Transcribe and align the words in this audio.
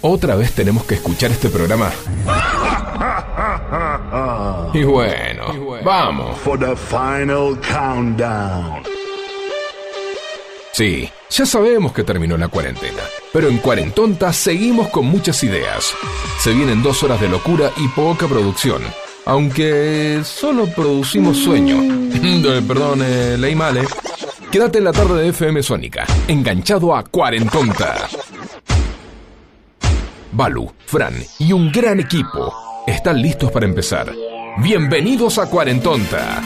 ¿Otra 0.00 0.34
vez 0.34 0.52
tenemos 0.52 0.84
que 0.84 0.96
escuchar 0.96 1.30
este 1.30 1.48
programa? 1.48 1.90
Y 4.74 4.82
bueno, 4.82 5.44
vamos. 5.84 6.38
For 6.38 6.58
the 6.58 6.74
final 6.76 7.58
countdown. 7.60 8.82
Sí, 10.72 11.08
ya 11.30 11.46
sabemos 11.46 11.92
que 11.92 12.02
terminó 12.02 12.36
la 12.36 12.48
cuarentena, 12.48 13.02
pero 13.32 13.48
en 13.48 13.58
Cuarentonta 13.58 14.32
seguimos 14.32 14.88
con 14.88 15.04
muchas 15.04 15.44
ideas. 15.44 15.92
Se 16.40 16.52
vienen 16.52 16.82
dos 16.82 17.02
horas 17.02 17.20
de 17.20 17.28
locura 17.28 17.70
y 17.76 17.88
poca 17.88 18.26
producción, 18.26 18.82
aunque 19.26 20.22
solo 20.24 20.66
producimos 20.66 21.36
sueño. 21.36 21.76
Perdón, 22.66 23.02
eh, 23.04 23.36
leí 23.38 23.54
mal, 23.54 23.76
¿eh? 23.76 23.86
Quédate 24.52 24.76
en 24.76 24.84
la 24.84 24.92
tarde 24.92 25.22
de 25.22 25.28
FM 25.30 25.62
Sónica, 25.62 26.04
enganchado 26.28 26.94
a 26.94 27.02
Cuarentonta. 27.04 28.06
Balu, 30.30 30.70
Fran 30.84 31.14
y 31.38 31.54
un 31.54 31.72
gran 31.72 32.00
equipo 32.00 32.52
están 32.86 33.22
listos 33.22 33.50
para 33.50 33.64
empezar. 33.64 34.12
Bienvenidos 34.58 35.38
a 35.38 35.48
Cuarentonta. 35.48 36.42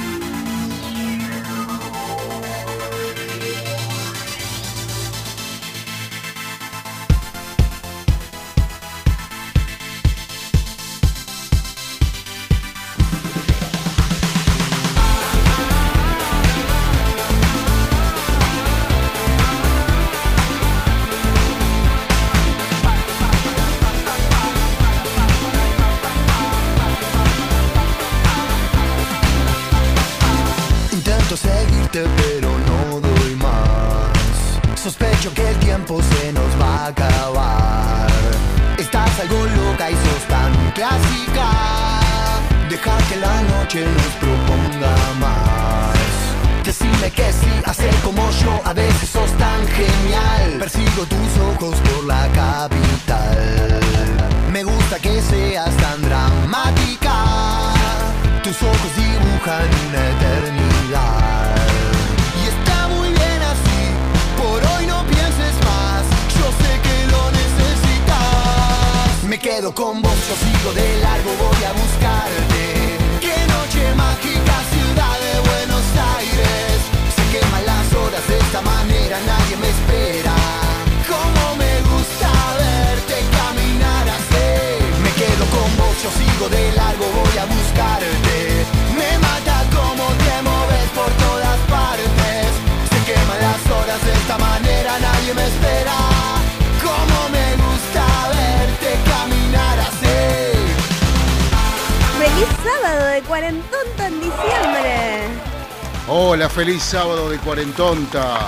Feliz 106.57 106.83
sábado 106.83 107.29
de 107.29 107.37
Cuarentonta. 107.37 108.39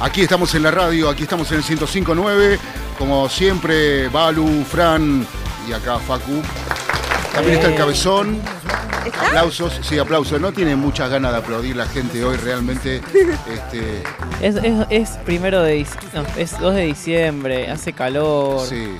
Aquí 0.00 0.22
estamos 0.22 0.52
en 0.56 0.64
la 0.64 0.72
radio, 0.72 1.08
aquí 1.08 1.22
estamos 1.22 1.48
en 1.52 1.58
el 1.58 1.62
1059. 1.62 2.58
Como 2.98 3.28
siempre, 3.28 4.08
Balu, 4.08 4.64
Fran 4.64 5.24
y 5.68 5.72
acá 5.72 6.00
Facu. 6.00 6.42
También 7.32 7.58
está 7.58 7.68
el 7.68 7.76
cabezón. 7.76 8.40
¿Está? 9.06 9.28
Aplausos, 9.28 9.78
sí, 9.82 10.00
aplausos. 10.00 10.40
No 10.40 10.52
tiene 10.52 10.74
muchas 10.74 11.10
ganas 11.10 11.30
de 11.30 11.38
aplaudir 11.38 11.76
la 11.76 11.86
gente 11.86 12.24
hoy, 12.24 12.36
realmente. 12.38 13.00
Este, 13.46 14.02
Es, 14.40 14.56
es, 14.56 14.86
es 14.90 15.10
primero 15.24 15.62
de 15.62 15.86
no, 16.14 16.24
es 16.36 16.58
2 16.58 16.74
de 16.74 16.82
diciembre, 16.86 17.70
hace 17.70 17.92
calor. 17.92 18.66
sí. 18.66 18.96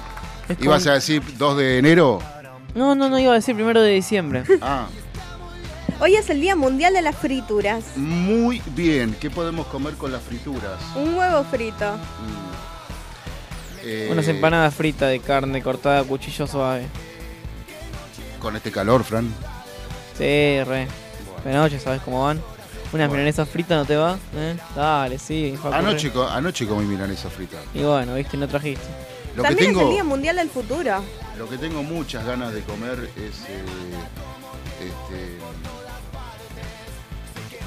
Es 0.49 0.59
¿Ibas 0.61 0.87
a 0.87 0.93
decir 0.95 1.23
2 1.39 1.57
de 1.57 1.79
enero? 1.79 2.21
No, 2.77 2.95
no, 2.95 3.09
no 3.09 3.19
iba 3.19 3.33
a 3.33 3.35
decir 3.35 3.57
primero 3.57 3.83
de 3.83 3.91
diciembre. 3.91 4.45
Ah, 4.61 4.87
Hoy 6.05 6.17
es 6.17 6.29
el 6.31 6.41
Día 6.41 6.57
Mundial 6.57 6.95
de 6.95 7.03
las 7.03 7.15
Frituras. 7.15 7.97
muy 7.97 8.61
bien. 8.75 9.17
¿Qué 9.21 9.31
podemos 9.31 9.69
comer 9.69 9.95
con 9.95 10.11
las 10.11 10.21
frituras? 10.21 10.81
Un 10.97 11.15
huevo 11.15 11.45
frito. 11.45 11.95
Mm. 11.95 13.85
Eh, 13.85 14.09
Unas 14.11 14.27
empanadas 14.27 14.75
fritas 14.75 15.11
de 15.11 15.21
carne 15.21 15.63
cortada 15.63 16.01
a 16.01 16.05
cuchillo 16.05 16.49
suave. 16.49 16.87
Con 18.41 18.57
este 18.57 18.73
calor, 18.73 19.05
Fran. 19.05 19.33
Sí, 20.19 20.25
re. 20.65 20.89
De 21.45 21.53
noche, 21.53 21.79
¿sabes 21.79 22.03
cómo 22.03 22.25
van? 22.25 22.39
Unas 22.39 22.91
Bueno. 22.91 23.13
milanesas 23.13 23.49
fritas, 23.49 23.79
¿no 23.79 23.85
te 23.85 23.95
va? 23.95 24.19
¿Eh? 24.35 24.57
Dale, 24.75 25.19
sí. 25.21 25.55
Anoche, 25.73 26.11
anoche 26.31 26.67
comí 26.67 26.85
milanesa 26.85 27.31
frita. 27.31 27.59
Y 27.75 27.83
bueno, 27.85 28.17
viste, 28.17 28.37
no 28.37 28.49
trajiste. 28.49 28.85
Lo 29.37 29.45
que, 29.45 29.49
También 29.51 29.71
es 29.71 29.79
el 29.79 29.89
Día 29.91 30.05
Mundial 30.05 30.35
del 30.35 30.51
Futuro. 30.51 31.01
lo 31.39 31.49
que 31.49 31.59
tengo 31.59 31.85
muchas 31.85 32.27
ganas 32.27 32.53
de 32.53 32.61
comer 32.63 33.09
es. 33.17 33.49
eh, 33.49 33.65
este. 34.81 35.39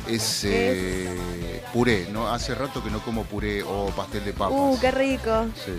Es 0.08 0.44
eh, 0.46 1.62
puré, 1.74 2.08
¿no? 2.12 2.28
Hace 2.28 2.54
rato 2.56 2.84
que 2.84 2.90
no 2.90 3.00
como 3.00 3.24
puré 3.24 3.64
o 3.64 3.88
pastel 3.96 4.24
de 4.26 4.34
papas. 4.34 4.54
Uh, 4.58 4.78
qué 4.80 4.92
rico. 4.92 5.46
Sí. 5.56 5.72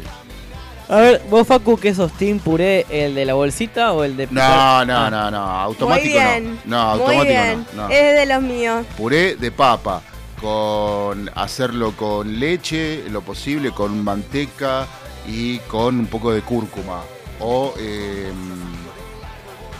A 0.88 0.96
ver, 0.96 1.22
vos, 1.28 1.46
Facu, 1.46 1.76
¿qué 1.78 1.92
sos? 1.94 2.12
¿Team 2.12 2.38
puré, 2.38 2.86
el 2.90 3.14
de 3.16 3.24
la 3.24 3.34
bolsita 3.34 3.92
o 3.92 4.04
el 4.04 4.16
de 4.16 4.26
No, 4.30 4.84
no, 4.84 4.96
Ah. 4.96 5.10
no, 5.10 5.30
no, 5.32 5.38
automático 5.38 6.04
Muy 6.08 6.12
bien. 6.12 6.60
no. 6.64 6.76
No, 6.76 6.84
Muy 6.96 7.00
automático 7.16 7.24
bien. 7.32 7.66
no. 7.74 7.82
no. 7.88 7.88
Es 7.94 8.14
de 8.20 8.26
los 8.26 8.42
míos. 8.42 8.86
Puré 8.96 9.34
de 9.34 9.50
papa, 9.50 10.00
con 10.40 11.28
hacerlo 11.34 11.92
con 11.96 12.38
leche, 12.38 13.04
lo 13.10 13.20
posible, 13.22 13.72
con 13.72 14.02
manteca 14.04 14.86
y 15.26 15.58
con 15.60 15.98
un 15.98 16.06
poco 16.06 16.30
de 16.32 16.42
cúrcuma. 16.42 17.00
O, 17.40 17.74
eh, 17.78 18.30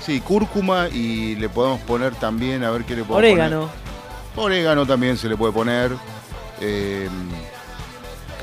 sí, 0.05 0.21
cúrcuma 0.21 0.89
y 0.89 1.37
le 1.37 1.49
podemos 1.49 1.81
poner 1.83 2.15
también, 2.17 2.65
a 2.65 2.71
ver 2.71 2.85
qué 2.85 2.97
le 2.97 3.03
podemos 3.05 3.19
Orégano. 3.19 3.61
poner. 3.69 3.86
Orégano 4.37 4.87
también 4.87 5.17
se 5.17 5.29
le 5.29 5.37
puede 5.37 5.53
poner. 5.53 5.93
eh, 6.61 7.09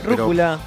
pero- 0.04 0.18
Rúcula. 0.18 0.60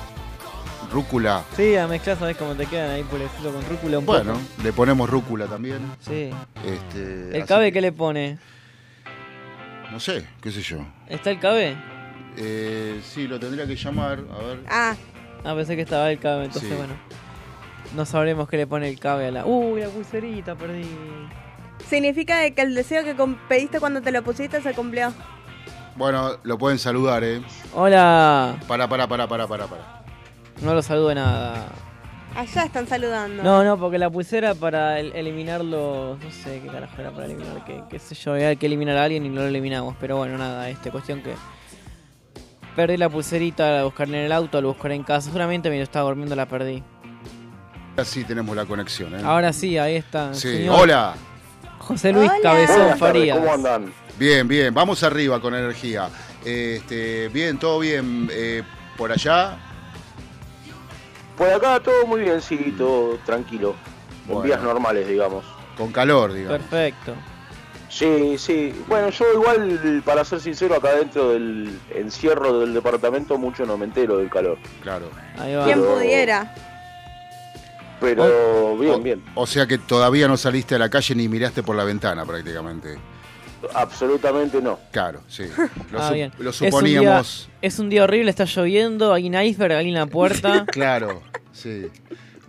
Rúcula. 0.93 1.45
Sí, 1.57 1.77
a 1.77 1.87
mezclar, 1.87 2.19
¿sabes 2.19 2.37
cómo 2.37 2.55
te 2.55 2.67
quedan 2.67 2.91
ahí 2.91 3.03
purecito 3.05 3.53
con 3.53 3.65
rúcula 3.69 3.99
un 3.99 4.07
Bueno, 4.07 4.33
poco? 4.35 4.45
le 4.63 4.73
ponemos 4.73 5.11
rúcula 5.11 5.47
también. 5.47 5.79
Sí. 6.01 6.31
Este, 6.65 7.31
¿El 7.31 7.43
así 7.43 7.49
cabe 7.49 7.67
que- 7.67 7.73
qué 7.75 7.81
le 7.81 7.93
pone? 7.93 8.39
No 9.93 10.01
sé, 10.01 10.27
qué 10.41 10.51
sé 10.51 10.63
yo. 10.63 10.79
¿Está 11.09 11.31
el 11.31 11.39
cabe? 11.41 11.77
Eh, 12.37 13.01
sí, 13.05 13.27
lo 13.29 13.39
tendría 13.39 13.67
que 13.67 13.77
llamar, 13.77 14.21
a 14.33 14.45
ver. 14.45 14.61
Ah, 14.69 14.95
Ah, 15.45 15.55
pensé 15.55 15.77
que 15.77 15.83
estaba 15.83 16.11
el 16.11 16.19
cabe, 16.19 16.47
entonces 16.47 16.71
Sí. 16.71 16.77
bueno. 16.77 16.95
No 17.95 18.05
sabremos 18.05 18.49
qué 18.49 18.57
le 18.57 18.67
pone 18.67 18.89
el 18.89 18.99
cabe 18.99 19.29
a 19.29 19.31
la. 19.31 19.47
Uy, 19.47 19.81
la 19.81 19.89
pulserita, 19.89 20.57
perdí. 20.57 20.85
Significa 21.89 22.39
de 22.39 22.55
que 22.55 22.63
el 22.63 22.75
deseo 22.75 23.05
que 23.05 23.15
pediste 23.49 23.81
cuando 23.81 24.01
te 24.03 24.13
lo 24.13 24.23
pusiste 24.23 24.61
se 24.63 24.73
cumplió. 24.75 25.13
Bueno, 25.97 26.33
lo 26.43 26.59
pueden 26.59 26.79
saludar, 26.79 27.25
¿eh? 27.25 27.41
Hola. 27.75 28.57
Para, 28.69 28.89
para, 28.89 29.07
para, 29.09 29.27
para, 29.27 29.47
para, 29.47 29.67
para. 29.67 30.03
No 30.63 30.75
lo 30.75 30.83
saludo 30.83 31.15
nada. 31.15 31.67
Allá 32.35 32.65
están 32.65 32.87
saludando. 32.87 33.43
No, 33.43 33.65
no, 33.65 33.79
porque 33.79 33.97
la 33.99 34.11
pulsera 34.11 34.55
para 34.55 35.01
el- 35.01 35.13
eliminarlo. 35.17 36.19
No 36.23 36.31
sé 36.31 36.61
qué 36.63 36.69
carajo 36.69 36.95
era 37.01 37.11
para 37.13 37.25
eliminar. 37.25 37.65
Qué, 37.65 37.83
qué 37.89 37.99
sé 37.99 38.15
yo, 38.15 38.33
había 38.33 38.55
que 38.57 38.67
eliminar 38.67 38.97
a 38.99 39.05
alguien 39.05 39.25
y 39.25 39.31
no 39.31 39.41
lo 39.41 39.47
eliminamos. 39.47 39.97
Pero 39.99 40.19
bueno, 40.19 40.37
nada, 40.37 40.69
este 40.69 40.91
cuestión 40.91 41.23
que. 41.23 41.35
Perdí 42.75 42.99
la 42.99 43.09
pulserita 43.09 43.79
al 43.79 43.85
buscar 43.87 44.07
en 44.09 44.17
el 44.17 44.33
auto, 44.33 44.59
al 44.59 44.67
buscar 44.67 44.93
en 44.93 45.03
casa. 45.03 45.29
Seguramente 45.29 45.71
me 45.71 45.79
lo 45.79 45.83
estaba 45.83 46.09
durmiendo, 46.09 46.37
la 46.37 46.45
perdí. 46.47 46.83
Así 47.97 48.23
tenemos 48.25 48.55
la 48.55 48.67
conexión, 48.67 49.15
¿eh? 49.19 49.23
Ahora 49.25 49.55
sí, 49.55 49.79
ahí 49.79 49.97
está. 49.97 50.35
sí, 50.35 50.59
señor 50.59 50.81
hola. 50.81 51.15
José 51.87 52.13
Luis 52.13 52.31
Hola. 52.31 52.41
Cabezón 52.43 52.99
Farías. 52.99 53.39
¿Cómo 53.39 53.53
andan? 53.53 53.93
Bien, 54.19 54.47
bien, 54.49 54.75
vamos 54.75 55.03
arriba 55.03 55.41
con 55.41 55.55
energía. 55.55 56.09
Este, 56.45 57.29
bien, 57.29 57.59
todo 57.59 57.79
bien. 57.79 58.29
Eh, 58.33 58.63
Por 58.97 59.13
allá, 59.13 59.59
Por 61.37 61.49
acá 61.51 61.81
todo 61.81 62.07
muy 62.07 62.23
bien, 62.23 62.41
sí, 62.41 62.75
todo 62.79 63.19
tranquilo. 63.27 63.75
Bueno. 64.27 64.43
días 64.43 64.63
normales, 64.63 65.07
digamos. 65.07 65.45
con 65.77 65.93
calor, 65.93 66.33
digamos. 66.33 66.59
Perfecto. 66.59 67.13
Sí, 67.91 68.37
sí. 68.39 68.75
Bueno, 68.89 69.11
yo 69.11 69.25
igual, 69.35 70.03
para 70.05 70.25
ser 70.25 70.41
sincero, 70.41 70.75
acá 70.75 70.95
dentro 70.95 71.31
del 71.31 71.79
encierro 71.95 72.61
del 72.61 72.75
departamento 72.75 73.39
mucho 73.39 73.65
no 73.67 73.77
me 73.79 73.85
entero 73.85 74.17
del 74.19 74.29
calor. 74.31 74.59
Claro. 74.83 75.11
Ahí 75.39 75.55
va. 75.55 75.65
¿Quién 75.65 75.81
Pero- 75.81 75.95
pudiera? 75.95 76.55
Pero 78.01 78.77
bien, 78.79 78.95
o, 78.95 79.01
bien. 79.01 79.23
O 79.35 79.47
sea 79.47 79.67
que 79.67 79.79
todavía 79.79 80.29
no 80.29 80.37
saliste 80.37 80.75
a 80.75 80.79
la 80.79 80.89
calle 80.91 81.15
ni 81.15 81.29
miraste 81.29 81.63
por 81.63 81.77
la 81.77 81.85
ventana 81.85 82.25
prácticamente. 82.27 82.99
Absolutamente 83.75 84.61
no. 84.61 84.79
Claro, 84.93 85.21
sí. 85.29 85.45
Lo, 85.91 86.01
Ah, 86.01 86.09
su- 86.09 86.15
bien. 86.15 86.33
lo 86.39 86.51
Es 86.51 86.61
un, 86.61 86.65
día, 86.67 86.71
suponíamos. 86.71 87.49
es 87.63 87.79
un 87.79 87.89
día 87.89 88.05
horrible, 88.05 88.31
está 88.31 88.45
lloviendo, 88.45 89.13
hay 89.13 89.29
un 89.29 89.35
iceberg 89.41 89.73
ahí 89.77 89.89
en 89.89 89.95
la 89.95 90.07
puerta. 90.07 90.67
Claro, 90.71 91.23
sí. 91.53 91.89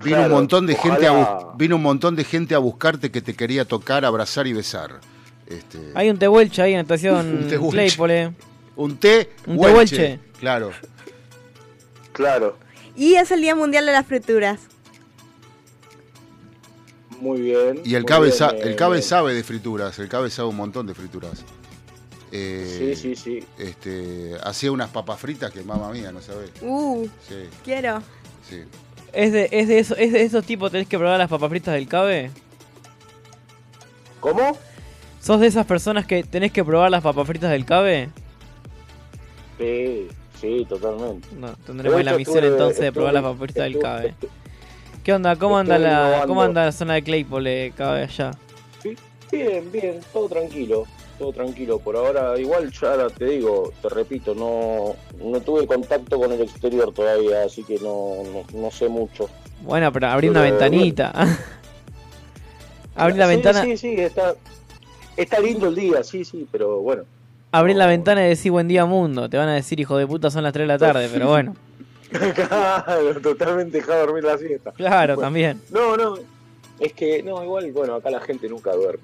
Vino 0.04 0.18
Claro, 0.18 0.24
un 0.26 0.32
montón 0.32 0.68
de 0.68 0.76
gente 0.76 1.08
a 1.08 1.40
vino 1.58 1.76
un 1.78 1.82
montón 1.82 2.16
de 2.16 2.24
gente 2.24 2.54
a 2.54 2.60
buscarte 2.60 3.10
que 3.10 3.22
te 3.22 3.34
quería 3.34 3.66
tocar, 3.66 4.06
abrazar 4.06 4.46
y 4.46 4.54
besar. 4.54 5.00
Este, 5.48 5.80
hay 5.96 6.10
un 6.12 6.20
tehuelche 6.20 6.62
ahí 6.62 6.74
en 6.74 6.78
la 6.78 6.84
Un 6.84 6.86
estación 6.86 7.48
tehuelche. 7.48 7.72
Claypole. 7.72 8.34
un 8.76 8.98
té 8.98 9.32
un 9.48 9.58
huelche. 9.58 9.96
tehuelche. 9.96 10.20
Claro. 10.40 10.72
Claro. 12.14 12.58
Y 12.96 13.16
es 13.16 13.32
el 13.32 13.42
Día 13.42 13.56
Mundial 13.56 13.86
de 13.86 13.92
las 13.92 14.06
Frituras. 14.06 14.60
Muy 17.20 17.42
bien. 17.42 17.82
Y 17.84 17.96
el 17.96 18.06
cabe, 18.06 18.28
bien, 18.28 18.38
sa- 18.38 18.52
eh, 18.52 18.62
el 18.64 18.76
cabe 18.76 19.02
sabe 19.02 19.34
de 19.34 19.44
frituras, 19.44 19.98
el 20.00 20.08
cabe 20.10 20.30
sabe 20.30 20.50
un 20.50 20.56
montón 20.58 20.86
de 20.88 20.94
frituras. 20.94 21.40
Sí, 21.40 21.44
Eh, 22.34 22.94
sí, 22.96 23.16
sí. 23.16 23.44
Este, 23.58 24.36
hacía 24.44 24.72
unas 24.72 24.90
papas 24.90 25.20
fritas 25.20 25.52
que 25.52 25.64
mamá 25.64 25.92
mía, 25.92 26.12
no 26.12 26.22
sabés. 26.22 26.52
Uh, 26.62 27.08
Sí, 27.28 27.36
quiero. 27.64 28.02
sí. 28.50 28.64
¿Es 29.14 29.32
de, 29.32 29.48
es, 29.52 29.68
de 29.70 29.80
eso, 29.80 29.96
¿Es 29.96 30.12
de 30.12 30.22
esos 30.24 30.46
tipos 30.46 30.70
tenés 30.72 30.88
que 30.88 30.98
probar 30.98 31.18
las 31.18 31.30
papas 31.30 31.50
fritas 31.50 31.74
del 31.74 31.88
Cabe? 31.88 32.30
¿Cómo? 34.20 34.58
¿Sos 35.22 35.40
de 35.40 35.48
esas 35.48 35.66
personas 35.66 36.06
que 36.06 36.24
tenés 36.24 36.52
que 36.52 36.64
probar 36.64 36.92
las 36.92 37.02
papas 37.02 37.26
fritas 37.26 37.50
del 37.50 37.66
Cabe? 37.66 38.10
Sí, 39.58 40.08
sí, 40.40 40.66
totalmente. 40.68 41.28
No, 41.36 41.54
tendremos 41.66 42.04
la 42.04 42.16
misión 42.18 42.38
estuve- 42.38 42.52
entonces 42.52 42.80
de 42.82 42.92
probar 42.92 43.14
las 43.14 43.24
papas 43.24 43.40
fritas 43.40 43.64
del 43.64 43.74
estuve- 43.74 43.82
Cabe. 43.84 44.16
¿Qué 45.08 45.14
onda? 45.14 45.38
¿Cómo 45.38 45.58
anda 45.58 45.80
la, 45.80 46.26
cómo 46.28 46.42
anda 46.42 46.66
la 46.66 46.72
zona 46.74 46.96
de 46.96 47.02
Claypole, 47.02 47.74
allá? 47.78 48.32
Bien, 49.32 49.72
bien, 49.72 50.02
todo 50.12 50.28
tranquilo, 50.28 50.84
todo 51.18 51.32
tranquilo. 51.32 51.80
Por 51.80 51.96
ahora, 51.96 52.38
igual 52.38 52.70
ya 52.74 52.92
ahora 52.92 53.10
te 53.10 53.24
digo, 53.24 53.72
te 53.82 53.88
repito, 53.88 54.36
no, 54.36 54.98
no 55.24 55.40
tuve 55.40 55.66
contacto 55.66 56.20
con 56.20 56.34
el 56.34 56.42
exterior 56.42 56.94
todavía, 56.94 57.44
así 57.46 57.64
que 57.64 57.76
no, 57.76 58.16
no, 58.52 58.60
no 58.60 58.70
sé 58.70 58.90
mucho. 58.90 59.30
Bueno, 59.62 59.94
pero 59.94 60.08
abrí 60.08 60.28
una 60.28 60.42
ventanita. 60.42 61.14
abrí 62.98 63.16
la 63.18 63.28
Sí, 63.28 63.32
ventana, 63.34 63.64
Sí, 63.64 63.78
sí, 63.78 63.96
está, 63.98 64.36
está 65.16 65.40
lindo 65.40 65.70
el 65.70 65.76
día, 65.76 66.04
sí, 66.04 66.26
sí, 66.26 66.46
pero 66.52 66.82
bueno. 66.82 67.04
abrí 67.54 67.74
la 67.76 67.88
ventana 67.88 68.26
y 68.26 68.30
decís 68.32 68.52
buen 68.52 68.68
día 68.68 68.84
mundo. 68.86 69.30
Te 69.30 69.38
van 69.38 69.48
a 69.48 69.54
decir 69.54 69.80
hijo 69.80 69.96
de 69.96 70.06
puta 70.06 70.30
son 70.30 70.44
las 70.44 70.52
3 70.52 70.64
de 70.64 70.68
la 70.68 70.78
tarde, 70.78 71.08
pero 71.14 71.30
bueno. 71.30 71.56
Claro, 72.36 73.22
totalmente 73.22 73.78
dejado 73.78 74.06
dormir 74.08 74.24
la 74.24 74.38
siesta. 74.38 74.72
Claro, 74.72 75.16
Bueno. 75.16 75.28
también. 75.28 75.62
No, 75.72 75.98
no, 75.98 76.16
es 76.80 76.94
que, 76.94 77.22
no, 77.24 77.44
igual, 77.44 77.72
bueno, 77.72 77.96
acá 77.96 78.10
la 78.10 78.22
gente 78.22 78.48
nunca 78.50 78.74
duerme. 78.74 79.04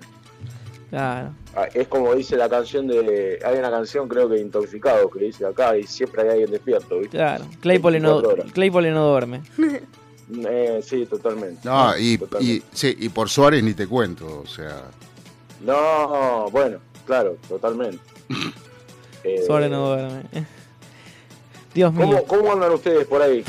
Claro. 0.90 1.32
Ah, 1.56 1.68
Es 1.74 1.88
como 1.88 2.14
dice 2.14 2.38
la 2.38 2.48
canción 2.48 2.88
de. 2.88 3.40
Hay 3.44 3.58
una 3.58 3.72
canción, 3.72 4.08
creo 4.08 4.30
que 4.30 4.38
Intoxicado, 4.40 5.10
que 5.10 5.26
dice 5.26 5.44
acá 5.46 5.76
y 5.76 5.84
siempre 5.88 6.22
hay 6.22 6.30
alguien 6.30 6.52
despierto, 6.52 7.00
¿viste? 7.00 7.18
Claro. 7.18 7.46
Claypole 7.62 8.00
no, 8.00 8.10
24 8.18 8.42
horas. 8.44 8.54
Claypole 8.54 8.92
no 8.92 9.08
duerme. 9.10 9.42
Eh, 10.48 10.80
sí, 10.82 11.06
totalmente. 11.06 11.60
No, 11.66 11.96
y, 11.98 12.18
Totalmente. 12.18 12.54
y, 12.56 12.64
sí, 12.76 12.96
y 12.98 13.10
por 13.10 13.30
Suárez 13.30 13.62
ni 13.62 13.74
te 13.74 13.86
cuento, 13.88 14.42
o 14.44 14.48
sea. 14.48 14.84
No, 15.62 16.48
bueno, 16.50 16.78
claro, 17.06 17.38
totalmente. 17.48 18.00
Eh, 19.26 19.44
Suárez 19.46 19.70
no 19.70 19.88
duerme. 19.88 20.24
Dios 21.74 21.94
mío. 21.94 22.24
¿cómo, 22.28 22.42
¿Cómo 22.44 22.54
andan 22.54 22.72
ustedes 22.72 23.06
por 23.08 23.22
ahí? 23.22 23.44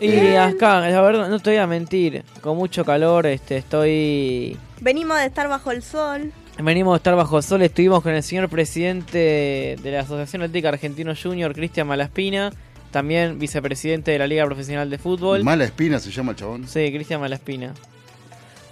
Y 0.00 0.34
acá, 0.34 0.80
la 0.88 1.00
verdad, 1.02 1.28
no 1.28 1.38
te 1.40 1.50
voy 1.50 1.58
a 1.58 1.66
mentir. 1.66 2.24
Con 2.40 2.56
mucho 2.56 2.84
calor, 2.84 3.26
este, 3.26 3.58
estoy. 3.58 4.56
Venimos 4.80 5.18
de 5.18 5.26
estar 5.26 5.46
bajo 5.48 5.70
el 5.70 5.82
sol. 5.82 6.32
Venimos 6.58 6.94
de 6.94 6.96
estar 6.98 7.14
bajo 7.16 7.36
el 7.38 7.42
sol, 7.42 7.62
estuvimos 7.62 8.02
con 8.02 8.12
el 8.14 8.22
señor 8.22 8.48
presidente 8.48 9.76
de 9.82 9.90
la 9.90 10.00
Asociación 10.00 10.42
Atlética 10.42 10.68
Argentino 10.70 11.12
Junior, 11.20 11.54
Cristian 11.54 11.86
Malaspina, 11.86 12.50
también 12.90 13.38
vicepresidente 13.38 14.10
de 14.10 14.18
la 14.18 14.26
Liga 14.26 14.44
Profesional 14.46 14.90
de 14.90 14.98
Fútbol. 14.98 15.42
Mala 15.44 15.64
espina 15.64 15.98
se 16.00 16.10
llama 16.10 16.32
el 16.32 16.36
chabón. 16.36 16.66
Sí, 16.68 16.90
Cristian 16.92 17.20
Malaspina. 17.20 17.72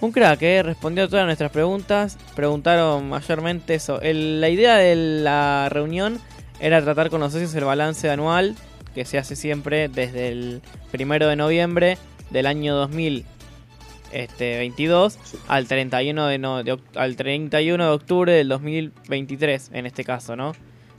Un 0.01 0.11
crack, 0.11 0.41
¿eh? 0.43 0.63
Respondió 0.63 1.03
a 1.05 1.07
todas 1.07 1.25
nuestras 1.25 1.51
preguntas. 1.51 2.17
Preguntaron 2.35 3.09
mayormente 3.09 3.75
eso. 3.75 3.99
El- 4.01 4.39
la 4.39 4.49
idea 4.49 4.75
de 4.77 4.95
la 4.95 5.67
reunión 5.69 6.19
era 6.59 6.81
tratar 6.83 7.09
con 7.09 7.21
los 7.21 7.31
socios 7.33 7.53
el 7.55 7.65
balance 7.65 8.09
anual, 8.09 8.55
que 8.95 9.03
se 9.05 9.17
hace 9.17 9.35
siempre 9.35 9.89
desde 9.89 10.29
el 10.29 10.61
primero 10.91 11.27
de 11.27 11.35
noviembre 11.35 11.97
del 12.29 12.45
año 12.45 12.75
2022 12.75 15.17
al 15.47 15.67
31 15.67 16.27
de, 16.27 16.37
no- 16.37 16.63
de 16.63 16.77
al 16.95 17.15
31 17.15 17.83
de 17.83 17.89
octubre 17.91 18.31
del 18.33 18.47
2023, 18.49 19.71
en 19.73 19.85
este 19.85 20.03
caso, 20.03 20.35
¿no? 20.35 20.53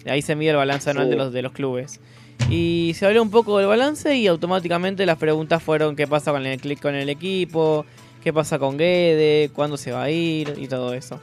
De 0.04 0.10
ahí 0.10 0.22
se 0.22 0.34
mide 0.36 0.50
el 0.50 0.56
balance 0.56 0.90
anual 0.90 1.06
Sí. 1.06 1.10
de 1.10 1.16
los, 1.16 1.32
de 1.32 1.42
los 1.42 1.52
clubes. 1.52 2.00
Y 2.48 2.92
se 2.96 3.06
habló 3.06 3.22
un 3.22 3.30
poco 3.30 3.58
del 3.58 3.66
balance 3.66 4.16
y 4.16 4.26
automáticamente 4.26 5.04
las 5.06 5.18
preguntas 5.18 5.62
fueron 5.62 5.94
qué 5.94 6.06
pasa 6.06 6.32
con 6.32 6.46
el, 6.46 6.80
con 6.80 6.94
el 6.94 7.08
equipo, 7.10 7.84
qué 8.24 8.32
pasa 8.32 8.58
con 8.58 8.78
Guede, 8.78 9.50
cuándo 9.54 9.76
se 9.76 9.92
va 9.92 10.04
a 10.04 10.10
ir 10.10 10.54
y 10.56 10.66
todo 10.66 10.94
eso. 10.94 11.20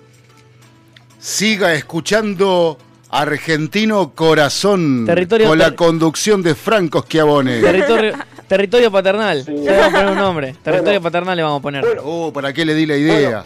Siga 1.20 1.74
escuchando 1.74 2.78
Argentino 3.10 4.12
Corazón 4.14 5.06
Territorio 5.06 5.48
con 5.48 5.58
la 5.58 5.66
ter- 5.68 5.76
conducción 5.76 6.42
de 6.44 6.56
Franco 6.56 7.02
Schiavone. 7.04 7.62
Territorio, 7.62 8.14
territorio 8.48 8.92
paternal. 8.92 9.44
Sí. 9.46 9.52
Le 9.52 9.72
vamos 9.78 9.88
a 9.88 9.92
poner 9.92 10.08
un 10.12 10.18
nombre. 10.18 10.56
Territorio 10.64 11.00
Bueno. 11.00 11.02
paternal 11.04 11.38
le 11.38 11.44
vamos 11.44 11.60
a 11.60 11.62
poner. 11.62 11.86
Bueno, 11.86 12.02
Oh, 12.06 12.34
¿para 12.34 12.52
qué 12.54 12.66
le 12.66 12.74
di 12.74 12.86
la 12.86 12.98
idea? 12.98 13.46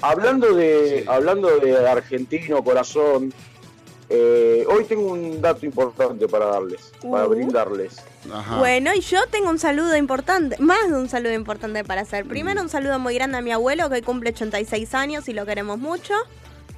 Hablando 0.00 0.52
de, 0.54 1.04
hablando 1.06 1.48
de 1.60 1.88
argentino, 1.88 2.64
corazón, 2.64 3.32
eh, 4.08 4.64
hoy 4.68 4.84
tengo 4.84 5.12
un 5.12 5.40
dato 5.40 5.64
importante 5.64 6.26
para 6.26 6.46
darles, 6.46 6.92
para 7.08 7.26
Uh. 7.26 7.30
brindarles. 7.30 7.96
Ajá. 8.32 8.58
Bueno, 8.58 8.90
y 8.94 9.00
yo 9.00 9.20
tengo 9.30 9.48
un 9.50 9.60
saludo 9.60 9.96
importante, 9.96 10.56
más 10.58 10.88
de 10.88 10.94
un 10.96 11.08
saludo 11.08 11.32
importante 11.34 11.84
para 11.84 12.00
hacer. 12.02 12.24
Primero, 12.26 12.60
un 12.60 12.68
saludo 12.68 12.98
muy 12.98 13.14
grande 13.14 13.38
a 13.38 13.40
mi 13.42 13.52
abuelo 13.52 13.88
que 13.88 13.94
hoy 13.96 14.02
cumple 14.02 14.30
86 14.30 14.92
años 14.94 15.28
y 15.28 15.32
lo 15.32 15.46
queremos 15.46 15.78
mucho. 15.78 16.14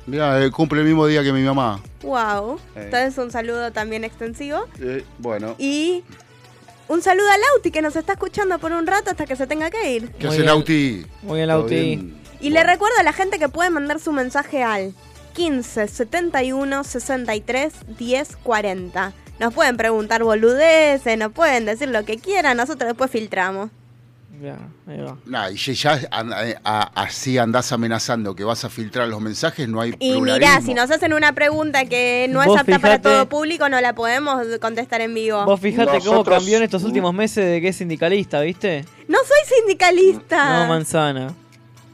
Mirá, 0.06 0.42
eh, 0.44 0.50
cumple 0.50 0.80
el 0.80 0.86
mismo 0.86 1.06
día 1.06 1.22
que 1.22 1.32
mi 1.32 1.42
mamá. 1.42 1.80
Wow. 2.02 2.56
Eh. 2.76 2.84
Entonces, 2.84 3.16
un 3.18 3.30
saludo 3.30 3.72
también 3.72 4.04
extensivo. 4.04 4.66
Eh, 4.80 5.04
bueno, 5.18 5.54
Y 5.58 6.04
un 6.88 7.00
saludo 7.02 7.26
a 7.30 7.38
Lauti 7.38 7.70
que 7.70 7.80
nos 7.82 7.96
está 7.96 8.12
escuchando 8.12 8.58
por 8.58 8.72
un 8.72 8.86
rato 8.86 9.10
hasta 9.10 9.24
que 9.26 9.36
se 9.36 9.46
tenga 9.46 9.70
que 9.70 9.92
ir. 9.92 10.10
¿qué 10.12 10.26
Muy 10.26 10.28
hace 10.28 10.36
bien. 10.38 10.46
Lauti? 10.46 11.06
Muy 11.22 11.36
bien, 11.36 11.48
¿Todo 11.48 11.58
Lauti. 11.60 11.74
bien? 11.74 12.20
Y 12.40 12.50
le 12.50 12.62
recuerdo 12.62 12.98
a 13.00 13.02
la 13.02 13.12
gente 13.14 13.38
que 13.38 13.48
puede 13.48 13.70
mandar 13.70 13.98
su 14.00 14.12
mensaje 14.12 14.62
al 14.62 14.92
15 15.32 15.88
71 15.88 16.84
63 16.84 17.72
10 17.98 18.36
40. 18.36 19.12
Nos 19.40 19.54
pueden 19.54 19.76
preguntar 19.78 20.22
boludeces, 20.22 21.18
nos 21.18 21.32
pueden 21.32 21.64
decir 21.64 21.88
lo 21.88 22.04
que 22.04 22.18
quieran, 22.18 22.56
nosotros 22.58 22.86
después 22.88 23.10
filtramos. 23.10 23.70
Ya, 24.42 24.58
ahí 24.86 25.00
va. 25.00 25.16
Nah, 25.26 25.48
y 25.50 25.56
ya 25.56 25.96
eh, 25.96 26.56
a- 26.64 26.90
así 27.02 27.38
andás 27.38 27.70
amenazando 27.72 28.34
que 28.34 28.42
vas 28.44 28.64
a 28.64 28.68
filtrar 28.68 29.08
los 29.08 29.20
mensajes, 29.20 29.68
no 29.68 29.80
hay 29.80 29.90
Y 30.00 30.12
pluralismo. 30.12 30.34
mirá, 30.50 30.60
si 30.60 30.74
nos 30.74 30.90
hacen 30.90 31.12
una 31.14 31.32
pregunta 31.32 31.84
que 31.86 32.26
no 32.30 32.42
es 32.42 32.48
apta 32.60 32.78
para 32.78 33.00
todo 33.00 33.28
público, 33.28 33.68
no 33.68 33.80
la 33.80 33.94
podemos 33.94 34.42
contestar 34.60 35.00
en 35.00 35.14
vivo. 35.14 35.44
Vos 35.44 35.60
fijate 35.60 36.00
cómo 36.04 36.24
cambió 36.24 36.56
en 36.56 36.64
estos 36.64 36.82
últimos 36.84 37.14
meses 37.14 37.44
de 37.46 37.60
que 37.60 37.68
es 37.68 37.76
sindicalista, 37.76 38.40
¿viste? 38.40 38.84
No 39.08 39.18
soy 39.18 39.56
sindicalista. 39.58 40.60
No, 40.62 40.68
manzana. 40.68 41.32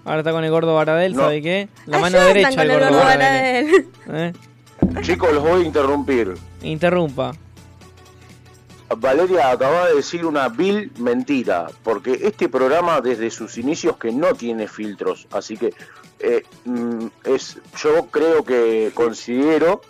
Ahora 0.05 0.21
está 0.21 0.33
con 0.33 0.43
el 0.43 0.51
gordo 0.51 0.75
Baradel, 0.75 1.15
No. 1.15 1.23
¿sabe 1.25 1.43
qué? 1.43 1.69
La 1.87 1.99
Allá 1.99 2.07
mano 2.11 2.25
derecha 2.25 2.51
del 2.51 2.71
el 2.71 2.71
gordo 2.81 2.87
gordo 2.89 3.05
Baradel. 3.05 3.87
Baradel. 4.07 4.35
¿Eh? 4.37 5.03
Chicos, 5.03 5.33
los 5.33 5.43
voy 5.43 5.63
a 5.63 5.65
interrumpir. 5.67 6.35
Interrumpa. 6.63 7.33
Valeria 8.97 9.51
acaba 9.51 9.89
de 9.89 9.95
decir 9.97 10.27
una 10.27 10.49
vil 10.49 10.91
mentira, 10.99 11.67
porque 11.83 12.19
este 12.23 12.49
programa 12.49 13.01
desde 13.01 13.31
sus 13.31 13.57
inicios 13.59 13.97
que 13.97 14.11
no 14.13 14.35
tiene 14.35 14.67
filtros, 14.69 15.27
así 15.33 15.57
que 15.57 15.73
eh, 16.19 16.43
mm, 16.65 17.07
es, 17.25 17.59
yo 17.83 18.07
creo 18.11 18.45
que 18.45 18.91
considero 18.95 19.81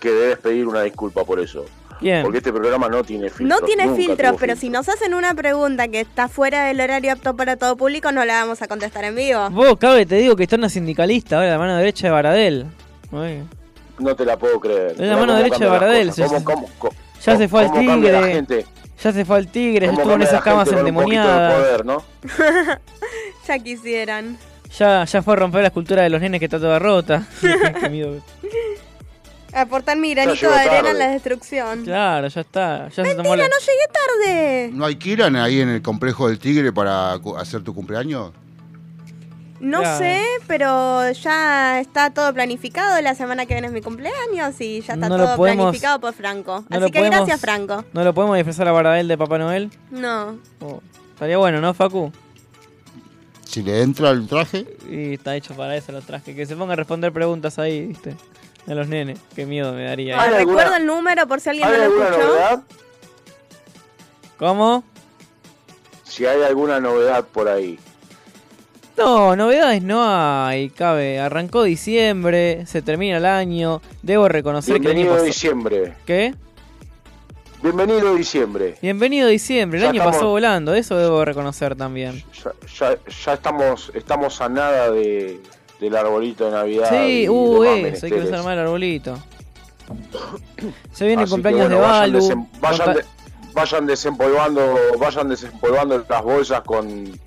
que 0.00 0.10
debes 0.10 0.38
pedir 0.38 0.66
una 0.66 0.82
disculpa 0.82 1.24
por 1.24 1.40
eso, 1.40 1.66
Bien. 2.00 2.22
porque 2.22 2.38
este 2.38 2.52
programa 2.52 2.88
no 2.88 3.04
tiene 3.04 3.28
filtros. 3.30 3.60
No 3.60 3.66
tiene 3.66 3.84
nunca 3.86 3.96
filtros, 3.96 4.36
pero 4.40 4.56
si 4.56 4.70
nos 4.70 4.88
hacen 4.88 5.12
una 5.14 5.34
pregunta 5.34 5.88
que 5.88 6.00
está 6.00 6.28
fuera 6.28 6.64
del 6.64 6.80
horario 6.80 7.12
apto 7.12 7.36
para 7.36 7.56
todo 7.56 7.76
público, 7.76 8.12
no 8.12 8.24
la 8.24 8.40
vamos 8.40 8.62
a 8.62 8.68
contestar 8.68 9.04
en 9.04 9.14
vivo. 9.16 9.50
Vos, 9.50 9.76
cabe, 9.78 10.06
te 10.06 10.14
digo 10.16 10.36
que 10.36 10.44
está 10.44 10.56
una 10.56 10.68
sindicalista 10.68 11.36
ahora, 11.36 11.50
la 11.50 11.58
mano 11.58 11.76
derecha 11.76 12.06
de 12.06 12.12
Baradel. 12.12 12.66
Uy. 13.12 13.42
No 13.98 14.14
te 14.14 14.24
la 14.24 14.36
puedo 14.38 14.58
creer. 14.60 14.92
Es 14.92 14.98
la 15.00 15.16
mano 15.16 15.34
derecha 15.34 15.58
de 15.58 15.66
Baradel, 15.66 16.12
cómo- 16.14 16.44
cómo- 16.44 16.70
cómo- 16.78 16.94
Ya 17.24 17.36
se 17.36 17.48
fue 17.48 17.62
al 17.62 17.68
¿Cómo 17.70 17.86
cambia 17.88 18.12
la 18.12 18.26
tigre. 18.42 18.64
Ya 19.02 19.12
se 19.12 19.24
fue 19.24 19.36
al 19.36 19.46
tigre, 19.48 19.86
ya 19.86 19.90
¿Cómo 19.92 20.00
estuvo 20.02 20.14
en 20.16 20.22
esas 20.22 20.42
camas 20.42 20.72
endemoniadas. 20.72 21.54
poder, 21.54 21.86
¿no? 21.86 22.02
Ya 23.48 23.58
quisieran. 23.58 24.38
Ya, 24.78 25.04
ya 25.04 25.22
fue 25.22 25.32
a 25.32 25.36
romper 25.36 25.62
la 25.62 25.68
escultura 25.68 26.02
de 26.02 26.10
los 26.10 26.20
nenes 26.20 26.38
que 26.38 26.44
está 26.46 26.58
toda 26.58 26.78
rota. 26.78 27.26
Qué 27.80 27.88
miedo. 27.88 28.20
Aportar 29.54 29.96
mi 29.96 30.12
granito 30.14 30.50
de 30.50 30.54
arena 30.54 30.90
en 30.90 30.98
la 30.98 31.08
destrucción. 31.08 31.82
Claro, 31.84 32.28
ya 32.28 32.40
está. 32.42 32.88
Ya 32.90 33.04
se 33.04 33.14
tomó 33.14 33.34
la... 33.34 33.44
Mira, 33.44 33.48
no 33.48 33.58
llegué 33.60 33.88
tarde. 33.92 34.70
¿No 34.74 34.84
hay 34.84 34.96
que 34.96 35.08
ir 35.10 35.22
ahí 35.22 35.60
en 35.62 35.70
el 35.70 35.80
complejo 35.82 36.28
del 36.28 36.38
Tigre 36.38 36.70
para 36.72 37.18
cu- 37.22 37.34
hacer 37.36 37.62
tu 37.62 37.74
cumpleaños? 37.74 38.32
No 39.60 39.98
sé, 39.98 40.22
pero 40.46 41.10
ya 41.12 41.80
está 41.80 42.10
todo 42.10 42.32
planificado. 42.32 43.00
La 43.02 43.14
semana 43.14 43.44
que 43.46 43.54
viene 43.54 43.66
es 43.66 43.72
mi 43.72 43.82
cumpleaños 43.82 44.60
y 44.60 44.80
ya 44.82 44.94
está 44.94 45.08
No 45.08 45.16
todo 45.16 45.36
podemos- 45.36 45.64
planificado 45.66 46.00
por 46.00 46.12
Franco. 46.14 46.64
no 46.68 46.76
Así 46.78 46.90
que 46.92 46.98
podemos- 47.00 47.16
gracias, 47.18 47.40
Franco. 47.40 47.84
¿No 47.92 48.04
lo 48.04 48.14
podemos 48.14 48.36
disfrazar 48.36 48.68
a 48.68 48.72
Bardabel 48.72 49.08
de 49.08 49.18
Papá 49.18 49.38
Noel? 49.38 49.70
No. 49.90 50.38
Oh, 50.60 50.80
estaría 51.12 51.38
bueno, 51.38 51.60
¿no, 51.60 51.74
Facu? 51.74 52.12
Si 53.44 53.62
le 53.62 53.82
entra 53.82 54.10
el 54.10 54.28
traje, 54.28 54.66
Y 54.88 55.14
está 55.14 55.34
hecho 55.34 55.54
para 55.54 55.74
eso 55.76 55.90
los 55.90 56.04
trajes. 56.04 56.36
Que 56.36 56.44
se 56.46 56.54
ponga 56.54 56.74
a 56.74 56.76
responder 56.76 57.12
preguntas 57.12 57.58
ahí, 57.58 57.86
¿viste? 57.86 58.14
De 58.66 58.74
los 58.74 58.86
nenes. 58.88 59.18
Qué 59.34 59.46
miedo 59.46 59.72
me 59.72 59.84
daría. 59.84 60.20
¿Hay 60.20 60.34
Ah, 60.34 60.36
Recuerdo 60.38 60.76
el 60.76 60.84
número 60.86 61.26
por 61.26 61.40
si 61.40 61.48
alguien 61.48 61.66
¿Hay 61.66 61.78
no 61.78 61.84
lo 61.88 62.04
escuchó. 62.04 62.26
novedad? 62.26 62.62
¿Cómo? 64.38 64.84
Si 66.04 66.26
hay 66.26 66.42
alguna 66.42 66.78
novedad 66.80 67.24
por 67.24 67.48
ahí. 67.48 67.78
No, 68.98 69.36
novedades 69.36 69.82
no 69.82 70.02
hay, 70.04 70.70
cabe. 70.70 71.20
Arrancó 71.20 71.62
diciembre, 71.62 72.66
se 72.66 72.82
termina 72.82 73.18
el 73.18 73.26
año. 73.26 73.80
Debo 74.02 74.28
reconocer 74.28 74.80
que 74.80 74.86
el 74.86 74.86
año 74.88 74.96
Bienvenido 75.02 75.24
diciembre. 75.24 75.94
¿Qué? 76.04 76.34
Bienvenido 77.62 78.14
diciembre. 78.14 78.74
Bienvenido 78.82 79.28
diciembre, 79.28 79.78
el 79.78 79.82
Ya 79.84 79.90
año 79.90 79.98
estamos- 80.00 80.16
pasó 80.16 80.28
volando, 80.30 80.74
eso 80.74 80.96
debo 80.96 81.24
reconocer 81.24 81.74
también. 81.76 82.22
Ya, 82.44 82.52
ya, 82.78 82.98
ya 83.24 83.32
estamos, 83.34 83.90
estamos 83.94 84.40
a 84.40 84.48
nada 84.48 84.90
de, 84.92 85.40
del 85.80 85.96
arbolito 85.96 86.44
de 86.46 86.50
Navidad. 86.52 86.88
Sí, 86.90 87.28
uh, 87.28 87.62
eso, 87.64 87.70
hay 87.72 87.76
que 87.78 87.82
menesteres. 87.82 88.24
desarmar 88.24 88.52
el 88.54 88.60
arbolito. 88.64 89.18
Se 90.92 91.06
viene 91.06 91.22
el 91.22 91.28
que, 91.28 91.32
cumpleaños 91.32 91.62
bueno, 91.68 91.76
de 91.76 91.80
vayan 91.82 92.12
Balu. 92.12 92.18
desem- 92.20 92.46
vayan, 92.60 92.94
de- 92.94 93.04
vayan 93.54 93.86
desempolvando, 93.86 94.76
vayan 94.98 95.28
desempolvando 95.28 96.04
las 96.08 96.22
bolsas 96.22 96.60
con 96.60 97.18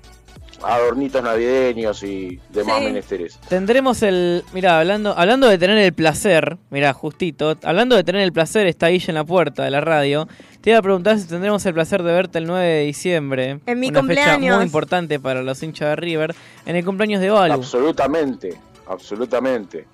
adornitos 0.64 1.22
navideños 1.22 2.02
y 2.02 2.40
demás 2.50 2.78
Sí. 2.78 2.84
menesteres. 2.84 3.38
Tendremos 3.48 4.02
el. 4.02 4.44
Mira, 4.52 4.78
hablando, 4.78 5.14
hablando 5.16 5.48
de 5.48 5.58
tener 5.58 5.78
el 5.78 5.92
placer, 5.92 6.58
mira, 6.70 6.92
justito, 6.92 7.56
hablando 7.62 7.96
de 7.96 8.04
tener 8.04 8.22
el 8.22 8.32
placer, 8.32 8.66
está 8.66 8.86
ahí 8.86 9.02
en 9.06 9.14
la 9.14 9.24
puerta 9.24 9.62
de 9.64 9.70
la 9.70 9.80
radio. 9.80 10.28
Te 10.60 10.70
iba 10.70 10.78
a 10.78 10.82
preguntar 10.82 11.18
si 11.18 11.26
tendremos 11.26 11.66
el 11.66 11.74
placer 11.74 12.02
de 12.04 12.12
verte 12.12 12.38
el 12.38 12.46
9 12.46 12.64
de 12.64 12.84
diciembre. 12.84 13.60
En 13.66 13.80
mi 13.80 13.88
una 13.88 14.00
fecha 14.02 14.14
cumpleaños. 14.36 14.56
muy 14.56 14.64
importante 14.64 15.18
para 15.18 15.42
los 15.42 15.62
hinchas 15.62 15.88
de 15.90 15.96
River. 15.96 16.34
En 16.66 16.76
el 16.76 16.84
cumpleaños 16.84 17.20
de 17.20 17.30
Balu. 17.30 17.54
Absolutamente, 17.54 18.56
absolutamente. 18.86 19.86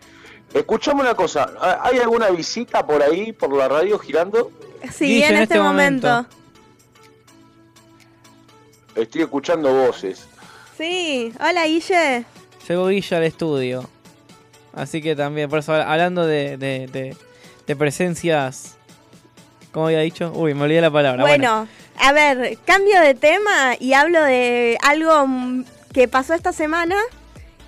Escuchame 0.53 1.01
una 1.01 1.15
cosa, 1.15 1.51
¿hay 1.83 1.99
alguna 1.99 2.29
visita 2.31 2.87
por 2.87 3.03
ahí, 3.03 3.33
por 3.33 3.53
la 3.57 3.69
radio 3.69 3.99
girando? 3.99 4.51
Sí, 4.93 5.07
Guille, 5.07 5.27
en, 5.27 5.35
en 5.37 5.43
este, 5.43 5.55
este 5.55 5.61
momento. 5.61 6.07
momento. 6.09 6.31
Estoy 8.95 9.23
escuchando 9.23 9.73
voces. 9.73 10.28
Sí. 10.79 11.33
Hola, 11.41 11.67
Guille. 11.67 12.25
Llegó 12.69 12.87
Guilla 12.89 13.17
al 13.19 13.25
estudio. 13.25 13.91
Así 14.73 15.03
que 15.03 15.17
también, 15.17 15.51
por 15.51 15.59
eso, 15.59 15.75
hablando 15.75 16.25
de, 16.27 16.57
de, 16.57 16.87
de- 16.87 17.17
de 17.67 17.77
presencias. 17.77 18.77
¿Cómo 19.73 19.87
había 19.87 19.99
dicho? 20.01 20.33
Uy, 20.35 20.55
me 20.55 20.63
olvidé 20.63 20.81
la 20.81 20.91
palabra. 20.91 21.23
Bueno, 21.23 21.69
a 21.99 22.13
ver, 22.13 22.57
cambio 22.65 23.01
de 23.01 23.15
tema 23.15 23.75
y 23.79 23.93
hablo 23.93 24.23
de 24.23 24.79
algo 24.83 25.27
que 25.93 26.09
pasó 26.09 26.33
esta 26.35 26.53
semana 26.53 26.97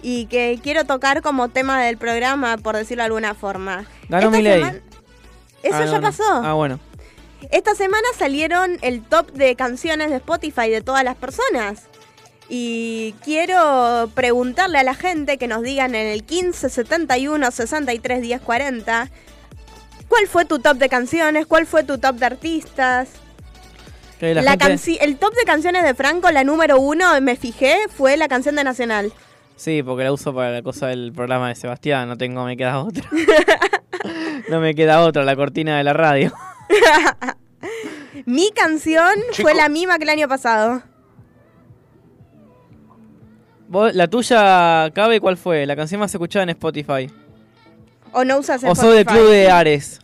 y 0.03 0.27
que 0.27 0.59
quiero 0.63 0.85
tocar 0.85 1.21
como 1.21 1.49
tema 1.51 1.83
del 1.83 1.99
programa, 1.99 2.57
por 2.57 2.77
decirlo 2.77 3.03
de 3.03 3.07
alguna 3.07 3.35
forma. 3.35 3.85
Ganó 4.09 4.31
Milei. 4.31 4.61
semana- 4.61 4.81
Eso 5.63 5.77
Ah, 5.77 5.85
ya 5.85 5.87
no, 5.87 5.93
no. 5.93 6.01
pasó. 6.01 6.25
Ah, 6.45 6.55
bueno. 6.55 6.81
Esta 7.51 7.75
semana 7.75 8.07
salieron 8.17 8.79
el 8.83 9.03
top 9.03 9.33
de 9.33 9.57
canciones 9.57 10.11
de 10.11 10.17
Spotify 10.17 10.71
de 10.71 10.81
todas 10.81 11.05
las 11.05 11.17
personas. 11.17 11.83
Y 12.53 13.15
quiero 13.25 14.11
preguntarle 14.15 14.79
a 14.79 14.83
la 14.83 14.95
gente 14.95 15.39
que 15.39 15.47
nos 15.47 15.63
digan 15.63 15.95
en 15.95 16.09
el 16.09 16.25
15 16.25 16.69
71 16.69 17.51
63 17.51 18.21
10 18.23 18.41
40 18.41 19.09
cuál 20.09 20.27
fue 20.27 20.45
tu 20.45 20.59
top 20.59 20.77
de 20.79 20.89
canciones, 20.89 21.47
cuál 21.47 21.65
fue 21.67 21.85
tu 21.85 21.99
top 21.99 22.17
de 22.17 22.27
artistas. 22.27 23.09
La 24.21 24.43
La 24.43 24.51
gente- 24.51 24.65
canci- 24.67 24.99
el 25.01 25.17
top 25.17 25.33
de 25.35 25.45
canciones 25.45 25.85
de 25.85 25.95
Franco, 25.95 26.29
la 26.33 26.43
número 26.45 26.79
uno, 26.81 27.19
me 27.21 27.37
fijé, 27.37 27.77
fue 27.97 28.17
la 28.17 28.27
canción 28.29 28.57
de 28.57 28.65
Nacional. 28.65 29.13
Sí, 29.57 29.83
porque 29.85 30.03
la 30.05 30.13
uso 30.13 30.35
para 30.35 30.51
la 30.51 30.63
cosa 30.63 30.89
del 30.89 31.13
programa 31.15 31.49
de 31.49 31.55
Sebastián, 31.55 32.09
no 32.09 32.19
tengo, 32.19 32.45
me 32.45 32.57
queda 32.57 32.81
otra. 32.83 33.05
no 34.49 34.59
me 34.61 34.75
queda 34.75 35.01
otra, 35.03 35.23
la 35.23 35.37
cortina 35.37 35.79
de 35.79 35.85
la 35.85 35.93
radio. 35.93 36.33
Mi 38.27 38.51
canción 38.51 39.09
Chico. 39.31 39.43
fue 39.49 39.55
la 39.55 39.69
misma 39.69 39.99
que 39.99 40.05
el 40.05 40.11
año 40.11 40.29
pasado. 40.29 40.83
¿Vos- 43.71 43.95
¿La 43.95 44.09
tuya, 44.09 44.91
Cabe, 44.93 45.21
cuál 45.21 45.37
fue? 45.37 45.65
La 45.65 45.77
canción 45.77 46.01
más 46.01 46.13
escuchada 46.13 46.43
en 46.43 46.49
Spotify. 46.51 47.09
¿O 48.13 48.25
no 48.25 48.39
usas 48.39 48.63
¿O 48.65 48.75
sos 48.75 48.91
del 48.91 48.99
Spotify? 48.99 49.21
club 49.21 49.31
de 49.31 49.49
Ares? 49.51 50.01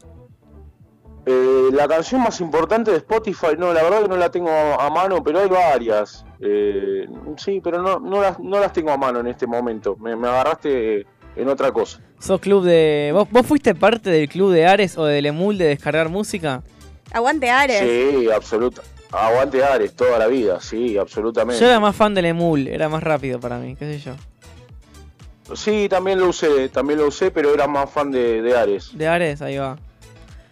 Eh, 1.26 1.70
la 1.73 1.88
canción 1.88 2.23
más 2.23 2.40
importante 2.40 2.92
de 2.92 2.99
Spotify, 2.99 3.56
no, 3.58 3.73
la 3.73 3.82
verdad 3.82 4.02
que 4.02 4.08
no 4.08 4.16
la 4.16 4.30
tengo 4.30 4.49
a, 4.49 4.87
a 4.87 4.90
mano, 4.90 5.25
pero 5.25 5.40
hay 5.40 5.49
varias. 5.49 6.25
Eh, 6.40 7.08
sí, 7.37 7.61
pero 7.62 7.82
no, 7.82 7.99
no, 7.99 8.23
las, 8.23 8.38
no 8.38 8.61
las 8.61 8.73
tengo 8.73 8.92
a 8.92 8.96
mano 8.96 9.18
en 9.18 9.26
este 9.26 9.49
momento. 9.49 9.96
Me, 9.96 10.14
me 10.14 10.28
agarraste 10.28 11.04
en 11.35 11.49
otra 11.49 11.73
cosa. 11.73 12.00
¿Sos 12.20 12.38
club 12.40 12.64
de... 12.64 13.11
¿Vos, 13.12 13.28
¿Vos 13.28 13.44
fuiste 13.44 13.75
parte 13.75 14.08
del 14.11 14.28
club 14.28 14.52
de 14.52 14.66
Ares 14.66 14.96
o 14.96 15.04
del 15.04 15.26
Emul 15.26 15.58
de 15.58 15.64
descargar 15.66 16.08
música? 16.08 16.62
Aguante 17.12 17.50
Ares. 17.50 17.80
Sí, 17.80 18.30
absoluta. 18.30 18.82
Aguante 19.12 19.62
Ares 19.64 19.94
toda 19.94 20.18
la 20.18 20.26
vida, 20.26 20.60
sí, 20.60 20.98
absolutamente. 20.98 21.60
Yo 21.60 21.68
era 21.68 21.80
más 21.80 21.94
fan 21.94 22.12
del 22.14 22.25
Emul, 22.26 22.66
era 22.68 22.88
más 22.88 23.02
rápido 23.02 23.38
para 23.40 23.58
mí, 23.58 23.76
qué 23.76 23.98
sé 23.98 23.98
yo. 24.00 24.14
Sí, 25.54 25.88
también 25.88 26.18
lo 26.18 26.28
usé, 26.28 26.68
también 26.70 26.98
lo 26.98 27.06
usé, 27.06 27.30
pero 27.30 27.54
era 27.54 27.68
más 27.68 27.88
fan 27.88 28.10
de, 28.10 28.42
de 28.42 28.56
Ares. 28.56 28.90
De 28.94 29.06
Ares, 29.06 29.40
ahí 29.42 29.56
va. 29.58 29.78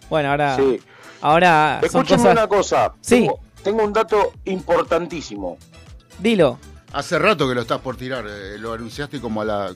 Bueno, 0.08 0.30
ahora... 0.30 0.56
Sí. 0.56 0.80
Ahora 1.20 1.80
Escúchame 1.82 2.18
cosas... 2.22 2.32
una 2.32 2.46
cosa. 2.46 2.92
Sí. 3.00 3.20
Tengo, 3.22 3.40
tengo 3.62 3.82
un 3.84 3.92
dato 3.94 4.32
importantísimo. 4.44 5.56
Dilo. 6.18 6.58
hace 6.92 7.18
rato 7.18 7.48
que 7.48 7.54
lo 7.54 7.62
estás 7.62 7.80
por 7.80 7.96
tirar. 7.96 8.24
eh, 8.28 8.58
lo 8.58 8.72
anunciaste 8.74 9.20
como 9.20 9.40
a 9.40 9.44
la 9.44 9.74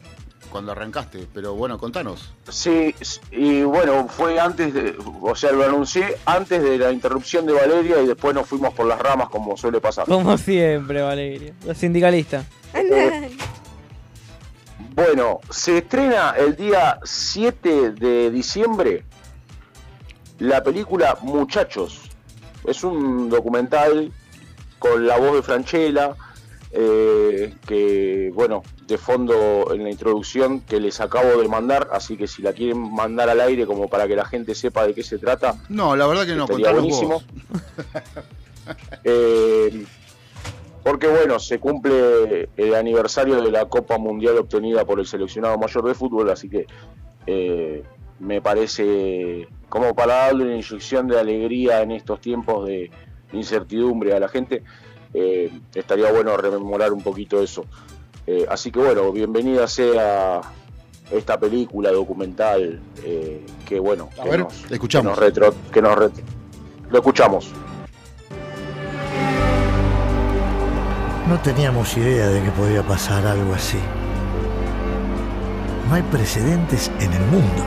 cuando 0.48 0.72
arrancaste. 0.72 1.26
Pero 1.32 1.54
bueno, 1.54 1.78
contanos. 1.78 2.32
Sí, 2.48 2.94
y 3.30 3.62
bueno, 3.62 4.08
fue 4.08 4.40
antes 4.40 4.74
de, 4.74 4.96
o 5.20 5.34
sea, 5.34 5.52
lo 5.52 5.64
anuncié 5.64 6.16
antes 6.24 6.62
de 6.62 6.78
la 6.78 6.90
interrupción 6.90 7.46
de 7.46 7.52
Valeria 7.52 8.00
y 8.02 8.06
después 8.06 8.34
nos 8.34 8.46
fuimos 8.46 8.74
por 8.74 8.86
las 8.86 8.98
ramas 8.98 9.28
como 9.28 9.56
suele 9.56 9.80
pasar. 9.80 10.06
Como 10.06 10.36
siempre, 10.38 11.02
Valeria. 11.02 11.54
La 11.64 11.74
sindicalista. 11.74 12.44
Bueno, 14.94 15.38
se 15.48 15.78
estrena 15.78 16.34
el 16.36 16.56
día 16.56 16.98
7 17.04 17.92
de 17.92 18.32
diciembre 18.32 19.04
la 20.38 20.62
película 20.62 21.18
Muchachos. 21.22 22.10
Es 22.64 22.82
un 22.84 23.28
documental 23.28 24.12
con 24.78 25.06
la 25.06 25.16
voz 25.18 25.34
de 25.34 25.42
Franchella, 25.42 26.16
eh, 26.72 27.54
que 27.66 28.30
bueno, 28.34 28.62
de 28.88 28.96
fondo 28.96 29.68
en 29.72 29.84
la 29.84 29.90
introducción 29.90 30.60
que 30.60 30.80
les 30.80 30.98
acabo 31.00 31.40
de 31.40 31.46
mandar, 31.46 31.88
así 31.92 32.16
que 32.16 32.26
si 32.26 32.40
la 32.40 32.54
quieren 32.54 32.94
mandar 32.94 33.28
al 33.28 33.38
aire 33.42 33.66
como 33.66 33.86
para 33.88 34.08
que 34.08 34.16
la 34.16 34.24
gente 34.24 34.54
sepa 34.54 34.86
de 34.86 34.94
qué 34.94 35.02
se 35.02 35.18
trata, 35.18 35.56
No, 35.68 35.94
la 35.94 36.06
verdad 36.06 36.26
que 36.26 36.34
no, 36.34 36.46
buenísimo. 36.46 37.22
Eh, 39.02 39.86
porque 40.82 41.06
bueno, 41.06 41.38
se 41.38 41.58
cumple 41.58 42.50
el 42.54 42.74
aniversario 42.74 43.40
de 43.40 43.50
la 43.50 43.64
Copa 43.64 43.96
Mundial 43.96 44.36
obtenida 44.36 44.84
por 44.84 45.00
el 45.00 45.06
seleccionado 45.06 45.56
mayor 45.56 45.84
de 45.86 45.94
fútbol, 45.94 46.28
así 46.28 46.50
que 46.50 46.66
eh, 47.26 47.82
me 48.18 48.42
parece 48.42 49.48
como 49.70 49.94
para 49.94 50.26
darle 50.26 50.44
una 50.44 50.56
inyección 50.56 51.08
de 51.08 51.18
alegría 51.18 51.80
en 51.80 51.92
estos 51.92 52.20
tiempos 52.20 52.66
de 52.66 52.90
incertidumbre 53.32 54.12
a 54.12 54.20
la 54.20 54.28
gente, 54.28 54.62
eh, 55.14 55.50
estaría 55.74 56.12
bueno 56.12 56.36
rememorar 56.36 56.92
un 56.92 57.00
poquito 57.02 57.42
eso. 57.42 57.64
Eh, 58.30 58.44
así 58.50 58.70
que 58.70 58.78
bueno, 58.78 59.10
bienvenida 59.10 59.66
sea 59.66 60.42
esta 61.10 61.40
película 61.40 61.90
documental 61.90 62.78
eh, 63.02 63.40
que 63.66 63.80
bueno, 63.80 64.10
A 64.20 64.24
que 64.24 64.28
ver, 64.28 64.40
nos, 64.40 64.70
escuchamos. 64.70 65.18
que 65.18 65.24
nos 65.24 65.34
retro- 65.34 65.54
que 65.72 65.80
nos 65.80 65.98
lo 66.90 66.98
escuchamos. 66.98 67.50
No 71.26 71.40
teníamos 71.40 71.96
idea 71.96 72.26
de 72.28 72.42
que 72.42 72.50
podía 72.50 72.82
pasar 72.82 73.26
algo 73.26 73.54
así. 73.54 73.78
No 75.88 75.94
hay 75.94 76.02
precedentes 76.02 76.90
en 77.00 77.10
el 77.10 77.22
mundo. 77.28 77.62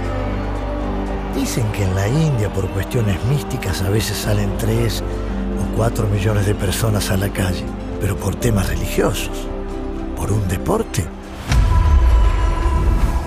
Dicen 1.36 1.66
que 1.72 1.86
en 1.86 1.96
la 1.96 2.08
India 2.08 2.54
por 2.54 2.68
cuestiones 2.70 3.18
místicas 3.26 3.82
a 3.82 3.90
veces 3.90 4.16
salen 4.16 4.56
tres 4.60 5.02
o 5.60 5.76
cuatro 5.76 6.06
millones 6.08 6.46
de 6.46 6.54
personas 6.54 7.10
a 7.10 7.18
la 7.18 7.30
calle, 7.30 7.64
pero 8.00 8.16
por 8.16 8.36
temas 8.36 8.70
religiosos, 8.70 9.48
por 10.22 10.32
un 10.32 10.48
deporte, 10.48 11.04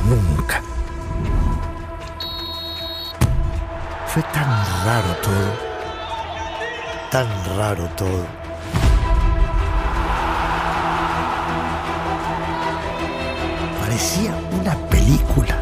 nunca. 0.08 0.62
Fue 4.06 4.22
tan 4.22 4.48
raro 4.84 5.12
todo, 5.20 5.50
tan 7.10 7.26
raro 7.58 7.84
todo. 7.96 8.24
Parecía 13.80 14.32
una 14.60 14.74
película. 14.88 15.58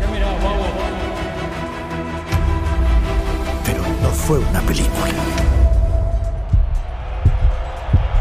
Pero 3.64 3.82
no 4.02 4.08
fue 4.10 4.38
una 4.38 4.60
película. 4.60 5.14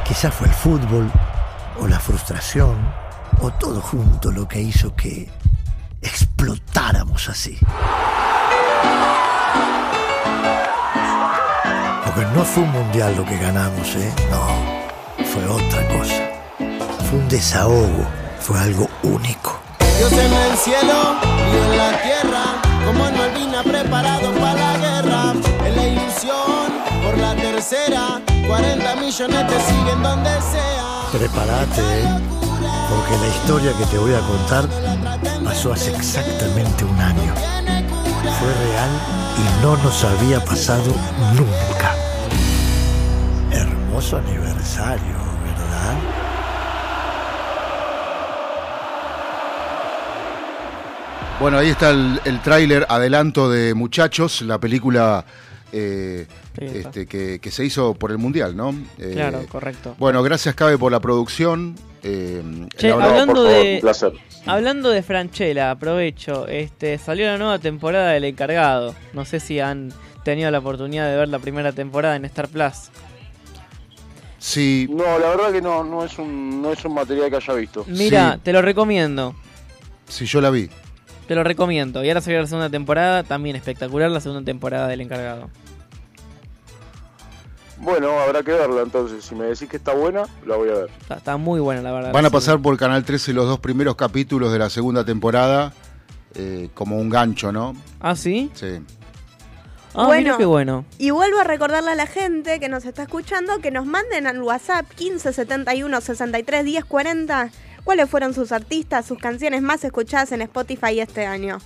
Quizás 0.06 0.34
fue 0.34 0.48
el 0.48 0.54
fútbol, 0.54 1.12
o 1.82 1.88
la 1.88 2.00
frustración, 2.00 2.78
o 3.42 3.50
todo 3.52 3.82
junto 3.82 4.32
lo 4.32 4.48
que 4.48 4.62
hizo 4.62 4.96
que 4.96 5.30
explotáramos 6.02 7.28
así. 7.28 7.58
Porque 12.06 12.26
no 12.36 12.44
fue 12.44 12.64
un 12.64 12.72
mundial 12.72 13.16
lo 13.16 13.26
que 13.26 13.38
ganamos, 13.38 13.96
¿eh? 13.96 14.14
No, 14.30 15.26
fue 15.26 15.46
otra 15.48 15.88
cosa. 15.88 16.30
Fue 17.10 17.20
un 17.20 17.30
desahogo, 17.30 18.06
fue 18.40 18.60
algo 18.60 18.88
único. 19.04 19.60
Dios 19.98 20.12
en 20.12 20.34
el 20.34 20.58
cielo 20.58 21.16
y 21.52 21.58
en 21.58 21.78
la 21.78 22.02
tierra, 22.02 22.62
como 22.86 23.08
en 23.08 23.18
Malvina 23.18 23.64
preparado 23.64 24.32
para 24.34 24.54
la 24.54 24.78
guerra. 24.78 25.34
En 25.66 25.76
la 25.76 25.88
ilusión, 25.88 26.72
por 27.04 27.18
la 27.18 27.36
tercera, 27.36 28.22
40 28.48 28.96
millones 28.96 29.48
te 29.48 29.60
siguen 29.62 30.04
donde 30.04 30.30
sea. 30.42 31.02
Prepárate, 31.12 31.82
¿eh? 31.82 32.51
Porque 32.92 33.18
la 33.18 33.28
historia 33.30 33.72
que 33.78 33.86
te 33.86 33.98
voy 33.98 34.14
a 34.14 34.20
contar 34.20 34.68
pasó 35.46 35.72
hace 35.72 35.96
exactamente 35.96 36.84
un 36.84 37.00
año. 37.00 37.34
Fue 38.38 38.54
real 38.54 38.90
y 39.38 39.64
no 39.64 39.78
nos 39.78 40.04
había 40.04 40.44
pasado 40.44 40.92
nunca. 41.34 41.96
Hermoso 43.50 44.18
aniversario, 44.18 45.16
¿verdad? 45.46 45.98
Bueno, 51.40 51.58
ahí 51.60 51.70
está 51.70 51.92
el, 51.92 52.20
el 52.26 52.42
tráiler 52.42 52.86
adelanto 52.90 53.50
de 53.50 53.74
Muchachos, 53.74 54.42
la 54.42 54.60
película 54.60 55.24
eh, 55.72 56.28
este, 56.58 57.06
que, 57.08 57.40
que 57.40 57.52
se 57.52 57.64
hizo 57.64 57.94
por 57.94 58.12
el 58.12 58.18
Mundial, 58.18 58.56
¿no? 58.56 58.76
Eh, 59.00 59.12
Claro, 59.14 59.46
correcto. 59.50 59.96
Bueno, 59.98 60.22
gracias 60.24 60.56
Cabe 60.56 60.78
por 60.78 60.92
la 60.92 61.00
producción. 61.00 61.76
Eh, 62.04 62.42
Che, 62.78 62.90
la 62.90 62.96
verdad- 62.96 63.10
hablando 63.12 63.34
por 63.34 63.44
favor, 63.46 63.64
de- 63.64 63.76
un 63.76 63.82
placer. 63.82 64.14
Hablando 64.46 64.90
de 64.90 65.04
Franchella, 65.04 65.72
aprovecho, 65.72 66.48
este 66.48 66.98
salió 66.98 67.28
la 67.28 67.38
nueva 67.38 67.60
temporada 67.60 68.12
del 68.12 68.24
encargado. 68.24 68.96
No 69.14 69.24
sé 69.26 69.40
si 69.40 69.60
han 69.60 69.94
tenido 70.24 70.50
la 70.52 70.60
oportunidad 70.60 71.10
de 71.10 71.18
ver 71.18 71.30
la 71.30 71.40
primera 71.40 71.72
temporada 71.72 72.16
en 72.16 72.26
Star 72.26 72.48
Plus. 72.48 72.90
sí, 74.40 74.88
No, 74.90 75.20
la 75.20 75.30
verdad 75.30 75.52
que 75.52 75.62
no, 75.62 75.84
no 75.84 76.04
es 76.04 76.18
un, 76.18 76.62
no 76.62 76.72
es 76.74 76.84
un 76.86 76.94
material 76.96 77.30
que 77.30 77.36
haya 77.36 77.54
visto. 77.54 77.86
Mira, 77.88 78.34
Sí. 78.36 78.40
te 78.44 78.54
lo 78.54 78.62
recomiendo. 78.62 79.36
sí, 80.08 80.26
yo 80.26 80.42
la 80.42 80.50
vi. 80.50 80.70
Te 81.28 81.36
lo 81.36 81.44
recomiendo. 81.44 82.04
Y 82.04 82.10
ahora 82.10 82.20
salió 82.22 82.42
la 82.42 82.48
segunda 82.48 82.70
temporada, 82.70 83.24
también 83.24 83.56
espectacular 83.56 84.10
la 84.12 84.20
segunda 84.20 84.44
temporada 84.44 84.88
del 84.88 85.02
encargado. 85.02 85.50
Bueno, 87.82 88.20
habrá 88.20 88.44
que 88.44 88.52
verla 88.52 88.82
entonces. 88.84 89.24
Si 89.26 89.34
me 89.36 89.46
decís 89.46 89.68
que 89.68 89.78
está 89.78 89.94
buena, 89.94 90.24
la 90.46 90.56
voy 90.56 90.70
a 90.70 90.74
ver. 90.74 90.90
Está, 91.02 91.16
está 91.16 91.38
muy 91.38 91.60
buena 91.60 91.82
la 91.82 91.92
verdad. 91.92 92.14
Van 92.14 92.26
a 92.26 92.30
pasar 92.30 92.60
por 92.62 92.78
Canal 92.78 93.04
13 93.04 93.34
los 93.34 93.48
dos 93.48 93.60
primeros 93.60 93.96
capítulos 93.96 94.52
de 94.54 94.60
la 94.60 94.70
segunda 94.70 95.04
temporada 95.04 95.74
eh, 96.36 96.70
como 96.74 96.98
un 96.98 97.10
gancho, 97.10 97.52
¿no? 97.52 97.76
¿Ah, 98.00 98.16
sí? 98.16 98.52
Sí. 98.54 98.80
Ah, 99.94 100.06
Bueno. 100.06 100.22
mira 100.22 100.38
qué 100.38 100.46
bueno. 100.46 100.86
Y 101.00 101.10
vuelvo 101.10 101.40
a 101.40 101.44
recordarle 101.44 101.92
a 101.92 101.96
la 101.96 102.08
gente 102.08 102.60
que 102.60 102.70
nos 102.70 102.86
está 102.86 103.04
escuchando 103.04 103.60
que 103.60 103.72
nos 103.72 103.86
manden 103.86 104.26
al 104.28 104.42
WhatsApp 104.42 104.86
15 104.96 105.34
71 105.34 106.02
63 106.02 106.64
10 106.64 106.86
40 106.86 107.50
cuáles 107.84 108.10
fueron 108.10 108.34
sus 108.34 108.52
artistas, 108.52 109.06
sus 109.06 109.18
canciones 109.18 109.62
más 109.62 109.84
escuchadas 109.84 110.32
en 110.32 110.44
Spotify 110.44 111.00
este 111.00 111.26
año. 111.26 111.58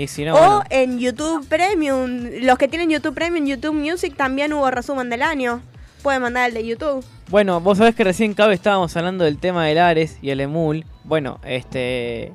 Y 0.00 0.06
si 0.06 0.24
no, 0.24 0.34
o 0.34 0.38
bueno. 0.38 0.62
en 0.70 0.98
YouTube 0.98 1.46
Premium. 1.46 2.22
Los 2.40 2.56
que 2.56 2.68
tienen 2.68 2.88
YouTube 2.88 3.14
Premium, 3.14 3.44
YouTube 3.46 3.74
Music, 3.74 4.16
también 4.16 4.50
hubo 4.54 4.70
resumen 4.70 5.10
del 5.10 5.20
año. 5.20 5.60
Pueden 6.02 6.22
mandar 6.22 6.48
el 6.48 6.54
de 6.54 6.66
YouTube. 6.66 7.04
Bueno, 7.28 7.60
vos 7.60 7.76
sabés 7.76 7.94
que 7.94 8.02
recién 8.04 8.32
cabe 8.32 8.54
estábamos 8.54 8.96
hablando 8.96 9.24
del 9.24 9.36
tema 9.36 9.66
del 9.66 9.76
Ares 9.76 10.16
y 10.22 10.30
el 10.30 10.40
Emul. 10.40 10.86
Bueno, 11.04 11.38
este. 11.44 12.32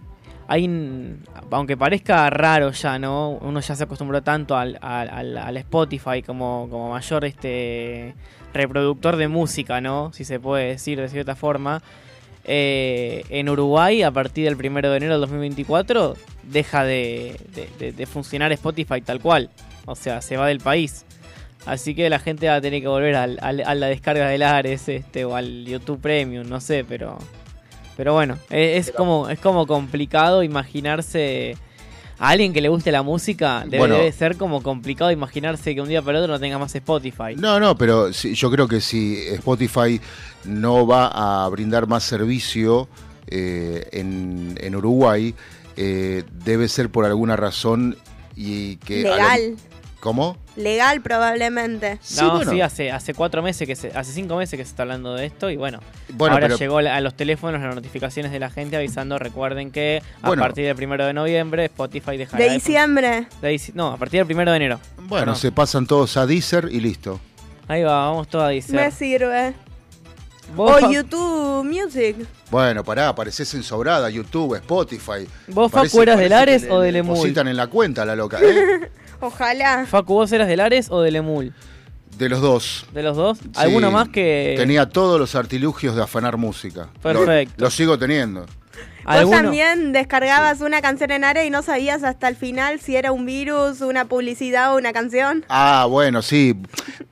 Hay. 0.48 0.66
un- 0.66 1.24
Aunque 1.50 1.76
parezca 1.76 2.30
raro 2.30 2.70
ya, 2.72 3.00
¿no? 3.00 3.32
Uno 3.42 3.60
ya 3.62 3.76
se 3.76 3.84
acostumbró 3.84 4.22
tanto 4.22 4.56
al, 4.56 4.78
al- 4.82 5.10
al- 5.10 5.38
al 5.40 5.58
Spotify 5.58 6.22
como, 6.22 6.68
como 6.70 6.92
mayor 6.92 7.26
este 7.26 8.14
reproductor 8.54 9.16
de 9.16 9.28
música, 9.28 9.82
¿no? 9.82 10.14
Si 10.14 10.24
se 10.24 10.40
puede 10.40 10.68
decir 10.68 11.02
de 11.02 11.10
cierta 11.10 11.36
forma. 11.36 11.82
Eh, 12.48 13.24
en 13.30 13.50
Uruguay, 13.50 14.04
a 14.04 14.12
partir 14.12 14.46
del 14.46 14.56
1 14.56 14.82
de 14.90 14.98
enero 14.98 15.14
del 15.14 15.22
2024, 15.22 16.16
deja 16.44 16.84
de, 16.84 17.40
de- 17.56 17.70
de- 17.80 17.92
de 17.92 18.06
funcionar 18.06 18.52
Spotify 18.52 19.02
tal 19.02 19.20
cual. 19.20 19.50
O 19.86 19.96
sea, 19.96 20.22
se 20.22 20.38
va 20.38 20.48
del 20.48 20.60
país. 20.60 21.06
Así 21.66 21.96
que 21.96 22.10
la 22.10 22.20
gente 22.20 22.48
va 22.48 22.56
a 22.56 22.62
tener 22.62 22.82
que 22.82 22.88
volver 22.88 23.16
al- 23.16 23.40
al- 23.42 23.62
a 23.66 23.74
la 23.76 23.88
descarga 23.88 24.28
del 24.30 24.44
Ares 24.44 24.88
este, 24.88 25.26
o 25.26 25.36
al 25.36 25.66
YouTube 25.66 26.00
Premium, 26.00 26.48
no 26.48 26.62
sé, 26.62 26.86
pero. 26.88 27.18
Pero 27.98 28.14
bueno, 28.14 28.38
es, 28.50 28.92
como, 28.92 29.30
es 29.30 29.40
como 29.40 29.66
complicado 29.66 30.44
imaginarse. 30.44 31.58
A 32.18 32.30
alguien 32.30 32.54
que 32.54 32.62
le 32.62 32.70
guste 32.70 32.92
la 32.92 33.04
música, 33.04 33.64
debe, 33.66 33.78
Bueno. 33.80 33.96
debe 33.96 34.12
ser 34.12 34.38
como 34.38 34.64
complicado 34.64 35.12
imaginarse 35.12 35.76
que 35.76 35.82
un 35.82 35.90
día 35.90 36.02
para 36.02 36.20
otro 36.20 36.32
no 36.34 36.40
tenga 36.40 36.58
más 36.58 36.74
Spotify. 36.74 37.36
No, 37.36 37.60
no, 37.60 37.78
pero 37.78 38.14
sí, 38.14 38.34
yo 38.36 38.50
creo 38.50 38.68
que 38.68 38.80
si 38.82 39.18
Spotify 39.34 40.00
no 40.46 40.88
va 40.88 41.08
a 41.46 41.50
brindar 41.50 41.88
más 41.88 42.04
servicio 42.04 42.88
eh, 43.28 43.88
en, 43.92 44.58
en 44.62 44.76
Uruguay, 44.76 45.34
eh, 45.76 46.24
debe 46.46 46.70
ser 46.70 46.90
por 46.90 47.04
alguna 47.06 47.36
razón 47.36 47.98
y 48.36 48.78
que... 48.78 49.04
Legal. 49.04 49.56
¿Cómo? 50.06 50.38
Legal 50.56 51.02
probablemente. 51.02 51.98
No, 52.22 52.36
bueno. 52.36 52.52
sí, 52.52 52.62
hace, 52.62 52.92
hace 52.92 53.16
cuatro 53.16 53.42
meses, 53.42 53.68
que 53.68 53.76
se, 53.76 53.88
hace 53.88 54.14
cinco 54.14 54.36
meses 54.38 54.56
que 54.56 54.64
se 54.64 54.70
está 54.70 54.84
hablando 54.84 55.16
de 55.16 55.26
esto 55.26 55.50
y 55.50 55.58
bueno, 55.58 55.80
Bueno, 56.14 56.36
ahora 56.36 56.46
pero- 56.46 56.60
llegó 56.60 56.78
a 56.78 57.02
los 57.02 57.16
teléfonos 57.16 57.60
las 57.60 57.74
notificaciones 57.74 58.32
de 58.32 58.38
la 58.38 58.52
gente 58.52 58.78
avisando, 58.78 59.18
recuerden 59.18 59.72
que 59.72 60.04
a 60.22 60.28
Bueno. 60.28 60.44
partir 60.44 60.64
del 60.68 60.76
primero 60.76 61.08
de 61.08 61.14
noviembre 61.14 61.66
Spotify 61.66 62.18
dejará 62.18 62.44
De 62.46 62.52
diciembre. 62.52 63.28
de 63.42 63.60
no, 63.74 63.94
a 63.94 63.98
partir 63.98 64.20
del 64.20 64.28
primero 64.28 64.52
de 64.52 64.58
enero. 64.58 64.80
Bueno, 65.08 65.26
No. 65.32 65.36
se 65.36 65.52
pasan 65.52 65.88
todos 65.88 66.16
a 66.18 66.28
Deezer 66.28 66.70
y 66.72 66.82
listo. 66.82 67.20
Ahí 67.68 67.82
va, 67.82 68.06
vamos 68.06 68.28
todos 68.28 68.46
a 68.46 68.50
decir. 68.50 68.76
Me 68.76 68.92
sirve. 68.92 69.56
Vos, 70.56 70.84
O 70.84 70.92
YouTube 70.92 71.64
Music. 71.66 72.16
Bueno, 72.52 72.84
pará, 72.84 73.08
apareces 73.10 73.52
en 73.56 73.64
sobrada, 73.64 74.08
YouTube, 74.12 74.54
Spotify. 74.58 75.28
¿Vos, 75.48 75.72
Facu, 75.72 76.04
eras 76.04 76.20
del 76.20 76.32
Ares 76.34 76.68
o 76.70 76.80
del 76.80 76.98
Emul? 76.98 77.16
depositan 77.16 77.48
en 77.48 77.58
la 77.58 77.66
cuenta 77.66 78.06
la 78.06 78.16
loca, 78.16 78.38
¿eh? 78.44 78.92
Ojalá. 79.20 79.86
Facu, 79.86 80.14
¿vos 80.14 80.32
eras 80.32 80.48
del 80.48 80.60
Ares 80.60 80.88
o 80.90 81.02
del 81.02 81.16
Emul? 81.16 81.54
De 82.18 82.30
los 82.30 82.42
dos. 82.42 82.86
¿De 82.94 83.04
los 83.04 83.18
dos? 83.18 83.40
¿Alguno 83.56 83.88
Sí, 83.88 83.94
más 83.94 84.10
que...? 84.10 84.56
Tenía 84.58 84.88
todos 84.88 85.20
los 85.20 85.36
artilugios 85.36 85.96
de 85.96 86.04
afanar 86.04 86.38
música. 86.38 86.88
Perfecto. 87.02 87.56
Lo, 87.58 87.70
sigo 87.70 88.00
teniendo. 88.00 88.42
Vos 88.42 89.14
¿Alguno? 89.14 89.38
también 89.38 89.92
descargabas 89.92 90.62
una 90.62 90.82
canción 90.82 91.12
en 91.12 91.24
Ares 91.24 91.46
y 91.46 91.50
no 91.50 91.62
sabías 91.62 92.04
hasta 92.04 92.28
el 92.28 92.36
final 92.36 92.80
si 92.80 92.96
era 92.96 93.12
un 93.12 93.26
virus, 93.26 93.82
una 93.82 94.06
publicidad 94.06 94.74
o 94.74 94.78
una 94.78 94.94
canción. 94.94 95.46
Ah, 95.50 95.86
bueno, 95.90 96.22
sí. 96.22 96.56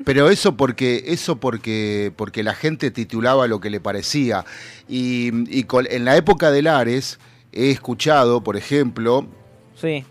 Pero 0.03 0.29
eso 0.29 0.57
porque, 0.57 1.03
eso 1.07 1.39
porque, 1.39 2.11
porque 2.15 2.41
la 2.41 2.55
gente 2.55 2.89
titulaba 2.89 3.47
lo 3.47 3.59
que 3.59 3.69
le 3.69 3.79
parecía. 3.79 4.45
Y, 4.87 5.27
en 5.29 6.05
la 6.05 6.15
época 6.15 6.49
del 6.49 6.67
Ares 6.67 7.19
he 7.51 7.69
escuchado, 7.69 8.41
por 8.41 8.57
ejemplo, 8.57 9.27
Sí. 9.75 10.05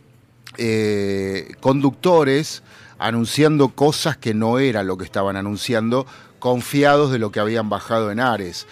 Eh, 0.59 1.53
conductores 1.61 2.63
anunciando 2.99 3.71
cosas 3.71 4.17
que 4.17 4.33
no 4.35 4.59
era 4.59 4.83
lo 4.85 4.97
que 4.97 5.05
estaban 5.05 5.37
anunciando, 5.37 6.07
confiados 6.39 7.11
de 7.11 7.19
lo 7.19 7.33
que 7.33 7.41
habían 7.41 7.69
bajado 7.69 8.11
en 8.13 8.21
Ares. 8.21 8.67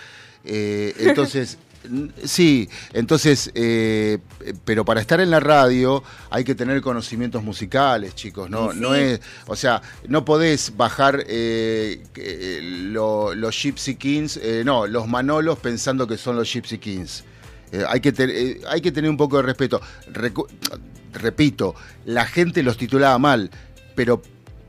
Eh, 0.45 0.95
entonces, 0.99 1.59
sí, 2.25 2.69
entonces, 2.93 3.51
eh, 3.55 4.19
pero 4.65 4.85
para 4.85 5.01
estar 5.01 5.21
en 5.21 5.31
la 5.31 5.41
radio 5.41 6.03
hay 6.31 6.45
que 6.45 6.55
tener 6.55 6.81
conocimientos 6.81 7.43
musicales, 7.43 8.15
chicos, 8.15 8.49
¿no? 8.51 8.73
Sí. 8.73 8.79
No 8.81 8.95
es, 8.95 9.21
o 9.47 9.57
sea, 9.57 9.83
no 10.07 10.25
podés 10.25 10.77
bajar 10.77 11.25
lo- 12.93 13.35
los 13.35 13.63
Gypsy 13.63 13.97
Kings, 13.97 14.39
no, 14.65 14.87
los 14.87 15.09
Manolos 15.09 15.59
pensando 15.59 16.07
que 16.07 16.17
son 16.17 16.37
los 16.37 16.53
Gypsy 16.53 16.79
Kings. 16.79 17.25
Hay, 17.89 18.01
que 18.01 18.61
hay 18.69 18.81
que 18.81 18.91
tener 18.93 19.09
un 19.11 19.17
poco 19.17 19.37
de 19.37 19.43
respeto. 19.45 19.81
Recu- 20.13 20.47
repito, 21.13 21.75
la 22.05 22.25
gente 22.27 22.63
los 22.63 22.77
titulaba 22.77 23.19
mal, 23.19 23.51
pero 23.95 24.23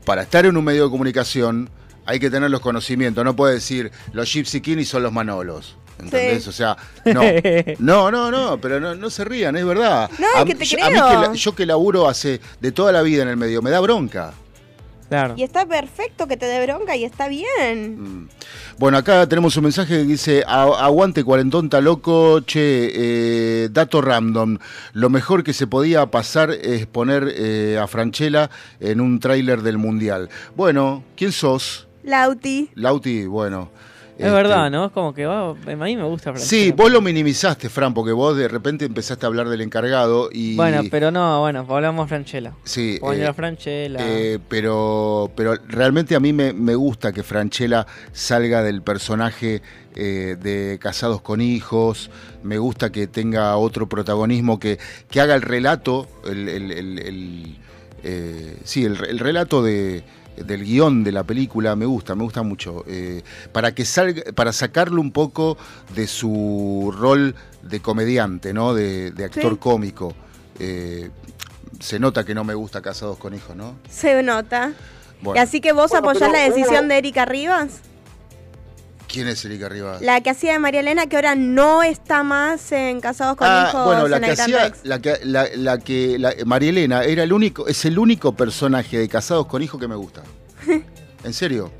para 0.04 0.22
estar 0.22 0.44
en 0.46 0.56
un 0.56 0.64
medio 0.64 0.84
de 0.84 0.90
comunicación 0.90 1.70
hay 2.06 2.18
que 2.18 2.30
tener 2.30 2.50
los 2.50 2.60
conocimientos. 2.60 3.24
No 3.24 3.36
puede 3.36 3.54
decir 3.54 3.90
los 4.12 4.30
Gypsy 4.32 4.60
Kings 4.60 4.88
son 4.88 5.02
los 5.04 5.12
Manolos. 5.12 5.76
¿Entendés? 5.98 6.42
Sí. 6.44 6.48
O 6.50 6.52
sea, 6.52 6.76
no. 7.04 7.20
No, 7.78 8.10
no, 8.10 8.30
no, 8.30 8.60
pero 8.60 8.80
no, 8.80 8.94
no 8.96 9.08
se 9.10 9.24
rían, 9.24 9.54
es 9.56 9.64
verdad. 9.64 10.10
No, 10.18 10.26
a, 10.34 10.40
es 10.40 10.46
que 10.46 10.54
te 10.56 10.64
yo- 10.64 10.78
a 10.84 10.88
mí 10.88 10.94
que 10.94 11.00
la- 11.28 11.32
yo 11.34 11.54
que 11.54 11.64
laburo 11.66 12.08
hace 12.08 12.40
de 12.60 12.72
toda 12.72 12.90
la 12.90 13.02
vida 13.02 13.22
en 13.22 13.28
el 13.28 13.36
medio, 13.36 13.62
me 13.62 13.70
da 13.70 13.78
bronca. 13.78 14.32
Claro. 15.12 15.34
Y 15.36 15.42
está 15.42 15.66
perfecto 15.66 16.26
que 16.26 16.38
te 16.38 16.46
dé 16.46 16.64
bronca 16.64 16.96
y 16.96 17.04
está 17.04 17.28
bien. 17.28 18.00
Mm. 18.22 18.28
Bueno, 18.78 18.96
acá 18.96 19.26
tenemos 19.28 19.54
un 19.58 19.64
mensaje 19.64 19.98
que 19.98 20.04
dice, 20.04 20.42
"A- 20.46 20.84
aguante 20.86 21.22
cuarentón, 21.22 21.66
está 21.66 21.82
loco, 21.82 22.40
che, 22.40 22.90
eh, 22.94 23.68
dato 23.70 24.00
random, 24.00 24.56
lo 24.94 25.10
mejor 25.10 25.44
que 25.44 25.52
se 25.52 25.66
podía 25.66 26.06
pasar 26.06 26.50
es 26.50 26.86
poner 26.86 27.30
eh, 27.36 27.78
a 27.78 27.86
Franchella 27.86 28.48
en 28.80 29.00
un 29.02 29.20
tráiler 29.20 29.60
del 29.62 29.76
Mundial. 29.76 30.30
Bueno, 30.56 31.04
¿quién 31.16 31.32
sos? 31.32 31.86
Lauti. 32.04 32.70
Lauti, 32.74 33.26
bueno. 33.26 33.70
Es 34.18 34.26
este, 34.26 34.30
verdad, 34.30 34.70
¿no? 34.70 34.84
Es 34.86 34.92
como 34.92 35.14
que 35.14 35.24
va, 35.26 35.50
a 35.50 35.54
mí 35.54 35.96
me 35.96 36.04
gusta 36.04 36.32
Franchella. 36.32 36.46
Sí, 36.48 36.70
vos 36.72 36.92
lo 36.92 37.00
minimizaste, 37.00 37.68
Fran, 37.68 37.94
porque 37.94 38.12
vos 38.12 38.36
de 38.36 38.46
repente 38.46 38.84
empezaste 38.84 39.24
a 39.24 39.28
hablar 39.28 39.48
del 39.48 39.62
encargado 39.62 40.28
y... 40.30 40.54
Bueno, 40.54 40.82
pero 40.90 41.10
no, 41.10 41.40
bueno, 41.40 41.66
hablamos 41.68 42.08
Franchella. 42.08 42.52
Sí, 42.62 43.00
eh, 43.02 43.32
Franchella. 43.34 43.98
Eh, 44.00 44.38
pero, 44.48 45.30
pero 45.34 45.54
realmente 45.66 46.14
a 46.14 46.20
mí 46.20 46.32
me, 46.32 46.52
me 46.52 46.74
gusta 46.74 47.10
que 47.12 47.22
Franchella 47.22 47.86
salga 48.12 48.62
del 48.62 48.82
personaje 48.82 49.62
eh, 49.96 50.36
de 50.40 50.78
Casados 50.80 51.22
con 51.22 51.40
Hijos. 51.40 52.10
Me 52.42 52.58
gusta 52.58 52.92
que 52.92 53.06
tenga 53.06 53.56
otro 53.56 53.88
protagonismo, 53.88 54.60
que, 54.60 54.78
que 55.10 55.20
haga 55.20 55.34
el 55.34 55.42
relato, 55.42 56.06
el, 56.26 56.48
el- 56.48 56.70
el- 56.70 56.98
el, 56.98 57.58
eh, 58.04 58.56
sí, 58.64 58.84
el 58.84 58.96
relato 59.18 59.62
de, 59.62 60.02
del 60.36 60.64
guion 60.64 61.04
de 61.04 61.12
la 61.12 61.24
película. 61.24 61.74
Me 61.76 61.86
gusta, 61.86 62.14
me 62.14 62.22
gusta 62.24 62.42
mucho. 62.42 62.84
Eh, 62.86 63.22
para 63.52 63.74
que 63.74 63.84
salga, 63.84 64.22
para 64.34 64.52
sacarlo 64.52 65.00
un 65.00 65.12
poco 65.12 65.56
de 65.94 66.06
su 66.06 66.94
rol 66.96 67.34
de 67.62 67.80
comediante, 67.80 68.52
¿no? 68.52 68.74
De, 68.74 69.10
de 69.12 69.24
actor 69.24 69.52
Sí. 69.52 69.58
cómico. 69.58 70.14
Eh, 70.58 71.10
se 71.80 71.98
nota 71.98 72.24
que 72.24 72.34
no 72.34 72.44
me 72.44 72.54
gusta 72.54 72.80
Casados 72.82 73.18
con 73.18 73.34
Hijos, 73.34 73.56
¿no? 73.56 73.74
Se 73.88 74.22
nota. 74.22 74.72
Bueno, 75.20 75.38
Y 75.38 75.42
así 75.42 75.60
que 75.60 75.72
vos 75.72 75.90
Bueno, 75.90 76.10
apoyás 76.10 76.32
la 76.32 76.40
decisión 76.40 76.88
de 76.88 76.98
Erika 76.98 77.24
Rivas, 77.24 77.80
¿quién 79.12 79.28
es 79.28 79.44
Erika 79.44 79.68
Rivas? 79.68 80.00
la 80.02 80.20
que 80.22 80.30
hacía 80.30 80.52
de 80.54 80.58
María 80.58 80.80
Elena, 80.80 81.06
que 81.06 81.16
ahora 81.16 81.34
no 81.34 81.82
está 81.82 82.22
más 82.22 82.72
en 82.72 83.00
Casados 83.00 83.36
con 83.36 83.46
Ah, 83.50 83.66
Hijos 83.68 83.84
bueno, 83.84 84.08
la 84.08 84.16
en 84.16 84.22
que 84.24 84.30
hacía, 84.32 84.72
la 84.84 85.00
que, 85.00 85.18
la, 85.24 85.46
la 85.54 85.78
que 85.78 86.18
la- 86.18 86.34
María 86.46 86.70
Elena 86.70 87.04
era 87.04 87.22
el 87.22 87.32
único, 87.32 87.68
es 87.68 87.84
el 87.84 87.98
único 87.98 88.32
personaje 88.34 88.98
de 88.98 89.08
Casados 89.08 89.46
con 89.46 89.62
Hijos 89.62 89.78
que 89.80 89.88
me 89.88 89.96
gusta. 89.96 90.22
En 91.24 91.32
serio. 91.32 91.70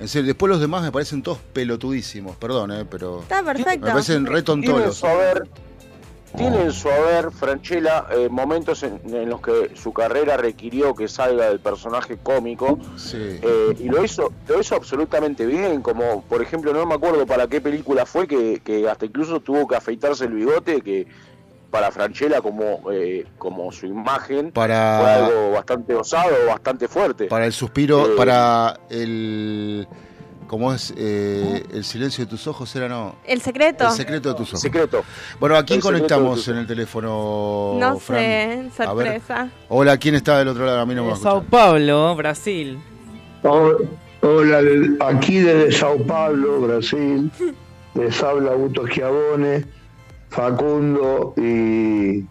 En 0.00 0.08
serio, 0.08 0.28
después 0.28 0.48
los 0.50 0.60
demás 0.60 0.82
me 0.82 0.90
parecen 0.92 1.22
todos 1.22 1.38
pelotudísimos, 1.52 2.36
perdón, 2.36 2.70
eh, 2.72 2.84
pero 2.90 3.20
Está 3.20 3.42
me 3.42 3.52
perfecto. 3.52 3.86
parecen 3.86 4.24
re 4.26 4.42
Tiene 4.42 4.90
tiene 6.36 6.62
en 6.62 6.72
su 6.72 6.88
haber, 6.90 7.30
Franchella, 7.30 8.06
eh, 8.10 8.28
momentos 8.28 8.82
en, 8.82 9.00
en 9.14 9.28
los 9.30 9.40
que 9.40 9.70
su 9.74 9.92
carrera 9.92 10.36
requirió 10.36 10.94
que 10.94 11.08
salga 11.08 11.48
del 11.48 11.60
personaje 11.60 12.18
cómico 12.22 12.78
Sí. 12.96 13.16
eh, 13.42 13.76
y 13.78 13.88
lo 13.88 14.04
hizo, 14.04 14.32
lo 14.48 14.60
hizo 14.60 14.74
absolutamente 14.74 15.46
bien, 15.46 15.82
como 15.82 16.22
por 16.22 16.42
ejemplo, 16.42 16.72
no 16.72 16.84
me 16.84 16.94
acuerdo 16.94 17.26
para 17.26 17.46
qué 17.46 17.60
película 17.60 18.04
fue, 18.06 18.26
que, 18.26 18.60
que 18.64 18.88
hasta 18.88 19.06
incluso 19.06 19.40
tuvo 19.40 19.66
que 19.66 19.76
afeitarse 19.76 20.24
el 20.24 20.32
bigote, 20.34 20.80
que 20.82 21.06
para 21.70 21.90
Franchella 21.90 22.40
como, 22.40 22.90
eh, 22.92 23.26
como 23.38 23.70
su 23.72 23.86
imagen 23.86 24.46
fue 24.46 24.52
Para, 24.52 25.26
algo 25.26 25.50
bastante 25.52 25.94
osado, 25.94 26.32
bastante 26.46 26.86
fuerte. 26.88 27.26
para 27.26 27.44
el 27.46 27.52
suspiro, 27.52 28.06
Eh, 28.12 28.16
para 28.16 28.78
el 28.88 29.86
¿cómo 30.46 30.72
es? 30.72 30.92
Eh, 30.96 31.64
el 31.72 31.84
silencio 31.84 32.24
de 32.24 32.30
tus 32.30 32.46
ojos 32.46 32.74
era 32.76 32.88
no. 32.88 33.16
El 33.24 33.40
secreto. 33.40 33.84
El 33.86 33.90
secreto 33.92 34.28
de 34.30 34.34
tus 34.34 34.48
ojos. 34.50 34.60
Secreto. 34.60 35.04
Bueno, 35.40 35.56
¿a 35.56 35.64
quién 35.64 35.78
El 35.78 35.82
conectamos 35.82 36.46
en 36.48 36.56
el 36.58 36.66
teléfono? 36.66 37.76
no 37.78 37.98
Fran? 37.98 38.70
sé, 38.70 38.84
sorpresa. 38.84 39.48
Hola, 39.68 39.96
¿quién 39.98 40.14
está 40.14 40.38
del 40.38 40.48
otro 40.48 40.64
lado? 40.66 40.80
A 40.80 40.86
mí 40.86 40.94
no 40.94 41.02
me 41.02 41.08
va 41.10 41.14
a 41.14 41.18
De 41.18 41.22
Sao. 41.22 41.42
Paulo, 41.42 42.14
Brasil. 42.16 42.78
Hola, 43.42 44.60
aquí 45.00 45.38
desde 45.38 45.72
Sao 45.72 45.98
Paulo, 45.98 46.60
Brasil. 46.62 47.30
Les 47.94 48.22
habla 48.22 48.52
Augusto 48.52 48.86
Schiavone, 48.86 49.64
Facundo 50.30 51.32
y, 51.36 52.24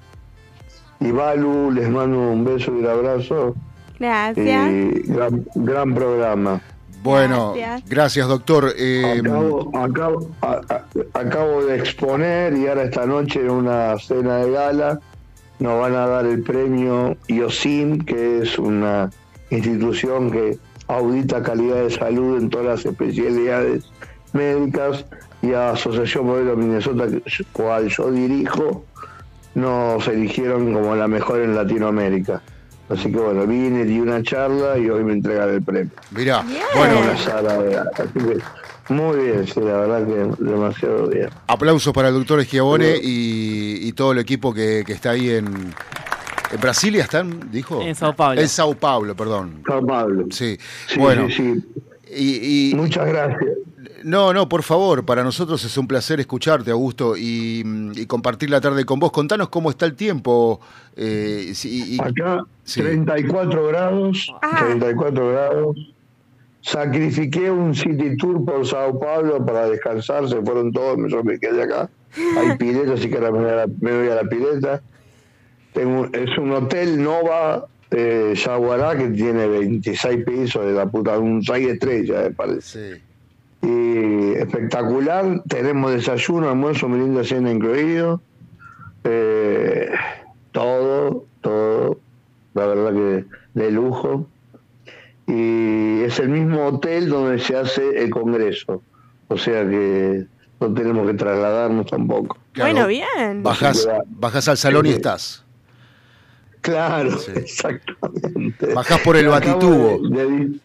y 0.99 1.11
Balu. 1.11 1.71
Les 1.71 1.89
mando 1.89 2.19
un 2.19 2.43
beso 2.43 2.71
y 2.71 2.79
un 2.79 2.87
abrazo. 2.87 3.55
Gracias. 3.99 4.69
Y 4.71 4.89
gran, 5.11 5.45
gran 5.55 5.95
programa. 5.95 6.61
Bueno, 7.05 7.53
Gracias. 7.55 7.89
gracias, 7.89 8.27
doctor. 8.27 8.73
Eh, 8.77 9.21
Acabo, 9.21 9.71
acabo, 9.77 10.29
a- 10.41 10.59
a- 10.69 11.19
acabo 11.19 11.63
de 11.63 11.77
exponer 11.77 12.57
y 12.57 12.67
ahora 12.67 12.83
esta 12.83 13.05
noche 13.05 13.41
en 13.41 13.51
una 13.51 13.95
cena 13.99 14.37
de 14.37 14.51
gala 14.51 14.99
nos 15.59 15.79
van 15.79 15.93
a 15.93 16.07
dar 16.07 16.25
el 16.25 16.41
premio 16.41 17.15
IOSIM, 17.27 17.99
que 17.99 18.39
es 18.41 18.57
una 18.57 19.11
institución 19.51 20.31
que 20.31 20.57
audita 20.87 21.43
calidad 21.43 21.75
de 21.83 21.91
salud 21.91 22.39
en 22.39 22.49
todas 22.49 22.65
las 22.65 22.85
especialidades 22.85 23.85
médicas 24.33 25.05
y 25.43 25.53
a 25.53 25.71
Asociación 25.71 26.25
Modelo 26.25 26.57
Minnesota, 26.57 27.05
que- 27.07 27.21
cual 27.53 27.87
yo 27.87 28.11
dirijo, 28.11 28.83
nos 29.53 30.07
eligieron 30.07 30.73
como 30.73 30.95
la 30.95 31.07
mejor 31.07 31.39
en 31.41 31.55
Latinoamérica. 31.55 32.41
Así 32.87 33.11
que 33.11 33.17
bueno, 33.17 33.47
vine, 33.47 33.83
di 33.83 33.99
una 33.99 34.21
charla 34.21 34.77
y 34.77 34.89
hoy 34.89 35.03
me 35.03 35.13
entregan 35.13 35.49
el 35.49 35.61
premio. 35.63 35.91
mirá, 36.11 36.41
Bien. 36.43 36.61
bueno, 36.75 36.99
Una 37.01 37.17
sala 37.17 37.57
de- 37.61 37.77
así 37.77 38.13
que 38.13 38.37
muy 38.93 39.17
bien, 39.25 39.47
sí, 39.47 39.59
la 39.61 39.77
verdad 39.77 40.05
que 40.05 40.43
demasiado 40.43 41.07
bien. 41.07 41.29
aplausos 41.47 41.91
para 41.91 42.09
el 42.09 42.13
doctor 42.13 42.43
Schiavone 42.43 42.95
y, 43.01 43.79
y 43.87 43.91
todo 43.93 44.11
el 44.11 44.19
equipo 44.19 44.53
que, 44.53 44.83
que 44.85 44.93
está 44.93 45.09
ahí 45.11 45.31
en, 45.31 45.47
en 45.47 46.61
Brasilia, 46.61 47.01
¿están? 47.03 47.49
¿Dijo? 47.51 47.81
En 47.81 47.95
Sao 47.95 48.15
Paulo. 48.15 48.39
En 48.39 48.47
Sao 48.47 48.75
Paulo, 48.75 49.15
perdón. 49.15 49.63
Juan 49.65 49.85
Pablo. 49.87 50.25
Sí, 50.29 50.55
Sí, 50.87 50.99
bueno. 50.99 51.27
sí, 51.29 51.35
sí. 51.55 51.63
Y, 52.15 52.69
y- 52.71 52.75
Muchas 52.75 53.07
gracias. 53.07 53.51
no, 54.03 54.31
no, 54.31 54.47
por 54.47 54.61
favor, 54.61 55.03
para 55.03 55.23
nosotros 55.23 55.63
es 55.65 55.75
un 55.79 55.87
placer 55.87 56.19
escucharte, 56.19 56.69
Augusto, 56.69 57.17
y, 57.17 57.63
y 57.95 58.05
compartir 58.05 58.51
la 58.51 58.61
tarde 58.61 58.85
con 58.85 58.99
vos. 58.99 59.11
Contanos 59.11 59.49
cómo 59.49 59.71
está 59.71 59.87
el 59.87 59.95
tiempo. 59.95 60.61
eh, 60.95 61.51
y- 61.63 61.99
Acá 61.99 62.43
Sí. 62.65 62.81
34 62.81 63.67
grados, 63.67 64.35
Ah. 64.41 64.65
34 64.67 65.29
grados. 65.29 65.77
Sacrifiqué 66.61 67.51
un 67.51 67.73
city 67.75 68.17
tour 68.17 68.43
por 68.43 68.65
Sao 68.65 68.99
Paulo 68.99 69.45
para 69.45 69.69
descansar, 69.69 70.27
se 70.27 70.41
fueron 70.41 70.71
todos, 70.73 70.97
yo 71.11 71.23
me 71.23 71.37
quedé 71.39 71.63
acá. 71.63 71.89
Hay 72.37 72.57
pileta, 72.57 72.93
así 72.93 73.07
que 73.09 73.17
ahora 73.17 73.31
me 73.31 73.39
voy 73.39 73.49
a 73.49 73.55
la, 73.55 73.65
voy 73.67 74.09
a 74.09 74.15
la 74.15 74.23
pileta. 74.27 74.81
Tengo, 75.73 76.07
es 76.11 76.37
un 76.37 76.51
hotel 76.53 77.01
Nova 77.03 77.67
eh, 77.91 78.33
Yaguará 78.35 78.97
que 78.97 79.09
tiene 79.09 79.47
26 79.47 80.25
pisos 80.25 80.65
de 80.65 80.71
la 80.73 80.87
puta, 80.87 81.19
un 81.19 81.43
6 81.43 81.67
estrellas, 81.67 82.23
me 82.23 82.31
parece. 82.31 82.95
sí. 82.95 83.01
Y 83.61 84.33
espectacular. 84.33 85.41
Tenemos 85.47 85.91
desayuno, 85.91 86.49
almuerzo, 86.49 86.87
merienda, 86.87 87.23
cena 87.23 87.51
incluido. 87.51 88.21
Eh, 89.03 89.89
todo, 90.51 91.25
todo. 91.41 91.97
La 92.55 92.65
verdad 92.65 92.91
que 92.93 93.25
de 93.53 93.71
lujo. 93.71 94.27
Y 95.27 96.01
es 96.03 96.19
el 96.19 96.29
mismo 96.29 96.65
hotel 96.67 97.09
donde 97.09 97.39
se 97.39 97.55
hace 97.55 98.01
el 98.03 98.09
congreso. 98.09 98.81
O 99.27 99.37
sea 99.37 99.67
que 99.67 100.25
no 100.59 100.73
tenemos 100.73 101.07
que 101.07 101.13
trasladarnos 101.15 101.85
tampoco. 101.87 102.37
Claro, 102.53 102.71
Bueno, 102.71 102.87
bien. 102.87 103.43
Bajás, 103.43 103.87
bajás 104.07 104.47
al 104.47 104.57
salón 104.57 104.85
y 104.85 104.89
Sí. 104.89 104.95
estás. 104.95 105.43
Claro, 106.61 107.17
Sí. 107.19 107.31
exactamente. 107.35 108.73
Bajás 108.73 108.99
por 109.01 109.17
el 109.17 109.31
Acabo 109.31 109.59
batitubo. 109.59 110.09
de- 110.09 110.25
de- 110.25 110.59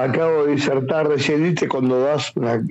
acabo 0.00 0.44
de 0.46 0.52
disertar 0.52 1.08
recién, 1.08 1.42
¿viste? 1.44 1.68
Cuando 1.68 2.00
das 2.00 2.32
una, 2.36 2.62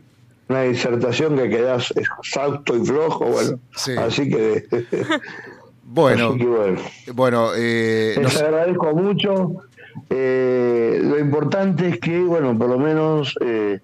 una 0.50 0.62
disertación 0.64 1.38
que 1.38 1.50
quedas 1.50 1.92
exhausto 1.96 2.76
y 2.78 2.86
flojo, 2.86 3.26
bueno. 3.26 3.60
Sí. 3.76 3.94
Así 3.98 4.30
que, 4.30 4.66
Bueno, 5.96 6.30
así 6.30 6.38
que 6.40 6.46
bueno. 6.46 6.82
bueno, 7.14 7.50
eh, 7.56 8.14
Les 8.18 8.24
nos- 8.24 8.38
agradezco 8.42 8.94
mucho. 8.94 9.52
Eh, 10.10 11.00
lo 11.04 11.18
importante 11.20 11.88
es 11.88 12.00
que, 12.00 12.20
bueno, 12.20 12.58
por 12.58 12.70
lo 12.70 12.78
menos 12.78 13.34
eh, 13.42 13.80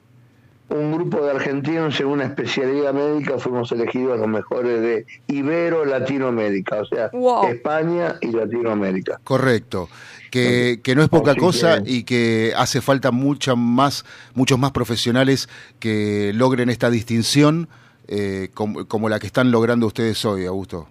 un 0.69 0.91
grupo 0.93 1.21
de 1.25 1.31
argentinos 1.31 1.99
en 1.99 2.07
una 2.07 2.25
especialidad 2.25 2.93
médica 2.93 3.37
fuimos 3.39 3.71
elegidos 3.71 4.19
los 4.19 4.27
mejores 4.27 4.81
de 4.81 5.05
Ibero 5.27 5.85
Latinoamérica, 5.85 6.81
o 6.81 6.85
sea, 6.85 7.09
Wow. 7.13 7.47
España 7.47 8.15
y 8.21 8.27
Latinoamérica. 8.31 9.19
Correcto. 9.23 9.89
Que, 10.31 10.79
que 10.81 10.95
no 10.95 11.03
es 11.03 11.09
poca 11.09 11.31
Así 11.31 11.39
cosa 11.41 11.81
que- 11.83 11.91
y 11.91 12.03
que 12.03 12.53
hace 12.55 12.79
falta 12.81 13.11
mucha 13.11 13.55
más, 13.55 14.05
muchos 14.33 14.57
más 14.59 14.71
profesionales 14.71 15.49
que 15.79 16.31
logren 16.35 16.69
esta 16.69 16.89
distinción 16.89 17.67
eh, 18.07 18.49
como, 18.53 18.85
como 18.87 19.09
la 19.09 19.19
que 19.19 19.27
están 19.27 19.51
logrando 19.51 19.87
ustedes 19.87 20.23
hoy, 20.25 20.45
Augusto. 20.45 20.87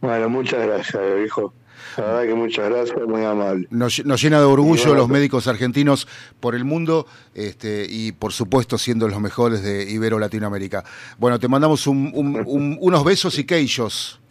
Bueno, 0.00 0.28
muchas 0.28 0.66
gracias, 0.66 1.02
hijo. 1.24 1.52
La 1.96 2.04
verdad 2.04 2.22
que 2.24 2.34
muchas 2.34 2.68
gracias, 2.68 2.98
muy 3.08 3.24
amable. 3.24 3.66
Nos, 3.70 4.04
nos 4.04 4.20
llena 4.20 4.38
de 4.38 4.44
orgullo 4.44 4.82
bueno, 4.82 4.98
los 4.98 5.08
médicos 5.08 5.46
argentinos 5.46 6.06
por 6.40 6.54
el 6.54 6.64
mundo 6.64 7.06
este, 7.34 7.86
y 7.88 8.12
por 8.12 8.32
supuesto 8.32 8.76
siendo 8.76 9.08
los 9.08 9.18
mejores 9.20 9.62
de 9.62 9.90
Ibero 9.90 10.18
Latinoamérica. 10.18 10.84
Bueno, 11.18 11.38
te 11.38 11.48
mandamos 11.48 11.86
un- 11.86 12.10
un- 12.14 12.42
un- 12.44 12.76
unos 12.80 13.04
besos 13.04 13.38
y 13.38 13.44
queillos. 13.44 14.20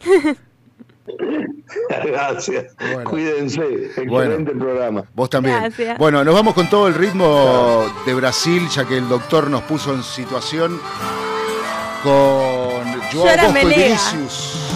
Gracias. 2.04 2.74
Cuídense. 3.04 3.62
Excelente 3.96 4.52
programa. 4.52 5.04
Vos 5.14 5.30
también. 5.30 5.56
Gracias. 5.56 5.98
Bueno, 5.98 6.22
nos 6.24 6.34
vamos 6.34 6.54
con 6.54 6.68
todo 6.68 6.88
el 6.88 6.94
ritmo 6.94 7.84
de 8.04 8.14
Brasil, 8.14 8.68
ya 8.68 8.84
que 8.86 8.98
el 8.98 9.08
doctor 9.08 9.48
nos 9.50 9.62
puso 9.62 9.92
en 9.94 10.02
situación 10.02 10.80
con 12.02 12.12
Joao 12.12 13.12
Llora 13.12 13.44
Bosco 13.46 13.58
y 13.60 13.64
Melega. 13.64 13.86
Vinicius. 14.12 14.75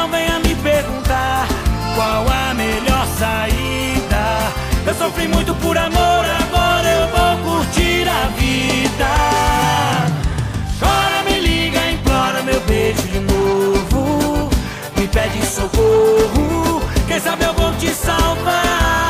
Não 0.00 0.08
venha 0.08 0.38
me 0.38 0.54
perguntar 0.54 1.46
qual 1.94 2.26
a 2.26 2.54
melhor 2.54 3.06
saída. 3.18 4.50
Eu 4.86 4.94
sofri 4.94 5.28
muito 5.28 5.54
por 5.56 5.76
amor, 5.76 6.24
agora 6.40 6.88
eu 6.88 7.06
vou 7.08 7.52
curtir 7.58 8.08
a 8.08 8.28
vida. 8.28 9.10
Chora, 10.78 11.22
me 11.26 11.38
liga, 11.38 11.90
implora 11.90 12.42
meu 12.42 12.60
beijo 12.62 13.02
de 13.02 13.20
novo. 13.20 14.48
Me 14.96 15.06
pede 15.06 15.44
socorro, 15.44 16.80
quem 17.06 17.20
sabe 17.20 17.44
eu 17.44 17.52
vou 17.52 17.70
te 17.74 17.90
salvar. 17.90 19.09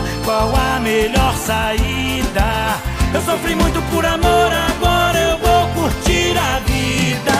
qual 0.31 0.55
a 0.55 0.79
melhor 0.79 1.35
saída. 1.35 2.79
Eu 3.13 3.21
sofri 3.21 3.53
muito 3.53 3.81
por 3.91 4.05
amor, 4.05 4.49
agora 4.69 5.19
eu 5.19 5.37
vou 5.37 5.67
curtir 5.75 6.33
a 6.37 6.59
vida. 6.59 7.39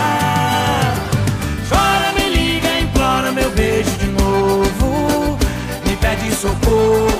Chora, 1.70 2.12
me 2.16 2.28
liga, 2.36 2.80
implora 2.80 3.32
meu 3.32 3.50
beijo 3.52 3.92
de 3.92 4.08
novo. 4.08 5.38
Me 5.86 5.96
pede 5.96 6.30
socorro, 6.34 7.11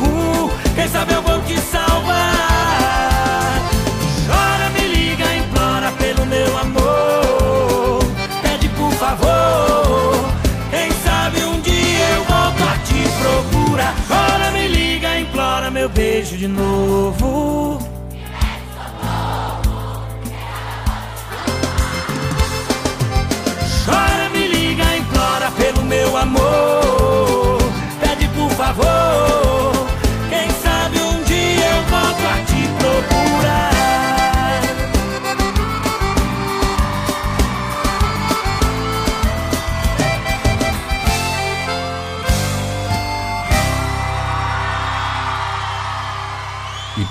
beijo 16.23 16.37
de 16.37 16.47
novo. 16.47 17.52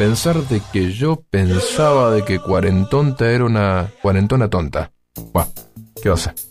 Pensar 0.02 0.42
de 0.48 0.64
que 0.74 0.92
yo 0.94 1.24
pensaba 1.30 2.10
de 2.10 2.26
que 2.26 2.40
cuarentonta 2.40 3.30
era 3.30 3.46
una 3.46 3.92
cuarentona 4.02 4.50
tonta. 4.50 4.92
Buah, 5.32 5.46
¿qué 6.02 6.10
va 6.10 6.16
a? 6.16 6.51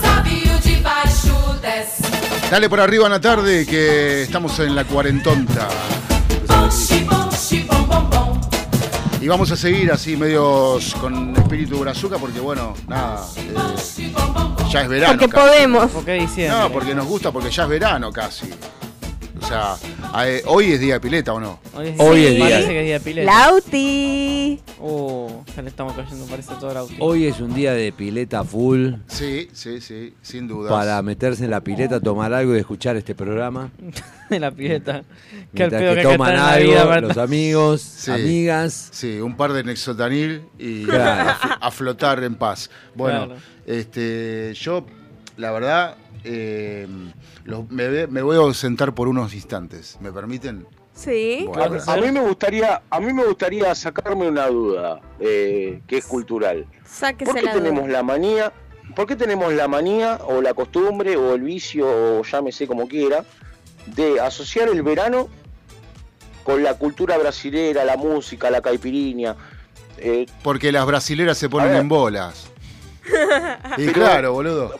Sobe 0.00 0.30
e 0.30 0.50
o 0.50 0.58
de 0.60 0.80
baixo 0.80 1.58
desce. 1.60 2.02
Dale 2.50 2.68
por 2.68 2.80
arriba 2.80 3.06
en 3.06 3.12
la 3.12 3.20
tarde 3.20 3.66
que 3.66 4.22
estamos 4.22 4.58
en 4.60 4.74
la 4.74 4.84
cuarentonta. 4.84 5.68
Y 9.20 9.28
vamos 9.28 9.50
a 9.50 9.56
seguir 9.56 9.92
así 9.92 10.16
medios 10.16 10.94
con 10.94 11.36
espíritu 11.36 11.78
brazuca 11.78 12.16
porque 12.16 12.40
bueno, 12.40 12.74
nada, 12.88 13.26
eh, 13.36 13.54
ya 14.70 14.80
es 14.80 14.88
verano. 14.88 15.18
Porque 15.18 15.28
casi. 15.28 15.46
podemos. 15.48 15.90
Porque 15.90 16.12
diciembre. 16.14 16.58
No, 16.58 16.72
porque 16.72 16.94
nos 16.94 17.06
gusta, 17.06 17.30
porque 17.30 17.50
ya 17.50 17.64
es 17.64 17.68
verano 17.68 18.10
casi. 18.10 18.50
O 19.40 19.46
sea, 19.46 19.76
eh, 20.24 20.42
hoy 20.46 20.72
es 20.72 20.80
día 20.80 20.94
de 20.94 21.00
pileta 21.00 21.32
o 21.32 21.40
no. 21.40 21.60
Hoy 21.74 21.88
es, 21.88 22.00
Hoy 22.00 22.24
es 22.24 22.34
día. 22.36 22.44
Parece 22.50 22.68
que 22.68 22.78
es 22.80 22.84
día 22.86 22.94
de 22.94 23.00
pileta. 23.00 23.32
Lauti. 23.32 24.60
Oh, 24.80 25.44
ya 25.54 25.62
le 25.62 25.68
estamos 25.68 25.94
cayendo, 25.94 26.26
parece 26.26 26.52
todo 26.58 26.74
Lauti. 26.74 26.96
Hoy 26.98 27.26
es 27.26 27.40
un 27.40 27.54
día 27.54 27.72
de 27.72 27.92
pileta 27.92 28.42
full 28.44 28.94
Sí, 29.06 29.48
sí, 29.52 29.80
sí, 29.80 30.14
sin 30.22 30.48
duda. 30.48 30.68
para 30.70 31.00
meterse 31.02 31.44
en 31.44 31.50
la 31.50 31.60
pileta, 31.62 32.00
tomar 32.00 32.32
algo 32.32 32.54
y 32.56 32.58
escuchar 32.58 32.96
este 32.96 33.14
programa. 33.14 33.70
de 34.30 34.40
la 34.40 34.50
pileta. 34.50 35.04
Que 35.54 35.64
al 35.64 35.70
pedo 35.70 35.94
que 35.94 36.02
que, 36.02 36.08
toman 36.08 36.34
la 36.34 36.50
algo, 36.52 36.70
vida, 36.72 37.00
los 37.00 37.16
amigos, 37.18 37.80
Sí. 37.82 38.10
amigas. 38.10 38.88
Sí, 38.92 39.20
un 39.20 39.36
par 39.36 39.52
de 39.52 39.64
Nexotanil 39.64 40.42
y 40.58 40.84
Claro. 40.84 41.30
a, 41.30 41.34
fl- 41.38 41.58
a 41.60 41.70
flotar 41.70 42.24
en 42.24 42.34
paz. 42.34 42.70
Bueno, 42.94 43.26
Claro. 43.26 43.40
este, 43.66 44.52
yo, 44.54 44.86
la 45.36 45.50
verdad, 45.52 45.96
eh, 46.24 46.86
los- 47.44 47.68
me, 47.70 48.06
voy 48.22 48.36
a 48.36 48.40
ausentar 48.40 48.94
por 48.94 49.08
unos 49.08 49.34
instantes. 49.34 49.98
¿Me 50.00 50.12
permiten? 50.12 50.66
Sí. 50.94 51.44
Bueno, 51.48 51.78
A 51.86 51.96
mí 51.96 52.10
me 52.12 52.20
gustaría, 52.20 52.82
a 52.90 53.00
mí 53.00 53.12
me 53.12 53.24
gustaría 53.24 53.74
sacarme 53.74 54.28
una 54.28 54.46
duda 54.48 55.00
eh, 55.18 55.80
que 55.86 55.98
es 55.98 56.04
cultural. 56.04 56.64
¿Por 56.64 56.88
Sáquese 56.88 57.32
qué 57.34 57.42
la 57.42 57.52
tenemos 57.54 57.84
duda. 57.84 57.92
la 57.92 58.02
manía? 58.02 58.52
¿Por 58.94 59.06
qué 59.06 59.16
tenemos 59.16 59.52
la 59.54 59.66
manía 59.68 60.18
o 60.26 60.42
la 60.42 60.52
costumbre 60.52 61.16
o 61.16 61.34
el 61.34 61.42
vicio 61.42 61.86
o 61.88 62.22
llámese 62.24 62.66
como 62.66 62.86
quiera 62.88 63.24
de 63.86 64.20
asociar 64.20 64.68
el 64.68 64.82
verano 64.82 65.28
con 66.44 66.62
la 66.62 66.74
cultura 66.74 67.16
brasilera, 67.16 67.84
la 67.84 67.96
música, 67.96 68.50
la 68.50 68.60
caipirinha? 68.60 69.36
Eh, 69.96 70.26
porque 70.42 70.72
las 70.72 70.84
brasileras 70.86 71.38
se 71.38 71.48
ponen 71.48 71.74
en 71.76 71.88
bolas. 71.88 72.50
Y 73.78 73.86
Pero- 73.86 73.92
claro, 73.92 74.32
boludo. 74.32 74.74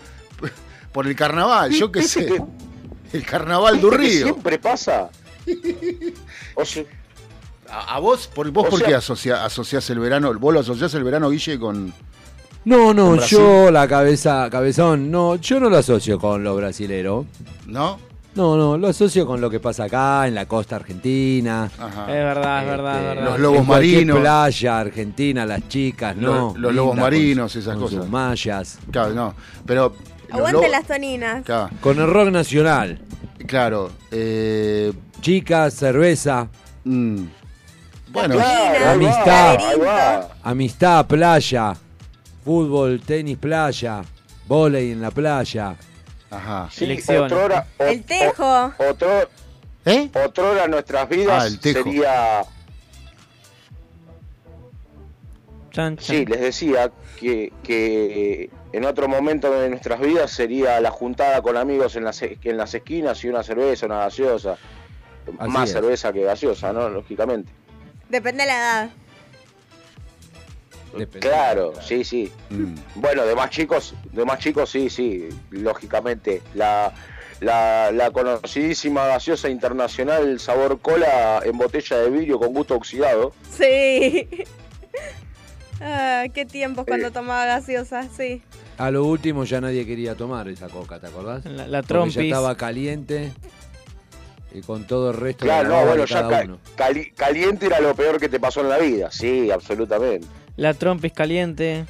Por 0.92 1.06
el 1.06 1.14
carnaval, 1.16 1.70
yo 1.72 1.90
qué 1.92 2.02
sé. 2.02 2.42
El 3.12 3.24
carnaval 3.26 3.80
do 3.80 3.90
¿viste 3.90 4.04
que 4.04 4.08
Río. 4.12 4.24
siempre 4.26 4.58
pasa. 4.60 5.10
O 6.54 6.64
sea, 6.64 6.84
¿A, 7.68 7.96
a 7.96 7.98
vos, 7.98 8.28
por, 8.32 8.48
vos 8.52 8.66
O 8.66 8.70
por 8.70 8.78
sea- 8.78 8.88
qué 8.88 8.94
asocia- 8.94 9.44
asociás 9.44 9.88
el 9.90 9.98
verano? 9.98 10.32
¿Vos 10.38 10.54
lo 10.54 10.60
asociás 10.60 10.94
el 10.94 11.02
verano, 11.04 11.28
Guille, 11.30 11.58
con...? 11.58 11.92
No, 12.64 12.92
no, 12.94 13.16
yo 13.26 13.70
la 13.70 13.88
cabeza, 13.88 14.48
cabezón, 14.50 15.10
no, 15.10 15.36
yo 15.36 15.58
no 15.58 15.68
lo 15.70 15.78
asocio 15.78 16.18
con 16.20 16.44
lo 16.44 16.54
brasilero. 16.56 17.26
¿No? 17.66 17.98
No, 18.36 18.56
no, 18.56 18.76
lo 18.78 18.86
asocio 18.88 19.26
con 19.26 19.40
lo 19.40 19.50
que 19.50 19.58
pasa 19.58 19.84
acá, 19.84 20.28
en 20.28 20.34
la 20.36 20.46
costa 20.46 20.76
argentina. 20.76 21.64
Ajá. 21.78 22.02
Es 22.02 22.24
verdad, 22.24 22.62
es 22.62 22.68
verdad, 22.70 22.94
es 22.94 22.98
Este, 23.02 23.08
verdad. 23.16 23.24
Los 23.30 23.40
lobos 23.40 23.60
en 23.62 23.66
marinos. 23.66 24.18
playa 24.20 24.78
argentina, 24.78 25.46
las 25.46 25.66
chicas, 25.68 26.14
¿no? 26.16 26.32
Los- 26.52 26.58
los 26.58 26.74
lobos 26.74 26.96
marinos, 26.96 27.52
con- 27.52 27.60
esas 27.62 27.74
con 27.74 27.82
cosas. 27.84 27.98
sus 28.02 28.08
mallas. 28.08 28.78
Claro, 28.92 29.14
no. 29.14 29.34
Pero... 29.66 29.94
Aguante 30.32 30.68
las 30.68 30.84
toninas. 30.86 31.44
Claro, 31.44 31.70
Con 31.80 31.98
el 31.98 32.06
rock 32.08 32.28
nacional. 32.30 33.00
claro, 33.46 33.90
eh, 34.10 34.92
Chicas, 35.20 35.74
cerveza, 35.74 36.48
mm, 36.84 37.24
bueno, 38.08 38.34
amistad. 38.86 39.58
amistad, 40.42 41.06
playa, 41.06 41.74
fútbol, 42.44 43.00
tenis, 43.04 43.36
playa, 43.36 44.02
volei 44.46 44.92
en 44.92 45.00
la 45.02 45.10
playa. 45.10 45.74
ajá. 46.30 46.68
Sí, 46.72 46.84
Elecciones. 46.84 47.32
otrora- 47.32 47.66
o- 47.78 47.84
El 47.84 48.02
tejo. 48.04 48.44
o- 48.46 48.72
otro- 48.90 49.28
¿Eh? 49.84 50.08
otrora 50.24 50.68
nuestras 50.68 51.08
vidas 51.08 51.42
Ah, 51.42 51.46
el 51.46 51.58
tejo. 51.58 51.82
sería 51.82 52.40
Chan, 55.70 55.96
chan. 55.96 56.16
Sí, 56.16 56.26
les 56.26 56.40
decía 56.40 56.90
que, 57.18 57.52
que 57.62 58.50
en 58.72 58.84
otro 58.84 59.08
momento 59.08 59.50
de 59.52 59.68
nuestras 59.68 60.00
vidas 60.00 60.30
sería 60.30 60.80
la 60.80 60.90
juntada 60.90 61.42
con 61.42 61.56
amigos 61.56 61.96
en 61.96 62.04
las, 62.04 62.20
en 62.22 62.56
las 62.56 62.74
esquinas 62.74 63.22
y 63.24 63.28
una 63.28 63.42
cerveza, 63.42 63.86
una 63.86 63.98
gaseosa. 64.00 64.56
Así 65.38 65.50
Más 65.50 65.68
es. 65.68 65.74
cerveza 65.74 66.12
que 66.12 66.22
gaseosa, 66.22 66.72
¿no? 66.72 66.88
Lógicamente. 66.88 67.52
Depende 68.08 68.42
de 68.42 68.46
la 68.48 68.56
edad. 68.56 68.90
Depende. 70.96 71.20
Claro, 71.20 71.72
sí, 71.80 72.02
sí. 72.02 72.32
Mm. 72.50 72.74
Bueno, 72.96 73.24
de 73.24 73.36
más 73.36 73.50
chicos, 73.50 73.94
de 74.10 74.24
más 74.24 74.40
chicos, 74.40 74.70
sí, 74.70 74.90
sí, 74.90 75.28
lógicamente. 75.50 76.42
La, 76.54 76.92
la, 77.40 77.92
la 77.92 78.10
conocidísima 78.10 79.06
gaseosa 79.06 79.48
internacional 79.48 80.40
sabor 80.40 80.80
cola 80.80 81.42
en 81.44 81.56
botella 81.56 81.96
de 81.98 82.10
vidrio 82.10 82.40
con 82.40 82.52
gusto 82.52 82.74
oxidado. 82.74 83.32
Sí. 83.56 84.28
Ah, 85.80 86.24
qué 86.34 86.44
tiempos 86.44 86.84
cuando 86.86 87.06
Eh. 87.08 87.10
tomaba 87.10 87.46
gaseosa, 87.46 88.04
sí. 88.14 88.42
A 88.78 88.90
lo 88.90 89.04
último 89.04 89.44
ya 89.44 89.60
nadie 89.60 89.86
quería 89.86 90.14
tomar 90.14 90.48
esa 90.48 90.68
coca, 90.68 91.00
¿te 91.00 91.06
acordás? 91.06 91.44
La, 91.46 91.66
la 91.66 91.78
Porque 91.78 91.88
trompis. 91.88 92.14
ya 92.16 92.22
estaba 92.22 92.54
caliente 92.56 93.32
y 94.52 94.60
con 94.62 94.86
todo 94.86 95.10
el 95.10 95.16
resto 95.16 95.44
Claro, 95.44 95.68
de 95.68 95.74
la 95.74 95.80
no, 95.80 95.86
bueno, 95.86 96.02
de 96.02 96.08
ya 96.08 96.22
cada 96.22 96.38
ca- 96.40 96.44
uno. 96.44 96.58
cali- 96.76 97.10
caliente 97.12 97.66
era 97.66 97.80
lo 97.80 97.94
peor 97.94 98.18
que 98.18 98.28
te 98.28 98.38
pasó 98.40 98.60
en 98.60 98.68
la 98.68 98.78
vida, 98.78 99.10
sí, 99.10 99.50
absolutamente. 99.50 100.26
La 100.56 100.74
trompis 100.74 101.12
caliente. 101.12 101.86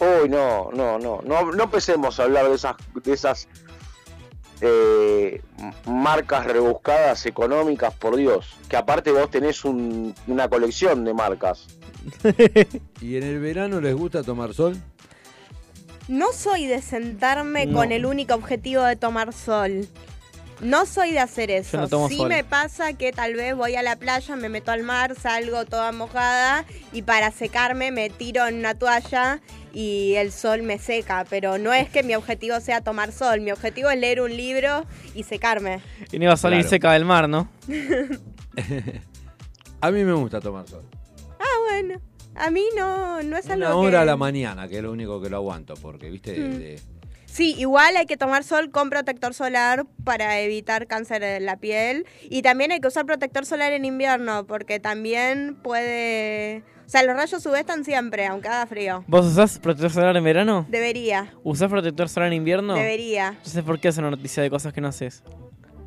Uy, 0.00 0.28
no, 0.28 0.70
no, 0.72 0.98
no, 0.98 1.20
no, 1.22 1.52
no 1.52 1.62
empecemos 1.64 2.18
a 2.18 2.24
hablar 2.24 2.48
de 2.48 2.56
esas, 2.56 2.74
de 3.04 3.12
esas 3.12 3.48
eh, 4.60 5.40
marcas 5.86 6.44
rebuscadas 6.46 7.24
económicas, 7.26 7.94
por 7.94 8.16
Dios. 8.16 8.46
Que 8.68 8.76
aparte 8.76 9.10
vos 9.12 9.30
tenés 9.30 9.64
un- 9.64 10.14
una 10.26 10.48
colección 10.48 11.04
de 11.04 11.14
marcas. 11.14 11.66
¿Y 13.00 13.16
en 13.16 13.22
el 13.22 13.40
verano 13.40 13.80
les 13.80 13.94
gusta 13.94 14.22
tomar 14.22 14.54
sol? 14.54 14.76
No 16.08 16.32
soy 16.32 16.66
de 16.66 16.82
sentarme 16.82 17.66
No. 17.66 17.78
con 17.78 17.92
el 17.92 18.04
único 18.06 18.34
objetivo 18.34 18.82
de 18.82 18.96
tomar 18.96 19.32
sol. 19.32 19.86
No 20.60 20.86
soy 20.86 21.10
de 21.10 21.18
hacer 21.18 21.50
eso. 21.50 21.76
no 21.76 21.88
tomo 21.88 22.08
sí 22.08 22.16
sol. 22.18 22.28
me 22.28 22.44
pasa 22.44 22.92
que 22.92 23.10
tal 23.12 23.34
vez 23.34 23.56
voy 23.56 23.74
a 23.74 23.82
la 23.82 23.96
playa, 23.96 24.36
me 24.36 24.48
meto 24.48 24.70
al 24.70 24.84
mar, 24.84 25.16
salgo 25.20 25.64
toda 25.64 25.90
mojada 25.90 26.64
y 26.92 27.02
para 27.02 27.32
secarme 27.32 27.90
me 27.90 28.10
tiro 28.10 28.46
en 28.46 28.56
una 28.58 28.74
toalla 28.76 29.40
y 29.72 30.14
el 30.16 30.30
sol 30.30 30.62
me 30.62 30.78
seca. 30.78 31.24
Pero 31.28 31.58
no 31.58 31.72
es 31.72 31.88
que 31.88 32.04
mi 32.04 32.14
objetivo 32.14 32.60
sea 32.60 32.80
tomar 32.80 33.10
sol. 33.10 33.40
Mi 33.40 33.50
objetivo 33.50 33.90
es 33.90 33.98
leer 33.98 34.20
un 34.20 34.36
libro 34.36 34.84
y 35.16 35.24
secarme. 35.24 35.80
Y 36.12 36.18
no 36.18 36.24
iba 36.26 36.34
a 36.34 36.36
salir 36.36 36.58
Claro. 36.60 36.70
seca 36.70 36.92
del 36.92 37.04
mar, 37.06 37.28
¿no? 37.28 37.48
A 39.80 39.90
mí 39.90 40.04
me 40.04 40.12
gusta 40.12 40.40
tomar 40.40 40.68
sol. 40.68 40.84
Ah, 41.42 41.58
bueno. 41.68 42.00
A 42.34 42.50
mí 42.50 42.62
no, 42.76 43.22
no 43.22 43.36
es 43.36 43.50
algo 43.50 43.66
Una 43.66 43.76
hora 43.76 43.90
que... 43.90 43.96
a 43.98 44.04
la 44.06 44.16
mañana, 44.16 44.68
que 44.68 44.76
es 44.78 44.82
lo 44.82 44.90
único 44.92 45.20
que 45.20 45.28
lo 45.28 45.36
aguanto, 45.36 45.74
porque, 45.74 46.08
viste, 46.10 46.38
Mm. 46.38 46.58
de- 46.58 46.80
Sí, 47.26 47.54
igual 47.58 47.96
hay 47.96 48.04
que 48.04 48.18
tomar 48.18 48.44
sol 48.44 48.70
con 48.70 48.90
protector 48.90 49.32
solar 49.32 49.86
para 50.04 50.38
evitar 50.40 50.86
cáncer 50.86 51.22
de 51.22 51.40
la 51.40 51.56
piel. 51.56 52.04
Y 52.28 52.42
también 52.42 52.72
hay 52.72 52.80
que 52.80 52.88
usar 52.88 53.06
protector 53.06 53.46
solar 53.46 53.72
en 53.72 53.86
invierno 53.86 54.46
porque 54.46 54.80
también 54.80 55.54
puede... 55.62 56.62
O 56.86 56.88
sea, 56.92 57.02
los 57.04 57.16
rayos 57.16 57.46
UV 57.46 57.54
están 57.60 57.86
siempre, 57.86 58.26
aunque 58.26 58.48
haga 58.48 58.66
frío. 58.66 59.02
¿Vos 59.06 59.24
usás 59.24 59.58
protector 59.58 59.90
solar 59.90 60.14
en 60.14 60.24
verano? 60.24 60.66
Debería, 60.68 61.32
¿Usás 61.42 61.70
protector 61.70 62.10
solar 62.10 62.26
en 62.28 62.34
invierno? 62.34 62.74
debería. 62.74 63.28
Entonces, 63.28 63.62
¿por 63.64 63.80
qué 63.80 63.88
hacer 63.88 64.04
una 64.04 64.10
noticia 64.14 64.42
de 64.42 64.50
cosas 64.50 64.74
que 64.74 64.82
no 64.82 64.88
haces? 64.88 65.22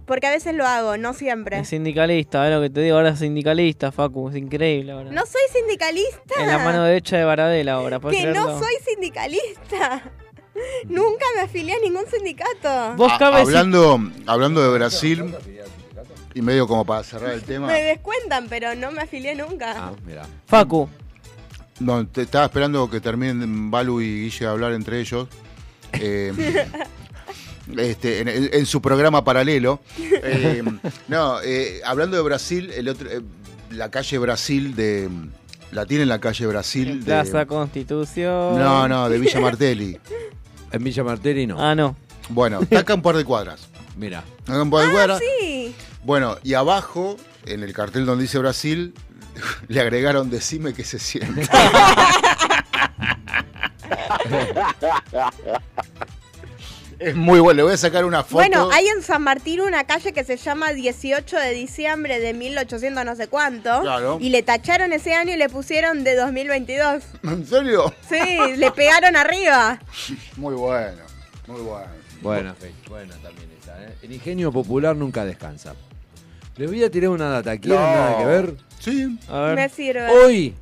Porque 0.06 0.28
a 0.28 0.32
veces 0.32 0.54
lo 0.54 0.66
hago, 0.68 0.98
no 0.98 1.14
siempre. 1.14 1.60
Es 1.60 1.70
sindicalista, 1.70 2.48
es 2.48 2.54
lo 2.54 2.62
que 2.62 2.70
te 2.70 2.82
digo, 2.82 2.96
ahora 2.98 3.10
es 3.10 3.20
sindicalista, 3.20 3.92
Facu, 3.92 4.30
es 4.30 4.36
increíble 4.36 4.92
ahora. 4.92 5.10
No 5.12 5.26
soy 5.26 5.42
sindicalista. 5.52 6.36
En 6.40 6.48
la 6.48 6.60
mano 6.60 6.84
derecha 6.84 7.18
de 7.18 7.24
Baradela 7.26 7.74
ahora, 7.74 8.00
¿podés 8.00 8.22
Que 8.22 8.32
no 8.32 8.60
soy 8.60 8.74
sindicalista. 8.88 10.04
Nunca 10.88 11.26
me 11.36 11.42
afilié 11.42 11.74
a 11.74 11.80
ningún 11.80 12.06
sindicato. 12.08 12.96
Vos 12.96 13.12
Ah, 13.14 13.18
cabes- 13.20 13.42
hablando, 13.42 14.00
hablando 14.26 14.62
de 14.64 14.78
Brasil, 14.78 15.34
y 16.34 16.42
medio 16.42 16.68
como 16.68 16.86
para 16.86 17.04
cerrar 17.04 17.32
el 17.34 17.44
tema. 17.44 17.68
Me 17.68 17.82
descuentan, 17.84 18.48
pero 18.48 18.76
no 18.76 18.92
me 18.92 19.02
afilié 19.02 19.36
nunca. 19.36 19.74
Ah, 19.76 19.92
mira. 20.06 20.24
Facu. 20.46 20.88
No, 21.80 22.08
te 22.08 22.22
estaba 22.22 22.46
esperando 22.46 22.90
que 22.90 23.02
terminen 23.02 23.70
Balu 23.70 24.00
y 24.02 24.24
Guille 24.24 24.46
a 24.46 24.52
hablar 24.52 24.72
entre 24.74 25.00
ellos. 25.00 25.28
Eh, 25.94 26.32
este, 27.78 28.20
en, 28.22 28.28
en- 28.28 28.50
en 28.54 28.66
su 28.66 28.82
programa 28.82 29.24
paralelo. 29.24 29.80
Eh, 30.28 30.64
no, 31.08 31.40
eh, 31.44 31.82
hablando 31.86 32.18
de 32.18 32.24
Brasil, 32.24 32.72
el 32.76 32.90
otro, 32.90 33.10
eh, 33.10 33.22
la 33.72 33.90
calle 33.92 34.18
Brasil 34.18 34.76
de. 34.76 35.10
La 35.72 35.86
tiene 35.86 36.04
en 36.04 36.10
la 36.10 36.20
calle 36.20 36.48
Brasil 36.48 37.00
de. 37.00 37.06
Plaza 37.06 37.46
Constitución. 37.46 38.58
No, 38.58 38.88
no, 38.88 39.10
de 39.10 39.20
Villa 39.20 39.40
Martelli. 39.40 39.98
En 40.72 40.84
Villa 40.84 41.04
Martelli 41.04 41.46
no. 41.48 41.58
Ah, 41.64 41.74
no. 41.76 41.96
Bueno, 42.30 42.62
está 42.62 42.80
acá 42.80 42.96
un 42.96 43.02
par 43.02 43.16
de 43.16 43.24
cuadras. 43.24 43.70
Mira. 43.98 44.24
Acá 44.48 44.62
un 44.62 44.70
par 44.72 44.82
de 44.84 44.88
Ah, 44.90 44.92
cuadras. 44.92 45.20
sí. 45.40 45.74
Bueno, 46.04 46.38
y 46.44 46.54
abajo, 46.56 47.16
en 47.46 47.64
el 47.64 47.72
cartel 47.72 48.06
donde 48.06 48.24
dice 48.24 48.40
Brasil, 48.40 48.94
le 49.68 49.80
agregaron 49.80 50.30
decime 50.30 50.74
que 50.74 50.84
se 50.84 51.00
siente. 51.00 51.48
Es 57.00 57.16
muy 57.16 57.40
bueno, 57.40 57.58
le 57.58 57.64
voy 57.64 57.74
a 57.74 57.78
sacar 57.78 58.06
una 58.06 58.24
foto. 58.24 58.36
Bueno, 58.36 58.70
hay 58.72 58.88
en 58.88 59.02
San 59.02 59.22
Martín 59.22 59.62
una 59.62 59.84
calle 59.86 60.14
que 60.14 60.24
se 60.24 60.38
llama 60.38 60.72
18 60.74 61.38
de 61.38 61.52
diciembre 61.52 62.20
de 62.20 62.34
1800 62.34 63.06
no 63.06 63.16
sé 63.16 63.28
cuánto. 63.28 63.82
Claro. 63.82 64.18
Y 64.22 64.30
le 64.30 64.44
tacharon 64.44 64.94
ese 64.94 65.14
año 65.14 65.34
y 65.34 65.38
le 65.38 65.50
pusieron 65.50 66.04
de 66.04 66.16
2022. 66.16 67.04
¿En 67.24 67.46
serio? 67.46 67.94
Sí, 68.10 68.56
le 68.58 68.72
pegaron 68.72 69.16
arriba. 69.16 69.80
Muy 70.38 70.56
bueno, 70.56 71.02
muy 71.48 71.62
bueno. 71.62 71.88
Buena, 72.22 72.56
buena 72.90 73.14
también 73.16 73.50
esa. 73.62 73.84
¿eh? 73.84 73.94
El 74.02 74.12
ingenio 74.14 74.52
popular 74.52 74.96
nunca 74.96 75.24
descansa. 75.26 75.76
Les 76.58 76.70
voy 76.70 76.84
a 76.84 76.90
tirar 76.90 77.10
una 77.10 77.30
data. 77.30 77.58
¿Quieren 77.58 77.80
No. 77.82 77.86
nada 77.88 78.18
que 78.18 78.26
ver? 78.26 78.56
Sí. 78.80 79.20
A 79.30 79.40
ver. 79.42 79.56
Me 79.56 79.70
sirve. 79.70 80.08
Hoy 80.10 80.56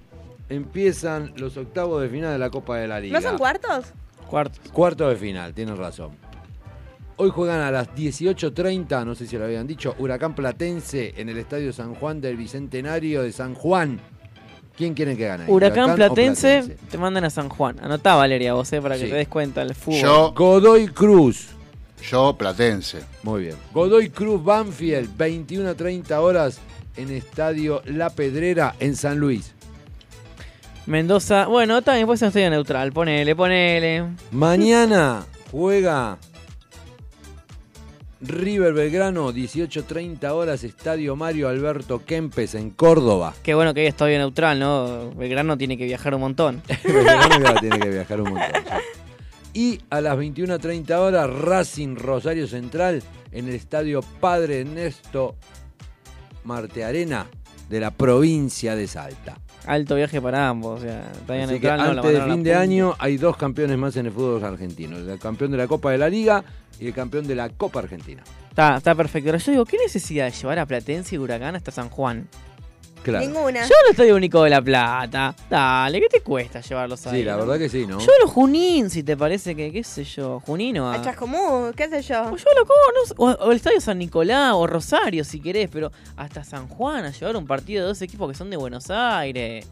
empiezan 0.50 1.34
los 1.38 1.56
octavos 1.58 2.02
de 2.02 2.10
final 2.10 2.32
de 2.34 2.40
la 2.40 2.50
Copa 2.50 2.78
de 2.78 2.88
la 2.88 3.00
Liga. 3.00 3.18
¿No 3.20 3.26
son 3.28 3.38
cuartos? 3.38 3.86
Cuartos. 4.28 4.60
Cuarto 4.72 5.08
de 5.10 5.16
final, 5.16 5.54
tienen 5.54 5.78
razón. 5.78 6.18
Hoy 7.18 7.30
juegan 7.30 7.62
a 7.62 7.70
las 7.72 7.90
18.30, 7.96 9.06
no 9.06 9.14
sé 9.16 9.28
si 9.28 9.38
lo 9.38 9.46
habían 9.46 9.68
dicho, 9.68 9.96
Huracán 10.00 10.34
Platense 10.34 11.14
en 11.18 11.30
el 11.30 11.38
Estadio 11.38 11.72
San 11.72 11.94
Juan 11.96 12.20
del 12.22 12.38
Bicentenario 12.38 13.22
de 13.22 13.32
San 13.32 13.54
Juan. 13.54 14.00
¿Quién 14.76 14.96
quieren 14.96 15.16
que 15.16 15.28
gane? 15.28 15.46
Huracán 15.48 15.96
Platense, 15.96 16.76
te 16.90 16.98
mandan 16.98 17.24
a 17.26 17.30
San 17.30 17.50
Juan. 17.50 17.78
Anotá, 17.82 18.16
Valeria, 18.16 18.54
vos, 18.56 18.74
eh, 18.74 18.82
para 18.82 18.96
que 18.96 19.06
Sí. 19.06 19.10
te 19.12 19.16
des 19.18 19.28
cuenta 19.28 19.62
el 19.62 19.76
fútbol. 19.76 20.02
Yo, 20.02 20.34
Godoy 20.36 20.88
Cruz. 20.88 21.50
yo, 22.10 22.36
Platense. 22.36 23.02
Muy 23.22 23.44
bien. 23.44 23.56
Godoy 23.72 24.10
Cruz 24.10 24.44
Banfield, 24.44 25.16
21 25.16 25.70
a 25.70 25.76
30 25.76 26.20
horas 26.20 26.58
en 26.98 27.12
Estadio 27.12 27.84
La 27.86 28.10
Pedrera 28.10 28.76
en 28.80 28.96
San 28.96 29.20
Luis. 29.20 29.54
Mendoza, 30.88 31.46
bueno, 31.46 31.82
también 31.84 32.08
puede 32.08 32.18
ser 32.18 32.26
un 32.26 32.30
estadio 32.30 32.50
neutral. 32.50 32.92
Ponele, 32.92 33.36
ponele. 33.36 34.04
Mañana 34.32 35.24
juega 35.52 36.18
River 38.24 38.74
Belgrano, 38.74 39.34
18.30 39.34 40.32
horas, 40.32 40.64
Estadio 40.64 41.18
Mario 41.18 41.50
Alberto 41.50 42.06
Kempes 42.06 42.56
en 42.56 42.70
Córdoba. 42.70 43.34
Qué 43.44 43.54
bueno 43.54 43.74
que 43.74 43.82
hay 43.82 43.88
estadio 43.88 44.18
neutral, 44.18 44.60
¿no? 44.60 45.12
Belgrano 45.12 45.58
tiene 45.58 45.78
que 45.78 45.84
viajar 45.84 46.16
un 46.16 46.22
montón. 46.22 46.64
Belgrano 46.84 47.60
tiene 47.60 47.80
que 47.80 47.90
viajar 47.90 48.22
un 48.22 48.30
montón. 48.30 48.64
Y 49.54 49.80
a 49.90 50.00
las 50.00 50.18
21.30 50.18 50.92
horas, 50.98 51.30
Racing 51.30 51.96
Rosario 51.96 52.48
Central 52.48 53.04
en 53.34 53.50
el 53.50 53.56
Estadio 53.56 54.02
Padre 54.22 54.62
Ernesto 54.62 55.36
Marte 56.46 56.86
Arena 56.86 57.28
de 57.70 57.80
la 57.82 57.92
provincia 57.92 58.76
de 58.76 58.88
Salta. 58.88 59.38
Alto 59.66 59.96
viaje 59.96 60.22
para 60.22 60.50
ambos, 60.50 60.80
o 60.80 60.84
sea, 60.84 61.12
que 61.26 61.62
no, 61.62 61.84
antes 61.84 62.12
de 62.12 62.22
fin 62.22 62.44
de 62.44 62.54
año 62.54 62.96
hay 63.00 63.18
dos 63.18 63.38
campeones 63.38 63.78
más 63.78 63.96
en 63.96 64.08
el 64.08 64.12
fútbol 64.12 64.44
argentino. 64.44 64.98
El 64.98 65.20
campeón 65.20 65.52
de 65.52 65.58
la 65.58 65.68
Copa 65.68 65.92
de 65.92 65.98
la 65.98 66.10
Liga 66.10 66.44
y 66.80 66.88
el 66.88 66.94
campeón 66.94 67.28
de 67.28 67.36
la 67.36 67.50
Copa 67.50 67.80
Argentina. 67.80 68.24
Está, 68.50 68.78
está 68.78 68.94
perfecto. 68.94 69.28
Pero 69.28 69.38
yo 69.38 69.52
digo, 69.52 69.66
¿qué 69.66 69.78
necesidad 69.78 70.26
de 70.26 70.32
llevar 70.32 70.60
a 70.60 70.66
Platense 70.66 71.16
y 71.16 71.18
Huracán 71.18 71.56
hasta 71.56 71.72
San 71.72 71.90
Juan? 71.90 72.28
Claro. 73.04 73.26
Ninguna. 73.26 73.68
Yo 73.68 73.76
al 73.84 73.92
Estadio 73.92 74.16
Único 74.16 74.44
de 74.44 74.50
La 74.50 74.62
Plata. 74.62 75.36
Dale, 75.50 76.00
¿qué 76.00 76.08
te 76.08 76.22
cuesta 76.22 76.62
llevarlos 76.62 77.06
ahí? 77.06 77.20
Sí, 77.20 77.24
la 77.26 77.34
no? 77.34 77.40
verdad 77.40 77.58
que 77.58 77.68
sí, 77.70 77.86
¿no? 77.86 78.00
Yo 78.00 78.12
los 78.22 78.32
Junín, 78.32 78.90
si 78.90 79.04
te 79.04 79.18
parece 79.18 79.56
que, 79.56 79.72
qué 79.72 79.84
sé 79.84 80.06
yo, 80.06 80.40
Junino. 80.40 80.90
A 80.90 80.96
A... 80.96 81.02
Chascomús, 81.02 81.76
qué 81.76 81.90
sé 81.90 82.02
yo. 82.02 82.22
O 82.24 82.38
yo 82.38 82.46
lo 82.58 82.66
cono, 82.66 83.00
o, 83.18 83.46
o 83.46 83.52
el 83.52 83.58
Estadio 83.58 83.82
San 83.82 84.00
Nicolás, 84.00 84.54
o 84.56 84.66
Rosario, 84.66 85.24
si 85.26 85.42
querés, 85.42 85.70
pero 85.70 85.92
hasta 86.16 86.44
San 86.44 86.68
Juan 86.70 87.06
a 87.06 87.12
llevar 87.12 87.36
un 87.36 87.46
partido 87.46 87.84
de 87.84 87.90
dos 87.90 88.02
equipos 88.02 88.30
que 88.30 88.36
son 88.36 88.50
de 88.50 88.58
Buenos 88.58 88.90
Aires. 88.90 89.68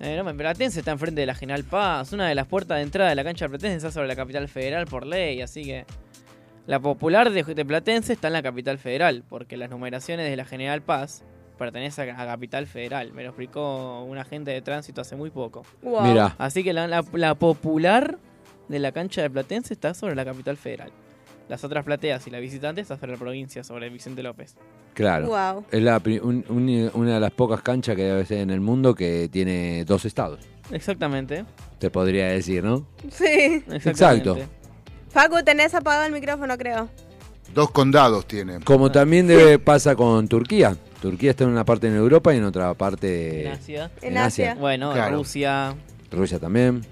Eh, 0.00 0.22
no, 0.22 0.36
Platense 0.36 0.80
está 0.80 0.90
enfrente 0.90 1.22
de 1.22 1.26
la 1.26 1.34
General 1.34 1.64
Paz. 1.64 2.12
Una 2.12 2.28
de 2.28 2.34
las 2.34 2.46
puertas 2.46 2.76
de 2.76 2.82
entrada 2.82 3.08
de 3.08 3.16
la 3.16 3.24
cancha 3.24 3.46
de 3.46 3.50
Platense 3.50 3.76
está 3.76 3.90
sobre 3.90 4.08
la 4.08 4.16
capital 4.16 4.48
federal 4.48 4.86
por 4.86 5.06
ley, 5.06 5.40
así 5.40 5.64
que. 5.64 5.86
La 6.66 6.80
popular 6.80 7.30
de, 7.30 7.42
de 7.42 7.64
Platense 7.64 8.14
está 8.14 8.28
en 8.28 8.32
la 8.32 8.42
capital 8.42 8.78
federal, 8.78 9.22
porque 9.28 9.58
las 9.58 9.68
numeraciones 9.68 10.30
de 10.30 10.34
la 10.34 10.46
General 10.46 10.80
Paz 10.80 11.22
pertenecen 11.58 12.10
a, 12.10 12.26
capital 12.26 12.66
federal. 12.66 13.12
Me 13.12 13.22
lo 13.22 13.30
explicó 13.30 14.02
un 14.04 14.18
agente 14.18 14.50
de 14.50 14.62
tránsito 14.62 15.00
hace 15.00 15.16
muy 15.16 15.30
poco. 15.30 15.62
Wow. 15.82 16.02
Mira. 16.02 16.34
Así 16.38 16.62
que 16.64 16.72
la, 16.72 16.86
la- 16.88 17.04
la 17.12 17.34
popular 17.34 18.18
de 18.68 18.78
la 18.78 18.92
cancha 18.92 19.22
de 19.22 19.30
Platense 19.30 19.74
está 19.74 19.94
sobre 19.94 20.14
la 20.14 20.24
capital 20.24 20.56
federal. 20.56 20.90
Las 21.48 21.62
otras 21.62 21.84
plateas 21.84 22.26
y 22.26 22.30
la 22.30 22.38
visitante 22.40 22.80
está 22.80 22.96
sobre 22.96 23.12
la 23.12 23.18
provincia, 23.18 23.62
sobre 23.62 23.90
Vicente 23.90 24.22
López. 24.22 24.56
Claro. 24.94 25.26
Wow. 25.26 25.64
Es 25.70 25.82
la, 25.82 26.00
pri- 26.00 26.18
un- 26.20 26.44
un- 26.48 26.90
una 26.94 27.14
de 27.14 27.20
las 27.20 27.32
pocas 27.32 27.60
canchas 27.60 27.94
que 27.96 28.04
debe 28.04 28.24
ser 28.24 28.38
en 28.38 28.50
el 28.50 28.60
mundo 28.60 28.94
que 28.94 29.28
tiene 29.30 29.84
dos 29.84 30.04
estados. 30.06 30.40
Exactamente. 30.70 31.44
Te 31.78 31.90
podría 31.90 32.28
decir, 32.28 32.64
¿no? 32.64 32.86
Sí. 33.10 33.62
exactamente. 33.70 34.30
Exacto. 34.30 34.36
Facu, 35.10 35.42
tenés 35.44 35.74
apagado 35.74 36.06
el 36.06 36.12
micrófono, 36.12 36.56
creo. 36.56 36.88
Dos 37.54 37.70
condados 37.70 38.26
tiene. 38.26 38.60
Como 38.60 38.90
también 38.90 39.26
debe, 39.26 39.58
pasa 39.58 39.94
con 39.94 40.26
Turquía. 40.26 40.76
Turquía 41.04 41.32
está 41.32 41.44
en 41.44 41.50
una 41.50 41.66
parte 41.66 41.86
en 41.86 41.96
Europa 41.96 42.32
y 42.32 42.38
en 42.38 42.44
otra 42.44 42.72
parte 42.72 43.42
En 43.42 43.52
Asia. 43.52 43.90
En 44.00 44.16
Asia. 44.16 44.54
Bueno, 44.58 44.90
Claro. 44.94 45.16
Rusia. 45.18 45.74
Rusia 46.10 46.38
también, 46.38 46.82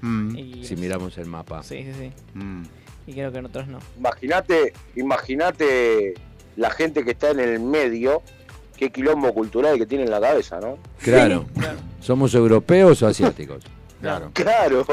Mm, 0.00 0.36
Y, 0.38 0.64
si 0.64 0.76
miramos 0.76 1.18
el 1.18 1.26
mapa. 1.26 1.64
Sí, 1.64 1.82
sí, 1.82 1.92
sí. 1.98 2.12
mm. 2.34 2.62
Y 3.08 3.12
creo 3.14 3.32
que 3.32 3.38
en 3.38 3.46
otros 3.46 3.66
no. 3.66 3.80
Imagínate, 3.98 4.72
imagínate 4.94 6.14
la 6.56 6.70
gente 6.70 7.04
que 7.04 7.10
está 7.10 7.30
en 7.32 7.40
el 7.40 7.58
medio, 7.58 8.22
qué 8.76 8.90
quilombo 8.92 9.34
cultural 9.34 9.76
que 9.76 9.86
tiene 9.86 10.04
en 10.04 10.10
la 10.10 10.20
cabeza, 10.20 10.60
¿no? 10.60 10.78
Claro. 11.02 11.46
¿Somos 12.00 12.32
europeos 12.36 13.02
o 13.02 13.08
asiáticos? 13.08 13.64
Claro. 14.00 14.30
Claro. 14.34 14.86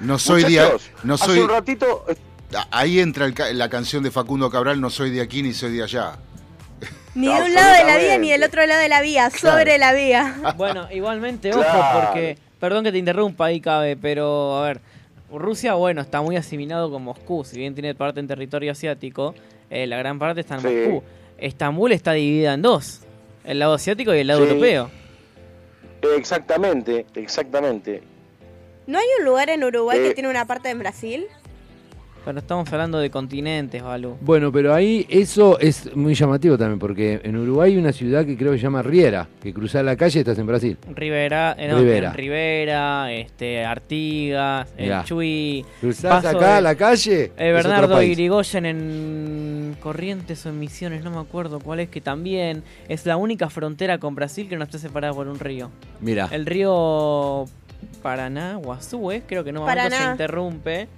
No 0.00 0.18
soy 0.18 0.42
de 0.42 0.68
no 1.04 1.14
hace 1.14 1.40
un 1.40 1.48
ratito 1.48 2.04
eh, 2.08 2.16
ahí 2.72 2.98
entra 2.98 3.24
el 3.26 3.34
ca- 3.34 3.52
la 3.52 3.68
canción 3.68 4.02
de 4.02 4.10
Facundo 4.10 4.50
Cabral, 4.50 4.80
no 4.80 4.90
soy 4.90 5.10
de 5.12 5.20
aquí 5.20 5.44
ni 5.44 5.52
soy 5.52 5.76
de 5.76 5.84
allá. 5.84 6.18
Ni 7.14 7.26
de 7.26 7.42
un 7.42 7.52
lado 7.54 7.74
de 7.76 7.84
la 7.84 7.98
vía 7.98 8.18
ni 8.18 8.30
del 8.30 8.42
otro 8.42 8.64
lado 8.66 8.80
de 8.80 8.88
la 8.88 9.02
vía, 9.02 9.28
Claro. 9.30 9.58
sobre 9.58 9.78
la 9.78 9.92
vía. 9.92 10.34
Bueno, 10.56 10.88
igualmente, 10.90 11.50
ojo, 11.50 11.60
Claro. 11.62 12.06
porque. 12.06 12.38
Perdón 12.58 12.84
que 12.84 12.92
te 12.92 12.98
interrumpa 12.98 13.46
ahí, 13.46 13.60
cabe, 13.60 13.96
pero 13.96 14.56
a 14.58 14.66
ver. 14.68 14.80
Rusia, 15.32 15.74
bueno, 15.74 16.00
está 16.02 16.20
muy 16.20 16.36
asimilado 16.36 16.90
con 16.90 17.02
Moscú. 17.02 17.42
Si 17.44 17.56
bien 17.58 17.74
tiene 17.74 17.94
parte 17.94 18.20
en 18.20 18.28
territorio 18.28 18.70
asiático, 18.72 19.34
eh, 19.70 19.86
la 19.86 19.96
gran 19.96 20.18
parte 20.18 20.42
está 20.42 20.54
en 20.56 20.60
Sí. 20.60 20.68
Moscú. 20.68 21.02
Estambul 21.38 21.92
está 21.92 22.12
dividida 22.12 22.54
en 22.54 22.62
dos: 22.62 23.00
el 23.44 23.58
lado 23.58 23.74
asiático 23.74 24.14
y 24.14 24.18
el 24.20 24.26
lado 24.28 24.40
Sí. 24.44 24.48
europeo. 24.48 24.90
exactamente, 26.16 27.06
exactamente. 27.14 28.02
¿No 28.86 28.98
hay 28.98 29.06
un 29.20 29.24
lugar 29.24 29.50
en 29.50 29.62
Uruguay 29.64 29.98
Eh. 30.00 30.08
que 30.08 30.14
tiene 30.14 30.28
una 30.28 30.46
parte 30.46 30.68
en 30.70 30.78
Brasil? 30.80 31.26
Pero 32.24 32.38
estamos 32.38 32.72
hablando 32.72 32.98
de 32.98 33.10
continentes, 33.10 33.82
Balú. 33.82 34.16
Bueno, 34.20 34.52
pero 34.52 34.72
ahí 34.72 35.04
eso 35.08 35.58
es 35.58 35.94
muy 35.96 36.14
llamativo 36.14 36.56
también, 36.56 36.78
porque 36.78 37.20
en 37.24 37.36
Uruguay 37.36 37.72
hay 37.72 37.78
una 37.78 37.90
ciudad 37.92 38.24
que 38.24 38.36
creo 38.36 38.52
que 38.52 38.58
se 38.58 38.62
llama 38.62 38.80
Riera, 38.82 39.28
que 39.42 39.52
cruzar 39.52 39.84
la 39.84 39.96
calle 39.96 40.18
y 40.18 40.20
estás 40.20 40.38
en 40.38 40.46
Brasil. 40.46 40.76
Rivera, 40.94 41.56
eh, 41.58 41.66
no, 41.68 41.78
Rivera. 41.78 42.08
en 42.10 42.14
Rivera, 42.14 43.12
este, 43.12 43.64
Artigas, 43.64 44.72
el. 44.76 45.02
Chuy. 45.04 45.64
Cruzás 45.80 46.22
Paso 46.22 46.36
acá 46.38 46.56
de- 46.56 46.62
la 46.62 46.74
calle. 46.76 47.32
Eh, 47.36 47.52
Bernardo. 47.52 48.00
Irigoyen 48.02 48.66
en 48.66 49.76
Corrientes 49.80 50.46
o 50.46 50.50
en 50.50 50.60
Misiones, 50.60 51.02
no 51.02 51.10
me 51.10 51.18
acuerdo 51.18 51.58
cuál 51.58 51.80
es, 51.80 51.88
que 51.88 52.00
también 52.00 52.62
es 52.88 53.04
la 53.04 53.16
única 53.16 53.50
frontera 53.50 53.98
con 53.98 54.14
Brasil 54.14 54.48
que 54.48 54.56
no 54.56 54.64
está 54.64 54.78
separada 54.78 55.12
por 55.12 55.26
un 55.26 55.38
río. 55.40 55.70
Mirá. 56.00 56.28
El 56.30 56.46
río 56.46 57.46
Paraná, 58.00 58.56
Guazú, 58.56 59.10
¿eh? 59.10 59.22
creo 59.26 59.42
que 59.42 59.52
Paraná. 59.52 59.96
se 60.04 60.10
interrumpe. 60.12 60.88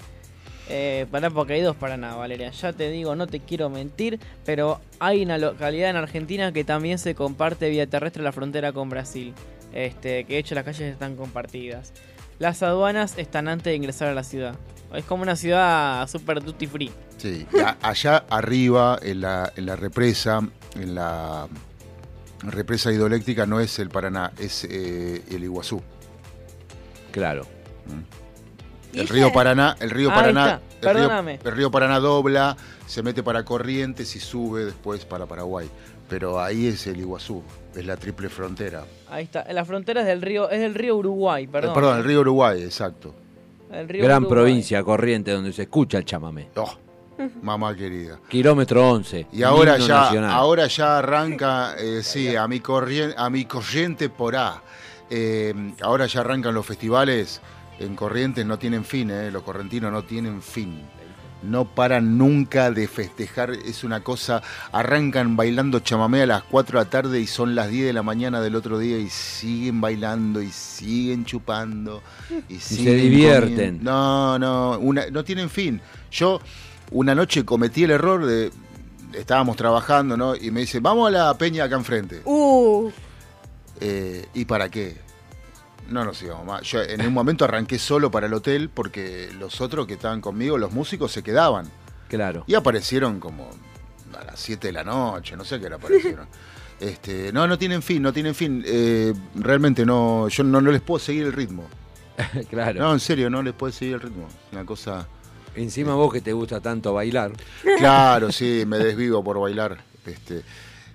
Eh, 0.68 1.06
pará, 1.10 1.30
porque 1.30 1.54
hay 1.54 1.60
dos 1.60 1.76
Paraná, 1.76 2.14
Valeria. 2.16 2.50
Ya 2.50 2.72
te 2.72 2.90
digo, 2.90 3.14
no 3.14 3.26
te 3.26 3.40
quiero 3.40 3.68
mentir, 3.68 4.18
pero 4.44 4.80
hay 4.98 5.22
una 5.22 5.38
localidad 5.38 5.90
en 5.90 5.96
Argentina 5.96 6.52
que 6.52 6.64
también 6.64 6.98
se 6.98 7.14
comparte 7.14 7.68
vía 7.68 7.86
terrestre 7.86 8.22
la 8.22 8.32
frontera 8.32 8.72
con 8.72 8.88
Brasil. 8.88 9.34
Este, 9.72 10.24
que 10.24 10.34
de 10.34 10.38
hecho 10.38 10.54
las 10.54 10.64
calles 10.64 10.92
están 10.92 11.16
compartidas. 11.16 11.92
Las 12.38 12.62
aduanas 12.62 13.18
están 13.18 13.48
antes 13.48 13.64
de 13.64 13.74
ingresar 13.74 14.08
a 14.08 14.14
la 14.14 14.24
ciudad. 14.24 14.56
Es 14.94 15.04
como 15.04 15.22
una 15.22 15.36
ciudad 15.36 16.08
super 16.08 16.42
duty 16.42 16.66
free. 16.66 16.92
Sí, 17.16 17.46
allá 17.82 18.24
arriba, 18.28 18.98
en 19.02 19.20
la, 19.20 19.52
en 19.56 19.66
la 19.66 19.76
represa, 19.76 20.40
en 20.76 20.94
la 20.94 21.48
represa 22.42 22.92
hidroeléctrica, 22.92 23.46
no 23.46 23.60
es 23.60 23.78
el 23.78 23.88
Paraná, 23.88 24.32
es 24.38 24.64
eh, 24.64 25.22
el 25.30 25.44
Iguazú. 25.44 25.82
Claro. 27.10 27.46
El 28.94 29.08
río 29.08 29.32
Paraná, 29.32 29.76
el 29.80 29.90
río 29.90 30.10
Ahí 30.10 30.16
Paraná, 30.16 30.52
el 30.52 30.80
río, 30.80 30.80
perdóname. 30.80 31.40
el 31.44 31.52
río 31.52 31.70
Paraná 31.70 31.98
dobla, 32.00 32.56
se 32.86 33.02
mete 33.02 33.22
para 33.22 33.44
Corrientes 33.44 34.14
y 34.16 34.20
sube 34.20 34.64
después 34.64 35.04
para 35.04 35.26
Paraguay. 35.26 35.68
Pero 36.08 36.40
ahí 36.40 36.66
es 36.66 36.86
el 36.86 36.98
Iguazú, 37.00 37.42
es 37.74 37.84
la 37.86 37.96
triple 37.96 38.28
frontera. 38.28 38.84
Ahí 39.10 39.24
está. 39.24 39.44
La 39.52 39.64
frontera 39.64 40.02
es 40.02 40.06
del 40.06 40.20
río, 40.22 40.50
es 40.50 40.60
del 40.60 40.74
río 40.74 40.96
Uruguay, 40.96 41.46
perdón. 41.46 41.70
Eh, 41.70 41.74
Perdón, 41.74 41.98
el 41.98 42.04
río 42.04 42.20
Uruguay, 42.20 42.62
exacto. 42.62 43.14
El 43.72 43.88
río 43.88 44.04
Gran 44.04 44.22
Uruguay. 44.24 44.42
provincia, 44.42 44.82
Corriente, 44.84 45.32
donde 45.32 45.52
se 45.52 45.62
escucha 45.62 45.98
el 45.98 46.04
chamamé. 46.04 46.48
Oh, 46.56 46.74
mamá 47.42 47.74
querida. 47.74 48.20
Kilómetro 48.28 48.88
11. 48.90 49.28
Y 49.32 49.42
ahora 49.42 49.78
ya, 49.78 50.00
nacional. 50.02 50.30
ahora 50.30 50.66
ya 50.66 50.98
arranca, 50.98 51.74
eh, 51.78 52.00
sí, 52.02 52.36
a 52.36 52.46
mi, 52.46 52.60
corriente, 52.60 53.14
a 53.18 53.30
mi 53.30 53.46
corriente 53.46 54.08
por 54.10 54.36
A. 54.36 54.62
Eh, 55.10 55.54
ahora 55.82 56.06
ya 56.06 56.20
arrancan 56.20 56.54
los 56.54 56.66
festivales 56.66 57.40
en 57.78 57.96
Corrientes, 57.96 58.44
no 58.46 58.58
tienen 58.58 58.84
fin, 58.84 59.10
eh, 59.10 59.30
los 59.30 59.42
correntinos 59.42 59.92
no 59.92 60.02
tienen 60.04 60.42
fin. 60.42 60.80
No 61.42 61.66
paran 61.66 62.16
nunca 62.16 62.70
de 62.70 62.88
festejar, 62.88 63.50
es 63.50 63.84
una 63.84 64.00
cosa, 64.00 64.40
arrancan 64.72 65.36
bailando 65.36 65.80
chamamé 65.80 66.22
a 66.22 66.26
las 66.26 66.42
4 66.44 66.78
de 66.78 66.84
la 66.86 66.90
tarde 66.90 67.20
y 67.20 67.26
son 67.26 67.54
las 67.54 67.68
10 67.68 67.84
de 67.86 67.92
la 67.92 68.02
mañana 68.02 68.40
del 68.40 68.54
otro 68.56 68.78
día 68.78 68.96
y 68.96 69.10
siguen 69.10 69.78
bailando 69.80 70.40
y 70.40 70.50
siguen 70.50 71.26
chupando 71.26 72.02
y, 72.48 72.56
siguen 72.60 72.96
divierten. 72.96 73.54
comiendo. 73.56 73.90
No, 73.90 74.38
no, 74.38 74.78
una- 74.78 75.10
no 75.10 75.22
tienen 75.22 75.50
fin. 75.50 75.82
Yo 76.10 76.40
una 76.92 77.14
noche 77.14 77.44
cometí 77.44 77.84
el 77.84 77.90
error 77.90 78.24
de, 78.24 78.50
estábamos 79.12 79.56
trabajando, 79.56 80.16
¿no? 80.16 80.34
Y 80.34 80.50
me 80.50 80.60
dice, 80.60 80.80
vamos 80.80 81.08
a 81.08 81.10
la 81.10 81.34
peña 81.36 81.64
acá 81.64 81.76
enfrente. 81.76 82.22
Uh, 82.24 82.90
Eh, 83.80 84.24
¿Y 84.32 84.46
para 84.46 84.70
qué? 84.70 84.96
No 85.90 86.04
nos 86.04 86.22
íbamos 86.22 86.46
más. 86.46 86.62
Yo 86.62 86.82
en 86.82 87.06
un 87.06 87.12
momento 87.12 87.44
arranqué 87.44 87.78
solo 87.78 88.10
para 88.10 88.26
el 88.26 88.34
hotel 88.34 88.70
porque 88.72 89.30
los 89.38 89.60
otros 89.60 89.86
que 89.86 89.94
estaban 89.94 90.20
conmigo, 90.20 90.58
los 90.58 90.72
músicos, 90.72 91.12
se 91.12 91.22
quedaban. 91.22 91.70
Claro. 92.08 92.44
Y 92.46 92.54
aparecieron 92.54 93.20
como 93.20 93.50
a 94.18 94.24
las 94.24 94.40
7 94.40 94.68
de 94.68 94.72
la 94.72 94.84
noche, 94.84 95.36
no 95.36 95.44
sé 95.44 95.58
qué 95.58 95.66
hora 95.66 95.76
aparecieron. 95.76 96.26
Este, 96.80 97.32
no, 97.32 97.46
no 97.46 97.56
tienen 97.56 97.82
fin, 97.82 98.02
no 98.02 98.12
tienen 98.12 98.34
fin. 98.34 98.62
Eh, 98.66 99.14
realmente 99.36 99.86
no, 99.86 100.28
yo 100.28 100.42
no, 100.42 100.60
no 100.60 100.72
les 100.72 100.82
puedo 100.82 100.98
seguir 100.98 101.24
el 101.24 101.32
ritmo. 101.32 101.64
claro. 102.50 102.80
No, 102.80 102.92
en 102.92 103.00
serio, 103.00 103.30
no 103.30 103.42
les 103.42 103.54
puedo 103.54 103.72
seguir 103.72 103.94
el 103.94 104.00
ritmo. 104.00 104.28
Una 104.52 104.66
cosa. 104.66 105.06
Encima 105.54 105.94
vos 105.94 106.12
que 106.12 106.20
te 106.20 106.32
gusta 106.32 106.60
tanto 106.60 106.92
bailar. 106.92 107.32
Claro, 107.78 108.32
sí, 108.32 108.64
me 108.66 108.78
desvivo 108.78 109.22
por 109.22 109.38
bailar. 109.38 109.78
Este, 110.04 110.42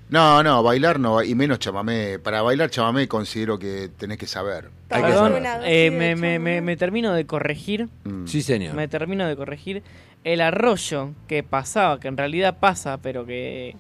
no, 0.10 0.42
no, 0.44 0.64
bailar 0.64 1.00
no, 1.00 1.22
y 1.24 1.36
menos 1.36 1.60
chamamé. 1.60 2.20
Para 2.20 2.42
bailar 2.42 2.70
chamamé 2.70 3.08
considero 3.08 3.58
que 3.60 3.90
tenés 3.98 4.18
que 4.18 4.28
saber. 4.28 4.70
Hay 4.90 5.02
que 5.04 5.08
Perdón, 5.10 5.44
saber. 5.44 5.62
eh, 5.66 5.92
me, 5.92 6.16
me- 6.16 6.40
me- 6.40 6.62
me 6.62 6.76
termino 6.78 7.14
de 7.14 7.26
corregir. 7.26 7.88
Mm. 8.04 8.26
Sí, 8.26 8.42
señor. 8.42 8.74
Me 8.76 8.88
termino 8.88 9.28
de 9.28 9.36
corregir. 9.36 9.84
El 10.24 10.42
arroyo 10.42 11.12
que 11.28 11.44
pasaba, 11.44 12.00
que 12.00 12.08
en 12.10 12.18
realidad 12.18 12.58
pasa, 12.60 12.98
pero 12.98 13.26
que 13.26 13.78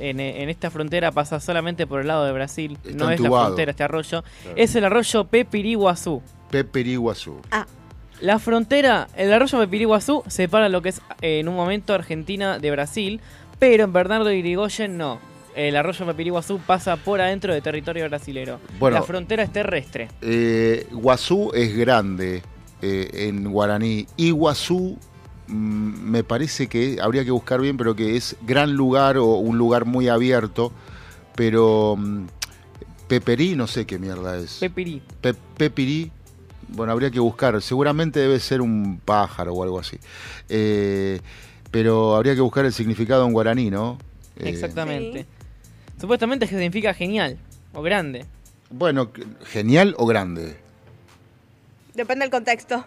en, 0.00 0.20
en 0.20 0.48
esta 0.48 0.70
frontera 0.70 1.12
pasa 1.12 1.38
solamente 1.40 1.86
por 1.86 2.00
el 2.00 2.06
lado 2.06 2.24
de 2.24 2.32
Brasil, 2.32 2.78
Está 2.84 3.04
no 3.04 3.10
es 3.10 3.20
la 3.20 3.28
frontera 3.28 3.70
este 3.72 3.82
arroyo, 3.84 4.22
Claro. 4.42 4.56
es 4.56 4.74
el 4.74 4.84
arroyo 4.86 5.24
Pepiriguazú. 5.24 6.22
Peperiguazú. 6.50 7.40
La 8.20 8.38
frontera, 8.38 9.08
el 9.16 9.32
arroyo 9.32 9.58
Pepiriguazú 9.58 10.22
separa 10.28 10.68
lo 10.68 10.80
que 10.80 10.90
es 10.90 11.02
eh, 11.20 11.40
en 11.40 11.48
un 11.48 11.56
momento 11.56 11.92
Argentina 11.92 12.58
de 12.58 12.70
Brasil, 12.70 13.20
pero 13.58 13.84
en 13.84 13.92
Bernardo 13.92 14.30
Irigoyen 14.32 14.96
no. 14.96 15.18
El 15.54 15.76
arroyo 15.76 16.06
Pepiriguazú 16.06 16.58
pasa 16.60 16.96
por 16.96 17.20
adentro 17.20 17.52
de 17.52 17.60
territorio 17.60 18.08
brasilero. 18.08 18.58
Bueno. 18.78 18.96
la 18.98 19.02
frontera 19.02 19.42
es 19.42 19.52
terrestre. 19.52 20.08
Eh, 20.22 20.86
Guazú 20.92 21.50
es 21.54 21.76
grande 21.76 22.42
eh, 22.80 23.10
en 23.28 23.50
guaraní. 23.50 24.06
Iguazú 24.16 24.96
mm, 25.48 25.52
me 26.10 26.24
parece 26.24 26.68
que 26.68 26.98
habría 27.02 27.24
que 27.24 27.30
buscar 27.30 27.60
bien, 27.60 27.76
pero 27.76 27.94
que 27.94 28.16
es 28.16 28.36
gran 28.42 28.72
lugar 28.72 29.18
o 29.18 29.26
un 29.34 29.58
lugar 29.58 29.84
muy 29.84 30.08
abierto. 30.08 30.72
Pero 31.34 31.96
mm, 31.98 32.26
Peperí, 33.08 33.54
no 33.56 33.66
sé 33.66 33.84
qué 33.86 33.98
mierda 33.98 34.38
es. 34.38 34.56
Pepirí. 34.58 35.02
Pe- 35.20 35.34
Pepirí, 35.34 36.10
bueno, 36.68 36.92
habría 36.92 37.10
que 37.10 37.20
buscar. 37.20 37.60
Seguramente 37.60 38.20
debe 38.20 38.40
ser 38.40 38.62
un 38.62 39.00
pájaro 39.04 39.52
o 39.52 39.62
algo 39.62 39.78
así. 39.78 39.98
Eh, 40.48 41.20
pero 41.70 42.16
habría 42.16 42.34
que 42.34 42.40
buscar 42.40 42.64
el 42.64 42.72
significado 42.72 43.26
en 43.26 43.32
guaraní, 43.34 43.70
¿no? 43.70 43.98
Eh, 44.36 44.48
Exactamente. 44.48 45.26
Supuestamente 46.02 46.48
significa 46.48 46.92
genial 46.94 47.38
o 47.72 47.80
grande. 47.80 48.26
Bueno, 48.70 49.12
genial 49.44 49.94
o 49.98 50.04
grande. 50.04 50.56
depende 51.94 52.24
del 52.24 52.30
contexto. 52.32 52.84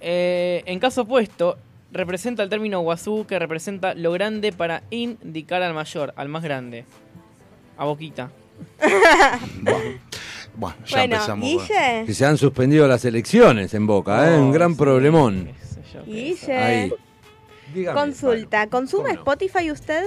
Eh, 0.00 0.62
en 0.64 0.78
caso 0.78 1.02
opuesto, 1.02 1.58
representa 1.92 2.42
el 2.42 2.48
término 2.48 2.80
guazú 2.80 3.26
que 3.28 3.38
representa 3.38 3.92
lo 3.92 4.12
grande 4.12 4.52
para 4.52 4.82
indicar 4.88 5.60
al 5.62 5.74
mayor, 5.74 6.14
al 6.16 6.30
más 6.30 6.42
grande. 6.42 6.86
A 7.76 7.84
boquita. 7.84 8.30
Bueno, 10.56 10.76
ya 10.86 10.96
Bueno, 10.96 11.14
empezamos. 11.16 11.46
Guille. 11.46 12.04
Que 12.06 12.14
se 12.14 12.24
han 12.24 12.38
suspendido 12.38 12.88
las 12.88 13.04
elecciones 13.04 13.74
en 13.74 13.86
Boca, 13.86 14.34
¿eh? 14.34 14.38
Un 14.38 14.52
gran 14.52 14.74
problemón. 14.74 15.50
Guille. 16.06 16.58
Ahí. 16.58 16.92
Dígame, 17.74 18.00
Consulta, 18.00 18.66
¿consume 18.68 19.10
Spotify 19.12 19.70
usted? 19.70 20.04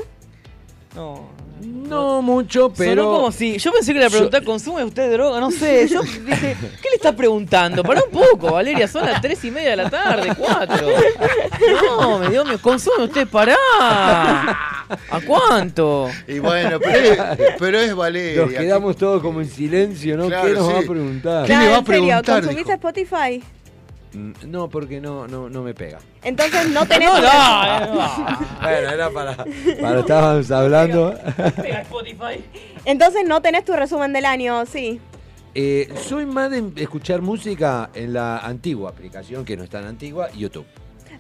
No. 0.96 1.30
No 1.62 2.22
mucho, 2.22 2.74
pero. 2.76 3.04
Sonó 3.04 3.16
como 3.16 3.32
si. 3.32 3.58
Yo 3.58 3.72
pensé 3.72 3.94
que 3.94 4.00
le 4.00 4.10
preguntar, 4.10 4.44
¿consume 4.44 4.84
usted 4.84 5.12
droga? 5.12 5.40
No 5.40 5.52
sé. 5.52 5.88
Yo 5.88 6.02
dije, 6.02 6.56
¿qué 6.60 6.90
le 6.90 6.96
está 6.96 7.16
preguntando? 7.16 7.84
Para 7.84 8.02
un 8.04 8.12
poco, 8.12 8.54
Valeria. 8.54 8.88
Son 8.88 9.06
las 9.06 9.22
tres 9.22 9.44
y 9.44 9.52
media 9.52 9.72
de 9.72 9.76
la 9.76 9.90
tarde, 9.90 10.34
cuatro. 10.38 10.88
No, 11.98 12.20
me 12.20 12.30
dio 12.30 12.44
miedo. 12.46 12.60
¿Consume 12.62 13.06
usted? 13.06 13.28
Pará. 13.28 13.56
¿A 15.10 15.22
cuánto? 15.26 16.10
Y 16.28 16.40
bueno, 16.40 16.80
pero 16.80 16.98
es, 16.98 17.20
pero 17.60 17.80
es 17.80 17.96
Valeria. 17.96 18.42
Nos 18.42 18.52
quedamos 18.52 18.98
todos 18.98 19.22
como 19.22 19.42
en 19.42 19.50
silencio, 19.50 20.18
¿no? 20.18 20.28
Claro, 20.28 20.48
¿Qué 20.48 20.54
nos 20.54 20.74
va 20.74 20.80
a 20.80 20.82
preguntar? 20.82 21.46
¿Qué 21.46 21.58
le 21.58 21.68
va 21.68 21.76
a 21.76 21.80
en 21.80 21.86
serio, 21.86 22.02
preguntar? 22.08 22.42
¿consumís 22.44 22.66
Dijo. 22.66 22.72
Spotify? 22.72 23.44
Mm, 24.14 24.32
No, 24.48 24.70
porque 24.70 25.00
no, 25.00 25.28
no, 25.28 25.50
no 25.50 25.62
me 25.64 25.74
pega. 25.74 26.00
Entonces 26.24 26.70
no 26.70 26.86
tenés... 26.86 27.10
No, 27.14 27.16
tu- 27.18 27.24
no, 27.24 27.96
no. 27.96 28.40
Bueno, 28.62 28.90
era 28.90 29.10
para. 29.10 29.36
Para 29.82 30.00
estábamos 30.02 30.52
hablando. 30.52 31.14
Pega 31.62 31.82
Spotify. 31.82 32.44
Entonces 32.86 33.24
no 33.26 33.42
tenés 33.42 33.64
tu 33.66 33.74
resumen 33.74 34.12
del 34.14 34.26
año, 34.26 34.66
sí. 34.66 35.00
Eh, 35.56 35.94
soy 36.08 36.26
más 36.26 36.50
de 36.52 36.72
escuchar 36.82 37.22
música 37.22 37.90
en 37.94 38.14
la 38.14 38.40
antigua 38.40 38.90
aplicación, 38.90 39.44
que 39.46 39.56
no 39.58 39.64
es 39.64 39.70
tan 39.70 39.86
antigua, 39.86 40.30
YouTube. 40.32 40.66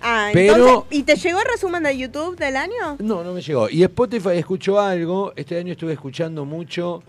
Ah, 0.01 0.29
Pero- 0.33 0.55
entonces, 0.55 0.83
¿y 0.99 1.03
te 1.03 1.15
llegó 1.15 1.39
el 1.39 1.45
resumen 1.45 1.83
de 1.83 1.97
YouTube 1.97 2.35
del 2.37 2.55
año? 2.57 2.95
No, 2.99 3.23
no 3.23 3.33
me 3.33 3.41
llegó. 3.41 3.69
Y 3.69 3.83
Spotify 3.83 4.31
escuchó 4.37 4.79
algo. 4.79 5.31
Este 5.35 5.57
año 5.59 5.71
estuve 5.73 5.93
escuchando 5.93 6.43
mucho. 6.45 7.03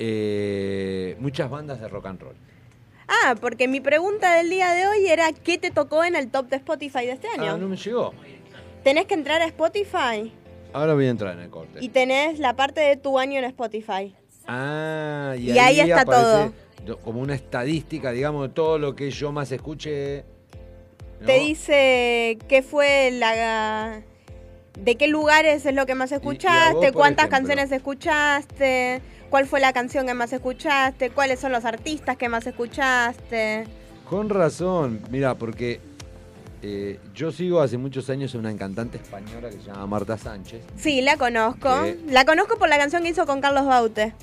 eh, 0.00 1.16
muchas 1.20 1.50
bandas 1.50 1.80
de 1.80 1.88
rock 1.88 2.06
and 2.06 2.20
roll. 2.20 2.34
Ah, 3.08 3.34
porque 3.40 3.68
mi 3.68 3.80
pregunta 3.80 4.34
del 4.36 4.50
día 4.50 4.72
de 4.72 4.86
hoy 4.86 5.06
era 5.08 5.32
¿qué 5.32 5.56
te 5.58 5.70
tocó 5.70 6.04
en 6.04 6.14
el 6.14 6.30
top 6.30 6.48
de 6.48 6.56
Spotify 6.56 7.06
de 7.06 7.12
este 7.12 7.28
año? 7.28 7.52
Ah, 7.54 7.56
no 7.56 7.68
me 7.68 7.76
llegó. 7.76 8.12
Tenés 8.84 9.06
que 9.06 9.14
entrar 9.14 9.40
a 9.42 9.46
Spotify 9.46 10.32
Ahora 10.72 10.94
voy 10.94 11.06
a 11.06 11.10
entrar 11.10 11.34
en 11.34 11.40
el 11.44 11.50
corte. 11.50 11.78
y 11.80 11.88
tenés 11.88 12.38
la 12.38 12.54
parte 12.54 12.80
de 12.82 12.96
tu 12.96 13.18
año 13.18 13.38
en 13.38 13.44
Spotify. 13.44 14.14
Ah, 14.46 15.34
y, 15.38 15.50
Y 15.52 15.58
ahí 15.58 15.80
está 15.80 16.04
todo. 16.04 16.52
do- 16.84 16.98
Como 16.98 17.20
una 17.20 17.34
estadística, 17.34 18.12
digamos, 18.12 18.48
de 18.48 18.54
todo 18.54 18.78
lo 18.78 18.94
que 18.94 19.10
yo 19.10 19.32
más 19.32 19.50
escuché. 19.52 20.24
Te 21.24 21.38
dice 21.40 22.38
qué 22.48 22.62
fue 22.62 23.10
la... 23.12 24.02
¿De 24.78 24.94
qué 24.96 25.08
lugares 25.08 25.66
es 25.66 25.74
lo 25.74 25.86
que 25.86 25.94
más 25.96 26.12
escuchaste? 26.12 26.74
vos, 26.74 26.84
por 26.86 26.92
¿Cuántas 26.94 27.24
ejemplo? 27.26 27.38
canciones 27.48 27.72
escuchaste? 27.72 29.00
¿Cuál 29.30 29.46
fue 29.46 29.60
la 29.60 29.72
canción 29.72 30.06
que 30.06 30.14
más 30.14 30.32
escuchaste? 30.32 31.10
¿Cuáles 31.10 31.40
son 31.40 31.52
los 31.52 31.64
artistas 31.64 32.16
que 32.16 32.28
más 32.28 32.46
escuchaste? 32.46 33.64
Con 34.08 34.30
razón, 34.30 35.00
mira, 35.10 35.34
porque 35.34 35.80
eh, 36.62 36.98
yo 37.14 37.30
sigo 37.30 37.60
hace 37.60 37.76
muchos 37.76 38.08
años 38.08 38.34
a 38.34 38.38
una 38.38 38.56
cantante 38.56 38.96
española 38.96 39.50
que 39.50 39.56
se 39.56 39.64
llama 39.64 39.86
Marta 39.86 40.16
Sánchez. 40.16 40.62
Sí, 40.76 41.02
la 41.02 41.16
conozco. 41.16 41.68
La 42.06 42.24
conozco 42.24 42.56
por 42.58 42.68
la 42.68 42.78
canción 42.78 43.02
que 43.02 43.10
hizo 43.10 43.26
con 43.26 43.40
Carlos 43.40 43.66
Baute. 43.66 44.14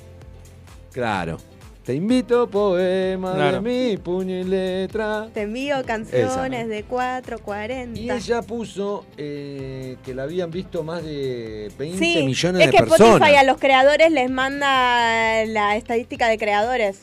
Claro. 0.92 1.38
Te 1.86 1.94
invito, 1.94 2.50
poema 2.50 3.32
Claro. 3.34 3.62
de 3.62 3.90
mi 3.90 3.96
puño 3.96 4.34
y 4.36 4.42
letra. 4.42 5.28
Te 5.32 5.42
envío 5.42 5.76
canciones 5.86 6.68
de 6.68 6.82
440. 6.82 8.00
Y 8.00 8.10
ella 8.10 8.42
puso 8.42 9.06
eh, 9.16 9.96
que 10.04 10.12
la 10.12 10.24
habían 10.24 10.50
visto 10.50 10.82
más 10.82 11.04
de 11.04 11.70
20 11.78 11.96
Sí, 11.96 12.24
millones 12.24 12.62
es 12.62 12.66
de 12.66 12.72
que 12.72 12.78
personas. 12.82 13.14
Spotify 13.14 13.36
a 13.36 13.44
los 13.44 13.58
creadores 13.58 14.10
les 14.10 14.28
manda 14.28 15.44
la 15.46 15.76
estadística 15.76 16.28
de 16.28 16.38
creadores. 16.38 17.02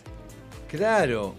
Claro, 0.68 1.34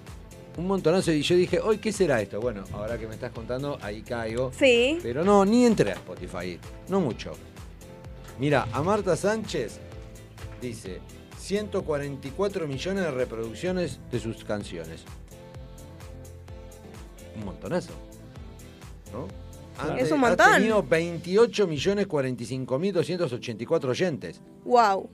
un 0.57 0.67
montonazo. 0.67 1.13
Y 1.13 1.21
yo 1.21 1.37
dije, 1.37 1.61
hoy, 1.61 1.77
¿qué 1.77 1.93
será 1.93 2.23
esto? 2.23 2.41
Bueno, 2.41 2.65
ahora 2.73 2.97
que 2.97 3.07
me 3.07 3.13
estás 3.13 3.33
contando, 3.33 3.77
ahí 3.83 4.01
caigo. 4.01 4.53
Sí. 4.59 4.99
Pero 5.03 5.23
no, 5.23 5.45
ni 5.45 5.67
entré 5.67 5.91
a 5.91 5.95
Spotify. 5.97 6.59
No 6.89 6.99
mucho. 6.99 7.33
Mira, 8.39 8.67
a 8.73 8.83
Marta 8.83 9.15
Sánchez 9.17 9.81
dice 10.63 11.01
144 11.45 12.67
millones 12.67 13.05
de 13.05 13.11
reproducciones 13.11 14.01
de 14.11 14.19
sus 14.19 14.45
canciones. 14.45 15.03
Un 17.37 17.45
montonazo. 17.45 17.93
¿No? 19.13 19.27
Es 19.97 20.11
un 20.11 20.19
Ha 20.25 20.29
montón. 20.29 20.53
tenido 20.55 20.83
28 20.83 21.67
millones 21.67 22.07
45 22.07 22.79
mil 22.79 22.93
284 22.95 23.91
oyentes. 23.91 24.41
Wow. 24.65 25.11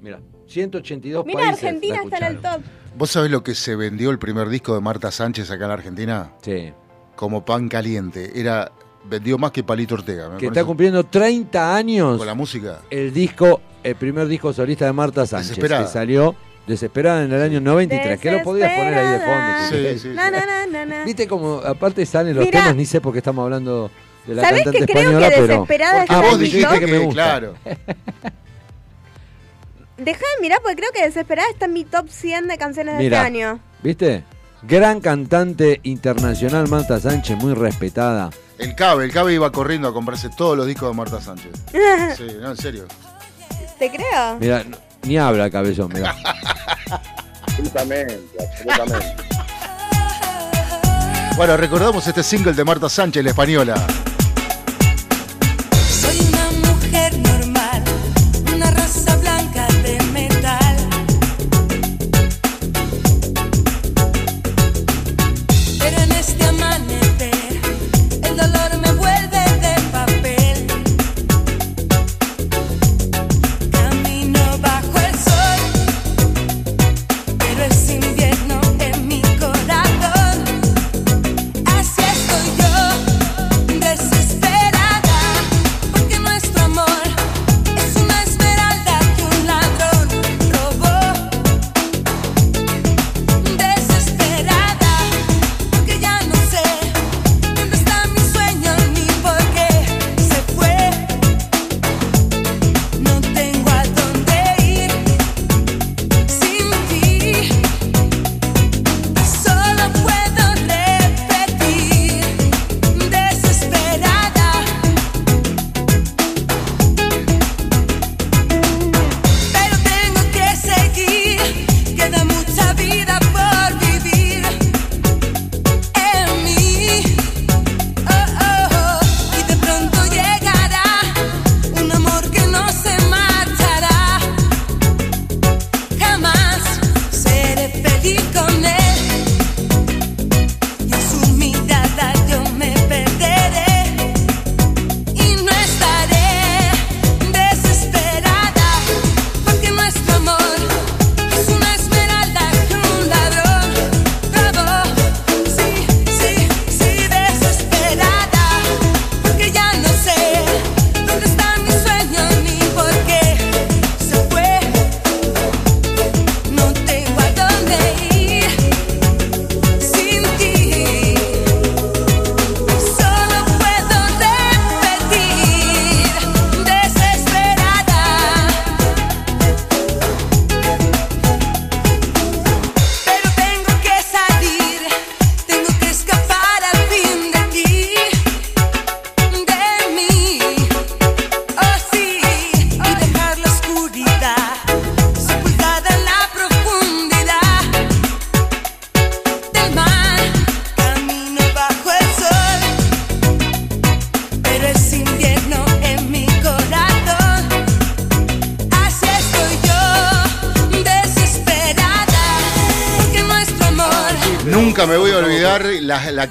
Mira, 0.00 0.20
182 0.46 1.26
Mira, 1.26 1.40
países. 1.40 1.64
Argentina 1.64 2.00
está 2.04 2.18
en 2.18 2.24
el 2.24 2.40
top. 2.40 2.60
¿Vos 2.96 3.10
sabés 3.10 3.30
lo 3.30 3.42
que 3.42 3.54
se 3.54 3.76
vendió 3.76 4.10
el 4.10 4.18
primer 4.18 4.48
disco 4.48 4.74
de 4.74 4.80
Marta 4.80 5.10
Sánchez 5.10 5.50
acá 5.50 5.64
en 5.64 5.68
la 5.68 5.74
Argentina? 5.74 6.32
Sí. 6.42 6.72
Como 7.16 7.44
pan 7.44 7.68
caliente. 7.68 8.40
Era 8.40 8.70
vendió 9.04 9.36
más 9.36 9.50
que 9.50 9.64
Palito 9.64 9.96
Ortega. 9.96 10.28
¿me 10.30 10.38
Que 10.38 10.46
está 10.46 10.60
eso? 10.60 10.66
cumpliendo 10.66 11.04
30 11.04 11.74
años 11.76 12.18
Con 12.18 12.26
la 12.26 12.34
música. 12.34 12.80
el 12.90 13.12
disco, 13.12 13.60
el 13.82 13.94
primer 13.96 14.26
disco 14.28 14.52
solista 14.52 14.84
de 14.86 14.92
Marta 14.92 15.26
Sánchez, 15.26 15.50
Desesperada. 15.50 15.84
que 15.86 15.90
salió 15.92 16.34
desesperada 16.66 17.24
en 17.24 17.32
el 17.32 17.40
año 17.42 17.60
93, 17.60 18.20
que 18.20 18.30
lo 18.32 18.42
podías 18.42 18.70
poner 18.76 18.94
ahí 18.94 19.12
de 19.12 19.20
fondo. 19.20 19.52
Sí, 19.70 19.94
sí, 19.94 19.98
sí. 20.00 20.14
Na, 20.14 20.30
na, 20.30 20.84
na. 20.84 21.04
Viste 21.04 21.26
como 21.26 21.60
aparte 21.64 22.04
salen 22.04 22.34
los 22.36 22.44
Mira. 22.44 22.60
temas, 22.60 22.76
ni 22.76 22.84
sé 22.86 23.00
por 23.00 23.12
qué 23.12 23.18
estamos 23.18 23.42
hablando 23.42 23.90
de 24.26 24.34
la 24.34 24.42
¿Sabés 24.42 24.64
cantante 24.64 24.86
que 24.86 24.92
creo 24.92 25.02
española, 25.02 25.28
que 25.30 25.34
pero 25.34 25.46
Desesperada 25.46 26.00
ah, 26.00 26.02
está 26.02 26.20
vos 26.20 26.32
en 26.34 26.38
mi 26.38 26.44
dijiste 26.44 26.80
que 26.80 26.86
me 26.86 26.98
gusta. 26.98 27.22
Claro. 27.22 27.54
Deja 29.96 30.20
de 30.36 30.42
mirar 30.42 30.60
porque 30.62 30.76
creo 30.76 30.92
que 30.92 31.02
Desesperada 31.04 31.48
está 31.50 31.64
en 31.64 31.72
mi 31.72 31.84
top 31.84 32.08
100 32.08 32.46
de 32.48 32.58
canciones 32.58 32.98
de 32.98 33.04
este 33.04 33.16
año. 33.16 33.58
¿Viste? 33.82 34.24
Gran 34.62 35.00
cantante 35.00 35.80
internacional 35.84 36.68
Marta 36.68 37.00
Sánchez, 37.00 37.36
muy 37.38 37.54
respetada. 37.54 38.30
El 38.58 38.74
Cabe, 38.74 39.04
el 39.04 39.12
Cabe 39.12 39.34
iba 39.34 39.50
corriendo 39.52 39.88
a 39.88 39.92
comprarse 39.92 40.28
todos 40.36 40.56
los 40.56 40.66
discos 40.66 40.90
de 40.90 40.96
Marta 40.96 41.20
Sánchez. 41.20 41.52
Sí, 42.16 42.26
no, 42.40 42.50
en 42.50 42.56
serio. 42.56 42.84
¿Te 43.78 43.90
creo? 43.90 44.36
Mira, 44.40 44.64
no- 44.64 44.76
ni 45.02 45.16
habla 45.16 45.48
cabezón, 45.50 45.90
mira. 45.94 46.14
Absolutamente, 47.42 48.20
absolutamente. 48.40 49.06
Bueno, 51.36 51.56
recordamos 51.56 52.06
este 52.06 52.22
single 52.22 52.52
de 52.52 52.64
Marta 52.64 52.88
Sánchez, 52.88 53.22
la 53.22 53.30
española. 53.30 53.74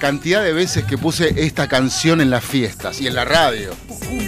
Cantidad 0.07 0.41
de 0.41 0.53
veces 0.53 0.85
que 0.85 0.97
puse 0.97 1.33
esta 1.45 1.67
canción 1.67 2.21
en 2.21 2.29
las 2.29 2.41
fiestas 2.43 3.01
y 3.01 3.07
en 3.07 3.15
la 3.15 3.25
radio. 3.25 3.71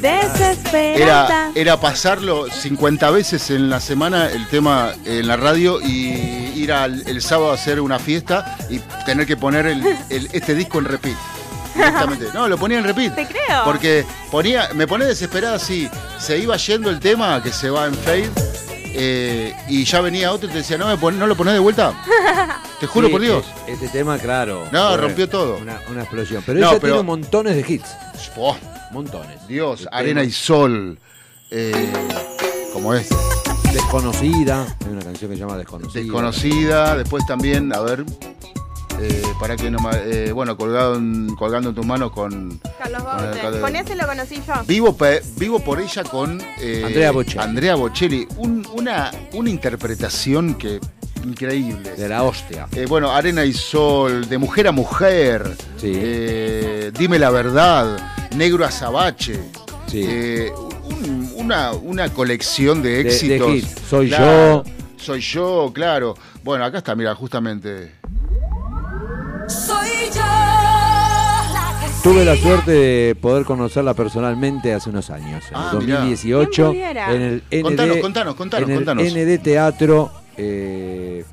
Desesperada. 0.01 0.93
Era, 0.97 1.51
era 1.55 1.79
pasarlo 1.79 2.47
50 2.51 3.09
veces 3.11 3.49
en 3.49 3.69
la 3.69 3.79
semana 3.79 4.27
el 4.27 4.45
tema 4.47 4.91
en 5.05 5.25
la 5.25 5.37
radio 5.37 5.79
y 5.81 6.51
ir 6.53 6.73
al, 6.73 7.07
el 7.07 7.21
sábado 7.21 7.51
a 7.51 7.53
hacer 7.53 7.79
una 7.79 7.97
fiesta 7.97 8.57
y 8.69 8.79
tener 9.05 9.25
que 9.25 9.37
poner 9.37 9.67
el- 9.67 9.81
el- 10.09 10.27
este 10.33 10.53
disco 10.53 10.79
en 10.79 10.85
repeat. 10.85 11.15
directamente. 11.75 12.25
No, 12.33 12.49
lo 12.49 12.57
ponía 12.57 12.79
en 12.79 12.83
repeat. 12.83 13.15
Te 13.15 13.25
creo. 13.25 13.63
Porque 13.63 14.03
ponía, 14.31 14.67
me 14.75 14.85
ponía 14.85 15.07
desesperada 15.07 15.55
así. 15.55 15.89
Se 16.19 16.37
iba 16.37 16.57
yendo 16.57 16.89
el 16.89 16.99
tema 16.99 17.41
que 17.41 17.53
se 17.53 17.69
va 17.69 17.85
en 17.85 17.93
fade. 17.95 18.29
eh, 19.01 19.53
y 19.69 19.85
ya 19.85 20.01
venía 20.01 20.33
otro 20.33 20.49
y 20.49 20.51
te 20.51 20.57
decía, 20.57 20.77
no, 20.77 20.87
me 20.87 20.97
pon- 20.97 21.17
no 21.17 21.25
lo 21.25 21.37
ponés 21.37 21.53
de 21.53 21.59
vuelta. 21.59 21.93
Te 22.79 22.87
juro 22.87 23.07
Sí, 23.07 23.11
por 23.11 23.21
Dios. 23.21 23.45
es- 23.67 23.73
Este 23.73 23.87
tema, 23.89 24.17
claro. 24.17 24.65
No, 24.71 24.89
fue 24.89 24.97
rompió 24.97 25.27
todo. 25.29 25.57
Una, 25.57 25.81
una 25.89 26.01
explosión. 26.01 26.41
Pero 26.45 26.59
No, 26.59 26.71
ella 26.71 26.79
pero- 26.79 26.93
tiene 26.95 27.05
montones 27.07 27.55
de 27.55 27.73
hits. 27.73 27.89
Oh, 28.37 28.55
Montones. 28.91 29.45
Dios, 29.47 29.81
El 29.81 29.87
arena 29.91 30.21
tema 30.21 30.23
y 30.23 30.31
sol. 30.31 30.99
eh, 31.51 31.91
como 32.73 32.93
este. 32.93 33.15
Desconocida. 33.73 34.65
Hay 34.85 34.91
una 34.91 35.01
canción 35.01 35.29
que 35.29 35.35
se 35.37 35.41
llama 35.41 35.57
Desconocida. 35.57 36.01
Desconocida. 36.01 36.97
Después 36.97 37.25
también, 37.25 37.73
a 37.73 37.79
ver. 37.81 38.05
eh, 39.01 39.23
para 39.39 39.55
que 39.55 39.71
no 39.71 39.77
eh, 39.93 40.31
bueno, 40.33 40.57
colgado 40.57 40.95
en- 40.95 41.33
colgando 41.35 41.69
en 41.69 41.75
tus 41.75 41.85
manos 41.85 42.11
con. 42.11 42.59
Carlos 42.77 43.01
Baute. 43.03 43.61
Con 43.61 43.75
ese 43.75 43.95
lo 43.95 44.05
conocí 44.05 44.41
yo. 44.45 44.53
Vivo, 44.67 44.93
pe- 44.97 45.21
vivo 45.37 45.59
por 45.61 45.79
ella 45.79 46.03
con 46.03 46.41
eh, 46.59 46.83
Andrea 46.85 47.11
Bocelli. 47.11 47.39
Andrea 47.39 47.75
Bocelli. 47.75 48.27
Un- 48.37 48.67
una, 48.73 49.09
una 49.33 49.49
interpretación 49.49 50.55
que 50.55 50.81
increíble. 51.25 51.91
De 51.95 52.07
la 52.09 52.23
hostia. 52.23 52.67
Eh, 52.75 52.85
bueno, 52.87 53.11
Arena 53.11 53.45
y 53.45 53.53
Sol, 53.53 54.27
de 54.29 54.37
mujer 54.37 54.67
a 54.67 54.71
mujer, 54.71 55.43
Sí. 55.77 55.91
eh, 55.95 56.91
Dime 56.97 57.17
la 57.19 57.29
verdad, 57.29 57.97
Negro 58.35 58.65
Azabache. 58.65 59.39
Sí. 59.87 60.03
eh, 60.07 60.51
un- 60.85 61.31
una, 61.37 61.71
una 61.73 62.09
colección 62.09 62.81
de 62.83 62.89
de 62.89 63.01
éxitos. 63.01 63.63
Soy 63.89 64.09
Claro, 64.09 64.63
Soy 64.97 65.21
yo, 65.21 65.71
claro. 65.73 66.15
Bueno, 66.43 66.65
acá 66.65 66.79
está, 66.79 66.93
mira, 66.93 67.15
justamente. 67.15 67.93
Soy 69.47 69.87
yo 70.13 70.19
la 70.21 71.79
que 71.81 71.87
Tuve 72.03 72.25
la 72.25 72.35
suerte 72.35 72.71
de 72.71 73.15
poder 73.15 73.45
conocerla 73.45 73.93
personalmente 73.93 74.73
hace 74.73 74.89
unos 74.89 75.09
años. 75.09 75.43
En 75.49 75.55
Ah, 75.55 75.69
el 75.73 75.79
mirá. 75.79 75.95
2018. 75.99 76.51
¿Quién 76.51 76.67
pudiera? 76.71 77.13
En 77.15 77.21
el 77.21 77.43
ND, 77.49 77.61
Contanos, 77.63 77.97
contanos, 77.97 78.35
contanos, 78.35 78.67
en 78.69 78.71
el 78.75 78.85
contanos. 78.85 79.03
ND 79.13 79.37
Teatro. 79.39 80.11
Eh, 80.39 81.25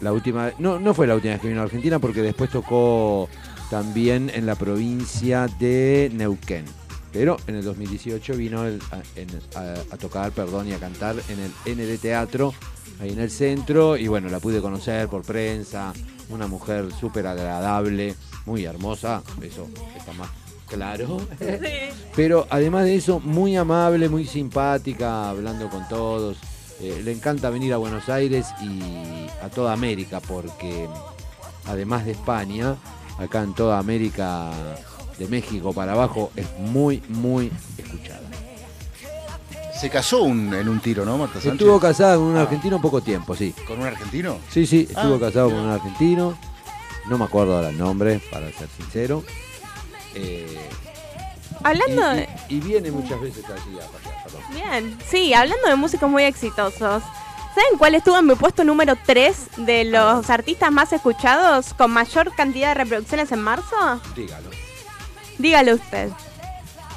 la 0.00 0.12
última. 0.12 0.52
No, 0.58 0.78
no 0.78 0.92
fue 0.94 1.06
la 1.06 1.14
última 1.14 1.32
vez 1.34 1.40
que 1.40 1.48
vino 1.48 1.60
a 1.60 1.64
Argentina 1.64 1.98
porque 1.98 2.22
después 2.22 2.50
tocó 2.50 3.28
también 3.70 4.30
en 4.34 4.46
la 4.46 4.54
provincia 4.54 5.46
de 5.58 6.10
Neuquén. 6.14 6.64
Pero 7.12 7.38
en 7.46 7.54
el 7.54 7.64
2018 7.64 8.36
vino 8.36 8.64
el- 8.66 8.80
a, 8.92 8.98
en- 9.18 9.28
a- 9.54 9.94
a 9.94 9.96
tocar, 9.96 10.30
perdón, 10.32 10.68
y 10.68 10.72
a 10.72 10.78
cantar 10.78 11.16
en 11.30 11.38
el 11.40 11.78
ND 11.78 11.98
Teatro, 11.98 12.52
ahí 13.00 13.10
en 13.10 13.18
el 13.20 13.30
centro. 13.30 13.96
Y 13.96 14.08
bueno, 14.08 14.28
la 14.28 14.40
pude 14.40 14.60
conocer 14.60 15.08
por 15.08 15.22
prensa. 15.22 15.92
Una 16.28 16.46
mujer 16.46 16.86
súper 17.00 17.26
agradable, 17.26 18.14
muy 18.44 18.64
hermosa. 18.66 19.22
Eso 19.42 19.66
está 19.96 20.12
más 20.12 20.28
claro. 20.68 21.18
Pero 22.14 22.46
además 22.50 22.84
de 22.84 22.96
eso, 22.96 23.20
muy 23.20 23.56
amable, 23.56 24.08
muy 24.10 24.26
simpática, 24.26 25.30
hablando 25.30 25.70
con 25.70 25.88
todos. 25.88 26.36
Eh, 26.80 27.02
le 27.04 27.12
encanta 27.12 27.50
venir 27.50 27.72
a 27.74 27.76
Buenos 27.76 28.08
Aires 28.08 28.46
y 28.62 29.26
a 29.44 29.48
toda 29.48 29.72
América, 29.72 30.20
porque 30.20 30.86
además 31.66 32.04
de 32.04 32.12
España, 32.12 32.76
acá 33.18 33.42
en 33.42 33.54
toda 33.54 33.78
América, 33.78 34.50
de 35.18 35.26
México 35.26 35.72
para 35.72 35.92
abajo, 35.92 36.30
es 36.36 36.46
muy, 36.58 37.02
muy 37.08 37.50
escuchada. 37.76 38.20
Se 39.80 39.90
casó 39.90 40.22
un- 40.22 40.52
en 40.54 40.68
un 40.68 40.80
tiro, 40.80 41.04
¿no, 41.04 41.18
Marta 41.18 41.34
Sánchez? 41.34 41.52
Estuvo 41.52 41.78
casada 41.80 42.16
con 42.16 42.24
un 42.26 42.36
argentino 42.36 42.80
poco 42.80 43.00
tiempo, 43.00 43.34
sí. 43.34 43.52
¿Con 43.66 43.80
un 43.80 43.86
argentino? 43.86 44.38
Sí, 44.50 44.66
sí, 44.66 44.86
estuvo 44.88 45.16
Ah, 45.16 45.20
casado 45.20 45.50
con 45.50 45.58
un 45.60 45.70
argentino. 45.70 46.38
No 47.08 47.16
me 47.18 47.24
acuerdo 47.24 47.56
ahora 47.56 47.70
el 47.70 47.78
nombre, 47.78 48.20
para 48.30 48.50
ser 48.52 48.68
sincero. 48.76 49.24
Eh, 50.14 50.58
Hablando 51.64 52.12
y, 52.14 52.16
de... 52.16 52.28
y- 52.48 52.54
y 52.56 52.60
viene 52.60 52.90
muchas 52.90 53.20
veces 53.20 53.44
allí 53.44 53.78
a 53.78 53.86
perdón. 54.24 54.42
Bien, 54.52 54.98
sí, 55.08 55.34
hablando 55.34 55.68
de 55.68 55.76
músicos 55.76 56.08
muy 56.10 56.22
exitosos. 56.24 57.02
¿Saben 57.54 57.78
cuál 57.78 57.94
estuvo 57.96 58.16
en 58.18 58.26
mi 58.26 58.34
puesto 58.36 58.62
número 58.64 58.94
3 59.04 59.36
de 59.58 59.84
los 59.84 60.30
artistas 60.30 60.70
más 60.70 60.92
escuchados 60.92 61.74
con 61.74 61.90
mayor 61.90 62.32
cantidad 62.36 62.68
de 62.68 62.74
reproducciones 62.74 63.32
en 63.32 63.40
marzo? 63.42 64.00
Dígalo. 64.14 64.50
Dígalo 65.38 65.74
usted. 65.74 66.10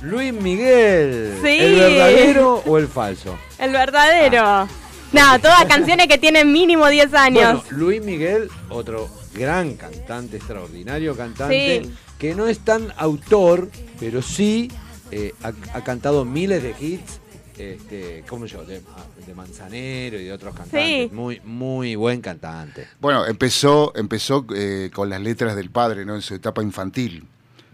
Luis 0.01 0.33
Miguel. 0.33 1.39
Sí. 1.43 1.57
¿El 1.59 1.75
verdadero 1.79 2.63
o 2.65 2.77
el 2.77 2.87
falso? 2.87 3.37
El 3.59 3.71
verdadero. 3.71 4.67
No, 5.11 5.39
todas 5.41 5.65
canciones 5.65 6.07
que 6.07 6.17
tienen 6.17 6.51
mínimo 6.51 6.87
10 6.87 7.13
años. 7.13 7.61
Bueno, 7.63 7.77
Luis 7.77 8.01
Miguel, 8.03 8.49
otro 8.69 9.09
gran 9.33 9.75
cantante, 9.75 10.37
extraordinario 10.37 11.15
cantante, 11.15 11.81
Sí. 11.83 11.93
Que 12.21 12.35
no 12.35 12.47
es 12.47 12.59
tan 12.59 12.93
autor, 12.97 13.71
pero 13.99 14.21
sí 14.21 14.69
eh, 15.09 15.33
ha, 15.41 15.53
ha 15.73 15.83
cantado 15.83 16.23
miles 16.23 16.61
de 16.61 16.75
hits, 16.79 17.19
este, 17.57 18.23
como 18.29 18.45
yo, 18.45 18.63
de, 18.63 18.83
de 19.25 19.33
Manzanero 19.33 20.19
y 20.19 20.25
de 20.25 20.31
otros 20.31 20.53
cantantes. 20.53 21.09
Sí. 21.09 21.15
Muy, 21.15 21.41
muy 21.43 21.95
buen 21.95 22.21
cantante. 22.21 22.87
Bueno, 22.99 23.25
empezó, 23.25 23.91
empezó 23.95 24.45
eh, 24.55 24.91
con 24.93 25.09
las 25.09 25.19
letras 25.19 25.55
del 25.55 25.71
padre, 25.71 26.05
¿no? 26.05 26.13
En 26.13 26.21
su 26.21 26.35
etapa 26.35 26.61
infantil. 26.61 27.25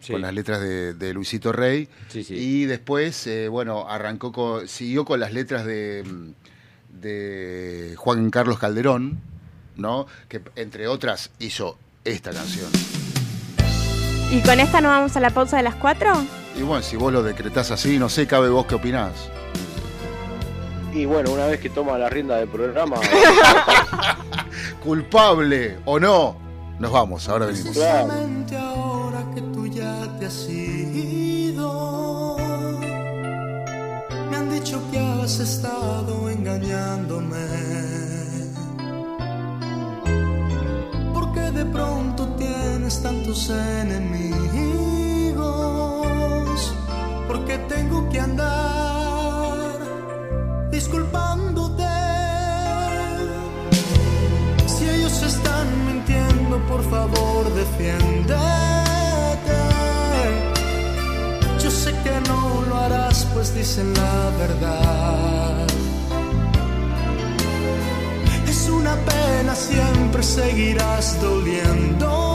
Sí. 0.01 0.13
Con 0.13 0.21
las 0.21 0.33
letras 0.33 0.61
de, 0.61 0.93
de 0.93 1.13
Luisito 1.13 1.51
Rey. 1.51 1.89
Sí, 2.07 2.23
sí. 2.23 2.35
Y 2.35 2.65
después, 2.67 3.27
eh, 3.27 3.49
bueno, 3.49 3.89
arrancó 3.89 4.31
con, 4.31 4.65
siguió 4.69 5.03
con 5.03 5.19
las 5.19 5.33
letras 5.33 5.65
de, 5.65 6.05
de 7.01 7.95
Juan 7.97 8.29
Carlos 8.29 8.59
Calderón, 8.59 9.19
¿no? 9.75 10.07
Que 10.29 10.39
entre 10.55 10.87
otras 10.87 11.31
hizo 11.39 11.77
esta 12.05 12.31
canción. 12.31 12.71
¿Y 14.31 14.41
con 14.41 14.59
esta 14.59 14.81
nos 14.81 14.91
vamos 14.91 15.15
a 15.15 15.19
la 15.19 15.29
pausa 15.29 15.57
de 15.57 15.63
las 15.63 15.75
4? 15.75 16.11
Y 16.57 16.61
bueno, 16.63 16.83
si 16.83 16.95
vos 16.97 17.13
lo 17.13 17.23
decretás 17.23 17.71
así, 17.71 17.97
no 17.97 18.09
sé, 18.09 18.27
cabe 18.27 18.49
vos 18.49 18.65
qué 18.65 18.75
opinás. 18.75 19.11
Y 20.93 21.05
bueno, 21.05 21.31
una 21.31 21.45
vez 21.45 21.59
que 21.59 21.69
toma 21.69 21.97
la 21.97 22.09
rienda 22.09 22.37
del 22.37 22.49
programa, 22.49 22.97
Culpable 24.83 25.77
o 25.85 25.99
no, 25.99 26.35
nos 26.79 26.91
vamos, 26.91 27.27
ahora 27.29 27.45
venimos. 27.47 27.73
claro. 27.73 28.07
Precisamente 28.07 28.57
ahora 28.57 29.23
que 29.35 29.41
tú 29.41 29.67
ya 29.67 30.07
te 30.19 30.25
has 30.25 30.49
ido, 30.49 32.37
me 34.31 34.37
han 34.37 34.49
dicho 34.49 34.81
que 34.91 34.99
has 34.99 35.39
estado 35.39 36.29
engañándome. 36.29 37.37
Porque 41.13 41.41
de 41.51 41.65
pronto 41.65 42.25
tienes 42.87 43.03
tantos 43.03 43.49
enemigos. 43.49 44.37
Porque 47.27 47.57
tengo 47.69 48.07
que 48.09 48.19
andar 48.21 49.79
disculpándote. 50.71 51.83
Si 54.67 54.89
ellos 54.89 55.21
están 55.21 55.67
mintiendo, 55.85 56.65
por 56.67 56.81
favor, 56.89 57.53
defiéndete. 57.53 58.37
Yo 61.61 61.69
sé 61.69 61.91
que 62.03 62.21
no 62.29 62.63
lo 62.69 62.77
harás, 62.77 63.27
pues 63.33 63.53
dicen 63.53 63.93
la 63.95 64.31
verdad. 64.39 65.67
Es 68.47 68.69
una 68.69 68.95
pena, 68.95 69.55
siempre 69.55 70.23
seguirás 70.23 71.21
doliéndome. 71.21 72.26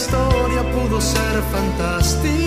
Historia 0.00 0.62
pudo 0.72 0.98
ser 0.98 1.42
fantástica. 1.52 2.39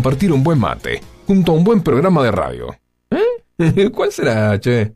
Compartir 0.00 0.32
un 0.32 0.42
buen 0.42 0.58
mate 0.58 1.02
junto 1.26 1.52
a 1.52 1.54
un 1.56 1.62
buen 1.62 1.82
programa 1.82 2.24
de 2.24 2.30
radio. 2.30 2.74
¿Eh? 3.10 3.90
¿Cuál 3.94 4.10
será, 4.10 4.58
che? 4.58 4.94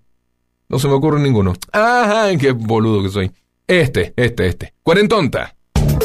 No 0.71 0.79
se 0.79 0.89
me 0.89 0.95
ocurre 0.95 1.21
ninguno. 1.21 1.53
¡Ajá! 1.73 2.35
¡Qué 2.39 2.53
boludo 2.53 3.03
que 3.03 3.11
soy! 3.11 3.31
Este, 3.67 4.15
este, 4.17 4.47
este. 4.47 4.73
Cuarentonta. 4.83 5.55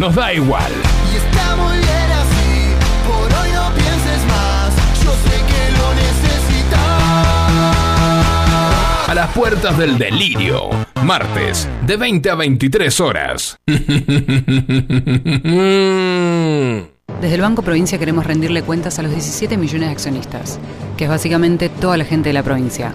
Nos 0.00 0.14
da 0.14 0.32
igual. 0.32 0.72
Y 1.12 1.16
está 1.16 1.56
muy 1.56 1.76
bien 1.76 2.10
así, 2.10 2.72
por 3.06 3.30
hoy 3.38 3.52
no 3.52 3.70
pienses 3.74 4.24
más. 4.28 4.74
Yo 5.04 5.12
sé 5.12 5.44
que 5.44 5.70
lo 5.76 5.92
necesitas. 5.94 7.02
A 9.10 9.14
las 9.14 9.30
puertas 9.32 9.76
del 9.76 9.98
delirio, 9.98 10.70
martes, 11.04 11.68
de 11.86 11.98
20 11.98 12.30
a 12.30 12.34
23 12.34 13.00
horas. 13.00 13.58
Desde 13.66 14.06
el 17.34 17.40
Banco 17.42 17.60
Provincia 17.60 17.98
queremos 17.98 18.24
rendirle 18.24 18.62
cuentas 18.62 18.98
a 18.98 19.02
los 19.02 19.12
17 19.12 19.58
millones 19.58 19.88
de 19.88 19.92
accionistas, 19.92 20.58
que 20.96 21.04
es 21.04 21.10
básicamente 21.10 21.68
toda 21.68 21.98
la 21.98 22.06
gente 22.06 22.30
de 22.30 22.32
la 22.32 22.42
provincia, 22.42 22.94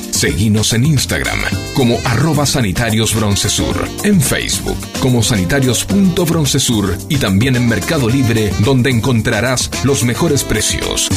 Seguinos 0.21 0.71
en 0.73 0.85
Instagram 0.85 1.39
como 1.73 1.97
arroba 2.05 2.45
sanitarios 2.45 3.15
broncesur, 3.15 3.89
en 4.03 4.21
Facebook 4.21 4.77
como 4.99 5.23
sanitarios.broncesur 5.23 6.95
y 7.09 7.17
también 7.17 7.55
en 7.55 7.67
Mercado 7.67 8.07
Libre 8.07 8.51
donde 8.59 8.91
encontrarás 8.91 9.71
los 9.83 10.03
mejores 10.03 10.43
precios. 10.43 11.09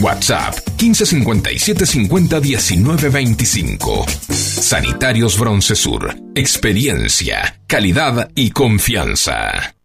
WhatsApp 0.00 0.56
1557 0.70 1.86
50 1.86 2.40
19 2.40 3.10
25. 3.10 4.06
Sanitarios 4.28 5.38
Broncesur. 5.38 6.16
Experiencia, 6.34 7.60
calidad 7.68 8.28
y 8.34 8.50
confianza. 8.50 9.76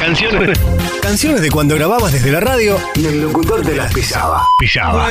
Canciones. 0.00 0.58
Canciones 1.02 1.42
de 1.42 1.50
cuando 1.50 1.74
grababas 1.74 2.14
desde 2.14 2.32
la 2.32 2.40
radio 2.40 2.78
y 2.94 3.04
el 3.04 3.20
locutor 3.20 3.60
te 3.60 3.76
las 3.76 3.92
pisaba. 3.92 4.46
Pisaba. 4.58 5.10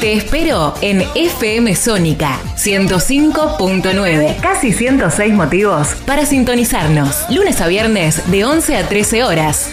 Te 0.00 0.14
espero 0.14 0.72
en 0.80 1.02
FM 1.14 1.76
Sónica 1.76 2.38
105.9. 2.56 4.40
Casi 4.40 4.72
106 4.72 5.34
motivos 5.34 5.88
para 6.06 6.24
sintonizarnos. 6.24 7.26
Lunes 7.28 7.60
a 7.60 7.66
viernes 7.66 8.30
de 8.30 8.46
11 8.46 8.78
a 8.78 8.88
13 8.88 9.24
horas. 9.24 9.70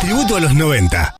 Tributo 0.00 0.36
a 0.36 0.40
los 0.40 0.54
90. 0.54 1.16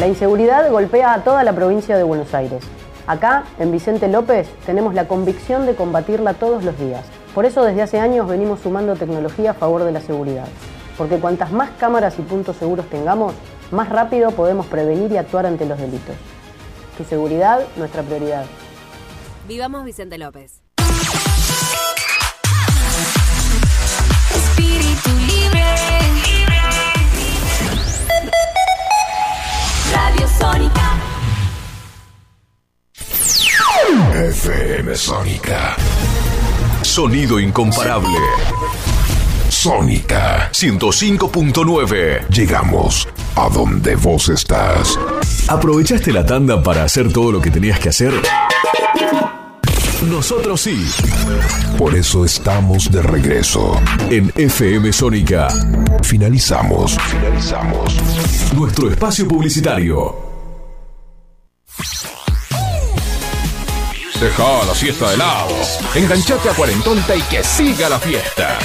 La 0.00 0.06
inseguridad 0.06 0.70
golpea 0.70 1.12
a 1.12 1.24
toda 1.24 1.44
la 1.44 1.52
provincia 1.52 1.98
de 1.98 2.04
Buenos 2.04 2.32
Aires. 2.32 2.64
Acá, 3.06 3.44
en 3.58 3.70
Vicente 3.70 4.08
López, 4.08 4.48
tenemos 4.64 4.94
la 4.94 5.06
convicción 5.06 5.66
de 5.66 5.74
combatirla 5.74 6.32
todos 6.32 6.64
los 6.64 6.78
días. 6.78 7.04
Por 7.34 7.44
eso 7.44 7.64
desde 7.64 7.82
hace 7.82 8.00
años 8.00 8.26
venimos 8.28 8.60
sumando 8.60 8.96
tecnología 8.96 9.50
a 9.50 9.54
favor 9.54 9.84
de 9.84 9.92
la 9.92 10.00
seguridad. 10.00 10.46
Porque 10.96 11.18
cuantas 11.18 11.52
más 11.52 11.68
cámaras 11.78 12.14
y 12.18 12.22
puntos 12.22 12.56
seguros 12.56 12.88
tengamos, 12.88 13.34
más 13.70 13.90
rápido 13.90 14.30
podemos 14.30 14.64
prevenir 14.64 15.12
y 15.12 15.18
actuar 15.18 15.44
ante 15.44 15.66
los 15.66 15.78
delitos. 15.78 16.16
Tu 16.96 17.04
seguridad, 17.04 17.66
nuestra 17.76 18.02
prioridad. 18.02 18.44
Vivamos 19.48 19.84
Vicente 19.84 20.18
López. 20.18 20.60
Espíritu 24.34 25.10
libre. 25.26 25.64
Radio 29.92 30.28
Sónica. 30.38 31.00
FM 34.14 34.94
Sónica. 34.94 35.76
Sonido 36.82 37.40
incomparable. 37.40 38.18
Sónica 39.48 40.50
105.9. 40.52 42.28
Llegamos 42.28 43.08
a 43.36 43.48
donde 43.48 43.96
vos 43.96 44.28
estás. 44.28 44.98
¿Aprovechaste 45.52 46.14
la 46.14 46.24
tanda 46.24 46.62
para 46.62 46.82
hacer 46.82 47.12
todo 47.12 47.30
lo 47.30 47.38
que 47.38 47.50
tenías 47.50 47.78
que 47.78 47.90
hacer? 47.90 48.14
Nosotros 50.08 50.62
sí. 50.62 50.82
Por 51.76 51.94
eso 51.94 52.24
estamos 52.24 52.90
de 52.90 53.02
regreso. 53.02 53.78
En 54.08 54.32
FM 54.34 54.90
Sónica. 54.94 55.48
Finalizamos. 56.02 56.96
Finalizamos. 56.98 57.96
Nuestro 58.56 58.88
espacio 58.90 59.28
publicitario. 59.28 60.16
Deja 64.18 64.64
la 64.66 64.74
siesta 64.74 65.10
de 65.10 65.16
lado. 65.18 65.54
Enganchate 65.94 66.48
a 66.48 66.54
Cuarentonta 66.54 67.14
y 67.14 67.20
que 67.22 67.44
siga 67.44 67.90
la 67.90 67.98
fiesta. 67.98 68.58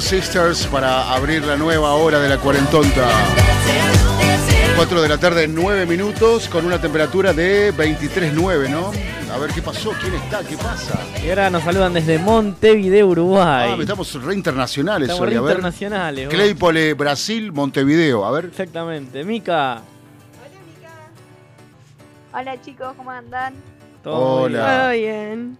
Sisters 0.00 0.66
para 0.66 1.12
abrir 1.12 1.44
la 1.44 1.56
nueva 1.56 1.92
hora 1.94 2.18
de 2.20 2.28
la 2.28 2.38
cuarentonta. 2.38 3.08
4 4.76 5.02
de 5.02 5.08
la 5.08 5.18
tarde, 5.18 5.46
9 5.48 5.86
minutos, 5.86 6.48
con 6.48 6.64
una 6.64 6.80
temperatura 6.80 7.32
de 7.32 7.74
23.9, 7.74 8.68
¿no? 8.70 8.90
A 9.32 9.38
ver 9.38 9.50
qué 9.50 9.60
pasó, 9.60 9.92
quién 10.00 10.14
está, 10.14 10.40
qué 10.44 10.56
pasa. 10.56 10.98
Y 11.24 11.28
ahora 11.28 11.50
nos 11.50 11.62
saludan 11.62 11.92
desde 11.92 12.18
Montevideo, 12.18 13.06
Uruguay. 13.08 13.74
Ah, 13.74 13.76
estamos 13.78 14.14
re 14.22 14.34
internacionales 14.34 15.10
Estamos 15.10 15.26
hoy, 15.28 15.32
re 15.34 15.38
a 15.38 15.40
ver. 15.42 15.50
internacionales. 15.56 16.26
vos. 16.26 16.34
Claypole, 16.34 16.94
Brasil, 16.94 17.52
Montevideo, 17.52 18.24
a 18.24 18.30
ver. 18.30 18.46
Exactamente. 18.46 19.24
Mica. 19.24 19.82
Hola 22.32 22.60
chicos, 22.62 22.94
¿cómo 22.96 23.10
andan? 23.10 23.54
Todo 24.02 24.42
Hola. 24.44 24.80
Todo 24.84 24.90
bien. 24.92 25.58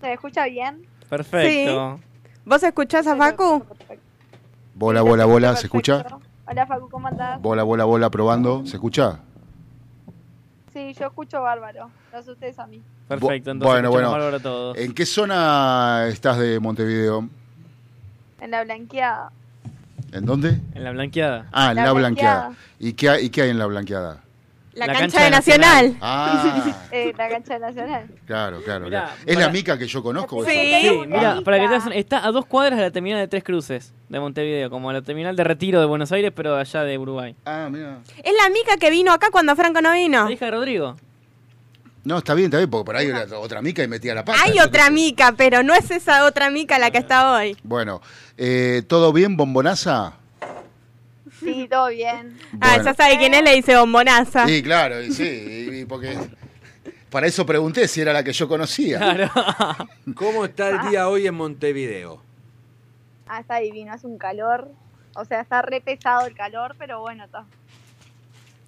¿Se 0.00 0.12
escucha 0.12 0.44
bien? 0.46 0.82
Perfecto. 1.08 1.98
¿Vos 2.50 2.64
escuchás 2.64 3.06
a 3.06 3.14
Facu? 3.14 3.64
Bola, 4.74 5.02
bola, 5.02 5.24
bola, 5.24 5.54
¿se 5.54 5.66
escucha? 5.68 6.04
Hola 6.48 6.66
Facu, 6.66 6.88
¿cómo 6.88 7.06
andás? 7.06 7.40
Bola, 7.40 7.62
bola, 7.62 7.84
bola, 7.84 8.10
probando, 8.10 8.66
¿se 8.66 8.74
escucha? 8.74 9.20
Sí, 10.72 10.92
yo 10.98 11.06
escucho 11.06 11.40
bárbaro. 11.42 11.92
No 12.12 12.20
sé 12.20 12.32
ustedes 12.32 12.58
a 12.58 12.66
mí. 12.66 12.82
Perfecto, 13.06 13.52
entonces 13.52 13.72
bueno, 13.72 13.90
bueno. 13.90 14.10
bárbaro 14.10 14.36
a 14.38 14.40
todos. 14.40 14.76
¿En 14.78 14.92
qué 14.94 15.06
zona 15.06 16.06
estás 16.08 16.38
de 16.38 16.58
Montevideo? 16.58 17.28
En 18.40 18.50
la 18.50 18.64
blanqueada. 18.64 19.30
¿En 20.10 20.26
dónde? 20.26 20.58
En 20.74 20.82
la 20.82 20.90
blanqueada. 20.90 21.46
Ah, 21.52 21.70
en 21.70 21.76
la, 21.76 21.84
La 21.84 21.92
blanqueada. 21.92 22.40
blanqueada. 22.48 22.64
¿Y 22.80 22.94
qué, 22.94 23.10
hay, 23.10 23.26
¿Y 23.26 23.30
qué 23.30 23.42
hay 23.42 23.50
en 23.50 23.60
la 23.60 23.66
blanqueada? 23.66 24.24
La, 24.72 24.86
La 24.86 24.92
cancha, 24.92 25.00
cancha 25.00 25.18
de 25.18 25.24
de 25.24 25.30
Nacional. 25.30 25.96
Ah, 26.00 26.74
Eh, 26.92 27.12
la 27.18 27.28
cancha 27.28 27.58
nacional. 27.58 28.06
claro, 28.24 28.62
claro. 28.62 28.84
Mirá, 28.84 29.00
claro. 29.02 29.16
¿Es 29.26 29.34
para- 29.34 29.46
la 29.46 29.52
mica 29.52 29.76
que 29.78 29.86
yo 29.88 30.02
conozco? 30.02 30.44
Sí. 30.44 30.50
mira, 31.08 31.40
para 31.44 31.58
que 31.58 31.68
te 31.68 31.74
una- 31.86 31.94
está 31.96 32.24
a 32.24 32.30
dos 32.30 32.46
cuadras 32.46 32.78
de 32.78 32.84
la 32.84 32.90
terminal 32.92 33.18
de 33.18 33.26
Tres 33.26 33.42
Cruces 33.42 33.92
de 34.08 34.20
Montevideo, 34.20 34.70
como 34.70 34.92
la 34.92 35.02
terminal 35.02 35.34
de 35.34 35.42
Retiro 35.42 35.80
de 35.80 35.86
Buenos 35.86 36.12
Aires, 36.12 36.32
pero 36.34 36.56
allá 36.56 36.84
de 36.84 36.98
Uruguay. 36.98 37.34
Ah, 37.44 37.68
mira. 37.70 37.98
Es 38.22 38.32
la 38.40 38.48
mica 38.50 38.76
que 38.78 38.90
vino 38.90 39.12
acá 39.12 39.28
cuando 39.32 39.56
Franco 39.56 39.80
no 39.82 39.92
vino. 39.92 40.24
La 40.26 40.32
hija 40.32 40.44
de 40.44 40.50
Rodrigo. 40.52 40.96
No, 42.04 42.18
está 42.18 42.32
bien, 42.34 42.46
está 42.46 42.56
bien, 42.58 42.70
porque 42.70 42.84
por 42.86 42.96
ahí 42.96 43.08
era 43.08 43.26
otra 43.38 43.60
mica 43.60 43.82
y 43.82 43.88
metía 43.88 44.14
la 44.14 44.24
pata. 44.24 44.38
Hay 44.42 44.58
otra 44.60 44.88
mica, 44.88 45.34
pero 45.36 45.62
no 45.62 45.74
es 45.74 45.90
esa 45.90 46.24
otra 46.24 46.48
mica 46.48 46.78
la 46.78 46.90
que 46.90 46.98
está 46.98 47.32
hoy. 47.32 47.56
Bueno, 47.62 48.00
eh, 48.38 48.82
¿todo 48.88 49.12
bien, 49.12 49.36
bombonaza? 49.36 50.14
Sí, 51.40 51.66
todo 51.70 51.88
bien. 51.88 52.38
Ah, 52.60 52.74
Bueno. 52.76 52.84
ya 52.84 52.94
sabe 52.94 53.18
quién 53.18 53.34
es, 53.34 53.42
le 53.42 53.54
dice 53.54 53.76
bombonaza. 53.76 54.46
Sí, 54.46 54.62
claro, 54.62 55.02
y 55.02 55.10
sí, 55.12 55.24
y- 55.24 55.80
y 55.80 55.84
porque 55.86 56.16
para 57.10 57.26
eso 57.26 57.44
pregunté 57.46 57.88
si 57.88 58.00
era 58.00 58.12
la 58.12 58.22
que 58.22 58.32
yo 58.32 58.46
conocía. 58.48 58.98
Claro. 58.98 59.30
¿Cómo 60.14 60.44
está 60.44 60.68
el 60.68 60.90
día 60.90 61.08
hoy 61.08 61.26
en 61.26 61.34
Montevideo? 61.34 62.22
Ah, 63.26 63.40
está 63.40 63.56
divino, 63.58 63.92
hace 63.92 64.06
un 64.06 64.18
calor. 64.18 64.68
O 65.16 65.24
sea, 65.24 65.40
está 65.40 65.62
re 65.62 65.80
pesado 65.80 66.26
el 66.26 66.34
calor, 66.34 66.76
pero 66.78 67.00
bueno, 67.00 67.24
está. 67.24 67.44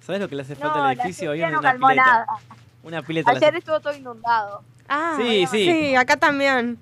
¿Sabes 0.05 0.19
lo 0.21 0.27
que 0.27 0.35
le 0.35 0.41
hace 0.41 0.55
falta 0.55 0.77
No, 0.79 0.83
al 0.85 0.97
la 0.97 1.03
edificio? 1.03 1.31
Hoy 1.31 1.39
no 1.39 1.47
una 1.47 1.61
calmó 1.61 1.87
pileta. 1.87 2.05
nada. 2.05 2.25
Una 2.83 3.01
pileta. 3.01 3.31
le 3.31 3.37
Ayer 3.37 3.49
hace- 3.49 3.57
estuvo 3.59 3.79
todo 3.79 3.93
inundado. 3.95 4.63
Ah, 4.89 5.15
Sí, 5.17 5.45
sí. 5.49 5.65
Sí, 5.65 5.95
acá 5.95 6.17
también. 6.17 6.77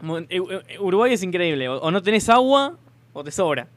Mon- 0.00 0.26
Eu- 0.28 0.48
Eu- 0.48 0.80
Uruguay 0.80 1.12
es 1.12 1.22
increíble. 1.22 1.68
O, 1.68 1.78
o 1.78 1.90
no 1.92 2.02
tenés 2.02 2.28
agua 2.28 2.76
o 3.12 3.22
te 3.22 3.30
sobra. 3.30 3.68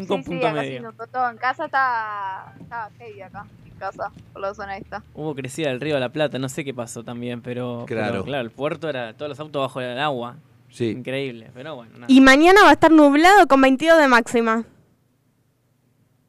Nunca 0.00 0.14
un 0.14 0.22
sí, 0.24 0.30
punto 0.30 0.46
acá 0.46 0.60
medio. 0.60 0.92
todo. 1.12 1.30
En 1.30 1.36
casa 1.38 1.64
está, 1.66 2.54
estaba 2.60 2.90
heavy 2.98 3.20
acá, 3.22 3.46
en 3.66 3.78
casa, 3.78 4.12
por 4.32 4.42
la 4.42 4.54
zona 4.54 4.76
esta. 4.76 5.02
Hubo 5.14 5.34
crecida 5.34 5.68
del 5.68 5.80
río 5.80 5.94
de 5.94 6.00
la 6.00 6.10
Plata, 6.10 6.38
no 6.38 6.48
sé 6.48 6.64
qué 6.64 6.74
pasó 6.74 7.02
también, 7.02 7.40
pero 7.42 7.84
Claro. 7.86 8.12
pero, 8.12 8.24
claro, 8.24 8.42
el 8.44 8.50
puerto 8.50 8.88
era 8.88 9.14
todos 9.14 9.28
los 9.30 9.40
autos 9.40 9.60
bajo 9.62 9.80
el 9.80 9.98
agua. 9.98 10.36
Sí. 10.70 10.90
Increíble, 10.90 11.50
pero 11.54 11.74
bueno, 11.76 11.92
nada. 11.94 12.06
Y 12.08 12.20
mañana 12.20 12.62
va 12.62 12.70
a 12.70 12.72
estar 12.72 12.90
nublado 12.90 13.46
con 13.46 13.60
22 13.62 13.98
de 13.98 14.08
máxima. 14.08 14.64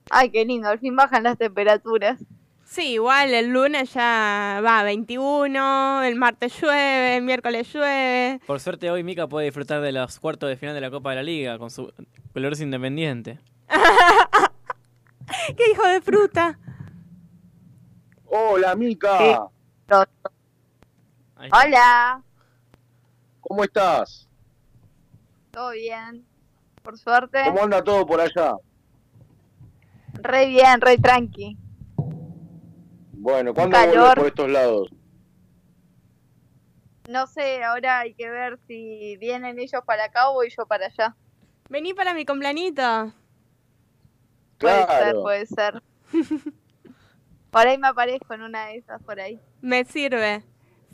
Ay, 0.10 0.30
qué 0.30 0.46
lindo, 0.46 0.70
al 0.70 0.80
fin 0.80 0.96
bajan 0.96 1.24
las 1.24 1.38
temperaturas. 1.38 2.24
Sí, 2.64 2.94
igual 2.94 3.34
el 3.34 3.48
lunes 3.50 3.94
ya 3.94 4.62
va 4.64 4.84
21, 4.84 6.04
el 6.04 6.16
martes 6.18 6.54
llueve, 6.62 7.18
el 7.18 7.24
miércoles 7.24 7.72
llueve. 7.74 8.40
Por 8.46 8.60
suerte 8.60 8.92
hoy 8.92 9.04
Mica 9.04 9.28
puede 9.28 9.46
disfrutar 9.46 9.82
de 9.82 9.92
los 9.94 10.20
cuartos 10.20 10.50
de 10.50 10.58
final 10.58 10.76
de 10.76 10.82
la 10.82 10.92
Copa 10.92 11.12
de 11.12 11.16
la 11.18 11.24
Liga 11.24 11.58
con 11.58 11.70
su 11.72 11.92
colores 12.34 12.60
independiente. 12.62 13.40
¡Qué 15.58 15.72
hijo 15.72 15.88
de 15.88 16.02
fruta! 16.02 16.60
Hola, 18.26 18.76
Mica. 18.76 19.48
Hola, 21.52 22.24
¿Cómo 23.42 23.64
estás? 23.64 24.28
todo 25.52 25.72
bien. 25.72 26.26
Por 26.84 26.98
suerte, 26.98 27.42
¿Cómo 27.46 27.64
anda 27.64 27.84
todo 27.84 28.06
por 28.06 28.20
allá? 28.22 28.56
re 30.14 30.48
bien, 30.48 30.82
re 30.82 30.98
tranqui. 30.98 31.58
Bueno, 33.14 33.54
¿cuándo 33.54 33.78
vuelves 33.78 34.16
por 34.16 34.28
estos 34.28 34.50
lados? 34.50 34.90
No 37.10 37.26
sé, 37.28 37.64
ahora 37.64 38.00
hay 38.00 38.14
que 38.14 38.30
ver 38.30 38.60
si 38.68 39.18
vienen 39.18 39.60
ellos 39.60 39.82
para 39.86 40.06
acá 40.06 40.30
o 40.30 40.34
voy 40.36 40.50
yo 40.56 40.66
para 40.66 40.88
allá. 40.88 41.16
Vení 41.70 41.94
para 41.94 42.14
mi 42.14 42.26
cumplanito. 42.26 43.14
Puede 44.60 44.86
ser, 44.88 45.16
puede 45.16 45.46
ser. 45.46 45.82
Por 47.52 47.66
ahí 47.66 47.78
me 47.78 47.88
aparezco 47.88 48.34
en 48.34 48.42
una 48.42 48.66
de 48.68 48.78
esas, 48.78 49.02
por 49.02 49.20
ahí. 49.20 49.40
Me 49.62 49.84
sirve. 49.86 50.44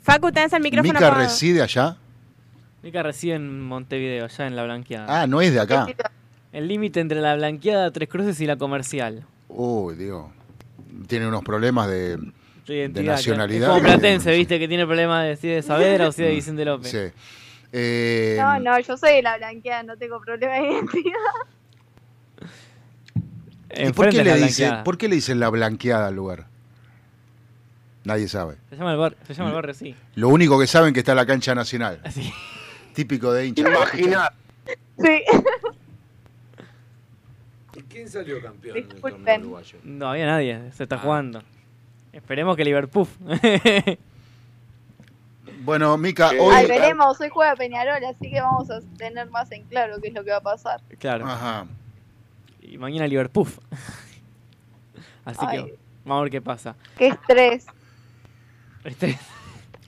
Facu, 0.00 0.30
tenés 0.32 0.52
el 0.52 0.62
micrófono 0.62 0.92
¿Mica 0.94 1.08
apagado. 1.08 1.28
reside 1.28 1.60
allá? 1.62 1.96
Mica 2.82 3.02
reside 3.02 3.34
en 3.34 3.60
Montevideo, 3.62 4.24
allá 4.26 4.46
en 4.46 4.56
la 4.56 4.64
Blanqueada. 4.64 5.22
Ah, 5.22 5.26
no 5.26 5.40
es 5.40 5.52
de 5.52 5.60
acá. 5.60 5.86
El 6.52 6.68
límite 6.68 7.00
entre 7.00 7.20
la 7.20 7.34
Blanqueada, 7.34 7.90
Tres 7.90 8.08
Cruces 8.08 8.40
y 8.40 8.46
la 8.46 8.56
Comercial. 8.56 9.24
Uy, 9.48 9.96
Dios. 9.96 10.26
Tiene 11.08 11.26
unos 11.26 11.42
problemas 11.42 11.88
de, 11.88 12.18
De 12.66 12.88
de 12.88 13.02
nacionalidad. 13.02 13.68
Es 13.68 13.74
como 13.74 13.82
Platense, 13.82 14.30
viste, 14.32 14.58
que 14.58 14.68
tiene 14.68 14.86
problemas 14.86 15.24
de 15.26 15.36
si 15.36 15.50
es 15.50 15.56
de 15.56 15.62
Saavedra 15.62 16.08
o 16.08 16.12
si 16.12 16.22
es 16.22 16.28
de 16.28 16.34
Vicente 16.34 16.64
López. 16.64 16.90
Sí. 16.90 17.20
Eh, 17.72 18.36
No, 18.38 18.60
no, 18.60 18.78
yo 18.78 18.96
soy 18.96 19.14
de 19.14 19.22
la 19.22 19.36
blanqueada, 19.38 19.82
no 19.82 19.96
tengo 19.96 20.20
problema 20.20 20.54
de 20.54 20.62
identidad. 20.70 21.12
¿Y 23.76 23.92
por, 23.92 24.08
qué 24.10 24.24
le 24.24 24.36
dice. 24.36 24.72
¿Por 24.84 24.98
qué 24.98 25.08
le 25.08 25.16
dicen 25.16 25.40
la 25.40 25.48
blanqueada 25.48 26.08
al 26.08 26.14
lugar? 26.14 26.46
Nadie 28.04 28.28
sabe. 28.28 28.56
Se 28.68 28.76
llama 28.76 28.92
el, 28.92 28.98
bar, 28.98 29.16
se 29.26 29.34
llama 29.34 29.48
el 29.48 29.54
barrio, 29.54 29.74
sí. 29.74 29.94
Lo 30.14 30.28
único 30.28 30.58
que 30.58 30.66
saben 30.66 30.92
que 30.92 31.00
está 31.00 31.14
la 31.14 31.24
cancha 31.24 31.54
nacional. 31.54 32.00
Así. 32.04 32.32
Típico 32.94 33.32
de 33.32 33.46
hincha. 33.46 33.62
Imagina. 33.68 34.30
Sí. 34.98 35.22
¿Y 37.76 37.82
quién 37.82 38.08
salió 38.08 38.40
campeón 38.42 38.74
del 38.74 38.88
torneo 38.88 39.38
uruguayo? 39.40 39.78
No 39.84 40.10
había 40.10 40.26
nadie, 40.26 40.70
se 40.72 40.82
está 40.82 40.98
jugando. 40.98 41.42
Esperemos 42.12 42.56
que 42.56 42.64
Liverpool. 42.64 43.08
Bueno, 45.64 45.96
Mica, 45.96 46.28
Sí. 46.28 46.36
hoy. 46.38 46.54
Ay, 46.54 46.66
veremos, 46.66 47.18
hoy 47.18 47.30
juega 47.30 47.56
Peñarol, 47.56 48.04
así 48.04 48.30
que 48.30 48.38
vamos 48.38 48.70
a 48.70 48.80
tener 48.98 49.30
más 49.30 49.50
en 49.50 49.64
claro 49.64 49.96
qué 50.00 50.08
es 50.08 50.14
lo 50.14 50.22
que 50.22 50.30
va 50.30 50.36
a 50.36 50.42
pasar. 50.42 50.82
claro. 50.98 51.26
Ajá. 51.26 51.66
Y 52.64 52.78
mañana 52.78 53.06
Liverpool. 53.06 53.46
Así 55.24 55.38
Ay. 55.40 55.64
que 55.64 55.74
vamos 56.04 56.20
a 56.20 56.22
ver 56.24 56.30
qué 56.32 56.40
pasa. 56.42 56.74
Qué 56.98 57.08
estrés. 57.08 57.66
Este- 58.84 59.18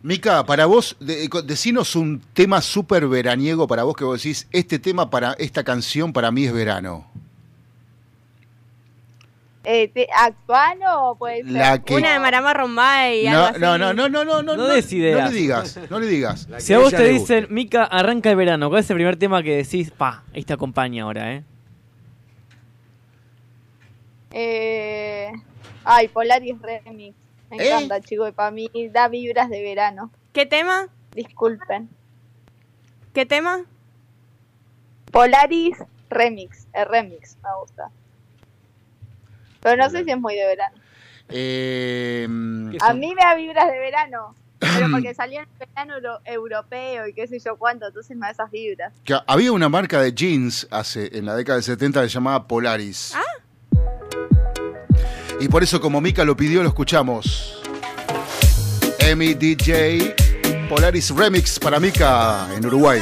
Mica, 0.03 0.45
para 0.47 0.67
vos, 0.67 0.97
de- 1.01 1.29
decinos 1.45 1.97
un 1.97 2.21
tema 2.33 2.61
súper 2.61 3.09
veraniego 3.09 3.67
para 3.67 3.83
vos 3.83 3.97
que 3.97 4.05
vos 4.05 4.23
decís, 4.23 4.47
este 4.53 4.79
tema 4.79 5.11
para 5.11 5.33
esta 5.33 5.65
canción 5.65 6.13
para 6.13 6.31
mí 6.31 6.45
es 6.45 6.53
verano. 6.53 7.11
Eh, 9.65 9.89
te- 9.89 10.07
¿Actual 10.17 10.79
o 10.97 11.17
puede 11.17 11.43
ser? 11.43 11.51
La 11.51 11.83
que- 11.83 11.97
Una 11.97 12.13
de 12.13 12.19
Maramá 12.21 12.55
Rombay. 12.55 13.25
No, 13.29 13.51
no, 13.53 13.77
no, 13.77 13.93
no, 13.93 14.09
no, 14.09 14.25
no, 14.25 14.43
no, 14.43 14.57
No 14.57 14.67
des 14.69 14.93
ideas. 14.93 15.25
no 15.25 15.31
le 15.35 15.37
digas, 15.41 15.81
no 15.91 15.99
le 15.99 16.07
digas. 16.07 16.47
Si 16.59 16.73
a 16.73 16.79
vos 16.79 16.93
te 16.93 17.09
dicen. 17.09 17.49
Mica, 17.51 17.83
arranca 17.85 18.31
el 18.31 18.37
verano, 18.37 18.69
¿cuál 18.69 18.81
es 18.83 18.91
el 18.91 18.95
primer 18.97 19.17
tema 19.17 19.43
que 19.43 19.57
decís, 19.57 19.91
pa, 19.91 20.23
ahí 20.33 20.45
te 20.45 20.53
acompaña 20.53 21.03
ahora, 21.03 21.33
eh? 21.35 21.45
Eh... 24.39 25.33
Ay, 25.85 26.09
Polaris 26.09 26.57
Remix. 26.61 27.17
Me 27.51 27.57
¿Eh? 27.57 27.69
encanta, 27.69 28.01
chico, 28.03 28.29
y 28.29 28.33
para 28.33 28.51
mí 28.51 28.69
da 28.93 29.09
vibras 29.09 29.49
de 29.49 29.63
verano. 29.63 30.11
¿Qué 30.35 30.45
tema? 30.45 30.89
Disculpen. 31.15 31.89
¿Qué 33.15 33.25
tema? 33.25 33.63
Polaris 35.11 35.79
Remix. 36.11 36.67
El 36.75 36.87
remix 36.87 37.37
me 37.43 37.49
gusta. 37.61 37.89
Pero 39.63 39.77
no 39.83 39.89
sé 39.89 40.05
si 40.05 40.11
es 40.11 40.19
muy 40.21 40.35
de 40.35 40.45
verano. 40.47 40.77
Eh, 41.31 42.27
¿Qué 42.73 42.79
A 42.83 42.93
mí 42.93 43.15
me 43.15 43.23
da 43.23 43.35
vibras 43.35 43.71
de 43.73 43.79
verano. 43.79 44.35
Pero 44.59 44.89
porque 44.91 45.15
salió 45.15 45.41
en 45.41 45.49
el 45.49 45.67
verano 45.69 45.95
euro- 45.95 46.21
europeo 46.25 47.07
y 47.07 47.15
qué 47.15 47.27
sé 47.27 47.39
yo 47.39 47.57
cuánto, 47.57 47.87
entonces 47.87 48.17
me 48.17 48.27
da 48.27 48.33
esas 48.33 48.51
vibras. 48.51 48.93
que 49.05 49.17
había 49.27 49.53
una 49.53 49.69
marca 49.71 50.01
de 50.01 50.13
jeans 50.13 50.67
hace 50.71 51.17
en 51.17 51.25
la 51.25 51.35
década 51.35 51.57
del 51.57 51.65
70 51.65 52.03
que 52.03 52.09
se 52.09 52.15
llamaba 52.15 52.47
Polaris. 52.47 53.13
Ah. 53.15 53.23
Y 55.41 55.49
por 55.49 55.63
eso, 55.63 55.81
como 55.81 56.01
Mica 56.01 56.25
lo 56.25 56.37
pidió, 56.37 56.63
lo 56.63 56.69
escuchamos. 56.69 57.61
Emi 58.99 59.35
DJ 59.35 60.15
Polaris 60.69 61.11
Remix 61.11 61.59
para 61.59 61.79
Mica 61.79 62.49
en 62.57 62.67
Uruguay. 62.67 63.01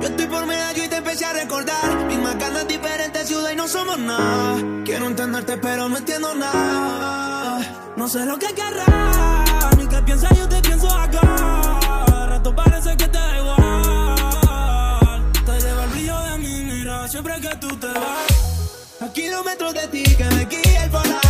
Yo 0.00 0.08
estoy 0.08 0.26
por 0.26 0.46
medallo 0.46 0.84
y 0.84 0.88
te 0.88 0.96
empecé 0.96 1.24
a 1.24 1.32
recordar. 1.32 2.10
entendemos 3.90 3.98
nada. 3.98 4.82
Quiero 4.84 5.06
entenderte, 5.06 5.56
pero 5.58 5.88
no 5.88 5.96
entiendo 5.96 6.34
nada. 6.34 7.92
No 7.96 8.08
sé 8.08 8.24
lo 8.24 8.38
que 8.38 8.46
querrás, 8.54 9.76
ni 9.76 9.86
qué 9.86 10.02
piensas, 10.02 10.36
yo 10.38 10.48
te 10.48 10.60
pienso 10.62 10.88
acá. 10.90 11.20
Rato 12.28 12.54
parece 12.54 12.96
que 12.96 13.08
te 13.08 13.18
da 13.18 13.38
igual. 13.38 13.56
Te 15.44 15.60
lleva 15.60 15.84
el 15.84 15.90
brillo 15.90 16.20
de 16.20 16.38
mi 16.38 16.62
mira 16.64 17.08
siempre 17.08 17.40
que 17.40 17.56
tú 17.56 17.76
te 17.76 17.86
vas. 17.86 19.00
A 19.00 19.12
kilómetros 19.12 19.74
de 19.74 19.88
ti 19.88 20.02
que 20.02 20.24
me 20.24 20.44
guía 20.46 20.84
el 20.84 20.90
polar 20.90 21.29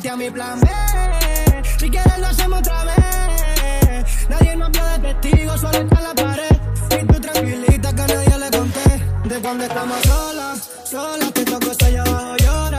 Metí 0.00 0.08
a 0.08 0.16
mi 0.16 0.30
plan 0.30 0.58
B. 0.60 0.66
Si 1.78 1.90
quieres 1.90 2.18
lo 2.18 2.26
hacemos 2.28 2.60
otra 2.60 2.84
vez. 2.84 4.28
Nadie 4.30 4.56
nos 4.56 4.70
vio 4.70 4.82
de 4.82 5.12
testigo, 5.14 5.58
solo 5.58 5.76
está 5.78 5.98
en 5.98 6.04
la 6.04 6.14
pared. 6.14 7.02
Y 7.02 7.06
tú 7.06 7.20
tranquilita 7.20 7.94
que 7.94 8.00
a 8.02 8.06
nadie 8.06 8.38
le 8.38 8.50
conté. 8.58 9.28
De 9.28 9.40
cuando 9.42 9.64
estamos 9.64 10.00
solas, 10.00 10.70
solas. 10.84 11.32
Te 11.34 11.44
toco 11.44 11.70
estoy 11.70 11.96
abajo, 11.96 12.34
llora, 12.38 12.78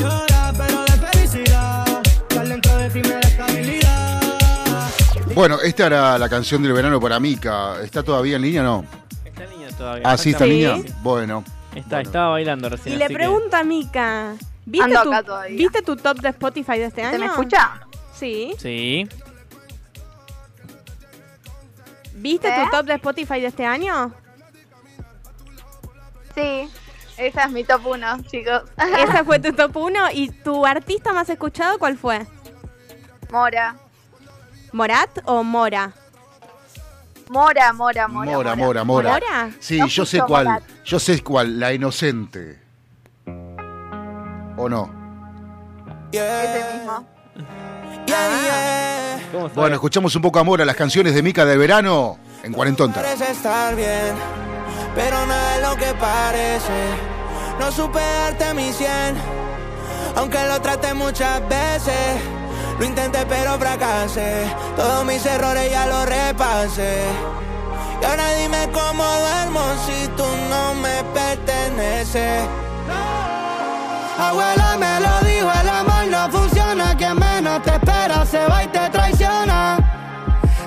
llora. 0.00 0.52
Pero 0.56 0.82
de 0.84 0.92
felicidad. 1.08 2.02
Estar 2.06 2.48
dentro 2.48 2.76
de 2.78 2.88
ti 2.88 3.00
me 3.02 3.08
da 3.10 3.20
estabilidad. 3.20 4.20
Bueno, 5.34 5.60
esta 5.60 5.86
era 5.88 6.16
la 6.18 6.28
canción 6.30 6.62
del 6.62 6.72
verano 6.72 6.98
para 6.98 7.20
Mica. 7.20 7.82
¿Está 7.82 8.02
todavía 8.02 8.36
en 8.36 8.42
línea 8.42 8.62
o 8.62 8.64
no? 8.64 8.84
Está 9.26 9.44
en 9.44 9.50
línea 9.50 9.68
todavía. 9.76 10.02
Ah, 10.06 10.16
sí, 10.16 10.30
está 10.30 10.44
en 10.44 10.50
línea. 10.50 10.76
Bueno. 11.02 11.44
Está, 11.74 12.00
estaba 12.00 12.30
bailando 12.30 12.70
recién. 12.70 12.94
Y 12.94 12.98
le 12.98 13.04
así 13.04 13.12
que- 13.12 13.18
pregunta 13.18 13.58
a 13.58 13.64
Mika, 13.64 14.32
¿viste 14.64 14.84
Ando 14.84 15.02
tu, 15.02 15.12
acá 15.12 15.22
todavía. 15.22 15.56
¿viste 15.56 15.82
tu 15.82 15.96
top 15.96 16.18
de 16.20 16.28
Spotify 16.30 16.78
de 16.78 16.84
este 16.86 17.02
año? 17.02 17.12
¿Se 17.12 17.18
me 17.18 17.26
escucha? 17.26 17.80
Sí. 18.14 18.54
Sí. 18.58 19.08
¿Viste 22.14 22.48
¿Eh? 22.48 22.64
tu 22.64 22.70
top 22.76 22.86
de 22.86 22.94
Spotify 22.94 23.40
de 23.40 23.46
este 23.48 23.66
año? 23.66 24.12
Sí, 26.34 26.70
esa 27.16 27.44
es 27.44 27.50
mi 27.50 27.64
top 27.64 27.86
1, 27.86 28.22
chicos. 28.30 28.62
Ese 28.98 29.24
fue 29.24 29.38
tu 29.38 29.52
top 29.56 29.76
1 29.76 29.98
y 30.14 30.30
tu 30.30 30.64
artista 30.64 31.12
más 31.12 31.28
escuchado, 31.28 31.78
¿cuál 31.78 31.98
fue? 31.98 32.26
Mora. 33.30 33.76
¿Morat 34.72 35.10
o 35.24 35.42
Mora? 35.42 35.92
Mora, 37.28 37.72
Mora, 37.72 38.08
Mora. 38.08 38.30
Mora, 38.32 38.56
Mora, 38.56 38.84
Mora. 38.84 39.10
¿Mora? 39.12 39.50
Sí, 39.60 39.78
No 39.78 39.86
yo 39.86 40.06
sé 40.06 40.20
cuál. 40.20 40.46
Morat. 40.46 40.62
Yo 40.84 40.98
sé 40.98 41.22
cuál. 41.22 41.58
La 41.60 41.72
inocente. 41.72 42.61
¿O 44.56 44.68
no? 44.68 44.90
Ese 46.12 46.64
mismo. 46.74 47.04
¿Cómo 49.32 49.48
sabe? 49.48 49.54
Bueno, 49.54 49.74
escuchamos 49.76 50.14
un 50.14 50.22
poco 50.22 50.38
amor 50.38 50.60
a 50.60 50.64
las 50.64 50.76
canciones 50.76 51.14
de 51.14 51.22
Mica 51.22 51.44
de 51.44 51.56
verano 51.56 52.18
en 52.42 52.52
Cuarentonta. 52.52 53.00
Parece 53.02 53.30
estar 53.30 53.74
bien, 53.74 54.14
pero 54.94 55.26
nada 55.26 55.56
es 55.56 55.62
lo 55.62 55.76
que 55.76 55.94
parece. 55.94 56.72
No 57.58 57.72
supe 57.72 58.00
darte 58.00 58.52
mi 58.54 58.72
100, 58.72 59.16
aunque 60.16 60.38
lo 60.46 60.60
traté 60.60 60.92
muchas 60.94 61.40
veces. 61.48 62.20
Lo 62.78 62.84
intenté 62.84 63.24
pero 63.26 63.58
fracasé, 63.58 64.44
todos 64.76 65.04
mis 65.04 65.24
errores 65.24 65.70
ya 65.70 65.86
los 65.86 66.06
repasé. 66.06 67.04
Y 68.00 68.04
ahora 68.04 68.34
dime 68.34 68.68
cómo 68.72 69.04
duermo 69.04 69.60
si 69.86 70.08
tú 70.08 70.24
no 70.50 70.74
me 70.74 71.02
perteneces. 71.14 72.42
Abuela 74.18 74.76
me 74.78 75.00
lo 75.00 75.20
dijo, 75.28 75.50
el 75.60 75.68
amor 75.68 76.06
no 76.08 76.30
funciona. 76.30 76.96
Quien 76.96 77.18
menos 77.18 77.62
te 77.62 77.70
espera 77.70 78.24
se 78.24 78.46
va 78.46 78.64
y 78.64 78.68
te 78.68 78.90
traiciona. 78.90 79.78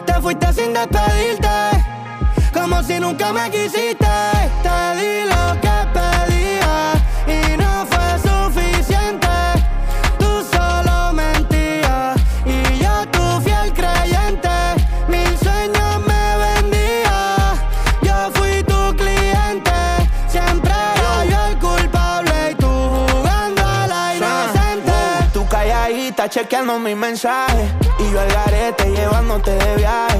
Te 0.05 0.13
fuiste 0.21 0.53
sin 0.53 0.73
despedirte, 0.73 1.47
como 2.53 2.81
si 2.83 2.99
nunca 2.99 3.31
me 3.31 3.49
quisiste. 3.49 4.07
Te 4.63 4.95
di 4.97 5.34
chequeando 26.35 26.77
mis 26.79 26.97
mensajes 26.97 27.71
Y 27.97 28.11
yo 28.11 28.19
al 28.19 28.27
garete 28.27 28.91
llevándote 28.91 29.51
de 29.51 29.75
viaje. 29.77 30.19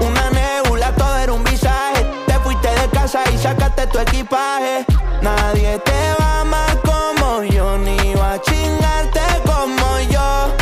Una 0.00 0.30
nebula, 0.30 0.90
todo 0.94 1.14
era 1.18 1.34
un 1.34 1.44
visaje. 1.44 2.02
Te 2.26 2.32
fuiste 2.38 2.68
de 2.68 2.88
casa 2.88 3.20
y 3.30 3.36
sacaste 3.36 3.86
tu 3.88 3.98
equipaje. 3.98 4.86
Nadie 5.20 5.78
te 5.80 6.00
va 6.18 6.40
amar 6.40 6.80
como 6.80 7.42
yo 7.42 7.76
Ni 7.76 8.14
va 8.14 8.32
a 8.34 8.40
chingarte 8.40 9.20
como 9.44 10.00
yo. 10.08 10.56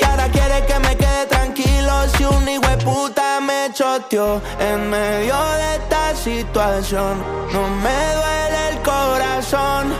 Y 0.00 0.04
ahora 0.04 0.28
quieres 0.28 0.62
que 0.66 0.78
me 0.78 0.96
quede 0.96 1.26
tranquilo 1.26 1.92
Si 2.16 2.24
un 2.24 2.48
hijo 2.48 2.68
de 2.68 2.76
puta 2.76 3.40
me 3.40 3.72
choteó 3.72 4.40
En 4.60 4.88
medio 4.88 5.34
de 5.34 5.74
esta 5.78 6.14
situación. 6.14 7.14
No 7.52 7.68
me 7.82 7.98
duele 8.18 8.68
el 8.70 8.78
corazón. 8.82 9.92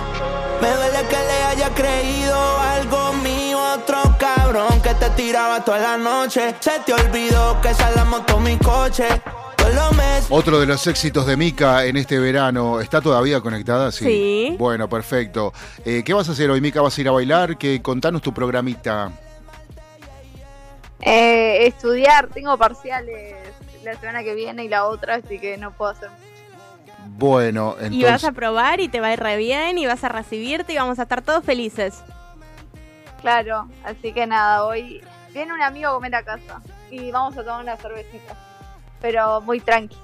Me 0.61 0.71
duele 0.71 1.09
que 1.09 1.17
le 1.17 1.43
haya 1.43 1.69
creído 1.75 2.61
algo 2.61 3.13
mío, 3.15 3.34
cabrón 4.19 4.81
que 4.83 4.95
te 4.95 5.11
tiraba 5.11 5.65
toda 5.65 5.79
la 5.79 5.97
noche. 5.97 6.55
Se 6.61 6.81
te 6.81 6.93
olvidó 6.93 7.61
que 7.61 7.71
la 7.95 8.05
moto 8.05 8.39
mi 8.41 8.57
coche. 8.59 9.07
Otro 10.29 10.61
de 10.61 10.67
los 10.67 10.87
éxitos 10.87 11.27
de 11.27 11.37
Mica 11.37 11.85
en 11.87 11.97
este 11.97 12.19
verano. 12.19 12.81
¿Está 12.81 13.01
todavía 13.01 13.41
conectada? 13.41 13.91
Sí. 13.93 14.05
Sí. 14.05 14.57
Bueno, 14.59 14.89
perfecto. 14.89 15.53
Eh, 15.85 16.03
¿Qué 16.05 16.13
vas 16.13 16.29
a 16.29 16.33
hacer 16.33 16.51
hoy, 16.51 16.61
Mica? 16.61 16.83
¿Vas 16.83 16.97
a 16.97 17.01
ir 17.01 17.09
a 17.09 17.13
bailar? 17.13 17.57
Que 17.57 17.81
contanos 17.81 18.21
tu 18.23 18.33
programita. 18.33 19.11
Eh, 21.01 21.67
estudiar, 21.67 22.29
tengo 22.29 22.57
parciales 22.57 23.35
la 23.83 23.95
semana 23.99 24.23
que 24.23 24.35
viene 24.35 24.65
y 24.65 24.69
la 24.69 24.87
otra, 24.87 25.17
así 25.17 25.39
que 25.39 25.59
no 25.59 25.71
puedo 25.73 25.91
hacer 25.91 26.09
Bueno, 27.19 27.77
Y 27.79 27.83
vas 27.83 27.93
entonces. 27.93 28.25
a 28.25 28.33
probar 28.33 28.81
y 28.81 28.89
te 28.89 29.01
va 29.01 29.09
a 29.09 29.13
ir 29.13 29.21
re 29.21 29.37
bien 29.37 29.77
y 29.77 29.85
vas 29.87 30.03
a 30.05 30.09
recibirte 30.09 30.73
y 30.73 30.77
vamos 30.77 30.99
a 30.99 31.03
estar 31.03 31.21
todos 31.21 31.45
felices. 31.45 32.03
Claro, 33.25 33.67
así 33.85 34.13
que 34.13 34.27
nada, 34.27 34.67
hoy 34.67 35.03
viene 35.33 35.55
un 35.55 35.63
amigo 35.63 35.89
a 35.89 35.95
comer 35.95 36.15
a 36.15 36.23
casa 36.23 36.61
y 36.91 37.11
vamos 37.11 37.35
a 37.39 37.43
tomar 37.43 37.63
una 37.63 37.75
cervecita, 37.79 38.37
pero 39.01 39.41
muy 39.41 39.61
tranqui. 39.61 39.97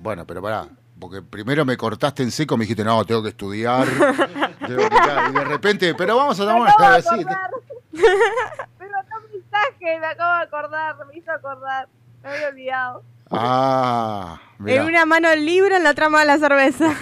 Bueno, 0.00 0.26
pero 0.26 0.42
pará. 0.42 0.66
Porque 0.98 1.22
primero 1.22 1.64
me 1.64 1.78
cortaste 1.78 2.22
en 2.22 2.30
seco, 2.30 2.58
me 2.58 2.64
dijiste, 2.64 2.84
no, 2.84 3.02
tengo 3.06 3.22
que 3.22 3.30
estudiar. 3.30 3.86
tengo 4.66 4.82
que 4.82 4.96
tal", 4.96 5.30
y 5.30 5.32
de 5.32 5.44
repente, 5.44 5.94
pero 5.94 6.14
vamos 6.14 6.38
a 6.38 6.42
tomar 6.44 6.60
una 6.60 6.70
acabo 6.72 6.92
de 6.96 7.00
cervecita. 7.02 7.32
acordar. 7.32 7.50
me 8.78 8.86
mandó 8.90 9.16
un 9.16 9.32
mensaje, 9.32 9.98
me 9.98 10.06
acabo 10.06 10.36
de 10.36 10.42
acordar, 10.42 10.96
me 11.06 11.16
hizo 11.16 11.32
acordar, 11.32 11.88
me 12.22 12.28
había 12.28 12.48
olvidado. 12.48 13.02
Ah, 13.30 14.38
mirá. 14.58 14.82
En 14.82 14.88
una 14.88 15.06
mano 15.06 15.30
el 15.30 15.46
libro, 15.46 15.74
en 15.74 15.84
la 15.84 15.92
otra 15.92 16.10
mano 16.10 16.26
la 16.26 16.36
cerveza. 16.38 16.88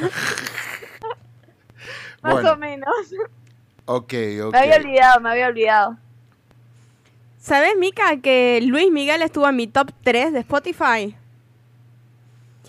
Más 2.23 2.35
Bueno. 2.35 2.53
o 2.53 2.57
menos. 2.57 2.89
Ok, 3.89 4.12
ok. 4.44 4.52
Me 4.52 4.59
había 4.59 4.77
olvidado, 4.77 5.20
me 5.20 5.31
había 5.31 5.47
olvidado. 5.48 5.97
¿Sabes, 7.39 7.73
Mica, 7.78 8.16
que 8.20 8.60
Luis 8.62 8.90
Miguel 8.90 9.23
estuvo 9.23 9.48
en 9.48 9.56
mi 9.56 9.66
top 9.66 9.90
3 10.02 10.32
de 10.32 10.40
Spotify? 10.40 11.16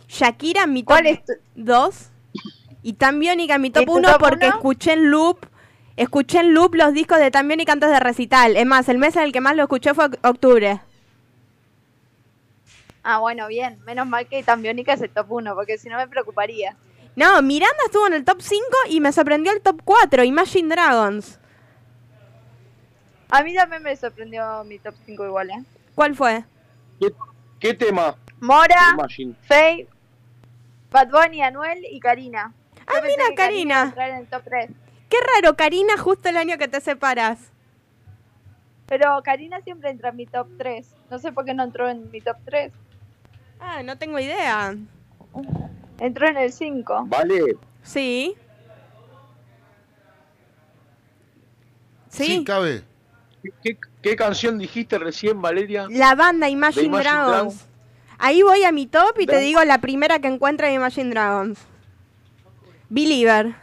Shakira 0.08 0.64
en 0.64 0.74
mi 0.74 0.84
top 0.84 1.00
2 1.56 2.10
y 2.84 2.94
Tan 2.94 3.20
Biónica 3.20 3.56
en 3.56 3.62
mi 3.62 3.70
top 3.72 3.90
tu 3.94 3.98
1 3.98 4.08
top 4.08 4.20
porque 4.20 4.48
uno? 4.48 4.50
escuché 4.50 4.94
en 4.94 5.12
loop 5.12 5.46
escuché 5.98 6.40
en 6.40 6.54
loop 6.54 6.76
los 6.76 6.94
discos 6.94 7.20
de 7.20 7.32
Tan 7.32 7.48
Biónica 7.48 7.74
antes 7.74 7.90
de 7.90 8.00
recital. 8.00 8.56
Es 8.58 8.66
más, 8.66 8.90
el 8.90 8.98
mes 8.98 9.16
en 9.18 9.24
el 9.24 9.32
que 9.34 9.42
más 9.42 9.56
lo 9.56 9.64
escuché 9.64 9.94
fue 9.94 10.06
oc- 10.10 10.20
octubre. 10.28 10.80
Ah, 13.04 13.20
bueno, 13.20 13.48
bien. 13.48 13.78
Menos 13.86 14.08
mal 14.08 14.28
que 14.28 14.44
Tambiónica 14.44 14.94
es 14.94 15.02
el 15.02 15.10
top 15.10 15.32
1, 15.32 15.56
porque 15.56 15.78
si 15.78 15.90
no 15.90 15.98
me 15.98 16.08
preocuparía. 16.08 16.78
No, 17.20 17.42
Miranda 17.42 17.84
estuvo 17.86 18.08
en 18.08 18.14
el 18.14 18.24
top 18.24 18.40
5 18.40 18.64
y 18.88 19.02
me 19.02 19.12
sorprendió 19.12 19.52
el 19.52 19.60
top 19.60 19.82
4, 19.84 20.24
Imagine 20.24 20.74
Dragons. 20.74 21.38
A 23.30 23.44
mí 23.44 23.54
también 23.54 23.84
me 23.84 23.94
sorprendió 23.98 24.64
mi 24.64 24.80
top 24.80 24.96
5 25.06 25.26
igual, 25.26 25.50
¿eh? 25.50 25.66
¿Cuál 25.96 26.16
fue? 26.16 26.46
¿Qué 27.60 27.74
tema? 27.74 28.16
Mora, 28.40 28.92
Imagine. 28.94 29.36
Faye, 29.42 29.86
Bad 30.92 31.10
Bunny, 31.10 31.42
Anuel 31.42 31.80
y 31.92 32.00
Karina. 32.00 32.54
Ah, 32.88 33.02
mira, 33.04 33.26
Karina. 33.36 33.74
iba 33.74 33.82
a 33.82 33.88
entrar 33.88 34.10
en 34.12 34.16
el 34.16 34.28
top 34.28 34.44
3. 34.46 34.70
Qué 35.10 35.18
raro, 35.36 35.58
Karina, 35.58 35.98
justo 35.98 36.30
el 36.30 36.38
año 36.38 36.58
que 36.58 36.70
te 36.70 36.80
separas. 36.80 37.52
Pero 38.88 39.22
Karina 39.24 39.60
siempre 39.60 39.90
entra 39.90 40.12
en 40.12 40.16
mi 40.16 40.26
top 40.26 40.48
3. 40.58 40.96
No 41.12 41.20
sé 41.20 41.34
por 41.34 41.44
qué 41.44 41.54
no 41.54 41.66
entró 41.66 41.90
en 41.90 42.10
mi 42.12 42.22
top 42.22 42.38
3. 42.46 42.72
Ah, 43.60 43.84
no 43.84 43.98
tengo 43.98 44.20
idea. 44.20 44.74
Entró 46.00 46.28
en 46.28 46.38
el 46.38 46.52
5. 46.52 47.06
Vale. 47.08 47.58
Sí. 47.84 48.36
Sí, 52.10 52.26
Sí. 52.26 52.44
cabe. 52.44 52.84
¿Qué, 53.64 53.78
qué 54.02 54.16
canción 54.16 54.58
dijiste 54.58 54.98
recién, 54.98 55.42
Valeria? 55.42 55.88
La 55.90 56.16
banda 56.16 56.50
Imagine, 56.50 56.90
Dragons. 57.00 57.04
Dragons. 57.32 57.66
Ahí 58.18 58.42
voy 58.42 58.64
a 58.64 58.72
mi 58.72 58.86
top 58.86 59.18
y 59.20 59.26
te 59.26 59.38
digo 59.38 59.64
la 59.64 59.80
primera 59.80 60.20
que 60.20 60.28
encuentre 60.28 60.68
de 60.68 60.74
Imagine 60.74 61.10
Dragons. 61.12 61.60
Believer. 62.90 63.56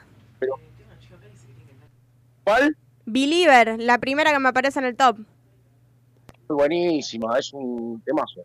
¿Cuál? 2.45 2.77
Believer, 3.05 3.77
la 3.81 3.99
primera 3.99 4.33
que 4.33 4.39
me 4.39 4.49
aparece 4.49 4.79
en 4.79 4.85
el 4.87 4.97
top. 4.97 5.19
Muy 6.49 6.57
buenísima, 6.57 7.39
es 7.39 7.53
un 7.53 8.01
temazo. 8.05 8.43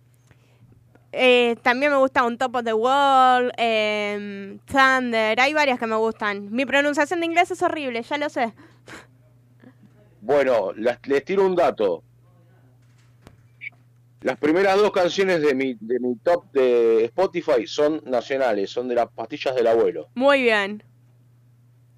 Eh, 1.14 1.58
también 1.62 1.92
me 1.92 1.98
gusta 1.98 2.24
un 2.24 2.38
Top 2.38 2.56
of 2.56 2.64
the 2.64 2.74
Wall, 2.74 3.52
em, 3.58 4.60
Thunder, 4.60 5.40
hay 5.40 5.54
varias 5.54 5.78
que 5.78 5.88
me 5.88 5.96
gustan. 5.98 6.50
Mi 6.52 6.66
pronunciación 6.66 7.20
de 7.20 7.26
inglés 7.26 7.52
es 7.52 7.62
horrible, 7.62 8.02
ya 8.02 8.18
lo 8.18 8.30
sé. 8.30 8.54
Bueno, 10.22 10.72
las- 10.76 11.00
les 11.08 11.26
tiro 11.26 11.46
un 11.46 11.56
dato. 11.56 12.04
Las 14.22 14.38
primeras 14.38 14.78
dos 14.78 14.92
canciones 14.92 15.42
de 15.42 15.56
mi, 15.56 15.76
de 15.80 16.00
mi 16.00 16.16
top 16.18 16.46
de 16.54 17.06
Spotify 17.06 17.66
son 17.66 18.02
nacionales, 18.06 18.70
son 18.70 18.88
de 18.88 18.96
las 18.96 19.10
pastillas 19.10 19.56
del 19.56 19.66
abuelo. 19.68 20.10
Muy 20.14 20.44
bien. 20.44 20.84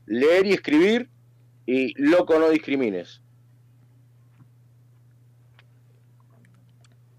Leer 0.06 0.46
y 0.48 0.54
escribir 0.54 1.10
y 1.66 1.94
loco 2.02 2.40
no 2.40 2.50
discrimines. 2.50 3.22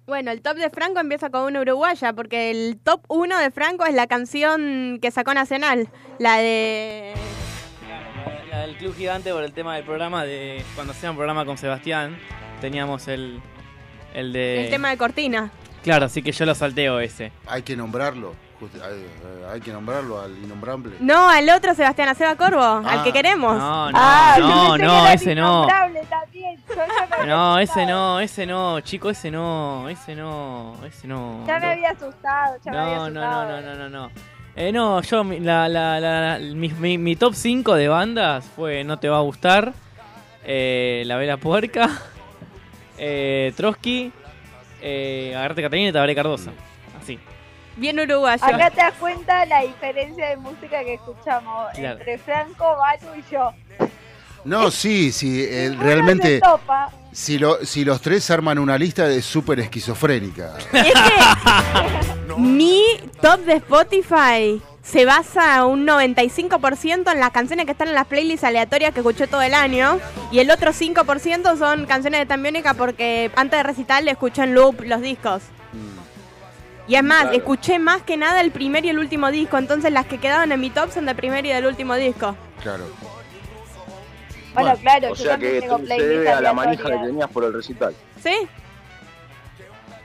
Bueno, 0.06 0.30
el 0.32 0.42
top 0.42 0.56
de 0.58 0.68
Franco 0.68 1.00
empieza 1.00 1.30
con 1.30 1.44
una 1.44 1.62
uruguaya, 1.62 2.12
porque 2.12 2.50
el 2.50 2.78
top 2.82 3.00
1 3.08 3.38
de 3.38 3.50
Franco 3.50 3.86
es 3.86 3.94
la 3.94 4.06
canción 4.06 4.98
que 5.00 5.10
sacó 5.10 5.32
Nacional, 5.32 5.88
la 6.18 6.36
de... 6.38 7.14
La 8.50 8.60
del 8.60 8.76
Club 8.76 8.94
Gigante 8.94 9.32
por 9.32 9.42
el 9.42 9.52
tema 9.52 9.76
del 9.76 9.84
programa 9.84 10.24
de 10.24 10.62
cuando 10.74 10.92
hacía 10.92 11.10
un 11.10 11.16
programa 11.16 11.46
con 11.46 11.56
Sebastián, 11.56 12.18
teníamos 12.60 13.08
el, 13.08 13.40
el 14.12 14.34
de... 14.34 14.64
El 14.64 14.70
tema 14.70 14.90
de 14.90 14.98
Cortina. 14.98 15.50
Claro, 15.82 16.04
así 16.04 16.22
que 16.22 16.32
yo 16.32 16.44
lo 16.44 16.54
salteo 16.54 17.00
ese. 17.00 17.32
Hay 17.46 17.62
que 17.62 17.74
nombrarlo. 17.74 18.34
Justi- 18.60 18.80
Hay, 18.80 19.00
eh, 19.00 19.46
hay 19.52 19.60
que 19.60 19.72
nombrarlo 19.72 20.20
al 20.20 20.30
innombrable. 20.38 20.96
No, 21.00 21.28
al 21.28 21.48
otro 21.50 21.74
Sebastián 21.74 22.08
Aceba 22.08 22.36
Corvo, 22.36 22.62
al 22.62 23.00
Ah. 23.00 23.02
que 23.02 23.12
queremos. 23.12 23.56
No, 23.56 23.90
no, 23.90 23.98
Ah, 24.00 24.36
no, 24.38 24.78
no, 24.78 25.06
ese 25.08 25.34
no. 25.34 25.64
innombrable 25.64 26.00
también. 26.08 26.60
Yo 26.68 27.26
No, 27.26 27.58
ese 27.58 27.86
no, 27.86 28.20
ese 28.20 28.46
no, 28.46 28.80
chico, 28.80 29.10
ese 29.10 29.30
no, 29.30 29.88
ese 29.88 30.14
no, 30.14 30.76
ese 30.86 31.06
no. 31.08 31.44
ya 31.46 31.58
me 31.58 31.66
No. 31.66 31.72
había 31.72 31.90
asustado. 31.90 32.56
Ya 32.64 32.72
me 32.72 32.78
había 32.78 32.94
No, 32.96 33.10
no, 33.10 33.20
asustado. 33.22 33.44
no, 33.44 33.60
no, 33.60 33.74
no, 33.74 33.88
no, 33.88 33.88
no. 34.08 34.10
Eh, 34.56 34.70
no, 34.72 35.02
yo, 35.02 35.24
mi- 35.24 35.40
la, 35.40 35.68
la, 35.68 35.98
la, 35.98 36.38
mi, 36.38 36.68
mi- 36.68 36.96
mi 36.98 37.16
top 37.16 37.34
5 37.34 37.74
de 37.74 37.88
bandas 37.88 38.44
fue 38.54 38.84
No 38.84 38.98
Te 39.00 39.08
Va 39.08 39.18
a 39.18 39.22
Gustar, 39.22 39.72
eh, 40.44 41.02
La 41.06 41.16
Vela 41.16 41.38
Puerca, 41.38 41.90
eh, 42.98 43.52
Trotsky, 43.56 44.12
eh, 44.80 45.34
Agarrate 45.36 45.62
Catalina 45.62 45.88
y 45.90 45.92
Tabaré 45.92 46.14
Cardosa. 46.14 46.52
Bien 47.76 47.98
uruguayo. 47.98 48.44
Acá 48.44 48.70
te 48.70 48.76
das 48.76 48.94
cuenta 49.00 49.44
la 49.46 49.62
diferencia 49.62 50.28
de 50.28 50.36
música 50.36 50.82
que 50.84 50.94
escuchamos 50.94 51.70
Claro. 51.74 51.98
entre 51.98 52.18
Franco, 52.18 52.64
Balu 52.76 53.14
y 53.18 53.24
yo. 53.32 53.50
No, 54.44 54.70
sí, 54.70 55.10
sí, 55.10 55.42
eh, 55.48 55.74
realmente. 55.78 56.40
Si, 57.12 57.38
lo, 57.38 57.64
si 57.64 57.84
los 57.84 58.00
tres 58.00 58.30
arman 58.30 58.58
una 58.58 58.76
lista 58.76 59.08
de 59.08 59.22
súper 59.22 59.60
esquizofrénica. 59.60 60.52
Mi 62.36 62.82
top 63.20 63.40
de 63.40 63.54
Spotify 63.54 64.60
se 64.82 65.04
basa 65.04 65.64
un 65.64 65.86
95% 65.86 67.10
en 67.12 67.20
las 67.20 67.30
canciones 67.30 67.64
que 67.64 67.72
están 67.72 67.88
en 67.88 67.94
las 67.94 68.06
playlists 68.06 68.44
aleatorias 68.44 68.92
que 68.92 69.00
escuché 69.00 69.26
todo 69.26 69.40
el 69.42 69.54
año 69.54 69.98
y 70.30 70.40
el 70.40 70.50
otro 70.50 70.72
5% 70.72 71.56
son 71.56 71.86
canciones 71.86 72.20
de 72.20 72.26
Tambiónica 72.26 72.74
porque 72.74 73.30
antes 73.36 73.58
de 73.58 73.62
recital 73.62 74.06
escuché 74.08 74.42
en 74.42 74.54
loop 74.54 74.82
los 74.82 75.00
discos. 75.00 75.42
Y 76.86 76.96
es 76.96 77.02
más, 77.02 77.22
Claro. 77.22 77.36
escuché 77.36 77.78
más 77.78 78.02
que 78.02 78.16
nada 78.16 78.40
el 78.42 78.50
primer 78.50 78.84
y 78.84 78.90
el 78.90 78.98
último 78.98 79.30
disco, 79.30 79.56
entonces 79.56 79.90
las 79.90 80.04
que 80.06 80.18
quedaban 80.18 80.52
en 80.52 80.60
mi 80.60 80.70
top 80.70 80.90
son 80.92 81.06
del 81.06 81.16
primer 81.16 81.46
y 81.46 81.50
del 81.50 81.64
último 81.66 81.94
disco. 81.94 82.36
Claro. 82.62 82.84
Bueno, 84.52 84.76
claro, 84.76 85.06
O 85.12 85.14
yo 85.14 85.22
sea 85.24 85.32
también 85.32 85.54
que 85.54 85.60
tengo 85.62 85.78
se 85.78 85.84
debe 86.06 86.30
a 86.30 86.40
la 86.40 86.52
manija 86.52 86.84
que 86.84 86.96
tenías 87.06 87.30
por 87.30 87.44
el 87.44 87.52
recital. 87.54 87.94
¿Sí? 88.22 88.36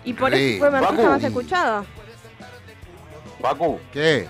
Y 0.06 0.14
por 0.14 0.34
Sí. 0.34 0.52
eso 0.54 0.60
fue 0.60 0.72
mi 0.72 0.78
artista 0.78 1.10
más 1.10 1.24
escuchado. 1.24 1.86
Pacu, 3.42 3.80
¿Qué? 3.94 4.28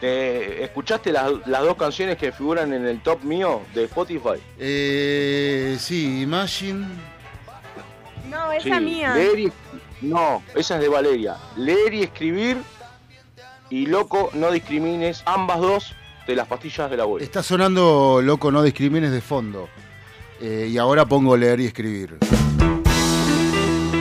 ¿te 0.00 0.64
escuchaste 0.64 1.12
las, 1.12 1.30
las 1.46 1.62
dos 1.62 1.76
canciones 1.76 2.16
que 2.16 2.32
figuran 2.32 2.72
en 2.72 2.86
el 2.86 3.00
top 3.02 3.22
mío 3.22 3.62
de 3.74 3.84
Spotify? 3.84 4.40
Eh, 4.58 5.76
sí, 5.78 6.22
Imagine. 6.22 6.86
No, 8.28 8.50
esa 8.52 8.78
Sí, 8.78 8.84
mía. 8.84 9.14
No, 10.02 10.42
esa 10.54 10.74
es 10.76 10.80
de 10.80 10.88
Valeria. 10.88 11.36
Leer 11.56 11.94
y 11.94 12.02
escribir 12.02 12.58
y 13.70 13.86
loco, 13.86 14.30
no 14.34 14.50
discrimines, 14.50 15.22
ambas 15.24 15.60
dos 15.60 15.94
de 16.26 16.36
las 16.36 16.46
pastillas 16.46 16.90
del 16.90 17.00
abuelo. 17.00 17.24
Está 17.24 17.42
sonando 17.42 18.20
Loco 18.22 18.50
No 18.50 18.62
Discrimines 18.62 19.10
de 19.10 19.20
fondo. 19.20 19.68
Eh, 20.40 20.68
y 20.70 20.76
ahora 20.76 21.06
pongo 21.06 21.36
leer 21.36 21.60
y 21.60 21.66
escribir. 21.66 22.18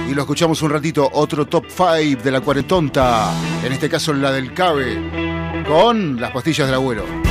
Y 0.10 0.14
lo 0.14 0.22
escuchamos 0.22 0.62
un 0.62 0.72
ratito, 0.72 1.10
otro 1.14 1.46
top 1.46 1.66
5 1.70 2.22
de 2.22 2.32
la 2.32 2.42
cuarentonta. 2.42 3.32
En 3.64 3.72
este 3.72 3.90
caso 3.90 4.12
la 4.12 4.32
del 4.32 4.54
Cabe. 4.54 5.64
Con 5.68 6.20
las 6.20 6.32
pastillas 6.32 6.68
del 6.68 6.76
abuelo. 6.76 7.31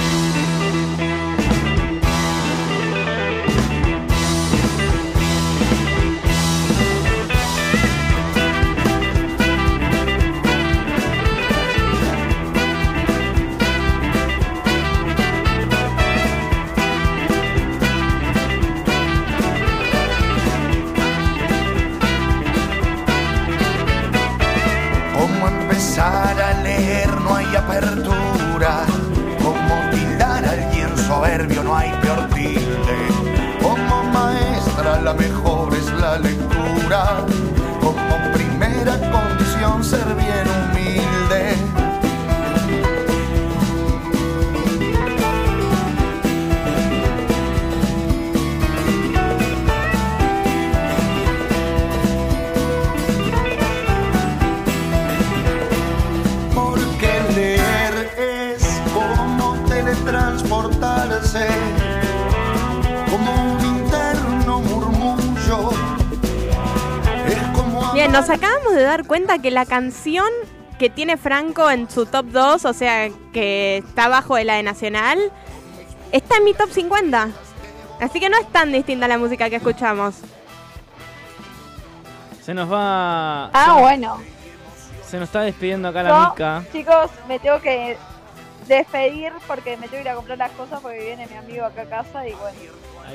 Nos 68.20 68.30
acabamos 68.30 68.74
de 68.74 68.82
dar 68.82 69.06
cuenta 69.06 69.38
que 69.38 69.50
la 69.50 69.64
canción 69.64 70.28
que 70.78 70.90
tiene 70.90 71.16
Franco 71.16 71.70
en 71.70 71.90
su 71.90 72.04
top 72.04 72.26
2, 72.26 72.64
o 72.66 72.72
sea, 72.74 73.08
que 73.32 73.78
está 73.78 74.04
abajo 74.04 74.36
de 74.36 74.44
la 74.44 74.56
de 74.56 74.62
Nacional, 74.62 75.18
está 76.12 76.36
en 76.36 76.44
mi 76.44 76.52
top 76.52 76.70
50. 76.70 77.28
Así 77.98 78.20
que 78.20 78.28
no 78.28 78.38
es 78.38 78.46
tan 78.52 78.72
distinta 78.72 79.08
la 79.08 79.16
música 79.16 79.48
que 79.48 79.56
escuchamos. 79.56 80.16
Se 82.42 82.52
nos 82.52 82.70
va. 82.70 83.46
Ah, 83.46 83.74
se, 83.74 83.80
bueno. 83.80 84.18
Se 85.06 85.18
nos 85.18 85.28
está 85.28 85.40
despidiendo 85.40 85.88
acá 85.88 86.02
la 86.02 86.28
mica. 86.30 86.64
chicos, 86.72 87.10
me 87.26 87.38
tengo 87.38 87.58
que 87.60 87.96
despedir 88.68 89.32
porque 89.46 89.78
me 89.78 89.88
tengo 89.88 90.02
que 90.02 90.02
ir 90.02 90.08
a 90.10 90.14
comprar 90.14 90.38
las 90.38 90.52
cosas 90.52 90.80
porque 90.80 90.98
viene 90.98 91.26
mi 91.26 91.36
amigo 91.36 91.64
acá 91.64 91.82
a 91.82 91.86
casa 91.86 92.28
y 92.28 92.32
bueno. 92.32 92.58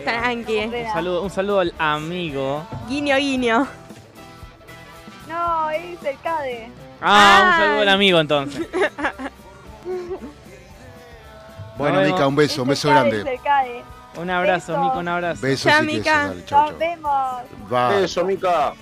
Tranqui. 0.03 0.65
Un 0.65 0.93
saludo, 0.93 1.21
un 1.21 1.29
saludo 1.29 1.59
al 1.59 1.73
amigo. 1.77 2.63
Guiño, 2.87 3.17
guiño. 3.17 3.67
No, 5.27 5.69
es 5.71 6.03
el 6.03 6.19
CADE. 6.21 6.69
Ah, 7.01 7.41
un 7.53 7.61
saludo 7.63 7.81
al 7.81 7.89
amigo 7.89 8.19
entonces. 8.19 8.67
Bueno, 11.77 11.97
vemos. 11.99 12.13
Mica, 12.13 12.27
un 12.27 12.35
beso, 12.37 12.61
un 12.63 12.69
beso 12.69 12.87
Es 12.89 12.95
el 12.95 13.01
CADE, 13.03 13.09
grande. 13.11 13.33
es 13.33 13.37
el 13.39 13.43
CADE. 13.43 13.83
Un 14.21 14.29
abrazo, 14.29 14.77
Mico, 14.81 14.99
un 14.99 15.07
abrazo. 15.09 15.41
Besos 15.41 15.73
y 15.83 15.87
quesos, 15.87 16.05
dale, 16.05 16.45
chau, 16.45 16.69
Nos 16.69 16.79
vemos. 16.79 17.11
Va. 17.73 17.89
Beso, 17.89 18.23
Mica. 18.23 18.73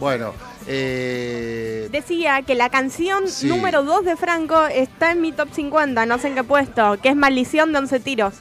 Bueno, 0.00 0.34
eh, 0.66 1.88
Decía 1.92 2.42
que 2.42 2.56
la 2.56 2.68
canción 2.68 3.28
Sí. 3.28 3.46
número 3.46 3.84
2 3.84 4.04
de 4.04 4.16
Franco 4.16 4.66
está 4.66 5.12
en 5.12 5.20
mi 5.20 5.30
top 5.30 5.50
50, 5.52 6.04
no 6.06 6.18
sé 6.18 6.28
en 6.28 6.34
qué 6.34 6.42
puesto, 6.42 6.98
que 7.00 7.10
es 7.10 7.16
Maldición 7.16 7.72
de 7.72 7.78
11 7.78 8.00
tiros. 8.00 8.34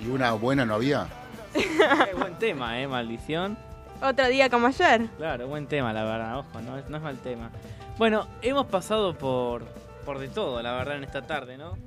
¿y 0.00 0.06
una 0.08 0.32
buena 0.32 0.64
no 0.64 0.74
había? 0.74 1.06
Qué 1.52 2.14
buen 2.16 2.38
tema, 2.38 2.80
eh, 2.80 2.86
maldición. 2.88 3.56
Otro 4.04 4.28
día 4.28 4.50
como 4.50 4.66
ayer. 4.66 5.08
Claro, 5.16 5.48
buen 5.48 5.66
tema, 5.66 5.90
la 5.94 6.04
verdad, 6.04 6.38
ojo, 6.38 6.60
no 6.60 6.76
es, 6.76 6.86
no 6.90 6.98
es 6.98 7.02
mal 7.02 7.16
tema. 7.20 7.50
Bueno, 7.96 8.28
hemos 8.42 8.66
pasado 8.66 9.16
por, 9.16 9.64
por 10.04 10.18
de 10.18 10.28
todo, 10.28 10.60
la 10.60 10.74
verdad, 10.74 10.96
en 10.96 11.04
esta 11.04 11.22
tarde, 11.22 11.56
¿no? 11.56 11.78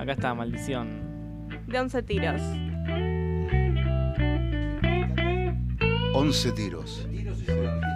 Acá 0.00 0.12
está, 0.12 0.32
maldición. 0.34 1.48
De 1.66 1.80
11 1.80 2.02
tiros. 2.04 2.40
11 6.14 6.52
tiros. 6.52 7.08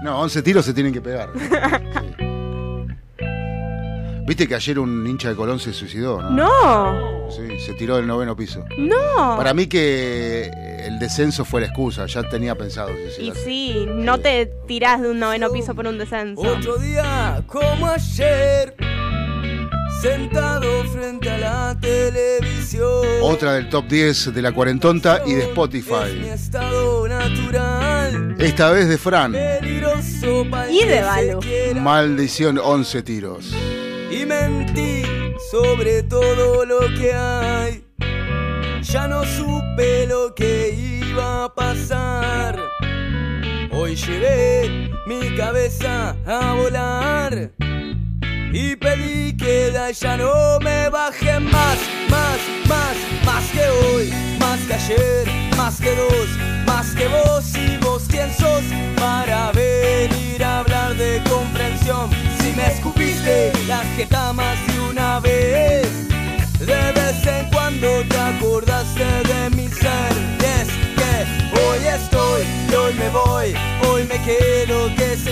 No, 0.03 0.21
11 0.23 0.43
tiros 0.43 0.65
se 0.65 0.75
tienen 0.75 0.93
que 0.93 1.01
pegar. 1.01 1.31
Sí. 2.19 2.36
Viste 4.27 4.49
que 4.49 4.55
ayer 4.57 4.79
un 4.79 5.07
hincha 5.07 5.29
de 5.29 5.37
Colón 5.37 5.61
se 5.61 5.73
suicidó, 5.73 6.21
¿no? 6.21 6.31
No, 6.31 7.31
Sí, 7.31 7.59
se 7.65 7.75
tiró 7.75 7.97
del 7.97 8.07
noveno 8.07 8.35
piso. 8.37 8.65
no. 8.79 9.37
Para 9.37 9.55
mí 9.55 9.67
que 9.69 10.51
el 10.87 10.99
descenso 10.99 11.45
fue 11.45 11.61
la 11.61 11.69
excusa, 11.69 12.07
ya 12.07 12.23
tenía 12.29 12.55
pensado 12.57 12.91
Y 12.93 13.11
suicidarse. 13.11 13.45
sí, 13.45 13.87
no 13.89 14.19
te 14.19 14.47
tirás 14.67 15.01
de 15.01 15.11
un 15.11 15.19
noveno 15.21 15.51
piso 15.53 15.75
por 15.75 15.87
un 15.87 15.99
descenso. 15.99 16.41
Otro 16.43 16.77
día 16.79 17.43
como 17.47 17.87
ayer, 17.87 18.75
sentado 20.01 20.85
frente 20.85 21.31
a 21.31 21.39
la 21.39 21.77
televisión. 21.81 22.89
Otra 23.23 23.53
del 23.55 23.69
top 23.69 23.87
10 23.89 24.35
de 24.35 24.43
la 24.43 24.53
cuarentonta 24.53 25.23
y 25.27 25.31
de 25.35 25.43
Mi 25.45 25.49
Spotify. 25.51 26.29
estado 26.33 27.07
natural, 27.09 28.35
Esta 28.39 28.71
vez 28.71 28.89
de 28.89 28.99
Fran. 28.99 29.35
Y 29.35 30.85
de 30.85 31.03
Balu. 31.03 31.41
Maldición, 31.81 32.59
11 32.59 33.03
tiros. 33.03 33.55
Y 34.11 34.25
mentí 34.25 35.03
sobre 35.51 36.03
todo 36.03 36.65
lo 36.65 36.81
que 36.99 37.13
hay. 37.13 37.85
Ya 38.83 39.09
no 39.09 39.25
supe 39.25 40.07
lo 40.07 40.35
que 40.35 40.75
iba 40.75 41.45
a 41.45 41.55
pasar. 41.55 42.59
Hoy 43.73 43.97
llevé 43.97 44.91
mi 45.07 45.35
cabeza 45.37 46.17
a 46.27 46.53
volar. 46.55 47.53
Y 48.53 48.77
pedí 48.77 49.37
que 49.37 49.71
de 49.71 49.79
allá 49.79 50.17
no 50.17 50.59
me 50.61 50.89
bajen 50.89 51.45
más, 51.45 51.79
más, 52.09 52.39
más, 52.69 52.97
más 53.27 53.45
que 53.51 53.69
hoy, 53.69 54.11
más 54.41 54.61
que 54.61 54.75
ayer, 54.75 55.27
más 55.57 55.79
que 55.79 55.95
dos, 55.95 56.29
más 56.67 56.95
que 56.95 57.07
vos 57.09 57.55
y 57.55 57.77
vos 57.79 58.07
quién 58.09 58.33
sos 58.33 58.65
para 58.99 59.53
venir 59.53 60.43
a 60.43 60.46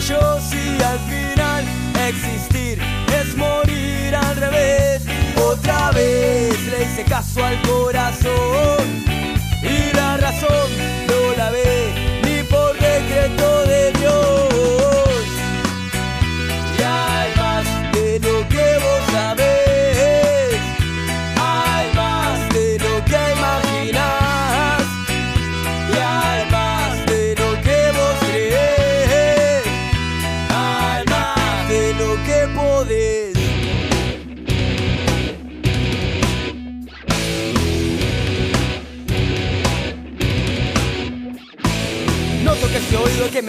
yo, 0.09 0.39
si 0.40 0.82
al 0.82 0.98
final 1.09 1.64
existir 2.09 2.78
es 3.20 3.36
morir 3.36 4.14
al 4.14 4.36
revés. 4.36 5.02
Otra 5.36 5.90
vez 5.93 6.59
le 6.66 6.85
hice 6.85 7.05
caso 7.05 7.44
al 7.44 7.60
corazón 7.62 9.05
y 9.62 9.94
la 9.97 10.16
razón 10.18 10.68
no 11.09 11.36
la 11.36 11.51
ve 11.51 12.03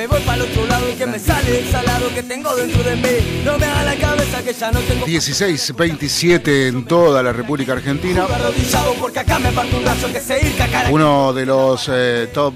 me 0.07 0.17
voy 0.17 0.21
para 0.21 0.43
el 0.43 0.51
otro 0.51 0.67
lado 0.67 0.89
y 0.89 0.93
que 0.93 1.05
me 1.07 1.17
sale 1.17 1.59
el 1.59 1.67
salado 1.71 2.13
que 2.13 2.21
tengo 2.21 2.55
dentro 2.55 2.83
de 2.83 2.95
mí. 2.95 3.43
No 3.43 3.57
me 3.57 3.65
haga 3.65 3.83
la 3.83 3.95
cabeza 3.95 4.43
que 4.43 4.53
ya 4.53 4.71
no 4.71 4.79
tengo 4.81 5.05
16, 5.05 5.75
27 5.75 6.67
en 6.67 6.85
toda 6.85 7.23
la 7.23 7.33
República 7.33 7.73
Argentina. 7.73 8.27
Uno 10.91 11.33
de 11.33 11.45
los 11.45 11.89
eh, 11.91 12.29
top 12.31 12.53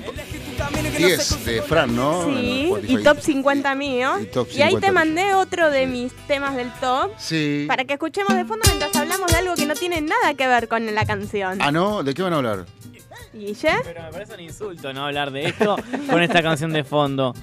10 0.97 1.45
de 1.45 1.61
Fran, 1.63 1.95
¿no? 1.95 2.26
Sí, 2.26 2.71
y 2.88 2.97
top 3.03 3.19
50 3.19 3.76
mío. 3.76 4.19
Y 4.21 4.26
top 4.26 4.47
Y 4.51 4.61
ahí 4.61 4.71
50 4.71 4.88
te 4.88 4.91
mandé 4.91 5.34
otro 5.34 5.71
de 5.71 5.88
mis 5.88 6.13
temas 6.27 6.55
del 6.55 6.71
top. 6.73 7.11
Sí. 7.17 7.65
Para 7.67 7.85
que 7.85 7.93
escuchemos 7.93 8.35
de 8.35 8.45
fondo 8.45 8.63
mientras 8.67 8.95
hablamos 8.95 9.31
de 9.31 9.38
algo 9.38 9.55
que 9.55 9.65
no 9.65 9.73
tiene 9.73 10.01
nada 10.01 10.35
que 10.35 10.47
ver 10.47 10.67
con 10.67 10.93
la 10.93 11.05
canción. 11.05 11.59
Ah, 11.61 11.71
¿no? 11.71 12.03
¿De 12.03 12.13
qué 12.13 12.21
van 12.21 12.34
a 12.34 12.38
hablar? 12.38 12.65
¿Guille? 13.34 13.69
Pero 13.84 14.03
me 14.03 14.11
parece 14.11 14.34
un 14.34 14.39
insulto 14.41 14.91
no 14.93 15.06
hablar 15.06 15.31
de 15.31 15.45
esto 15.45 15.76
con 16.10 16.22
esta 16.22 16.41
canción 16.41 16.72
de 16.73 16.84
fondo. 16.84 17.34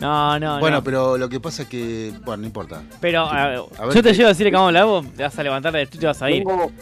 No, 0.00 0.38
no, 0.40 0.58
bueno, 0.58 0.78
no. 0.78 0.84
pero 0.84 1.16
lo 1.16 1.28
que 1.28 1.38
pasa 1.40 1.62
es 1.62 1.68
que. 1.68 2.12
Bueno, 2.24 2.40
no 2.42 2.46
importa. 2.46 2.82
Pero 3.00 3.20
a 3.28 3.46
ver, 3.48 3.60
A 3.78 3.86
ver 3.86 3.94
yo 3.94 4.02
te 4.02 4.12
llevo 4.12 4.26
a 4.26 4.28
decir 4.30 4.46
que 4.46 4.52
vamos 4.52 4.66
a 4.66 4.68
hablar, 4.68 4.84
vos 4.86 5.06
te 5.14 5.22
vas 5.22 5.38
a 5.38 5.42
levantar 5.42 5.72
del 5.72 5.82
estudio 5.82 6.02
y 6.02 6.06
vas 6.06 6.22
a 6.22 6.30
ir. 6.30 6.44
Tengo- 6.44 6.72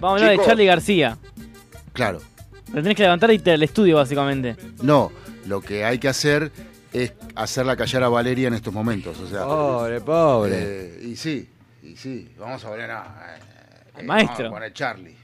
Vamos 0.00 0.20
a 0.20 0.24
hablar 0.24 0.38
de. 0.38 0.44
Charlie 0.44 0.66
García. 0.66 1.18
Claro. 1.92 2.20
Te 2.66 2.72
tenés 2.82 2.94
que 2.96 3.02
levantar 3.02 3.30
y 3.30 3.34
irte 3.34 3.52
al 3.52 3.62
estudio, 3.62 3.96
básicamente. 3.96 4.56
No, 4.82 5.12
lo 5.46 5.60
que 5.60 5.84
hay 5.84 5.98
que 5.98 6.08
hacer 6.08 6.50
es 6.92 7.12
hacerla 7.34 7.76
callar 7.76 8.02
a 8.04 8.08
Valeria 8.08 8.48
en 8.48 8.54
estos 8.54 8.72
momentos. 8.72 9.18
O 9.20 9.26
sea, 9.28 9.44
Pobre, 9.44 10.00
pobre. 10.00 10.52
eh, 10.58 11.00
y 11.04 11.16
sí, 11.16 11.48
y 11.82 11.96
sí. 11.96 12.28
Vamos 12.38 12.64
a 12.64 12.68
poner 12.70 12.90
a. 12.90 13.36
eh, 13.98 14.02
maestro. 14.02 14.44
Vamos 14.44 14.50
a 14.52 14.54
poner 14.56 14.72
Charlie. 14.72 15.16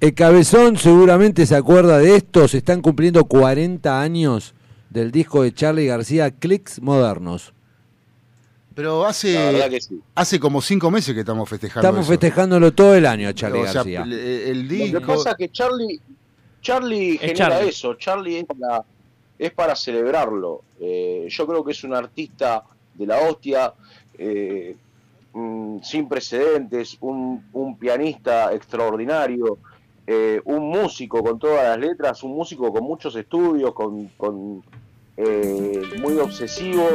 El 0.00 0.14
cabezón 0.14 0.76
seguramente 0.76 1.44
se 1.46 1.56
acuerda 1.56 1.98
de 1.98 2.16
esto. 2.16 2.46
Se 2.46 2.58
están 2.58 2.80
cumpliendo 2.82 3.24
40 3.24 4.00
años 4.00 4.54
del 4.90 5.10
disco 5.10 5.42
de 5.42 5.52
Charlie 5.52 5.86
García, 5.86 6.30
Clicks 6.30 6.80
Modernos. 6.80 7.52
Pero 8.74 9.04
hace. 9.04 9.34
Que 9.70 9.80
sí. 9.80 10.00
Hace 10.14 10.38
como 10.38 10.62
cinco 10.62 10.88
meses 10.90 11.12
que 11.14 11.20
estamos 11.20 11.48
festejando. 11.48 11.80
Estamos 11.88 12.04
eso. 12.04 12.12
festejándolo 12.12 12.72
todo 12.72 12.94
el 12.94 13.06
año 13.06 13.28
a 13.28 13.34
Charlie 13.34 13.60
O 13.60 13.64
sea, 13.66 13.74
García. 13.82 14.02
el, 14.02 14.12
el 14.70 14.92
Lo 14.92 15.00
que 15.00 15.06
pasa 15.06 15.30
es 15.32 15.36
que 15.36 15.48
Charlie, 15.48 16.00
Charlie 16.62 17.14
Es 17.14 17.20
genera 17.20 17.34
Charlie. 17.34 17.68
eso. 17.70 17.94
Charlie 17.94 18.38
es 18.38 18.44
para, 18.46 18.84
es 19.36 19.50
para 19.50 19.74
celebrarlo. 19.74 20.62
Eh, 20.80 21.26
yo 21.28 21.44
creo 21.48 21.64
que 21.64 21.72
es 21.72 21.82
un 21.82 21.92
artista 21.94 22.62
de 22.94 23.04
la 23.06 23.18
hostia, 23.18 23.74
eh, 24.16 24.76
mm, 25.32 25.78
sin 25.82 26.08
precedentes, 26.08 26.96
un, 27.00 27.48
un 27.52 27.76
pianista 27.76 28.52
extraordinario, 28.54 29.58
eh, 30.10 30.40
un 30.46 30.70
músico 30.70 31.22
con 31.22 31.38
todas 31.38 31.64
las 31.64 31.78
letras, 31.78 32.22
un 32.22 32.34
músico 32.34 32.72
con 32.72 32.82
muchos 32.82 33.14
estudios, 33.14 33.74
con, 33.74 34.08
con, 34.16 34.62
eh, 35.18 35.82
muy 36.00 36.16
obsesivo, 36.18 36.88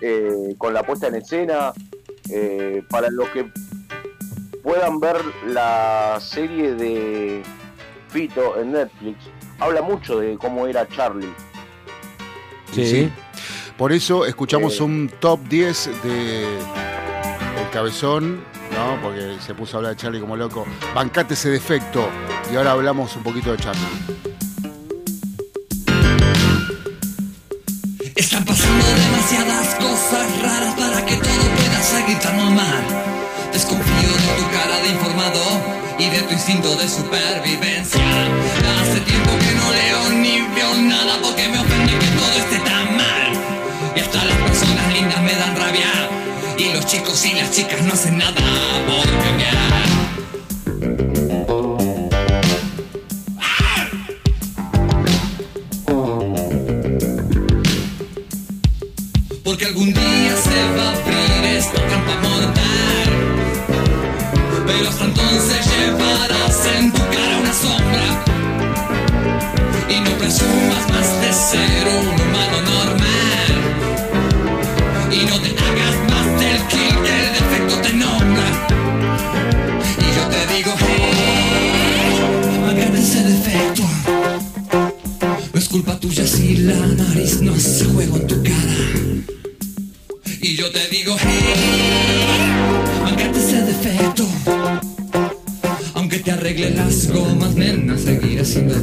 eh, 0.00 0.54
con 0.58 0.74
la 0.74 0.82
puesta 0.82 1.06
en 1.08 1.14
escena. 1.16 1.72
eh, 2.30 2.82
para 2.88 3.10
los 3.10 3.28
que 3.28 3.50
puedan 4.62 4.98
ver 4.98 5.16
la 5.46 6.16
serie 6.20 6.74
de 6.74 7.42
Fito 8.08 8.58
en 8.58 8.72
Netflix, 8.72 9.18
habla 9.60 9.82
mucho 9.82 10.18
de 10.18 10.36
cómo 10.38 10.66
era 10.66 10.88
Charlie. 10.88 11.32
Sí. 12.72 12.86
sí. 12.86 13.12
Por 13.76 13.92
eso 13.92 14.24
escuchamos 14.24 14.80
Eh. 14.80 14.84
un 14.84 15.10
top 15.20 15.38
10 15.50 15.90
de 16.02 16.44
El 16.44 17.70
Cabezón, 17.72 18.42
¿no? 18.74 19.00
Porque 19.00 19.36
se 19.40 19.54
puso 19.54 19.76
a 19.76 19.78
hablar 19.78 19.96
de 19.96 20.02
Charlie 20.02 20.20
como 20.20 20.36
loco. 20.36 20.66
Bancate 20.94 21.34
ese 21.34 21.50
defecto. 21.50 22.08
Y 22.52 22.56
ahora 22.56 22.72
hablamos 22.72 23.14
un 23.16 23.22
poquito 23.22 23.52
de 23.52 23.58
Charlie. 23.58 23.82
Están 28.14 28.44
pasando 28.44 28.86
demasiadas 28.86 29.74
cosas 29.76 30.42
raras 30.42 30.74
para 30.74 31.04
que 31.04 31.16
todo 31.16 31.44
pueda 31.56 31.82
seguir 31.82 32.18
tan 32.20 32.36
normal. 32.36 32.82
Desconfío 33.52 34.12
de 34.12 34.42
tu 34.42 34.50
cara 34.50 34.76
de 34.82 34.88
informado 34.88 35.40
y 35.98 36.10
de 36.10 36.22
tu 36.22 36.32
instinto 36.32 36.74
de 36.76 36.88
supervivencia. 36.88 38.02
Hace 38.80 39.00
tiempo 39.00 39.30
que 39.38 39.54
no 39.54 39.72
leo 39.72 40.10
ni 40.20 40.40
veo 40.54 40.74
nada 40.82 41.18
porque 41.22 41.48
me 41.48 41.58
ofende 41.58 42.03
chicos 46.94 47.26
y 47.26 47.34
las 47.34 47.50
chicas 47.50 47.82
no 47.82 47.92
hacen 47.92 48.18
nada 48.18 48.34
por 48.86 49.04
cambiar. 49.24 49.54
Porque 59.42 59.64
algún 59.66 59.92
día 59.92 60.36
se 60.36 60.76
va 60.76 60.84
a 60.84 60.92
abrir 60.92 61.56
esta 61.56 61.84
trampa 61.86 62.14
mortal. 62.22 63.10
Pero 64.66 64.88
hasta 64.88 65.04
entonces 65.04 65.66
llevarás 65.66 66.66
en 66.78 66.92
tu 66.92 67.00
cara 67.00 67.38
una 67.40 67.54
sombra. 67.54 68.33
Hace 87.52 87.84
juego 87.84 88.16
en 88.16 88.26
tu 88.26 88.42
cara. 88.42 88.74
Y 90.40 90.56
yo 90.56 90.70
te 90.70 90.88
digo, 90.88 91.16
hey, 91.18 91.54
amagate 93.00 93.38
ese 93.38 93.62
defecto. 93.62 94.26
Aunque 95.94 96.18
te 96.18 96.32
arregle 96.32 96.70
las 96.70 97.10
gomas, 97.10 97.54
nena, 97.54 97.96
seguirás 97.98 98.48
siendo. 98.48 98.74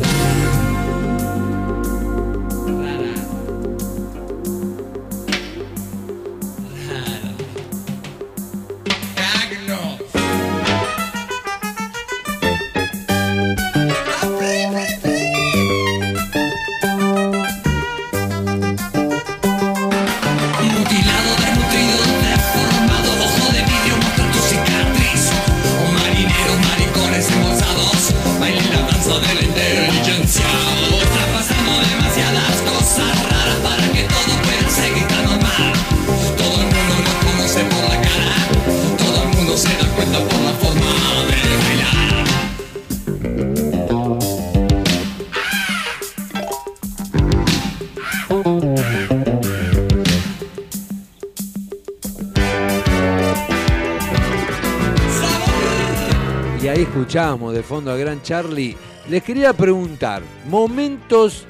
Escuchamos 57.12 57.54
de 57.54 57.62
fondo 57.62 57.92
a 57.92 57.98
Gran 57.98 58.22
Charlie. 58.22 58.74
Les 59.10 59.22
quería 59.22 59.52
preguntar, 59.52 60.24
momentos 60.48 61.46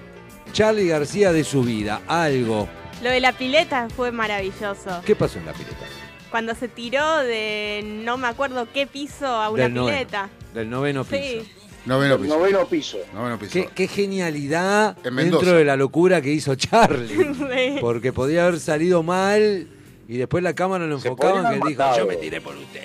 Charlie 0.53 0.87
García 0.87 1.31
de 1.31 1.43
su 1.43 1.61
vida, 1.61 2.01
algo. 2.07 2.67
Lo 3.03 3.11
de 3.11 3.19
la 3.19 3.31
pileta 3.31 3.87
fue 3.95 4.11
maravilloso. 4.11 5.03
¿Qué 5.05 5.15
pasó 5.15 5.37
en 5.37 5.45
la 5.45 5.53
pileta? 5.53 5.85
Cuando 6.31 6.55
se 6.55 6.67
tiró 6.67 7.17
de 7.17 7.83
no 8.03 8.17
me 8.17 8.27
acuerdo 8.27 8.69
qué 8.73 8.87
piso 8.87 9.27
a 9.27 9.51
una 9.51 9.61
Del 9.61 9.75
noveno. 9.75 9.95
pileta. 9.99 10.29
Del 10.51 10.67
noveno 10.67 11.03
piso. 11.03 11.21
Sí. 11.21 11.51
Noveno 11.85 12.17
piso. 12.17 12.37
Noveno 12.39 12.65
piso. 12.65 12.97
Noveno 13.13 13.37
piso. 13.37 13.51
Qué, 13.53 13.69
qué 13.75 13.87
genialidad 13.87 14.97
dentro 14.97 15.53
de 15.53 15.63
la 15.63 15.75
locura 15.75 16.23
que 16.23 16.31
hizo 16.31 16.55
Charlie. 16.55 17.77
Porque 17.81 18.11
podía 18.11 18.47
haber 18.47 18.59
salido 18.59 19.03
mal 19.03 19.67
y 20.07 20.17
después 20.17 20.43
la 20.43 20.55
cámara 20.55 20.87
lo 20.87 20.95
enfocaban 20.95 21.49
que 21.49 21.55
él 21.55 21.61
dijo, 21.67 21.97
yo 21.97 22.07
me 22.07 22.15
tiré 22.15 22.41
por 22.41 22.55
ustedes. 22.55 22.80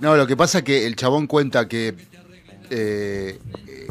No, 0.00 0.16
lo 0.16 0.26
que 0.26 0.36
pasa 0.36 0.58
es 0.58 0.64
que 0.64 0.86
el 0.86 0.94
chabón 0.96 1.26
cuenta 1.26 1.66
que 1.68 1.94
eh, 2.70 3.38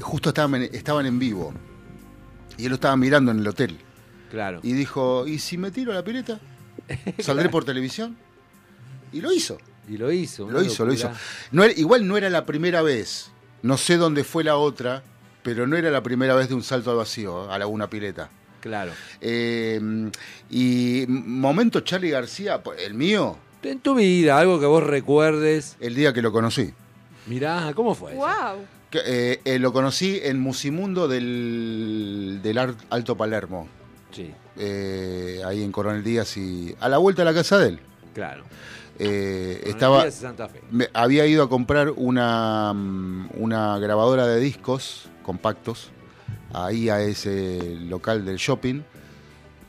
justo 0.01 0.29
estaban, 0.29 0.55
en- 0.63 0.73
estaban 0.75 1.05
en 1.05 1.19
vivo 1.19 1.53
y 2.57 2.63
él 2.63 2.69
lo 2.69 2.75
estaba 2.75 2.95
mirando 2.95 3.31
en 3.31 3.39
el 3.39 3.47
hotel. 3.47 3.77
Claro. 4.31 4.59
Y 4.63 4.73
dijo, 4.73 5.25
¿y 5.27 5.39
si 5.39 5.57
me 5.57 5.71
tiro 5.71 5.91
a 5.91 5.95
la 5.95 6.03
pileta? 6.03 6.39
¿Saldré 7.19 7.49
por 7.49 7.65
televisión? 7.65 8.17
Y 9.11 9.21
lo 9.21 9.31
hizo. 9.31 9.57
Y 9.89 9.97
lo 9.97 10.11
hizo. 10.11 10.49
Lo 10.49 10.61
hizo, 10.61 10.85
lo 10.85 10.93
hizo. 10.93 11.11
No 11.51 11.63
era- 11.63 11.73
igual 11.77 12.07
no 12.07 12.17
era 12.17 12.29
la 12.29 12.45
primera 12.45 12.81
vez. 12.81 13.31
No 13.63 13.77
sé 13.77 13.97
dónde 13.97 14.23
fue 14.23 14.43
la 14.43 14.57
otra, 14.57 15.03
pero 15.43 15.65
no 15.67 15.75
era 15.77 15.89
la 15.89 16.03
primera 16.03 16.35
vez 16.35 16.49
de 16.49 16.55
un 16.55 16.63
salto 16.63 16.91
al 16.91 16.97
vacío, 16.97 17.51
a 17.51 17.57
la 17.57 17.67
una 17.67 17.89
pileta. 17.89 18.29
Claro. 18.61 18.91
Eh, 19.21 20.09
y 20.49 21.05
momento 21.07 21.79
Charlie 21.81 22.09
García, 22.09 22.61
el 22.79 22.93
mío, 22.93 23.37
En 23.63 23.79
tu 23.79 23.95
vida, 23.95 24.39
algo 24.39 24.59
que 24.59 24.65
vos 24.65 24.83
recuerdes. 24.83 25.75
el 25.79 25.95
día 25.95 26.13
que 26.13 26.21
lo 26.21 26.31
conocí. 26.31 26.73
Mirá, 27.25 27.71
¿cómo 27.75 27.95
fue? 27.95 28.11
eso? 28.13 28.19
Wow. 28.21 28.65
Que, 28.89 28.99
eh, 29.05 29.41
eh, 29.43 29.59
lo 29.59 29.73
conocí 29.73 30.19
en 30.23 30.39
Musimundo 30.39 31.07
del, 31.09 32.39
Alto 32.89 33.17
Palermo. 33.17 33.67
Sí. 34.11 34.31
Eh, 34.57 35.41
ahí 35.45 35.63
en 35.63 35.71
Coronel 35.71 36.03
Díaz 36.03 36.37
y 36.37 36.73
a 36.79 36.87
la 36.87 36.97
vuelta 36.97 37.21
de 37.23 37.25
la 37.25 37.33
casa 37.33 37.57
de 37.57 37.69
él. 37.69 37.79
Claro. 38.13 38.43
Eh, 38.99 39.61
estaba, 39.65 40.03
Díaz 40.03 40.17
y 40.17 40.21
Santa 40.21 40.47
Fe. 40.47 40.61
me- 40.71 40.89
había 40.93 41.25
ido 41.27 41.43
a 41.43 41.49
comprar 41.49 41.91
una, 41.91 42.71
mm, 42.73 43.29
una 43.35 43.77
grabadora 43.79 44.25
de 44.25 44.39
discos 44.39 45.09
compactos 45.23 45.91
ahí 46.53 46.89
a 46.89 47.01
ese 47.01 47.75
local 47.81 48.23
del 48.25 48.37
shopping 48.37 48.81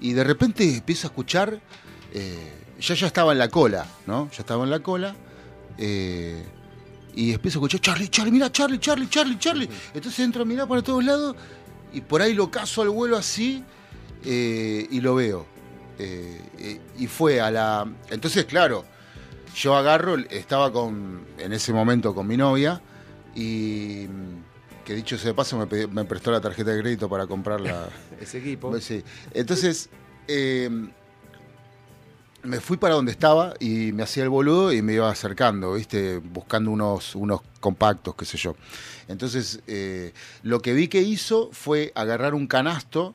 y 0.01 0.13
de 0.13 0.23
repente 0.25 0.63
empiezo 0.77 1.09
a 1.09 1.11
escuchar, 1.11 1.61
eh, 2.15 2.53
ya 2.81 2.95
ya 2.95 3.07
estaba 3.07 3.33
en 3.33 3.39
la 3.39 3.49
cola, 3.49 3.87
¿no? 4.07 4.31
Ya 4.31 4.39
estaba 4.39 4.65
en 4.65 4.71
la 4.71 4.81
cola 4.81 5.15
eh, 5.77 6.45
y 7.15 7.33
empiezo 7.33 7.59
a 7.59 7.61
escuchar, 7.61 7.81
Charlie, 7.81 8.09
Charlie, 8.09 8.33
mira, 8.33 8.53
Charlie, 8.53 8.79
Charlie, 8.79 9.09
Charlie, 9.09 9.39
Charlie. 9.39 9.69
Entonces 9.95 10.21
entro 10.21 10.43
a 10.43 10.45
mirar 10.45 10.69
para 10.69 10.83
todos 10.83 11.05
lados 11.05 11.37
y 11.93 12.01
por 12.01 12.23
ahí 12.23 12.35
lo 12.35 12.51
caso 12.51 12.83
al 12.83 12.91
vuelo 12.91 13.17
así 13.17 13.65
eh, 14.25 14.87
y 14.91 15.01
lo 15.01 15.15
veo. 15.15 15.47
Eh, 15.99 16.81
y 16.97 17.07
fue 17.09 17.41
a 17.41 17.51
la... 17.51 17.91
Entonces, 18.11 18.45
claro, 18.45 18.85
yo 19.57 19.75
agarro, 19.75 20.17
estaba 20.31 20.73
con, 20.73 21.27
en 21.39 21.53
ese 21.53 21.73
momento 21.73 22.15
con 22.15 22.27
mi 22.27 22.37
novia 22.37 22.81
y 23.35 24.07
que 24.85 24.95
dicho 24.95 25.19
sea 25.19 25.29
de 25.29 25.35
paso 25.35 25.59
me 25.91 26.05
prestó 26.05 26.31
la 26.31 26.41
tarjeta 26.41 26.71
de 26.71 26.81
crédito 26.81 27.09
para 27.09 27.27
comprar 27.27 27.61
la... 27.61 27.89
Ese 28.21 28.39
equipo. 28.39 28.79
Sí. 28.81 29.03
Entonces, 29.35 29.91
eh, 30.29 30.71
me 32.43 32.61
fui 32.61 32.77
para 32.77 32.95
donde 32.95 33.13
estaba 33.13 33.55
y 33.61 33.93
me 33.93 34.03
hacía 34.03 34.23
el 34.23 34.29
boludo 34.29 34.73
y 34.73 34.83
me 34.83 34.95
iba 34.95 35.11
acercando, 35.11 35.75
¿viste? 35.75 36.19
Buscando 36.19 36.71
unos, 36.71 37.15
unos 37.15 37.41
compactos, 37.61 38.15
qué 38.15 38.25
sé 38.25 38.39
yo. 38.39 38.57
Entonces, 39.09 39.61
eh, 39.67 40.13
lo 40.43 40.61
que 40.61 40.73
vi 40.73 40.89
que 40.89 41.01
hizo 41.03 41.51
fue 41.53 41.93
agarrar 41.95 42.35
un 42.35 42.47
canasto 42.47 43.15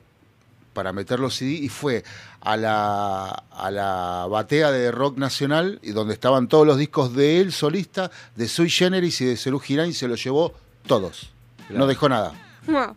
para 0.74 0.92
meter 0.92 1.20
los 1.20 1.36
CD 1.36 1.52
y 1.52 1.70
fue 1.70 2.04
a 2.42 2.58
la, 2.58 3.30
a 3.52 3.72
la 3.72 4.28
batea 4.30 4.72
de 4.72 4.92
rock 4.92 5.18
nacional 5.18 5.80
y 5.84 5.92
donde 5.92 6.16
estaban 6.16 6.48
todos 6.48 6.66
los 6.66 6.78
discos 6.78 7.16
de 7.16 7.40
él, 7.40 7.52
solista, 7.52 8.12
de 8.36 8.48
Sui 8.48 8.70
Generis 8.70 9.22
y 9.22 9.26
de 9.26 9.38
Cerú 9.38 9.60
Girán 9.60 9.90
y 9.90 9.94
se 9.94 10.08
los 10.08 10.24
llevó 10.24 10.54
todos. 10.88 11.32
No 11.70 11.88
dejó 11.88 12.10
nada. 12.10 12.34
Wow. 12.68 12.96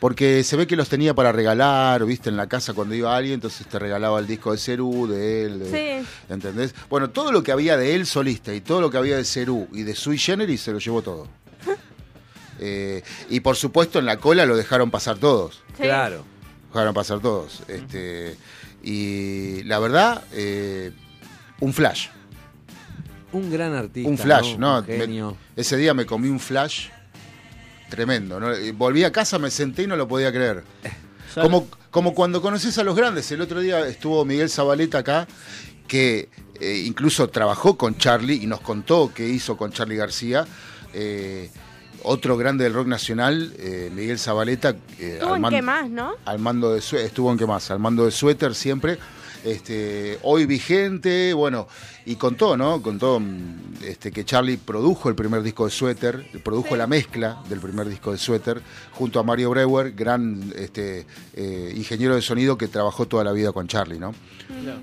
Porque 0.00 0.44
se 0.44 0.56
ve 0.56 0.66
que 0.68 0.76
los 0.76 0.88
tenía 0.88 1.12
para 1.14 1.32
regalar, 1.32 2.04
viste, 2.04 2.28
en 2.30 2.36
la 2.36 2.46
casa 2.48 2.72
cuando 2.72 2.94
iba 2.94 3.16
alguien, 3.16 3.34
entonces 3.34 3.66
te 3.66 3.78
regalaba 3.80 4.20
el 4.20 4.26
disco 4.28 4.52
de 4.52 4.58
Cerú, 4.58 5.08
de 5.08 5.44
él, 5.44 5.58
de- 5.58 6.00
Sí. 6.02 6.06
¿entendés? 6.28 6.72
Bueno, 6.88 7.10
todo 7.10 7.32
lo 7.32 7.42
que 7.42 7.50
había 7.50 7.76
de 7.76 7.96
él 7.96 8.06
solista 8.06 8.54
y 8.54 8.60
todo 8.60 8.80
lo 8.80 8.90
que 8.90 8.96
había 8.98 9.16
de 9.16 9.24
Cerú 9.24 9.66
y 9.72 9.82
de 9.82 9.94
Sui 9.96 10.16
Generis 10.16 10.60
se 10.60 10.72
lo 10.72 10.78
llevó 10.78 11.02
todo. 11.02 11.26
Eh, 12.60 13.02
y 13.30 13.38
por 13.38 13.54
supuesto 13.54 14.00
en 14.00 14.04
la 14.06 14.16
cola 14.16 14.44
lo 14.44 14.56
dejaron 14.56 14.90
pasar 14.90 15.16
todos. 15.18 15.62
Sí. 15.76 15.82
Claro. 15.84 16.24
Dejaron 16.72 16.92
pasar 16.92 17.20
todos. 17.20 17.62
Este, 17.68 18.36
y 18.82 19.62
la 19.62 19.78
verdad, 19.78 20.24
eh, 20.32 20.90
un 21.60 21.72
flash. 21.72 22.08
Un 23.30 23.48
gran 23.52 23.74
artista. 23.74 24.08
Un 24.10 24.18
flash, 24.18 24.56
¿no? 24.58 24.78
Un 24.78 24.84
genio. 24.86 25.36
Me- 25.54 25.60
ese 25.62 25.76
día 25.76 25.94
me 25.94 26.04
comí 26.04 26.28
un 26.28 26.40
flash 26.40 26.88
tremendo. 27.88 28.38
¿no? 28.40 28.48
Volví 28.74 29.04
a 29.04 29.12
casa, 29.12 29.38
me 29.38 29.50
senté 29.50 29.82
y 29.84 29.86
no 29.86 29.96
lo 29.96 30.06
podía 30.08 30.30
creer. 30.32 30.64
Como, 31.34 31.68
como 31.90 32.14
cuando 32.14 32.40
conoces 32.42 32.78
a 32.78 32.84
los 32.84 32.96
grandes. 32.96 33.30
El 33.30 33.42
otro 33.42 33.60
día 33.60 33.86
estuvo 33.86 34.24
Miguel 34.24 34.48
Zabaleta 34.48 34.98
acá, 34.98 35.28
que 35.86 36.30
eh, 36.58 36.82
incluso 36.86 37.28
trabajó 37.28 37.76
con 37.76 37.96
Charlie 37.98 38.42
y 38.42 38.46
nos 38.46 38.60
contó 38.60 39.12
qué 39.14 39.28
hizo 39.28 39.56
con 39.56 39.70
Charlie 39.70 39.94
García. 39.96 40.46
Eh, 40.94 41.50
otro 42.02 42.36
grande 42.38 42.64
del 42.64 42.72
rock 42.72 42.86
nacional, 42.88 43.52
eh, 43.58 43.90
Miguel 43.94 44.18
Zabaleta. 44.18 44.70
eh, 44.98 45.12
¿Estuvo 45.20 45.30
al 45.30 45.36
en 45.36 45.42
mando- 45.42 45.56
qué 45.58 45.62
más, 45.62 45.90
no? 45.90 46.12
al 46.24 46.38
mando 46.38 46.72
de 46.72 46.78
estuvo 46.78 47.30
en 47.30 47.38
qué 47.38 47.46
más, 47.46 47.70
al 47.70 47.78
mando 47.78 48.06
de 48.06 48.10
suéter 48.10 48.54
siempre. 48.54 48.98
Este, 49.50 50.18
hoy 50.22 50.46
vigente, 50.46 51.32
bueno, 51.34 51.66
y 52.06 52.16
contó, 52.16 52.56
¿no? 52.56 52.80
Contó 52.82 53.18
mm, 53.20 53.82
este, 53.84 54.10
que 54.12 54.24
Charlie 54.24 54.56
produjo 54.56 55.08
el 55.08 55.14
primer 55.14 55.42
disco 55.42 55.64
de 55.64 55.70
Suéter, 55.70 56.24
produjo 56.42 56.76
la 56.76 56.86
mezcla 56.86 57.42
del 57.48 57.60
primer 57.60 57.88
disco 57.88 58.12
de 58.12 58.18
Suéter, 58.18 58.60
junto 58.92 59.20
a 59.20 59.22
Mario 59.22 59.50
Breuer, 59.50 59.92
gran 59.92 60.52
este, 60.56 61.06
eh, 61.34 61.72
ingeniero 61.76 62.14
de 62.14 62.22
sonido 62.22 62.56
que 62.58 62.68
trabajó 62.68 63.06
toda 63.06 63.24
la 63.24 63.32
vida 63.32 63.52
con 63.52 63.66
Charlie, 63.68 63.98
¿no? 63.98 64.14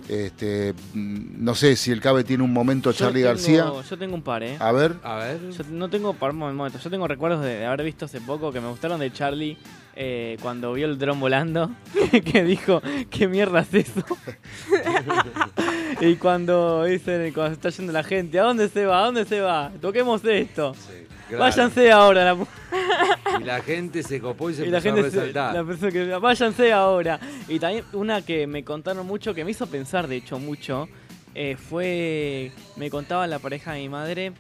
Este, 0.08 0.74
mm, 0.94 1.44
no 1.44 1.56
sé 1.56 1.76
si 1.76 1.92
el 1.92 2.02
Cabe 2.02 2.24
tiene 2.24 2.44
un 2.44 2.54
momento 2.54 2.92
Yo 2.92 2.98
Charlie 2.98 3.22
tengo- 3.22 3.28
García. 3.34 3.72
Yo 3.90 3.98
tengo 3.98 4.16
un 4.16 4.22
par, 4.22 4.44
¿eh? 4.44 4.58
A 4.60 4.72
ver. 4.72 4.96
A 5.04 5.16
ver. 5.18 5.50
Yo 5.52 5.64
no 5.72 5.90
tengo, 5.90 6.14
par 6.14 6.32
un 6.32 6.38
momento, 6.56 6.80
yo 6.80 6.90
tengo 6.90 7.08
recuerdos 7.08 7.44
de, 7.44 7.56
de 7.60 7.66
haber 7.66 7.84
visto 7.84 8.06
hace 8.06 8.22
poco 8.22 8.52
que 8.52 8.62
me 8.62 8.68
gustaron 8.70 9.00
de 9.00 9.12
Charlie 9.12 9.58
eh, 9.96 10.38
cuando 10.42 10.74
vio 10.74 10.88
el 10.88 10.98
dron 10.98 11.20
volando, 11.20 11.72
que 12.32 12.44
dijo, 12.44 12.82
¿qué 13.10 13.28
mierda 13.28 13.62
es 13.62 13.74
eso? 13.74 14.04
y 16.02 16.16
cuando 16.16 16.84
dicen, 16.84 17.32
cuando 17.34 17.54
está 17.54 17.70
yendo 17.70 17.94
la 17.94 18.04
gente, 18.04 18.40
¿a 18.40 18.44
dónde 18.44 18.70
se 18.70 18.86
va? 18.86 19.02
¿A 19.02 19.06
dónde 19.06 19.26
se 19.26 19.40
va? 19.42 19.72
Toquemos 19.82 20.24
esto. 20.26 20.76
claro. 21.30 21.44
Váyanse 21.44 21.92
ahora. 21.92 22.24
La, 22.34 23.40
Y 23.40 23.44
la 23.44 23.62
gente 23.62 24.04
se 24.04 24.20
copó 24.20 24.50
y 24.50 24.56
se 24.56 24.64
y 24.68 24.70
la 24.70 24.78
empezó 24.80 24.96
gente 24.96 25.08
a 25.08 25.12
se- 25.12 25.18
resaltar. 25.20 25.56
la 25.56 25.64
persona 25.64 25.92
que 25.92 26.06
váyanse 26.06 26.74
ahora. 26.74 27.20
Y 27.48 27.60
también 27.60 27.86
una 27.94 28.22
que 28.22 28.48
me 28.48 28.64
contaron 28.64 29.06
mucho, 29.08 29.34
que 29.34 29.46
me 29.46 29.52
hizo 29.52 29.68
pensar 29.68 30.08
de 30.08 30.18
hecho 30.18 30.40
mucho, 30.40 30.90
eh, 31.34 31.56
fue, 31.58 32.52
me 32.76 32.90
contaba 32.90 33.28
la 33.28 33.40
pareja 33.40 33.74
de 33.74 33.80
mi 33.82 33.90
madre 33.90 34.34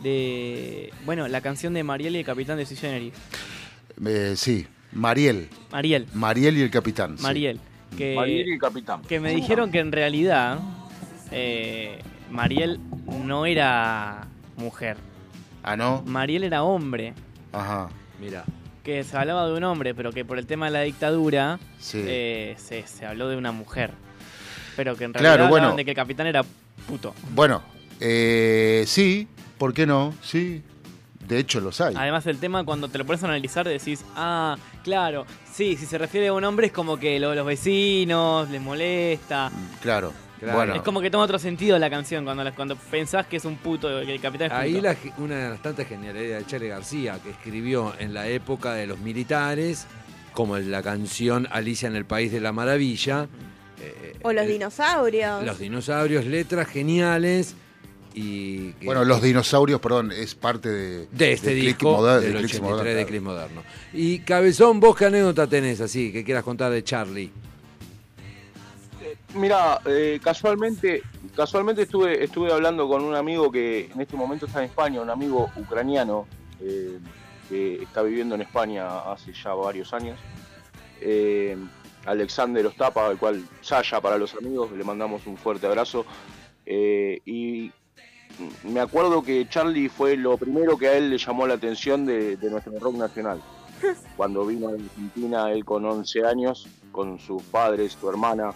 de, 0.00 0.92
bueno, 1.04 1.26
la 1.28 1.40
canción 1.40 1.72
de 1.74 1.82
Mariel 1.82 2.16
y 2.16 2.20
el 2.20 2.24
Capitán 2.24 2.56
de 2.58 2.66
Sui 2.66 2.76
Generis. 2.76 3.14
Eh, 4.04 4.34
sí, 4.36 4.66
Mariel. 4.92 5.48
Mariel. 5.72 6.06
Mariel 6.14 6.56
y 6.58 6.62
el 6.62 6.70
capitán. 6.70 7.16
sí. 7.18 7.22
Mariel. 7.22 7.60
Que, 7.96 8.14
Mariel 8.14 8.48
y 8.48 8.52
el 8.52 8.58
capitán. 8.58 9.02
que 9.02 9.20
me 9.20 9.30
dijeron 9.34 9.70
que 9.70 9.78
en 9.78 9.92
realidad 9.92 10.58
eh, 11.30 11.98
Mariel 12.30 12.80
no 13.06 13.46
era 13.46 14.26
mujer. 14.56 14.96
Ah, 15.62 15.76
¿no? 15.76 16.02
Mariel 16.06 16.44
era 16.44 16.62
hombre. 16.62 17.14
Ajá. 17.52 17.88
Mira. 18.20 18.44
Que 18.82 19.02
se 19.02 19.16
hablaba 19.16 19.46
de 19.48 19.54
un 19.54 19.64
hombre, 19.64 19.94
pero 19.94 20.12
que 20.12 20.24
por 20.24 20.38
el 20.38 20.46
tema 20.46 20.66
de 20.66 20.72
la 20.72 20.80
dictadura 20.82 21.58
Sí. 21.78 22.00
eh, 22.04 22.54
se, 22.58 22.86
se 22.86 23.04
habló 23.06 23.28
de 23.28 23.36
una 23.36 23.50
mujer. 23.52 23.90
Pero 24.76 24.94
que 24.94 25.04
en 25.04 25.12
Claro, 25.12 25.26
realidad 25.28 25.48
bueno. 25.48 25.56
hablaban 25.64 25.76
de 25.76 25.84
que 25.84 25.90
el 25.92 25.96
capitán 25.96 26.26
era 26.26 26.44
puto. 26.86 27.14
Bueno, 27.34 27.62
eh, 28.00 28.84
sí, 28.86 29.26
¿por 29.58 29.72
qué 29.74 29.86
no? 29.86 30.14
Sí, 30.22 30.62
de 31.28 31.38
hecho 31.38 31.60
los 31.60 31.80
hay. 31.80 31.94
Además, 31.96 32.26
el 32.26 32.38
tema 32.38 32.64
cuando 32.64 32.88
te 32.88 32.98
lo 32.98 33.04
pones 33.04 33.22
a 33.22 33.26
analizar 33.26 33.66
decís, 33.68 34.04
ah, 34.14 34.56
claro, 34.84 35.26
sí, 35.52 35.76
si 35.76 35.86
se 35.86 35.98
refiere 35.98 36.28
a 36.28 36.32
un 36.32 36.44
hombre 36.44 36.66
es 36.68 36.72
como 36.72 36.96
que 36.98 37.18
lo- 37.20 37.34
los 37.34 37.46
vecinos 37.46 38.48
les 38.50 38.60
molesta. 38.60 39.50
Claro, 39.82 40.12
bueno. 40.40 40.74
Es 40.74 40.82
como 40.82 41.00
que 41.00 41.10
toma 41.10 41.24
otro 41.24 41.38
sentido 41.38 41.78
la 41.78 41.90
canción 41.90 42.24
cuando, 42.24 42.44
la- 42.44 42.54
cuando 42.54 42.76
pensás 42.76 43.26
que 43.26 43.36
es 43.36 43.44
un 43.44 43.56
puto, 43.56 43.88
que 44.04 44.14
el 44.14 44.20
capitán 44.20 44.46
es 44.46 44.52
puto. 44.52 44.62
Ahí 44.62 44.80
la 44.80 44.96
una 45.18 45.34
de 45.36 45.50
las 45.50 45.62
tantas 45.62 45.86
genialidades 45.86 46.44
de 46.44 46.50
Charlie 46.50 46.68
García, 46.68 47.18
que 47.22 47.30
escribió 47.30 47.94
en 47.98 48.12
la 48.14 48.28
época 48.28 48.74
de 48.74 48.86
los 48.86 48.98
militares, 48.98 49.86
como 50.32 50.58
la 50.58 50.82
canción 50.82 51.48
Alicia 51.50 51.88
en 51.88 51.96
el 51.96 52.04
País 52.04 52.30
de 52.30 52.40
la 52.40 52.52
Maravilla, 52.52 53.26
eh, 53.80 54.14
O 54.22 54.32
los 54.32 54.46
dinosaurios. 54.46 55.42
los 55.44 55.58
dinosaurios, 55.58 56.24
letras 56.26 56.68
geniales 56.68 57.54
y... 58.16 58.72
Bueno, 58.84 59.04
los 59.04 59.22
dinosaurios, 59.22 59.78
perdón, 59.80 60.10
es 60.10 60.34
parte 60.34 60.68
de, 60.68 61.06
de 61.12 61.32
este 61.32 61.50
de 61.50 61.60
Click 61.60 61.66
disco 61.78 61.98
Moder- 61.98 62.20
del 62.22 62.32
de 62.32 62.38
Click 62.40 62.54
83 62.54 62.62
Moderno, 62.62 62.84
de 62.88 62.92
claro. 62.94 63.06
Click 63.08 63.22
Moderno. 63.22 63.62
Y 63.92 64.18
Cabezón, 64.20 64.80
¿vos 64.80 64.96
qué 64.96 65.04
anécdota 65.04 65.46
tenés 65.46 65.80
así 65.80 66.12
que 66.12 66.24
quieras 66.24 66.42
contar 66.42 66.72
de 66.72 66.82
Charlie? 66.82 67.30
Mira, 69.34 69.80
eh, 69.84 70.18
casualmente, 70.22 71.02
casualmente 71.34 71.82
estuve, 71.82 72.24
estuve 72.24 72.50
hablando 72.52 72.88
con 72.88 73.04
un 73.04 73.14
amigo 73.14 73.50
que 73.52 73.90
en 73.92 74.00
este 74.00 74.16
momento 74.16 74.46
está 74.46 74.60
en 74.60 74.70
España, 74.70 75.00
un 75.02 75.10
amigo 75.10 75.50
ucraniano 75.56 76.26
eh, 76.60 76.98
que 77.48 77.82
está 77.82 78.02
viviendo 78.02 78.34
en 78.34 78.40
España 78.42 79.00
hace 79.12 79.32
ya 79.32 79.52
varios 79.52 79.92
años. 79.92 80.18
Eh, 81.00 81.56
Alexander 82.06 82.64
Ostapa, 82.66 83.08
al 83.08 83.18
cual 83.18 83.44
Sasha 83.60 84.00
para 84.00 84.16
los 84.16 84.34
amigos, 84.34 84.70
le 84.72 84.84
mandamos 84.84 85.26
un 85.26 85.36
fuerte 85.36 85.66
abrazo. 85.66 86.06
Eh, 86.64 87.20
y 87.26 87.70
me 88.64 88.80
acuerdo 88.80 89.22
que 89.22 89.48
Charlie 89.48 89.88
fue 89.88 90.16
lo 90.16 90.36
primero 90.36 90.76
que 90.76 90.88
a 90.88 90.96
él 90.96 91.10
le 91.10 91.18
llamó 91.18 91.46
la 91.46 91.54
atención 91.54 92.04
de, 92.04 92.36
de 92.36 92.50
nuestro 92.50 92.78
rock 92.78 92.96
nacional. 92.96 93.42
Cuando 94.16 94.46
vino 94.46 94.68
a 94.68 94.72
Argentina, 94.72 95.50
él 95.50 95.64
con 95.64 95.84
11 95.84 96.26
años, 96.26 96.68
con 96.92 97.18
sus 97.18 97.42
padres, 97.42 97.96
su 98.00 98.08
hermana, 98.08 98.52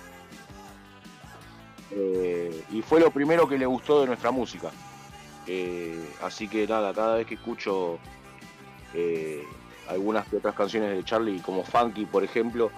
eh, 1.92 2.64
y 2.70 2.82
fue 2.82 3.00
lo 3.00 3.10
primero 3.10 3.48
que 3.48 3.58
le 3.58 3.66
gustó 3.66 4.00
de 4.00 4.06
nuestra 4.06 4.30
música. 4.30 4.70
Eh, 5.46 6.08
así 6.22 6.48
que 6.48 6.66
nada, 6.66 6.94
cada 6.94 7.16
vez 7.16 7.26
que 7.26 7.34
escucho 7.34 7.98
eh, 8.94 9.44
algunas 9.88 10.26
que 10.28 10.36
otras 10.36 10.54
canciones 10.54 10.96
de 10.96 11.04
Charlie, 11.04 11.40
como 11.40 11.64
Funky, 11.64 12.06
por 12.06 12.22
ejemplo, 12.22 12.70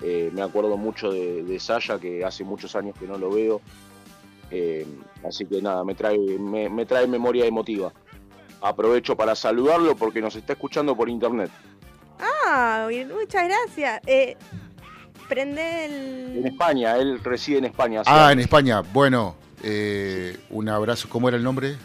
me 0.00 0.42
acuerdo 0.42 0.76
mucho 0.76 1.10
de, 1.10 1.42
de 1.42 1.58
Saya, 1.58 1.98
que 1.98 2.22
hace 2.22 2.44
muchos 2.44 2.76
años 2.76 2.94
que 2.98 3.06
no 3.06 3.16
lo 3.16 3.30
veo. 3.30 3.62
Eh, 4.50 4.86
así 5.26 5.44
que 5.46 5.60
nada, 5.60 5.84
me 5.84 5.94
trae, 5.94 6.18
me, 6.18 6.68
me 6.68 6.86
trae 6.86 7.06
memoria 7.06 7.46
emotiva. 7.46 7.92
Aprovecho 8.60 9.16
para 9.16 9.34
saludarlo 9.34 9.96
porque 9.96 10.20
nos 10.20 10.34
está 10.36 10.54
escuchando 10.54 10.96
por 10.96 11.08
internet. 11.08 11.50
Ah, 12.20 12.88
muchas 13.12 13.48
gracias. 13.48 14.00
Eh, 14.06 14.36
prende 15.28 15.84
En 15.84 15.92
el... 16.38 16.46
España, 16.46 16.96
él 16.96 17.22
reside 17.22 17.58
en 17.58 17.64
España. 17.66 18.02
Ah, 18.06 18.32
en 18.32 18.40
España. 18.40 18.80
Bueno, 18.80 19.36
eh, 19.62 20.38
un 20.50 20.68
abrazo. 20.68 21.08
¿Cómo 21.08 21.28
era 21.28 21.36
el 21.36 21.42
nombre? 21.42 21.76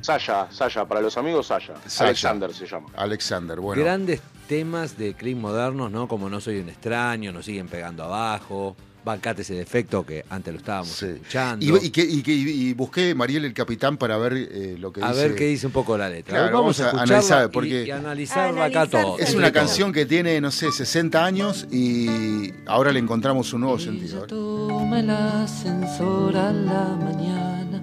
Saya, 0.00 0.46
Saya, 0.50 0.84
para 0.84 1.00
los 1.00 1.16
amigos 1.16 1.46
Saya. 1.46 1.74
Saya. 1.86 2.08
Alexander 2.10 2.52
se 2.52 2.66
llama. 2.66 2.88
Alexander, 2.96 3.58
bueno. 3.58 3.82
Grandes 3.82 4.20
temas 4.46 4.96
de 4.98 5.14
clip 5.14 5.38
modernos, 5.38 5.90
¿no? 5.90 6.06
Como 6.06 6.28
No 6.28 6.40
soy 6.40 6.60
un 6.60 6.68
extraño, 6.68 7.32
nos 7.32 7.46
siguen 7.46 7.68
pegando 7.68 8.04
abajo. 8.04 8.76
Bancate 9.06 9.42
ese 9.42 9.54
defecto 9.54 10.04
que 10.04 10.24
antes 10.28 10.52
lo 10.52 10.58
estábamos 10.58 11.00
escuchando. 11.00 11.64
Y, 11.64 11.86
y 11.86 11.90
que- 11.90 12.02
y 12.04 12.22
que- 12.24 12.32
y 12.34 12.72
busqué 12.72 13.14
Mariel 13.14 13.44
el 13.44 13.54
Capitán 13.54 13.96
para 13.98 14.16
ver 14.18 14.32
eh, 14.34 14.74
lo 14.80 14.92
que 14.92 15.00
a 15.00 15.10
dice. 15.10 15.28
ver 15.28 15.36
qué 15.36 15.46
dice 15.46 15.68
un 15.68 15.72
poco 15.72 15.96
la 15.96 16.08
letra. 16.08 16.36
Claro, 16.36 16.56
vamos, 16.58 16.80
a, 16.80 16.90
analizar, 16.90 17.48
porque 17.52 17.84
y, 17.86 17.90
analizarla 17.92 18.64
acá 18.64 18.88
todo. 18.88 19.16
es 19.20 19.32
una 19.36 19.52
canción 19.52 19.92
que 19.92 20.06
tiene, 20.06 20.40
no 20.40 20.50
sé, 20.50 20.72
60 20.72 21.24
años 21.24 21.68
y 21.70 22.52
ahora 22.66 22.90
le 22.90 22.98
encontramos 22.98 23.52
un 23.52 23.60
nuevo 23.60 23.78
sentido. 23.78 24.26
Toma 24.26 24.98
el 24.98 25.10
ascensor 25.10 26.36
a 26.36 26.52
la 26.52 26.96
mañana 26.96 27.80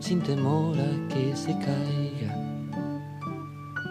sin 0.00 0.22
temor 0.22 0.76
a 0.80 1.08
que 1.14 1.36
se 1.36 1.52
caiga. 1.52 2.34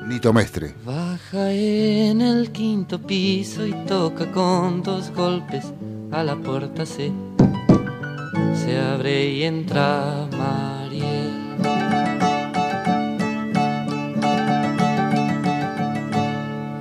Nito 0.05 0.33
Mestre. 0.33 0.75
Baja 0.85 1.49
en 1.49 2.19
el 2.19 2.51
quinto 2.51 3.01
piso 3.01 3.65
y 3.65 3.71
toca 3.85 4.29
con 4.33 4.83
dos 4.83 5.11
golpes 5.11 5.71
a 6.13 6.23
la 6.23 6.35
puerta 6.35 6.85
se 6.85 7.11
se 8.53 8.79
abre 8.79 9.29
y 9.31 9.43
entra 9.43 10.27
Mariel. 10.37 11.31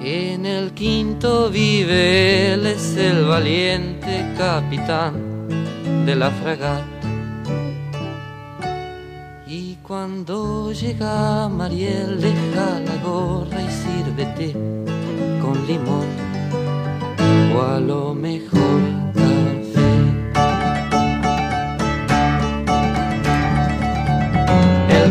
En 0.04 0.44
el 0.44 0.72
quinto 0.72 1.50
vive 1.50 2.52
él 2.52 2.66
es 2.66 2.96
el 2.96 3.24
valiente 3.24 4.34
capitán 4.36 5.14
de 6.04 6.14
la 6.14 6.30
fragata. 6.30 6.86
Y 9.46 9.76
cuando 9.76 10.72
llega 10.72 11.48
Mariel 11.48 12.20
deja 12.20 12.80
la 12.80 12.96
gorra 13.02 13.62
y 13.62 13.70
sírvete 13.70 14.52
con 15.40 15.66
limón 15.66 16.06
o 17.54 17.62
a 17.62 17.80
lo 17.80 18.14
mejor 18.14 19.01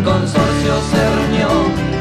El 0.02 0.08
consorcio 0.08 0.82
se 0.90 1.10
reunió 1.16 1.48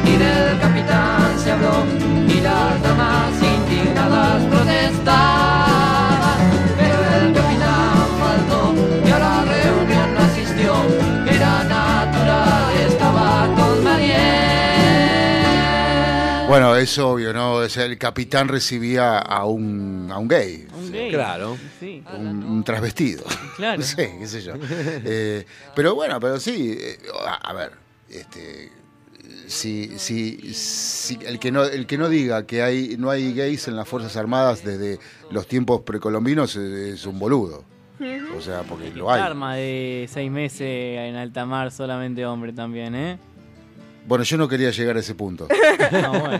y 0.05 0.17
del 0.17 0.59
capitán 0.59 1.37
se 1.37 1.51
habló 1.51 1.85
y 2.27 2.41
las 2.41 2.81
damas 2.81 3.31
indignadas 3.43 4.43
protestaban. 4.45 6.39
Pero 6.79 6.97
el 7.21 7.31
capitán 7.31 8.07
faltó 8.19 8.73
y 9.05 9.11
a 9.11 9.19
la 9.19 9.45
reunión 9.45 10.15
no 10.15 10.19
asistió. 10.19 10.73
Era 11.31 11.63
natural, 11.65 12.75
estaba 12.87 13.45
con 13.55 13.83
Mariel. 13.83 14.17
Bueno, 16.47 16.75
es 16.77 16.97
obvio, 16.97 17.31
¿no? 17.33 17.53
O 17.53 17.69
sea, 17.69 17.85
el 17.85 17.99
capitán 17.99 18.47
recibía 18.47 19.19
a 19.19 19.45
un, 19.45 20.09
a 20.11 20.17
un 20.17 20.27
gay. 20.27 20.67
Un 20.75 20.91
gay. 20.91 21.11
Claro. 21.11 21.55
Sí. 21.79 22.03
Un, 22.17 22.43
un 22.45 22.63
trasvestido. 22.63 23.25
Claro. 23.57 23.77
No 23.81 23.85
sé, 23.85 24.15
qué 24.17 24.25
sé 24.25 24.41
yo. 24.41 24.53
Eh, 24.59 25.45
pero 25.75 25.93
bueno, 25.93 26.19
pero 26.19 26.39
sí, 26.39 26.75
eh, 26.79 26.97
a, 27.27 27.35
a 27.51 27.53
ver, 27.53 27.73
este, 28.11 28.71
si, 29.47 29.97
si, 29.99 30.53
si 30.53 31.19
el, 31.25 31.39
que 31.39 31.51
no, 31.51 31.63
el 31.63 31.85
que 31.87 31.97
no 31.97 32.09
diga 32.09 32.45
que 32.45 32.61
hay, 32.61 32.95
no 32.97 33.09
hay 33.09 33.33
gays 33.33 33.67
en 33.67 33.75
las 33.75 33.87
Fuerzas 33.87 34.15
Armadas 34.17 34.63
desde 34.63 34.99
los 35.29 35.47
tiempos 35.47 35.81
precolombinos 35.81 36.55
es, 36.55 36.95
es 36.95 37.05
un 37.05 37.19
boludo. 37.19 37.63
O 38.35 38.41
sea, 38.41 38.63
porque 38.63 38.89
lo 38.91 39.11
hay. 39.11 39.21
arma 39.21 39.55
de 39.55 40.09
seis 40.11 40.31
meses 40.31 40.61
en 40.61 41.15
alta 41.15 41.45
mar, 41.45 41.71
solamente 41.71 42.25
hombre 42.25 42.51
también, 42.51 42.95
¿eh? 42.95 43.19
Bueno, 44.07 44.23
yo 44.23 44.37
no 44.37 44.47
quería 44.47 44.71
llegar 44.71 44.97
a 44.97 45.01
ese 45.01 45.13
punto. 45.13 45.47
No, 46.01 46.11
bueno. 46.19 46.39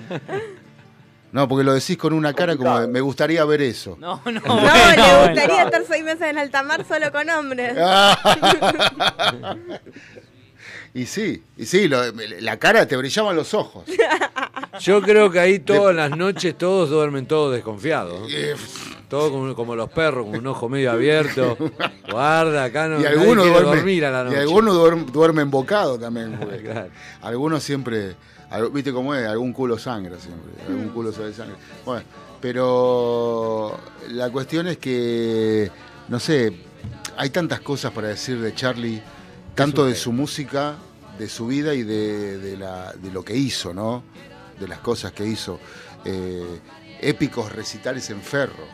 No, 1.31 1.47
porque 1.47 1.63
lo 1.63 1.73
decís 1.73 1.97
con 1.97 2.13
una 2.13 2.33
cara 2.33 2.57
como 2.57 2.87
me 2.87 2.99
gustaría 2.99 3.45
ver 3.45 3.61
eso. 3.61 3.95
No, 3.99 4.21
no, 4.25 4.41
No, 4.41 4.55
le 4.55 5.27
gustaría 5.27 5.63
estar 5.63 5.83
seis 5.87 6.03
meses 6.03 6.23
en 6.23 6.39
alta 6.39 6.63
mar 6.63 6.83
solo 6.85 7.11
con 7.11 7.29
hombres. 7.29 7.73
Y 10.93 11.05
sí, 11.05 11.41
y 11.57 11.65
sí, 11.65 11.87
lo- 11.87 12.01
la 12.41 12.57
cara 12.57 12.85
te 12.87 12.97
brillaban 12.97 13.35
los 13.35 13.53
ojos. 13.53 13.85
Yo 14.81 15.01
creo 15.01 15.29
que 15.31 15.39
ahí 15.39 15.59
todas 15.59 15.95
las 15.95 16.15
noches 16.17 16.57
todos 16.57 16.89
duermen 16.89 17.25
todos 17.27 17.53
desconfiados. 17.53 18.29
Eh, 18.31 18.55
Todos 19.09 19.29
como, 19.31 19.53
como 19.55 19.75
los 19.75 19.89
perros, 19.89 20.25
con 20.25 20.37
un 20.37 20.47
ojo 20.47 20.69
medio 20.69 20.91
abierto. 20.91 21.57
Guarda, 22.09 22.63
acá 22.65 22.87
no 22.87 23.01
y 23.01 23.05
algunos 23.05 23.45
dormir 23.45 24.05
a 24.05 24.11
la 24.11 24.23
noche. 24.23 24.37
y 24.37 24.39
algunos 24.39 24.75
duerm- 24.75 25.05
duermen 25.11 25.43
embocado 25.43 25.99
también. 25.99 26.37
Claro. 26.63 26.89
Algunos 27.21 27.61
siempre, 27.63 28.15
viste 28.73 28.91
cómo 28.93 29.13
es, 29.15 29.27
algún 29.27 29.51
culo 29.53 29.77
sangra 29.77 30.17
siempre, 30.17 30.51
algún 30.67 30.89
culo 30.89 31.11
sale 31.11 31.33
sangre. 31.33 31.55
Bueno, 31.85 32.03
pero 32.41 33.77
la 34.09 34.29
cuestión 34.29 34.67
es 34.67 34.77
que, 34.77 35.69
no 36.07 36.19
sé, 36.19 36.53
hay 37.17 37.29
tantas 37.29 37.59
cosas 37.61 37.91
para 37.91 38.07
decir 38.09 38.39
de 38.39 38.53
Charlie, 38.55 39.01
tanto 39.55 39.85
de 39.85 39.95
su 39.95 40.11
música, 40.11 40.75
de 41.17 41.27
su 41.29 41.47
vida 41.47 41.73
y 41.73 41.83
de, 41.83 42.37
de 42.37 42.57
la, 42.57 42.93
de 42.93 43.11
lo 43.11 43.23
que 43.23 43.35
hizo, 43.35 43.73
¿no? 43.73 44.03
De 44.59 44.67
las 44.67 44.79
cosas 44.79 45.11
que 45.11 45.25
hizo. 45.25 45.59
Eh, 46.05 46.59
épicos 47.01 47.51
recitales 47.51 48.09
en 48.09 48.21
ferro. 48.21 48.65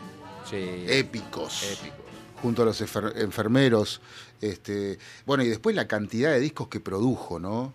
Épicos. 0.52 1.78
Junto 2.42 2.62
a 2.62 2.64
los 2.66 2.80
enfer- 2.80 3.12
enfermeros. 3.20 4.00
Este, 4.40 4.98
bueno, 5.26 5.42
y 5.42 5.48
después 5.48 5.74
la 5.74 5.88
cantidad 5.88 6.30
de 6.30 6.40
discos 6.40 6.68
que 6.68 6.80
produjo, 6.80 7.38
¿no? 7.38 7.72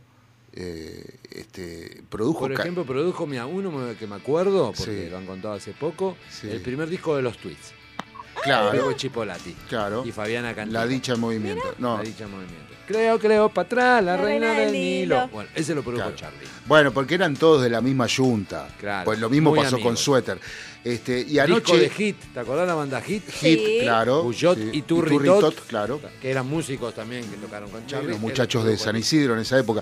Eh, 0.55 1.17
este, 1.31 2.03
produjo 2.09 2.41
Por 2.41 2.53
ejemplo, 2.53 2.85
produjo 2.85 3.25
mira, 3.27 3.45
uno 3.47 3.95
que 3.97 4.07
me 4.07 4.15
acuerdo, 4.15 4.71
porque 4.75 5.05
Sí. 5.05 5.09
lo 5.09 5.17
han 5.17 5.25
contado 5.25 5.55
hace 5.55 5.71
poco, 5.73 6.15
Sí. 6.30 6.47
el 6.49 6.61
primer 6.61 6.89
disco 6.89 7.15
de 7.15 7.23
los 7.23 7.38
Tweets. 7.38 7.73
Claro. 8.44 8.74
Luego 8.74 8.94
Chipolati. 8.94 9.56
Claro. 9.70 10.03
Y 10.06 10.11
Fabiana 10.11 10.53
Cantilo. 10.53 10.80
La 10.80 10.88
dicha 10.88 11.14
en 11.14 11.20
movimiento. 11.20 11.76
No. 11.78 11.98
La 11.98 12.03
dicha 12.03 12.26
en 12.26 12.32
movimiento. 12.32 12.74
Creo, 12.86 13.18
creo, 13.18 13.48
para 13.48 13.65
atrás, 13.65 14.03
la, 14.03 14.18
La 14.18 14.22
reina, 14.22 14.48
reina 14.48 14.60
del 14.65 14.74
Nilo. 14.74 15.15
Nilo. 15.15 15.28
Bueno, 15.30 15.49
ese 15.56 15.74
lo 15.74 15.84
produjo 15.84 16.03
Claro. 16.03 16.15
Charlie. 16.18 16.48
Bueno, 16.65 16.91
porque 16.91 17.15
eran 17.15 17.34
todos 17.38 17.61
de 17.64 17.70
la 17.70 17.80
misma 17.80 18.07
yunta. 18.07 18.68
Claro, 18.78 19.06
Pues 19.06 19.20
lo 19.20 19.30
mismo 19.30 19.52
muy 19.52 19.60
pasó 19.60 19.80
con. 19.80 19.95
Suéter. 19.95 20.38
Este, 20.84 21.22
y 21.22 21.24
Disco 21.26 21.41
anoche. 21.44 21.78
de 21.78 21.90
Hit, 21.90 22.18
¿te 22.34 22.40
acordás 22.41 22.68
la 22.68 22.74
banda 22.76 22.99
Hit? 23.02 23.24
Hit, 23.30 23.60
Sí. 23.60 23.78
claro, 23.84 24.24
Puyot 24.24 24.57
sí. 24.57 24.70
y 24.74 24.78
Y 24.80 24.82
Turritot, 24.82 25.40
Turritot, 25.40 25.68
claro. 25.68 26.02
Que 26.22 26.30
eran 26.30 26.45
músicos 26.45 26.94
también 26.94 27.24
que 27.30 27.38
tocaron 27.38 27.70
con 27.72 27.88
Charlie. 27.88 28.10
los 28.11 28.20
muchachos 28.20 28.65
de 28.65 28.78
San 28.78 28.98
Isidro 28.98 29.34
en 29.36 29.40
esa 29.40 29.57
época. 29.57 29.82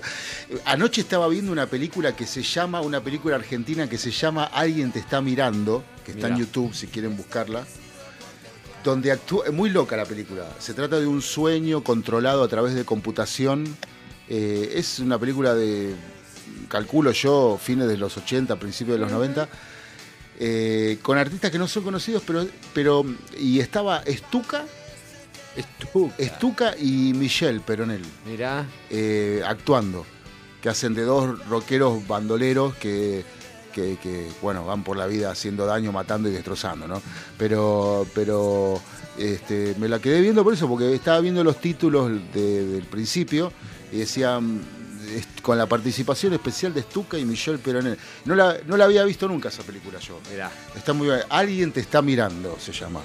Anoche 0.64 1.00
estaba 1.00 1.26
viendo 1.26 1.50
una 1.50 1.66
película 1.66 2.14
que 2.14 2.24
se 2.24 2.42
llama, 2.44 2.82
una 2.82 3.00
película 3.00 3.34
argentina 3.34 3.88
que 3.88 3.98
se 3.98 4.12
llama 4.12 4.44
Alguien 4.44 4.92
te 4.92 5.00
está 5.00 5.20
mirando, 5.20 5.82
que 6.04 6.12
está 6.12 6.28
en. 6.28 6.36
YouTube 6.36 6.72
si 6.72 6.86
quieren 6.86 7.16
buscarla, 7.16 7.64
donde 8.84 9.12
actúa, 9.12 9.46
es 9.46 9.52
muy 9.52 9.70
loca 9.70 9.96
la 9.96 10.04
película. 10.04 10.48
Se 10.58 10.74
trata 10.74 10.98
de 11.00 11.06
un 11.06 11.22
sueño 11.22 11.82
controlado 11.84 12.42
a 12.42 12.48
través 12.48 12.74
de 12.74 12.84
computación. 12.84 13.64
Eh, 14.28 14.72
es 14.76 14.98
una 14.98 15.18
película 15.18 15.54
de, 15.54 15.94
calculo 16.68 17.12
yo, 17.12 17.58
fines 17.62 17.88
de 17.88 17.96
los 17.96 18.16
80, 18.16 18.56
principios 18.56 18.96
de 18.98 19.02
los 19.04 19.12
90. 19.12 19.48
eh, 20.38 20.98
con 21.02 21.18
artistas 21.18 21.50
que 21.50 21.58
no 21.58 21.68
son 21.68 21.84
conocidos, 21.84 22.22
pero, 22.26 22.46
pero 22.74 23.04
y 23.38 23.60
estaba 23.60 23.98
Estuca, 23.98 24.64
Estuca 26.18 26.74
y 26.78 27.12
Michelle 27.14 27.60
Peronel 27.60 28.02
Mirá. 28.26 28.66
eh, 28.90 29.42
actuando, 29.46 30.06
que 30.62 30.68
hacen 30.70 30.94
de 30.94 31.02
dos 31.02 31.46
rockeros 31.48 32.06
bandoleros 32.08 32.74
que, 32.76 33.24
que, 33.72 33.96
que, 34.02 34.28
bueno, 34.42 34.64
van 34.64 34.84
por 34.84 34.96
la 34.96 35.06
vida 35.06 35.30
haciendo 35.30 35.66
daño, 35.66 35.90
matando 35.92 36.28
y 36.28 36.32
destrozando, 36.32 36.86
¿no? 36.86 37.02
Pero, 37.38 38.06
pero 38.14 38.80
este, 39.18 39.74
me 39.78 39.88
la 39.88 39.98
quedé 39.98 40.20
viendo 40.20 40.44
por 40.44 40.54
eso, 40.54 40.68
porque 40.68 40.94
estaba 40.94 41.20
viendo 41.20 41.42
los 41.42 41.60
títulos 41.60 42.10
de- 42.32 42.66
del 42.66 42.84
principio 42.84 43.52
y 43.90 43.98
decían 43.98 44.60
est- 45.16 45.40
con 45.42 45.58
la 45.58 45.66
participación 45.66 46.32
especial 46.32 46.72
de 46.72 46.82
Stuka 46.82 47.18
y 47.18 47.24
Michelle 47.24 47.58
Peronel. 47.58 47.98
No 48.24 48.34
la, 48.34 48.56
no 48.66 48.76
la 48.76 48.84
había 48.84 49.02
visto 49.04 49.26
nunca 49.28 49.48
esa 49.48 49.62
película 49.62 49.98
yo. 49.98 50.18
Mirá. 50.30 50.50
Está 50.76 50.92
muy 50.92 51.08
bien. 51.08 51.20
Alguien 51.28 51.72
te 51.72 51.80
está 51.80 52.00
mirando, 52.02 52.56
se 52.60 52.72
llama. 52.72 53.00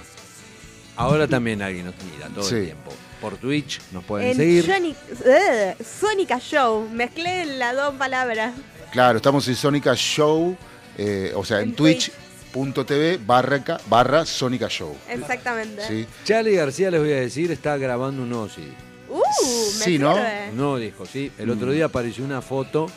Ahora 0.96 1.28
también 1.28 1.62
alguien 1.62 1.86
nos 1.86 1.96
mira 2.12 2.28
todo 2.30 2.44
Sí. 2.44 2.56
el 2.56 2.66
tiempo. 2.66 2.92
Por 3.22 3.38
Twitch 3.38 3.82
nos 3.92 4.04
pueden 4.04 4.30
En 4.30 4.38
seguir. 4.38 4.72
Johnny, 4.72 4.96
eh, 5.26 5.76
Sónica 6.00 6.40
Show. 6.40 6.88
Mezclé 6.90 7.46
las 7.58 7.76
dos 7.76 7.96
palabras. 7.96 8.54
Claro, 8.98 9.18
estamos 9.18 9.48
en 9.48 9.56
Sónica 9.56 9.94
Show, 9.94 10.58
eh, 10.98 11.32
o 11.36 11.46
sea, 11.46 11.62
en, 11.62 11.70
En 11.70 11.76
twitch.tv 11.76 13.20
barra, 13.24 13.64
barra 13.88 14.26
Sónica 14.26 14.68
Show. 14.70 14.98
Exactamente. 15.08 15.88
Sí. 15.88 16.08
Charlie 16.24 16.56
García, 16.56 16.90
les 16.90 17.00
voy 17.02 17.12
a 17.12 17.18
decir, 17.18 17.52
está 17.52 17.78
grabando 17.78 18.24
un 18.24 18.30
nuevo 18.32 18.50
CD. 18.50 18.70
Uh, 19.08 19.18
me 19.20 19.86
Sí, 19.86 20.00
¿no? 20.00 20.16
sirve. 20.16 20.52
No, 20.56 20.78
dijo, 20.78 21.06
sí. 21.06 21.32
El 21.38 21.52
otro 21.52 21.68
Mm. 21.68 21.72
día 21.74 21.86
apareció 21.86 22.26
una 22.26 22.42
foto. 22.42 22.88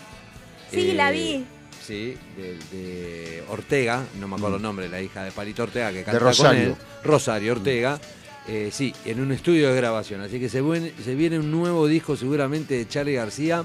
Sí, 0.71 0.93
eh, 0.93 0.95
la 0.95 1.11
vi. 1.11 1.45
Sí, 1.87 2.17
de, 2.35 2.57
de 2.75 3.45
Ortega, 3.51 4.03
no 4.19 4.27
me 4.27 4.37
acuerdo 4.37 4.57
el 4.57 4.63
nombre, 4.63 4.89
la 4.89 5.03
hija 5.03 5.23
de 5.23 5.33
Palito 5.33 5.65
Ortega, 5.65 5.93
que 5.93 6.03
canta 6.03 6.19
Rosario. 6.19 6.61
con 6.63 6.71
él. 6.71 6.77
Rosario 7.05 7.53
Ortega. 7.53 8.01
Eh, 8.49 8.71
sí, 8.73 8.95
en 9.05 9.21
un 9.21 9.33
estudio 9.33 9.69
de 9.69 9.77
grabación. 9.77 10.23
Así 10.23 10.41
que 10.41 10.49
se, 10.49 10.63
buen- 10.63 10.95
se 11.05 11.15
viene 11.15 11.39
un 11.39 11.51
nuevo 11.51 11.87
disco 11.87 12.17
seguramente 12.17 12.73
de 12.75 12.89
Charlie 12.89 13.17
García. 13.17 13.65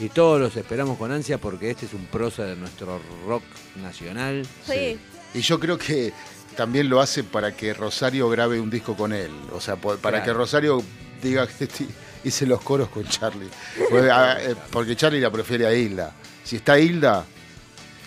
Y 0.00 0.08
todos 0.08 0.40
los 0.40 0.56
esperamos 0.56 0.96
con 0.98 1.12
ansia 1.12 1.38
porque 1.38 1.70
este 1.70 1.86
es 1.86 1.92
un 1.94 2.06
prosa 2.06 2.44
de 2.44 2.56
nuestro 2.56 3.00
rock 3.26 3.42
nacional. 3.82 4.46
Sí. 4.66 4.98
Y 5.34 5.40
yo 5.40 5.60
creo 5.60 5.76
que 5.78 6.12
también 6.56 6.88
lo 6.88 7.00
hace 7.00 7.22
para 7.22 7.54
que 7.54 7.74
Rosario 7.74 8.28
grabe 8.30 8.58
un 8.58 8.70
disco 8.70 8.96
con 8.96 9.12
él. 9.12 9.30
O 9.52 9.60
sea, 9.60 9.76
para 9.76 9.98
Claro. 9.98 10.24
que 10.24 10.32
Rosario 10.32 10.82
diga 11.22 11.46
que 11.46 11.66
ti- 11.66 11.86
hice 12.24 12.46
los 12.46 12.60
coros 12.62 12.88
con 12.88 13.04
Charlie. 13.06 13.48
Porque, 13.90 14.10
a- 14.10 14.42
eh, 14.42 14.56
porque 14.70 14.96
Charlie 14.96 15.20
la 15.20 15.30
prefiere 15.30 15.66
a 15.66 15.74
Hilda. 15.74 16.12
Si 16.42 16.56
está 16.56 16.78
Hilda, 16.78 17.24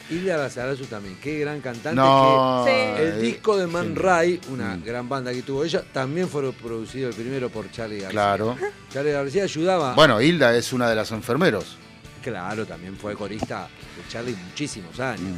Hilda 0.10 0.36
Lazarazu 0.38 0.86
también, 0.86 1.18
qué 1.22 1.40
gran 1.40 1.62
cantante. 1.62 1.96
No, 1.96 2.64
que 2.66 2.72
Sí. 2.98 3.02
El 3.04 3.22
disco 3.22 3.56
de 3.56 3.68
Man 3.68 3.94
sí. 3.96 4.02
Ray, 4.02 4.42
una 4.52 4.76
Mm. 4.76 4.84
gran 4.84 5.08
banda 5.08 5.32
que 5.32 5.44
tuvo 5.44 5.64
ella, 5.64 5.82
también 5.94 6.28
fue 6.28 6.52
producido 6.52 7.08
el 7.10 7.16
primero 7.16 7.50
por 7.50 7.72
Charlie 7.72 8.00
García. 8.00 8.10
claro. 8.10 8.58
Charlie 8.92 9.12
García 9.12 9.44
ayudaba. 9.44 9.94
Bueno, 9.94 10.20
Hilda 10.22 10.56
es 10.58 10.74
una 10.74 10.90
de 10.90 10.96
las 10.96 11.12
enfermeros. 11.12 11.78
Claro, 12.24 12.66
también 12.66 12.96
fue 12.98 13.16
corista 13.16 13.68
de 13.98 14.08
Charlie 14.10 14.36
muchísimos 14.36 15.00
años. 15.00 15.36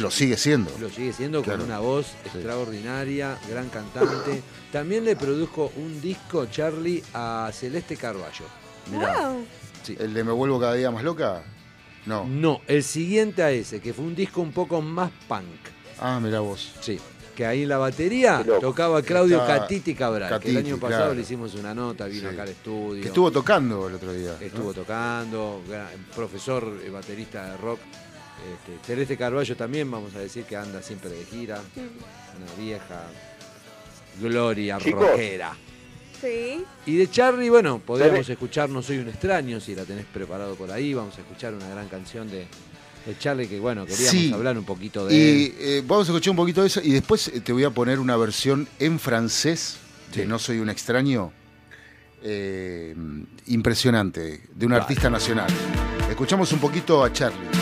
Lo 0.00 0.10
sigue 0.10 0.36
siendo. 0.36 0.70
Lo 0.80 0.88
sigue 0.88 1.12
siendo 1.12 1.42
Claro. 1.42 1.58
con 1.60 1.68
una 1.68 1.78
voz 1.80 2.06
extraordinaria, 2.24 3.36
gran 3.48 3.68
cantante. 3.68 4.42
También 4.72 5.04
le 5.04 5.16
produjo 5.16 5.70
un 5.76 6.00
disco 6.00 6.46
Charlie 6.46 7.02
a 7.12 7.50
Celeste 7.52 7.96
Carballo. 7.96 8.44
Mirá. 8.90 9.28
Wow. 9.30 9.46
¿El 9.98 10.14
de 10.14 10.24
Me 10.24 10.32
vuelvo 10.32 10.58
cada 10.60 10.74
día 10.74 10.90
más 10.90 11.02
loca? 11.04 11.42
No. 12.06 12.24
No, 12.24 12.62
el 12.66 12.82
siguiente 12.82 13.42
a 13.42 13.50
ese, 13.50 13.80
que 13.80 13.92
fue 13.92 14.04
un 14.04 14.14
disco 14.14 14.40
un 14.40 14.52
poco 14.52 14.80
más 14.80 15.10
punk. 15.28 15.44
Ah, 16.00 16.18
mira 16.22 16.40
vos. 16.40 16.72
Sí. 16.80 16.98
Que 17.36 17.46
ahí 17.46 17.62
en 17.62 17.68
la 17.70 17.78
batería 17.78 18.42
loco. 18.44 19.02
Claudio 19.02 19.40
Está 19.40 19.60
Catiti 19.60 19.94
Cabral. 19.94 20.38
que 20.40 20.50
el 20.50 20.56
año 20.58 20.76
pasado 20.76 21.00
claro. 21.02 21.14
le 21.14 21.22
hicimos 21.22 21.54
una 21.54 21.74
nota, 21.74 22.06
vino 22.06 22.28
Sí. 22.28 22.34
acá 22.34 22.42
al 22.42 22.48
estudio. 22.50 23.00
Que 23.02 23.08
estuvo 23.08 23.30
tocando 23.30 23.88
el 23.88 23.94
otro 23.94 24.12
día. 24.12 24.36
¿no? 24.38 24.46
Estuvo 24.46 24.74
tocando, 24.74 25.62
profesor 26.14 26.78
eh, 26.84 26.90
baterista 26.90 27.52
de 27.52 27.56
rock. 27.56 27.80
Este, 28.52 28.84
Celeste 28.86 29.16
Carballo 29.16 29.56
también, 29.56 29.90
vamos 29.90 30.14
a 30.14 30.18
decir 30.18 30.44
que 30.44 30.56
anda 30.56 30.82
siempre 30.82 31.08
de 31.10 31.24
gira. 31.24 31.60
Una 31.76 32.62
vieja 32.62 33.02
gloria 34.20 34.78
Chicos. 34.78 35.00
rockera. 35.08 35.56
Sí. 36.20 36.64
Y 36.86 36.96
de 36.96 37.10
Charlie, 37.10 37.50
bueno, 37.50 37.80
podríamos 37.84 38.28
escuchar 38.28 38.68
No 38.68 38.80
Soy 38.82 38.98
un 38.98 39.08
extraño, 39.08 39.58
si 39.60 39.74
la 39.74 39.84
tenés 39.84 40.04
preparado 40.06 40.54
por 40.54 40.70
ahí. 40.70 40.94
Vamos 40.94 41.16
a 41.18 41.20
escuchar 41.20 41.54
una 41.54 41.68
gran 41.68 41.88
canción 41.88 42.30
de, 42.30 42.46
de 43.06 43.18
Charlie 43.18 43.46
que, 43.48 43.58
bueno, 43.58 43.84
queríamos 43.86 44.10
Sí. 44.10 44.32
hablar 44.32 44.56
un 44.58 44.64
poquito 44.64 45.06
de 45.06 45.14
él. 45.14 45.38
Y 45.38 45.54
eh, 45.58 45.82
vamos 45.86 46.08
a 46.08 46.12
escuchar 46.12 46.30
un 46.30 46.36
poquito 46.36 46.60
de 46.62 46.66
eso 46.68 46.80
y 46.82 46.90
después 46.92 47.28
eh, 47.28 47.40
te 47.40 47.52
voy 47.52 47.64
a 47.64 47.70
poner 47.70 47.98
una 47.98 48.16
versión 48.16 48.68
en 48.78 48.98
francés 49.00 49.76
de 50.14 50.26
No 50.26 50.38
Soy 50.38 50.58
un 50.58 50.68
extraño. 50.70 51.32
eh, 52.24 52.94
impresionante, 53.46 54.42
de 54.54 54.66
un 54.66 54.72
artista 54.74 55.10
nacional. 55.10 55.48
Escuchamos 56.08 56.52
un 56.52 56.60
poquito 56.60 57.02
a 57.02 57.12
Charlie. 57.12 57.61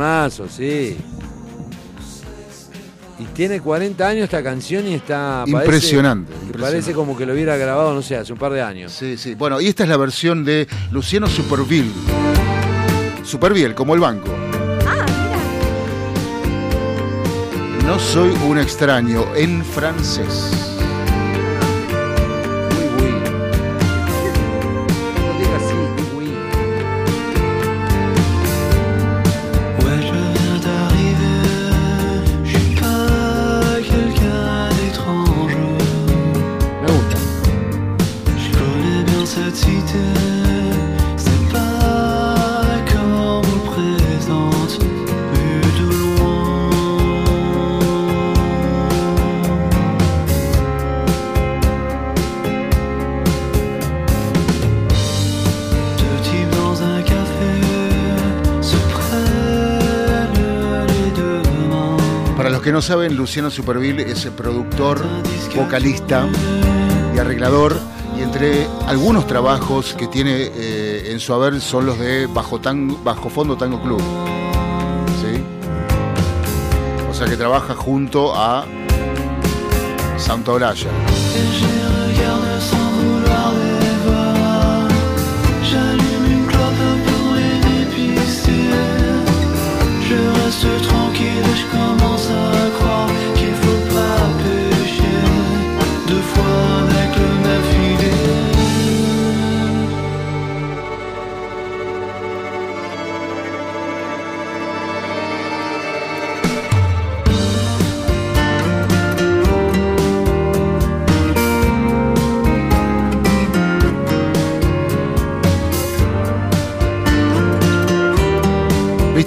Temazo, 0.00 0.46
sí. 0.46 0.94
Y 3.18 3.24
tiene 3.32 3.60
40 3.60 4.06
años 4.06 4.24
esta 4.24 4.42
canción 4.42 4.86
y 4.86 4.92
está. 4.94 5.44
parece- 5.50 5.64
Impresionante, 5.64 6.28
que 6.32 6.36
impresionante. 6.38 6.60
Parece 6.62 6.92
como 6.92 7.16
que 7.16 7.24
lo 7.24 7.32
hubiera 7.32 7.56
grabado, 7.56 7.94
no 7.94 8.02
sé, 8.02 8.14
hace 8.16 8.30
un 8.34 8.38
par 8.38 8.52
de 8.52 8.60
años. 8.60 8.92
Sí, 8.92 9.16
sí. 9.16 9.34
Bueno, 9.34 9.58
y 9.58 9.68
esta 9.68 9.84
es 9.84 9.88
la 9.88 9.96
versión 9.96 10.44
de 10.44 10.68
Luciano 10.90 11.26
Superville. 11.28 11.90
Superville, 13.24 13.74
como 13.74 13.94
el 13.94 14.00
banco. 14.00 14.28
No 17.86 17.98
soy 17.98 18.30
un 18.46 18.58
extraño 18.58 19.24
en 19.34 19.64
francés. 19.64 20.65
Saben, 62.86 63.16
Luciano 63.16 63.50
Superville 63.50 64.08
es 64.10 64.24
el 64.26 64.32
productor, 64.32 65.00
vocalista 65.56 66.26
y 67.14 67.18
arreglador. 67.18 67.76
Y 68.16 68.22
entre 68.22 68.66
algunos 68.86 69.26
trabajos 69.26 69.92
que 69.94 70.06
tiene 70.06 70.50
eh, 70.54 71.08
en 71.10 71.18
su 71.20 71.34
haber 71.34 71.60
son 71.60 71.84
los 71.84 71.98
de 71.98 72.26
Bajo, 72.28 72.60
Tango- 72.60 72.96
Bajo 73.02 73.28
Fondo 73.28 73.56
Tango 73.56 73.82
Club. 73.82 74.00
¿Sí? 75.20 75.42
O 77.10 77.12
sea 77.12 77.26
que 77.26 77.36
trabaja 77.36 77.74
junto 77.74 78.34
a 78.34 78.64
Santa 80.16 80.52
Olalla. 80.52 80.90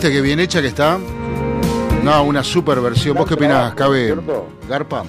¿Viste 0.01 0.13
qué 0.13 0.21
bien 0.21 0.39
hecha 0.39 0.61
que 0.61 0.67
está? 0.69 0.97
No, 2.05 2.23
una 2.23 2.41
super 2.41 2.79
versión. 2.79 3.17
¿Vos 3.17 3.27
qué 3.27 3.33
opinás, 3.33 3.73
Cabe? 3.73 4.15
Garpa. 4.69 5.03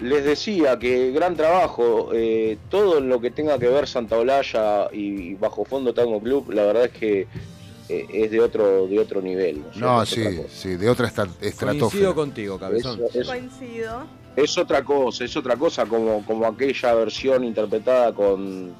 Les 0.00 0.22
decía 0.24 0.78
que 0.78 1.10
gran 1.10 1.34
trabajo, 1.34 2.10
eh, 2.14 2.58
todo 2.70 3.00
lo 3.00 3.20
que 3.20 3.32
tenga 3.32 3.58
que 3.58 3.66
ver 3.66 3.88
Santa 3.88 4.16
Olalla 4.16 4.88
y 4.92 5.34
Bajo 5.34 5.64
Fondo 5.64 5.92
Tango 5.92 6.20
Club, 6.20 6.52
la 6.52 6.62
verdad 6.66 6.84
es 6.84 6.92
que 6.92 7.26
eh, 7.88 8.06
es 8.08 8.30
de 8.30 8.38
otro 8.38 8.86
de 8.86 9.00
otro 9.00 9.20
nivel. 9.20 9.64
¿no 9.74 9.96
No? 9.96 10.02
Es 10.04 10.10
sí, 10.10 10.22
otra 10.24 10.42
sí, 10.48 10.76
de 10.76 10.88
otra 10.88 11.08
esta- 11.08 11.24
Coincido 11.26 11.48
estratosfera. 11.48 12.14
contigo, 12.14 12.56
cabezón. 12.56 13.00
Coincido. 13.26 14.06
Es 14.36 14.56
otra 14.56 14.84
cosa, 14.84 15.24
es 15.24 15.36
otra 15.36 15.56
cosa 15.56 15.86
como, 15.86 16.24
como 16.24 16.46
aquella 16.46 16.94
versión 16.94 17.42
interpretada 17.42 18.12
con. 18.14 18.74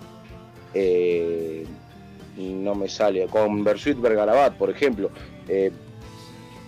eh, 0.74 1.66
no 2.38 2.74
me 2.74 2.88
sale, 2.88 3.26
con 3.26 3.64
Bersuit 3.64 4.00
Bergarabat, 4.00 4.54
por 4.54 4.70
ejemplo. 4.70 5.10
Eh, 5.48 5.72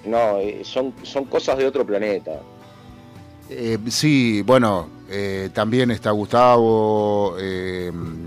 no, 0.04 0.38
eh, 0.38 0.62
son, 0.64 0.94
son 1.02 1.24
cosas 1.26 1.58
de 1.58 1.66
otro 1.66 1.86
planeta. 1.86 2.40
Eh, 3.48 3.78
sí, 3.88 4.42
bueno, 4.42 4.88
también 5.52 5.90
está 5.90 6.12
Gustavo, 6.12 7.36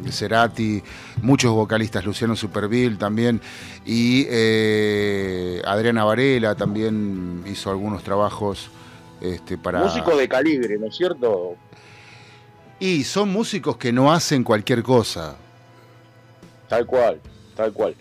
Cerati, 0.10 0.84
muchos 1.22 1.53
vocalistas, 1.53 2.03
Luciano 2.03 2.36
Superville 2.36 2.98
también, 2.98 3.40
y 3.86 4.26
Adriana 5.64 6.03
Varela 6.03 6.56
también 6.56 7.41
hizo 7.48 7.70
algunos 7.70 8.03
trabajos 8.03 8.70
este, 9.22 9.57
para... 9.57 9.80
Músicos 9.82 10.18
de 10.18 10.28
calibre, 10.28 10.78
¿no 10.78 10.88
es 10.88 10.95
cierto? 10.98 11.56
Y 12.80 13.06
son 13.06 13.30
músicos 13.30 13.78
que 13.78 13.94
no 13.94 14.11
hacen 14.11 14.44
cualquier 14.44 14.84
cosa. 14.84 15.38
Tal 16.68 16.86
cual, 16.86 17.22
tal 17.56 17.72
cual. 17.74 17.96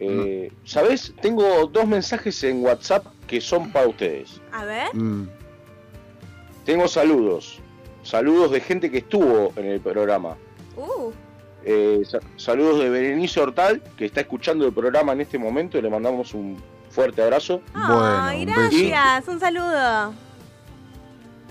Eh, 0.00 0.50
¿Sabés? 0.64 1.12
Tengo 1.22 1.66
dos 1.66 1.86
mensajes 1.86 2.42
en 2.44 2.62
WhatsApp 2.64 3.06
que 3.26 3.40
son 3.40 3.70
para 3.70 3.86
ustedes. 3.88 4.40
A 4.52 4.64
ver. 4.64 4.94
Mm, 4.94 5.28
Tengo 6.64 6.86
saludos. 6.88 7.58
Saludos 8.02 8.50
de 8.52 8.60
gente 8.60 8.90
que 8.90 8.98
estuvo 8.98 9.52
en 9.56 9.66
el 9.66 9.80
programa. 9.80 10.36
Uh. 10.76 11.10
Eh, 11.64 12.02
sa- 12.04 12.18
saludos 12.36 12.80
de 12.80 12.90
Berenice 12.90 13.38
Hortal, 13.40 13.80
que 13.96 14.06
está 14.06 14.20
escuchando 14.22 14.66
el 14.66 14.72
programa 14.72 15.12
en 15.12 15.20
este 15.20 15.38
momento 15.38 15.78
y 15.78 15.82
le 15.82 15.90
mandamos 15.90 16.34
un 16.34 16.56
fuerte 16.90 17.22
abrazo. 17.22 17.60
Ay, 17.74 18.44
gracias. 18.44 19.28
Un 19.28 19.38
saludo. 19.38 20.12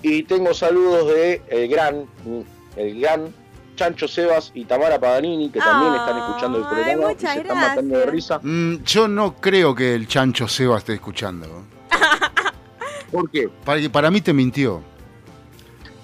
Y 0.02 0.22
tengo 0.24 0.52
saludos 0.52 1.08
de 1.14 1.40
el 1.48 1.68
gran, 1.68 2.06
el 2.76 3.00
gran 3.00 3.32
Chancho 3.76 4.06
Sebas 4.06 4.50
y 4.54 4.64
Tamara 4.64 4.98
Paganini, 5.00 5.48
que 5.50 5.58
también 5.58 5.94
están 5.94 6.18
escuchando 6.18 6.58
el 6.58 6.64
programa 6.64 7.12
y 7.12 7.18
se 7.18 7.40
están 7.40 7.56
matando 7.58 7.98
de 7.98 8.06
risa. 8.06 8.38
mm, 8.42 8.82
yo 8.84 9.08
no 9.08 9.34
creo 9.36 9.74
que 9.74 9.94
el 9.94 10.06
chancho 10.06 10.46
Seba 10.48 10.78
esté 10.78 10.94
escuchando. 10.94 11.64
¿Por 13.10 13.30
qué? 13.30 13.48
Para, 13.64 13.80
para 13.90 14.10
mí 14.10 14.20
te 14.20 14.32
mintió. 14.32 14.82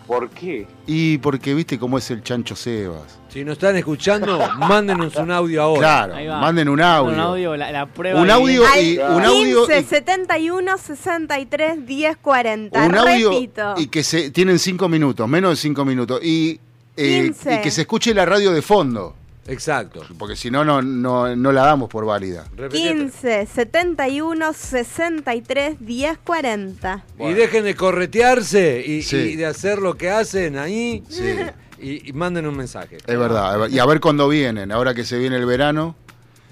¿Por 0.07 0.31
qué? 0.31 0.67
Y 0.87 1.19
porque 1.19 1.53
viste 1.53 1.79
cómo 1.79 1.99
es 1.99 2.11
el 2.11 2.23
chancho 2.23 2.57
Sebas. 2.57 3.19
Si 3.29 3.45
nos 3.45 3.53
están 3.55 3.77
escuchando, 3.77 4.39
mándenos 4.59 5.15
un 5.17 5.31
audio 5.31 5.63
ahora. 5.63 5.81
Claro, 5.81 6.15
Ahí 6.15 6.27
va. 6.27 6.41
manden 6.41 6.71
un 6.71 6.81
audio. 6.81 7.13
Un 7.13 7.21
audio, 7.21 7.57
la, 7.59 7.71
la 7.71 7.85
prueba. 7.85 8.23
Un 8.23 8.31
audio 8.31 8.63
y 8.81 8.97
un 8.97 9.23
audio 9.23 9.67
15 9.67 9.81
y- 9.81 9.85
71 9.85 10.79
63 10.79 11.87
10 11.87 12.17
40. 12.17 12.87
un 12.87 12.95
audio 12.97 13.31
Repito. 13.33 13.75
y 13.77 13.89
que 13.89 14.03
se 14.03 14.31
tienen 14.31 14.59
cinco 14.59 14.89
minutos, 14.89 15.29
menos 15.29 15.51
de 15.51 15.57
cinco 15.57 15.85
minutos 15.85 16.21
y, 16.25 16.59
eh, 16.99 17.23
15. 17.27 17.55
y 17.55 17.61
que 17.63 17.71
se 17.71 17.83
escuche 17.83 18.13
la 18.15 18.25
radio 18.27 18.53
de 18.53 18.63
fondo. 18.63 19.15
Exacto. 19.47 20.03
Porque 20.19 20.37
si 20.37 20.51
no, 20.51 20.63
no, 20.63 20.83
no, 20.83 21.35
no 21.35 21.53
la 21.53 21.65
damos 21.65 21.89
por 21.89 22.05
válida. 22.05 22.45
15 22.71 23.47
71 23.47 24.53
63 24.53 25.77
10 25.81 26.19
40. 26.19 27.05
Y 27.21 27.33
dejen 27.33 27.65
de 27.65 27.75
corretearse 27.75 28.85
y, 28.87 29.03
Sí. 29.03 29.17
y 29.17 29.37
de 29.37 29.47
hacer 29.47 29.79
lo 29.79 29.97
que 29.97 30.11
hacen 30.11 30.59
ahí. 30.59 31.03
Sí. 31.09 31.35
Y, 31.81 32.09
y 32.09 32.13
manden 32.13 32.45
un 32.45 32.57
mensaje. 32.57 32.97
Es 33.07 33.19
verdad. 33.19 33.69
Y 33.69 33.79
a 33.79 33.87
ver 33.87 34.01
cuándo 34.01 34.29
vienen, 34.29 34.73
ahora 34.73 34.95
que 34.95 35.05
se 35.05 35.17
viene 35.17 35.37
el 35.37 35.47
verano. 35.47 35.95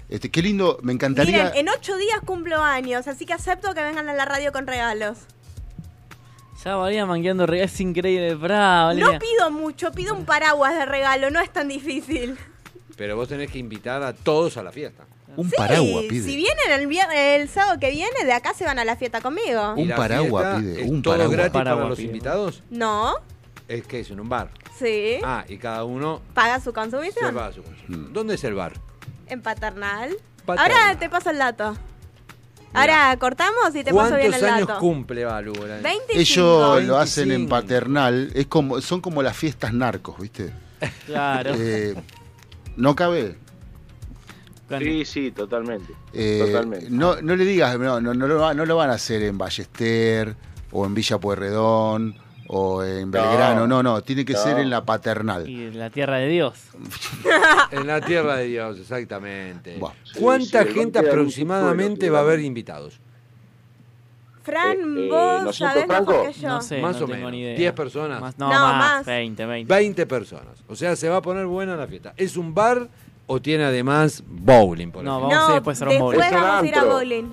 Este, 0.09 0.31
qué 0.31 0.41
lindo, 0.41 0.79
me 0.83 0.93
encantaría. 0.93 1.47
Miren, 1.47 1.57
en 1.57 1.69
8 1.69 1.97
días 1.97 2.21
cumplo 2.25 2.63
años, 2.63 3.09
así 3.09 3.27
que 3.27 3.33
acepto 3.33 3.75
que 3.75 3.83
vengan 3.83 4.09
a 4.09 4.15
la 4.15 4.25
radio 4.25 4.53
con 4.53 4.69
regalos. 4.69 5.19
Ya 6.67 6.75
Valeria 6.75 7.07
mangueando 7.07 7.47
re- 7.47 7.63
es 7.63 7.81
increíble. 7.81 8.35
Bravo, 8.35 8.93
No 8.95 9.17
pido 9.21 9.53
mucho, 9.53 9.93
pido 9.93 10.15
un 10.17 10.25
paraguas 10.25 10.75
de 10.75 10.85
regalo, 10.85 11.31
no 11.31 11.39
es 11.41 11.49
tan 11.53 11.69
difícil. 11.69 12.37
Pero 12.97 13.15
vos 13.15 13.29
tenés 13.29 13.53
que 13.53 13.59
invitar 13.59 14.03
a 14.03 14.13
todos 14.13 14.57
a 14.57 14.65
la 14.65 14.73
fiesta. 14.73 15.05
Un 15.37 15.49
Sí, 15.49 16.21
Si 16.23 16.35
vienen 16.35 16.73
el, 16.73 16.89
vier- 16.89 17.13
el 17.15 17.49
sábado 17.49 17.79
que 17.79 17.91
viene, 17.91 18.25
de 18.25 18.33
acá 18.33 18.53
se 18.53 18.65
van 18.65 18.81
a 18.81 18.85
la 18.85 18.97
fiesta 18.97 19.21
conmigo. 19.21 19.75
¿Y 19.77 19.83
Un 19.83 19.91
paraguas 19.91 20.57
pide, 20.61 20.83
¿Es 20.83 20.91
un 20.91 21.03
todo 21.03 21.15
paraguas. 21.15 21.37
gratis 21.37 21.53
para 21.53 21.65
Paraguas 21.71 21.89
los 21.91 21.99
pide. 21.99 22.07
invitados? 22.09 22.63
No, 22.71 23.15
Es 23.69 23.87
que 23.87 24.01
es 24.01 24.11
en 24.11 24.19
un 24.19 24.29
bar. 24.29 24.51
sí. 24.77 25.19
Ah, 25.23 25.45
y 25.49 25.59
cada 25.59 25.85
uno 25.85 26.21
Paga 26.35 26.59
su 26.59 26.71
se 26.71 26.73
consumición. 26.73 27.37
va 27.37 27.47
a 27.47 27.53
su 27.53 27.63
consumo. 27.63 28.09
¿Dónde 28.11 28.35
es 28.35 28.43
el 28.43 28.55
bar? 28.55 28.73
En 29.29 29.41
paternal. 29.41 30.17
Paternal. 30.45 30.73
Ahora 30.83 30.99
te 30.99 31.09
paso 31.09 31.31
el 31.31 31.39
dato. 31.39 31.77
Ahora 32.73 33.17
cortamos 33.19 33.75
y 33.75 33.83
te 33.83 33.93
paso 33.93 34.17
bien 34.17 34.31
¿Cuántos 34.31 34.43
el 34.43 34.55
años 34.55 34.69
dato. 34.69 34.81
cumple 34.81 35.25
Balu? 35.25 35.53
Bolaño? 35.55 35.83
25. 35.83 36.19
Ellos 36.21 36.85
lo 36.85 36.99
hacen 36.99 37.31
en 37.31 37.49
25. 37.49 37.51
paternal, 37.51 38.31
es 38.35 38.47
como, 38.47 38.81
son 38.81 39.01
como 39.01 39.23
las 39.23 39.37
fiestas 39.37 39.73
narcos, 39.73 40.19
¿viste? 40.19 40.53
Claro. 41.07 41.53
Eh, 41.55 41.95
no 42.77 42.95
cabe. 42.95 43.39
Sí, 44.79 45.05
sí, 45.05 45.31
totalmente. 45.31 45.93
Eh, 46.13 46.43
totalmente. 46.45 46.91
no, 46.91 47.23
no 47.23 47.37
le 47.37 47.45
digas, 47.45 47.79
no, 47.79 48.01
no, 48.01 48.13
no, 48.13 48.27
lo, 48.27 48.53
no 48.55 48.67
lo 48.67 48.77
van 48.77 48.91
a 48.91 48.95
hacer 48.95 49.23
en 49.23 49.39
Ballester 49.39 50.35
o 50.73 50.85
en 50.85 50.93
Villa 50.95 51.19
Pueyrredón 51.19 52.17
o 52.49 52.83
en 52.85 53.11
Belgrano, 53.11 53.67
no, 53.67 53.83
no, 53.83 54.01
tiene 54.03 54.25
que 54.25 54.33
No. 54.35 54.39
ser 54.43 54.59
en 54.59 54.71
la 54.71 54.85
paternal. 54.85 55.49
Y 55.49 55.65
en 55.67 55.79
la 55.79 55.91
tierra 55.91 56.17
de 56.19 56.29
Dios. 56.29 56.55
En 57.73 57.87
la 57.87 58.01
tierra 58.01 58.37
de 58.37 58.45
Dios, 58.47 58.79
exactamente. 58.79 59.79
Sí, 60.05 60.21
¿Cuánta 60.21 60.63
sí, 60.65 60.73
gente 60.73 60.99
aproximadamente 61.01 62.09
va 62.11 62.19
a 62.19 62.23
haber 62.23 62.41
invitados? 62.41 63.01
Fran, 64.43 64.77
Eh, 64.79 65.07
eh, 65.07 65.09
vos 65.11 65.43
¿nosotros, 65.43 65.57
sabés 65.57 65.87
Franco? 65.87 66.13
mejor 66.13 66.27
que 66.33 66.41
yo. 66.41 66.49
No 66.49 66.61
sé, 66.63 66.81
más 66.81 66.97
no 67.01 67.05
o 67.05 67.09
tengo 67.09 67.17
menos. 67.17 67.33
ni 67.33 67.41
idea. 67.41 67.57
10 67.57 67.73
personas. 67.73 68.21
Más- 68.21 68.39
no, 68.39 68.47
No, 68.49 68.61
más, 68.61 68.77
más. 68.99 69.07
20, 69.07 69.45
20. 69.45 69.75
20 69.75 70.07
personas. 70.07 70.63
O 70.69 70.77
sea, 70.77 70.95
se 70.95 71.09
va 71.09 71.17
a 71.17 71.23
poner 71.23 71.47
buena 71.47 71.75
la 71.75 71.87
fiesta. 71.89 72.15
¿Es 72.17 72.37
un 72.37 72.55
bar 72.55 72.89
o 73.27 73.43
tiene 73.43 73.65
además 73.65 74.23
bowling? 74.25 74.93
Por 74.93 75.03
No, 75.03 75.21
vamos 75.21 75.33
a 75.33 75.37
ir 75.37 75.49
No, 75.49 75.55
después 75.55 75.83
a 75.83 75.89
un 75.89 75.99
bowling. 75.99 76.19
después 76.21 76.41
vamos 76.41 76.63
a 76.63 76.67
ir 76.67 76.75
a 76.79 76.85
bowling. 76.85 77.25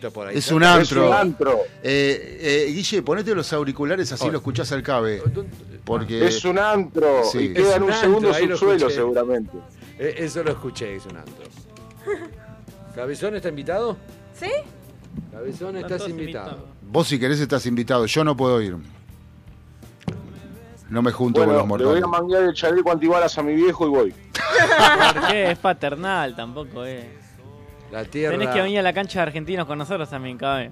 Está 0.00 0.10
por 0.10 0.28
ahí. 0.28 0.38
Es 0.38 0.50
un 0.50 0.62
Es 0.62 0.68
antro. 0.70 1.08
un 1.08 1.12
antro. 1.14 1.58
Eh, 1.82 2.38
eh, 2.68 2.72
Guille, 2.72 3.02
ponete 3.02 3.34
los 3.34 3.52
auriculares 3.52 4.10
así 4.10 4.22
Hola. 4.24 4.32
lo 4.32 4.38
escuchás 4.38 4.72
al 4.72 4.82
cabe. 4.82 5.22
Porque 5.84 6.26
Es 6.26 6.42
un 6.46 6.58
antro. 6.58 7.22
Sí. 7.30 7.38
Y 7.38 7.52
queda 7.52 7.68
Es 7.70 7.76
en 7.76 7.82
un 7.82 7.90
un 7.90 7.94
segundo 7.96 8.32
subsuelo, 8.34 8.88
seguramente. 8.88 9.58
Eh, 9.98 10.14
eso 10.18 10.42
lo 10.42 10.52
escuché, 10.52 10.96
es 10.96 11.04
un 11.04 11.18
antro. 11.18 11.44
¿Cabezón 12.94 13.36
está 13.36 13.50
invitado? 13.50 13.98
¿Sí? 14.34 14.50
Cabezón, 15.30 15.76
estás 15.76 16.08
invitado. 16.08 16.66
vos 16.82 17.06
si 17.06 17.18
querés 17.20 17.38
estás 17.40 17.66
invitado, 17.66 18.06
yo 18.06 18.24
no 18.24 18.34
puedo 18.36 18.60
ir. 18.62 18.76
No 20.88 21.02
me 21.02 21.12
junto 21.12 21.40
Bueno, 21.44 21.60
con 21.60 21.68
los 21.68 21.78
le 21.78 21.84
voy 21.84 21.98
a 21.98 22.00
mortales. 22.00 22.20
manguear 22.20 22.42
el 22.44 22.54
chaleco 22.54 22.90
antibalas 22.90 23.36
a 23.38 23.42
mi 23.42 23.54
viejo 23.54 23.86
y 23.86 23.90
voy. 23.90 24.14
¿Por 25.14 25.28
qué? 25.28 25.50
Es 25.52 25.58
paternal, 25.58 26.34
tampoco 26.34 26.84
es. 26.84 27.04
La 27.90 28.04
tierra. 28.04 28.36
Tenés 28.36 28.54
que 28.54 28.62
venir 28.62 28.78
a 28.78 28.82
la 28.82 28.92
cancha 28.92 29.18
de 29.20 29.22
argentinos 29.24 29.66
con 29.66 29.78
nosotros 29.78 30.08
también, 30.08 30.38
cabe. 30.38 30.70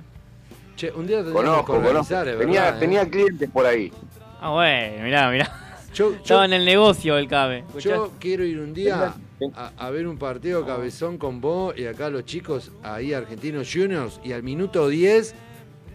Che, 0.77 0.91
un 0.93 1.07
día 1.07 1.25
tendríamos 1.25 1.61
que 1.67 1.73
Conozco, 1.73 2.15
Tenía, 2.39 2.69
¿eh? 2.69 2.73
tenía 2.79 3.09
clientes 3.11 3.51
por 3.51 3.67
ahí. 3.67 3.93
Ah, 4.41 4.51
bueno, 4.51 5.03
mirá, 5.03 5.29
mirá. 5.31 5.51
Yo, 5.93 6.11
yo- 6.13 6.17
Estaba 6.19 6.45
en 6.45 6.53
el 6.53 6.65
negocio 6.65 7.19
el 7.19 7.27
cabe. 7.29 7.59
¿escuchás? 7.67 7.93
yo 7.93 8.13
quiero 8.21 8.45
ir 8.45 8.61
un 8.61 8.73
día 8.73 9.15
a, 9.57 9.73
a 9.77 9.91
ver 9.91 10.07
un 10.07 10.17
partido 10.19 10.65
cabezón 10.65 11.19
con 11.19 11.41
vos 11.41 11.75
y 11.77 11.87
acá 11.87 12.09
los 12.11 12.25
chicos 12.25 12.71
ahí 12.85 13.13
argentinos 13.13 13.69
juniors 13.73 14.21
y 14.23 14.33
al 14.33 14.45
minuto 14.45 14.87
10 14.89 15.35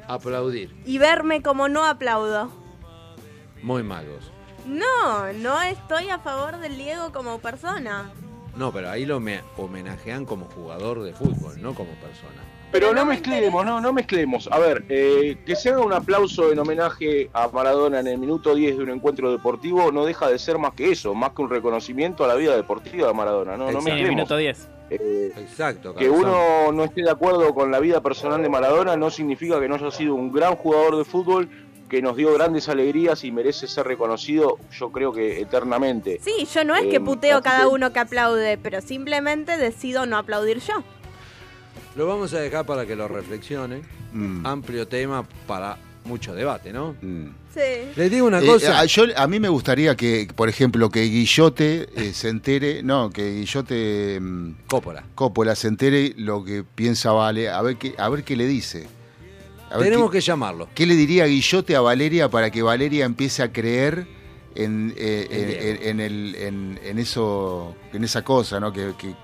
aplaudir. 0.07 0.75
Y 0.85 0.97
verme 0.97 1.41
como 1.41 1.69
no 1.69 1.85
aplaudo. 1.85 2.49
Muy 3.61 3.83
magos. 3.83 4.29
No, 4.67 5.31
no 5.33 5.61
estoy 5.61 6.09
a 6.09 6.19
favor 6.19 6.57
del 6.59 6.77
Diego 6.77 7.11
como 7.13 7.39
persona. 7.39 8.11
No, 8.55 8.71
pero 8.71 8.89
ahí 8.89 9.05
lo 9.05 9.19
me 9.19 9.41
homenajean 9.57 10.25
como 10.25 10.45
jugador 10.45 11.01
de 11.03 11.13
fútbol, 11.13 11.61
no 11.61 11.73
como 11.73 11.91
persona. 11.93 12.41
Pero 12.71 12.91
no 12.91 13.05
mezclemos, 13.05 13.63
no, 13.65 13.79
no 13.79 13.93
mezclemos. 13.93 14.49
A 14.51 14.57
ver, 14.57 14.83
eh, 14.89 15.37
que 15.45 15.55
se 15.55 15.69
haga 15.69 15.81
un 15.81 15.93
aplauso 15.93 16.51
en 16.51 16.57
homenaje 16.57 17.29
a 17.31 17.47
Maradona 17.49 17.99
en 17.99 18.07
el 18.07 18.17
minuto 18.17 18.55
10 18.55 18.77
de 18.77 18.83
un 18.83 18.89
encuentro 18.89 19.31
deportivo 19.31 19.91
no 19.91 20.05
deja 20.05 20.27
de 20.27 20.39
ser 20.39 20.57
más 20.57 20.73
que 20.73 20.91
eso, 20.91 21.13
más 21.13 21.33
que 21.33 21.43
un 21.43 21.51
reconocimiento 21.51 22.23
a 22.23 22.27
la 22.27 22.33
vida 22.35 22.55
deportiva 22.55 23.07
de 23.07 23.13
Maradona. 23.13 23.57
No, 23.57 23.71
no 23.71 23.79
Sí, 23.81 23.89
en 23.89 23.93
el 23.93 23.99
mezclemos. 24.03 24.09
minuto 24.15 24.37
10. 24.37 24.69
Eh, 24.89 25.31
Exacto. 25.37 25.93
que 25.95 26.09
uno 26.09 26.71
no 26.71 26.83
esté 26.83 27.03
de 27.03 27.09
acuerdo 27.11 27.53
con 27.53 27.71
la 27.71 27.79
vida 27.79 28.01
personal 28.01 28.41
de 28.41 28.49
Maradona 28.49 28.95
no 28.97 29.09
significa 29.11 29.59
que 29.59 29.67
no 29.67 29.75
haya 29.75 29.91
sido 29.91 30.13
un 30.15 30.31
gran 30.31 30.55
jugador 30.55 30.97
de 30.97 31.05
fútbol 31.05 31.49
que 31.93 32.01
nos 32.01 32.17
dio 32.17 32.33
grandes 32.33 32.69
alegrías 32.69 33.23
y 33.23 33.31
merece 33.31 33.67
ser 33.67 33.85
reconocido, 33.85 34.57
yo 34.79 34.91
creo 34.91 35.13
que 35.13 35.39
eternamente. 35.39 36.19
Sí, 36.25 36.47
yo 36.51 36.63
no 36.65 36.75
es 36.75 36.85
Eh, 36.85 36.89
que 36.89 36.99
puteo 36.99 37.35
así 37.37 37.43
cada 37.43 37.67
uno 37.67 37.93
que 37.93 37.99
aplaude, 37.99 38.57
pero 38.57 38.81
simplemente 38.81 39.57
decido 39.57 40.07
no 40.07 40.17
aplaudir 40.17 40.57
yo. 40.59 40.81
Lo 41.95 42.07
vamos 42.07 42.33
a 42.33 42.39
dejar 42.39 42.65
para 42.65 42.87
que 42.87 42.95
lo 42.95 43.07
reflexionen. 43.07 43.83
Mm. 44.11 44.43
Amplio 44.43 44.87
tema 44.87 45.23
para 45.45 45.77
mucho 46.05 46.33
debate, 46.33 46.73
¿no? 46.73 46.95
Mm. 46.99 47.27
Sí. 47.53 47.91
Les 47.95 48.09
digo 48.09 48.25
una 48.25 48.39
Eh, 48.41 48.45
cosa. 48.47 48.79
a, 48.79 48.85
yo- 48.85 49.03
a 49.15 49.27
mí 49.27 49.39
me 49.39 49.49
gustaría 49.49 49.95
que, 49.95 50.27
por 50.35 50.49
ejemplo, 50.49 50.89
que 50.89 51.01
Guillote 51.03 51.89
eh, 51.95 52.11
se 52.11 52.29
entere, 52.29 52.81
no, 52.81 53.11
que 53.11 53.35
Guillote 53.35 54.17
mm, 54.19 54.51
Coppola. 54.65 55.03
Coppola 55.13 55.53
se 55.55 55.67
entere 55.67 56.15
lo 56.17 56.43
que 56.43 56.63
piensa 56.63 57.11
Vale, 57.11 57.49
a 57.49 57.61
ver 57.61 57.75
qué, 57.77 57.93
a 57.99 58.09
ver 58.09 58.23
qué 58.23 58.35
le 58.35 58.47
dice. 58.47 58.87
A 59.73 59.77
ver 59.77 59.87
Tenemos 59.87 60.11
que 60.11 60.21
llamarlo. 60.21 60.69
qué 60.75 60.85
le 60.85 60.95
diría 60.95 61.25
Guillote 61.25 61.75
a 61.75 61.81
Valeria 61.81 62.29
para 62.29 62.51
que 62.51 62.61
Valeria 62.61 63.05
empiece 63.05 63.41
a 63.43 63.51
creer 63.51 64.07
en, 64.55 64.93
eh, 64.95 65.27
En 65.31 65.49
en, 65.49 65.49
en- 65.49 65.87
en 65.87 65.99
el- 65.99 66.35
en- 66.35 66.79
en 66.83 66.99
eso, 66.99 67.75
en 67.91 68.03
esa 68.03 68.23
cosa, 68.23 68.59
¿no? 68.59 68.71
Que, 68.71 68.93
que- 68.97 69.15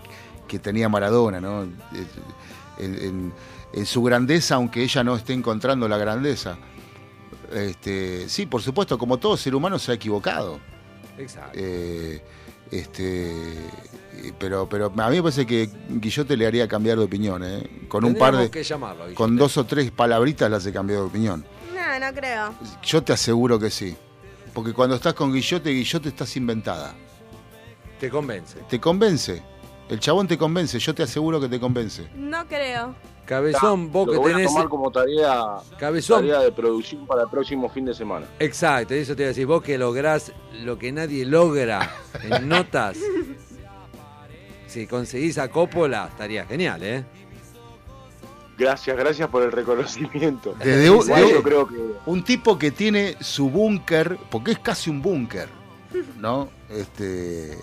que 0.48 0.58
tenía 0.60 0.90
Maradona, 0.90 1.40
¿no? 1.40 1.64
Eh, 1.64 3.12
En, 3.74 3.86
su 3.86 4.02
grandeza, 4.02 4.56
aunque 4.56 4.82
ella 4.82 5.04
no 5.04 5.16
esté 5.16 5.34
encontrando 5.34 5.88
la 5.88 5.98
grandeza. 5.98 6.58
Este, 7.54 8.28
sí, 8.28 8.46
por 8.48 8.62
supuesto, 8.64 8.98
como 8.98 9.18
todo 9.18 9.38
ser 9.38 9.54
humano 9.54 9.78
se 9.78 9.92
ha 9.92 9.96
equivocado. 9.96 10.60
Exacto. 11.18 11.52
Eh, 11.62 12.22
este, 12.72 13.32
pero, 14.38 14.68
pero 14.70 14.86
a 14.96 15.10
mí 15.10 15.16
me 15.18 15.22
parece 15.24 15.46
que 15.46 15.70
Guillote 15.90 16.36
le 16.38 16.46
haría 16.48 16.68
cambiar 16.68 16.98
de 16.98 17.04
opinión, 17.06 17.44
¿eh? 17.44 17.86
Con 17.88 18.04
un 18.06 18.16
par 18.16 18.36
de. 18.38 18.50
que 18.50 18.64
llamarlo. 18.64 19.06
Con 19.16 19.36
dos 19.36 19.58
o 19.58 19.66
tres 19.66 19.92
palabritas 19.92 20.50
le 20.50 20.56
hace 20.58 20.72
cambiar 20.74 21.00
de 21.00 21.06
opinión. 21.06 21.46
No, 21.74 22.00
no 22.00 22.14
creo. 22.14 22.54
Yo 22.84 23.04
te 23.04 23.14
aseguro 23.14 23.58
que 23.60 23.70
sí. 23.70 23.96
Porque 24.54 24.74
cuando 24.74 24.96
estás 24.96 25.14
con 25.14 25.32
Guillote, 25.34 25.70
Guillote 25.70 26.10
estás 26.10 26.36
inventada. 26.38 26.94
Te 28.00 28.10
convence. 28.10 28.60
Te 28.70 28.80
convence. 28.80 29.42
El 29.90 30.00
chabón 30.00 30.28
te 30.28 30.38
convence, 30.38 30.78
yo 30.78 30.94
te 30.94 31.02
aseguro 31.04 31.40
que 31.42 31.48
te 31.50 31.60
convence. 31.60 32.08
No 32.16 32.46
creo. 32.48 32.94
Cabezón, 33.26 33.92
vos 33.92 34.08
Lo 34.08 34.14
que 34.14 34.18
voy 34.20 34.32
a 34.32 34.36
tenés. 34.36 34.52
tomar 34.52 34.70
como 34.70 34.92
tarea, 34.92 35.58
Cabezón. 35.78 36.22
tarea 36.22 36.40
de 36.42 36.52
producción 36.52 37.06
para 37.08 37.24
el 37.24 37.30
próximo 37.30 37.70
fin 37.70 37.86
de 37.86 37.94
semana. 37.94 38.28
Exacto, 38.40 38.94
eso 38.94 39.16
te 39.16 39.24
iba 39.24 39.28
a 39.28 39.30
decir. 39.30 39.46
Vos 39.48 39.62
que 39.64 39.78
lográs 39.78 40.32
lo 40.64 40.78
que 40.78 40.92
nadie 40.92 41.26
logra 41.26 41.92
en 42.24 42.48
notas. 42.48 42.98
Si 44.70 44.86
conseguís 44.88 45.38
a 45.40 45.48
Coppola, 45.50 46.08
estaría 46.12 46.46
genial, 46.46 46.84
¿eh? 46.84 47.04
Gracias, 48.58 48.96
gracias 48.98 49.28
por 49.30 49.42
el 49.44 49.52
reconocimiento. 49.52 50.54
Desde 50.60 50.90
un, 50.92 51.04
Igual 51.06 51.22
de- 51.24 51.32
yo 51.32 51.44
creo 51.44 51.68
que 51.68 51.76
un 52.06 52.24
tipo 52.24 52.58
que 52.60 52.72
tiene 52.72 53.16
su 53.22 53.50
búnker, 53.50 54.18
porque 54.30 54.52
es 54.52 54.60
casi 54.60 54.90
un 54.90 55.02
búnker, 55.02 55.48
¿no? 56.20 56.50
Este 56.70 57.58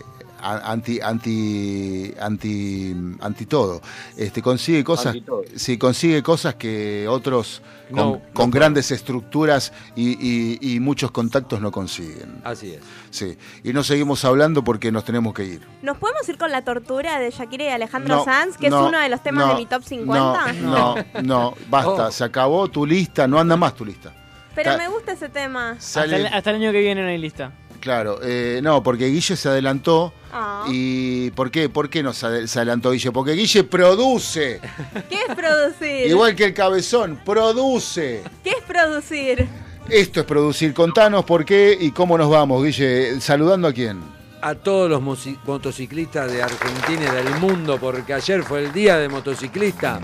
anti 0.55 1.01
anti 1.01 2.14
anti 2.20 2.94
anti 3.20 3.47
todo. 3.47 3.81
Este 4.16 4.43
consigue 4.43 4.85
cosas 4.85 5.16
sí, 5.56 5.77
consigue 5.78 6.23
cosas 6.23 6.55
que 6.55 7.06
otros 7.09 7.62
con, 7.89 7.97
No, 7.97 8.20
con 8.32 8.47
no 8.47 8.52
grandes 8.52 8.90
estructuras 8.90 9.73
y, 9.94 10.10
y- 10.20 10.59
y 10.74 10.81
muchos 10.81 11.10
contactos 11.12 11.60
no 11.60 11.70
consiguen. 11.70 12.40
Así 12.44 12.73
es. 12.74 12.81
Sí, 13.10 13.36
y 13.62 13.73
no 13.73 13.82
seguimos 13.85 14.24
hablando 14.24 14.64
porque 14.64 14.90
nos 14.90 15.05
tenemos 15.05 15.32
que 15.35 15.44
ir. 15.44 15.66
¿Nos 15.82 15.97
podemos 15.98 16.28
ir 16.28 16.36
con 16.36 16.51
la 16.51 16.64
tortura 16.64 17.18
de 17.20 17.31
Shakira 17.31 17.64
y 17.64 17.68
Alejandro 17.68 18.16
No, 18.16 18.24
Sanz, 18.24 18.56
que 18.59 18.70
no, 18.70 18.82
es 18.82 18.89
uno 18.89 18.98
de 18.98 19.09
los 19.09 19.23
temas 19.23 19.47
no, 19.47 19.52
de 19.55 19.59
mi 19.60 19.66
top 19.66 19.82
50? 19.85 20.52
No, 20.55 20.94
no, 20.97 21.05
no, 21.23 21.55
basta, 21.70 22.06
Oh. 22.09 22.10
se 22.10 22.24
acabó 22.24 22.68
tu 22.68 22.85
lista, 22.86 23.28
no 23.28 23.39
anda 23.39 23.56
más 23.56 23.74
tu 23.74 23.85
lista. 23.85 24.12
Pero 24.55 24.73
Ta- 24.73 24.78
me 24.78 24.89
gusta 24.89 25.12
ese 25.12 25.28
tema. 25.28 25.77
Sale- 25.78 26.16
Hasta, 26.16 26.28
el, 26.28 26.35
hasta 26.35 26.51
el 26.51 26.56
año 26.56 26.73
que 26.73 26.81
viene 26.81 27.02
no 27.02 27.09
hay 27.09 27.18
lista. 27.18 27.52
Claro, 27.86 28.18
eh, 28.20 28.58
no, 28.64 28.82
porque 28.82 29.06
Guille 29.06 29.36
se 29.36 29.48
adelantó. 29.48 30.12
Ah. 30.32 30.64
¿Y 30.68 31.30
por 31.30 31.52
qué? 31.52 31.68
¿Por 31.68 31.88
qué 31.88 32.02
no 32.02 32.12
se 32.12 32.26
ade- 32.26 32.46
se 32.48 32.58
adelantó 32.58 32.90
Guille? 32.90 33.12
Porque 33.12 33.34
Guille 33.34 33.62
produce, 33.62 34.60
¿Qué 35.08 35.18
es 35.28 35.34
producir? 35.36 36.08
igual 36.08 36.34
que 36.34 36.46
el 36.46 36.52
cabezón, 36.52 37.20
produce. 37.24 38.24
¿Qué 38.42 38.50
es 38.50 38.62
producir? 38.66 39.46
Esto 39.88 40.18
es 40.18 40.26
producir. 40.26 40.74
Contanos 40.74 41.24
por 41.24 41.44
qué 41.44 41.78
y 41.80 41.92
cómo 41.92 42.18
nos 42.18 42.28
vamos, 42.28 42.64
Guille. 42.64 43.20
¿Saludando 43.20 43.68
a 43.68 43.72
quién? 43.72 44.00
A 44.42 44.56
todos 44.56 44.90
los 44.90 45.00
motociclistas 45.00 46.32
de 46.32 46.42
Argentina 46.42 47.02
y 47.12 47.14
del 47.24 47.36
mundo, 47.40 47.78
porque 47.80 48.14
ayer 48.14 48.42
fue 48.42 48.64
el 48.64 48.72
día 48.72 48.96
de 48.98 49.08
motociclista. 49.08 50.00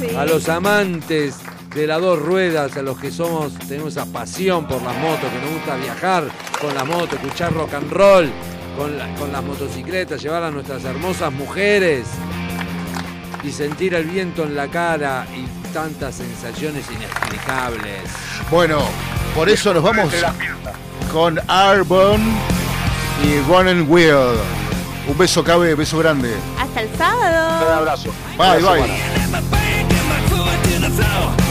Sí. 0.00 0.16
A 0.16 0.24
los 0.24 0.48
amantes 0.48 1.36
de 1.76 1.86
las 1.86 2.00
dos 2.00 2.18
ruedas, 2.18 2.74
a 2.78 2.82
los 2.82 2.98
que 2.98 3.10
somos, 3.10 3.52
tenemos 3.68 3.92
esa 3.92 4.06
pasión 4.06 4.66
por 4.66 4.80
las 4.80 4.96
motos, 4.96 5.30
que 5.30 5.38
nos 5.44 5.50
gusta 5.52 5.76
viajar 5.76 6.24
con 6.58 6.74
las 6.74 6.86
motos, 6.86 7.12
escuchar 7.12 7.52
rock 7.52 7.74
and 7.74 7.92
roll, 7.92 8.32
con, 8.78 8.96
las 9.30 9.44
motocicletas, 9.44 10.22
llevar 10.22 10.42
a 10.42 10.50
nuestras 10.50 10.82
hermosas 10.84 11.30
mujeres 11.32 12.06
y 13.44 13.52
sentir 13.52 13.92
el 13.92 14.04
viento 14.04 14.44
en 14.44 14.56
la 14.56 14.68
cara 14.68 15.26
y 15.36 15.46
tantas 15.74 16.14
sensaciones 16.14 16.86
inexplicables. 16.90 18.10
Bueno, 18.50 18.78
por 19.34 19.50
eso 19.50 19.74
nos 19.74 19.82
vamos 19.82 20.10
con 21.12 21.38
Arbon 21.46 22.22
y 23.22 23.38
Run 23.50 23.68
and 23.68 23.90
Wheel. 23.90 24.38
Un 25.08 25.18
beso, 25.18 25.44
Cabe, 25.44 25.74
beso 25.74 25.98
grande. 25.98 26.34
Hasta 26.58 26.80
el 26.80 26.96
sábado. 26.96 27.66
Un 27.66 27.72
abrazo. 27.74 28.10
Bye, 28.38 28.62
bye. 28.62 28.80
bye. 30.88 31.45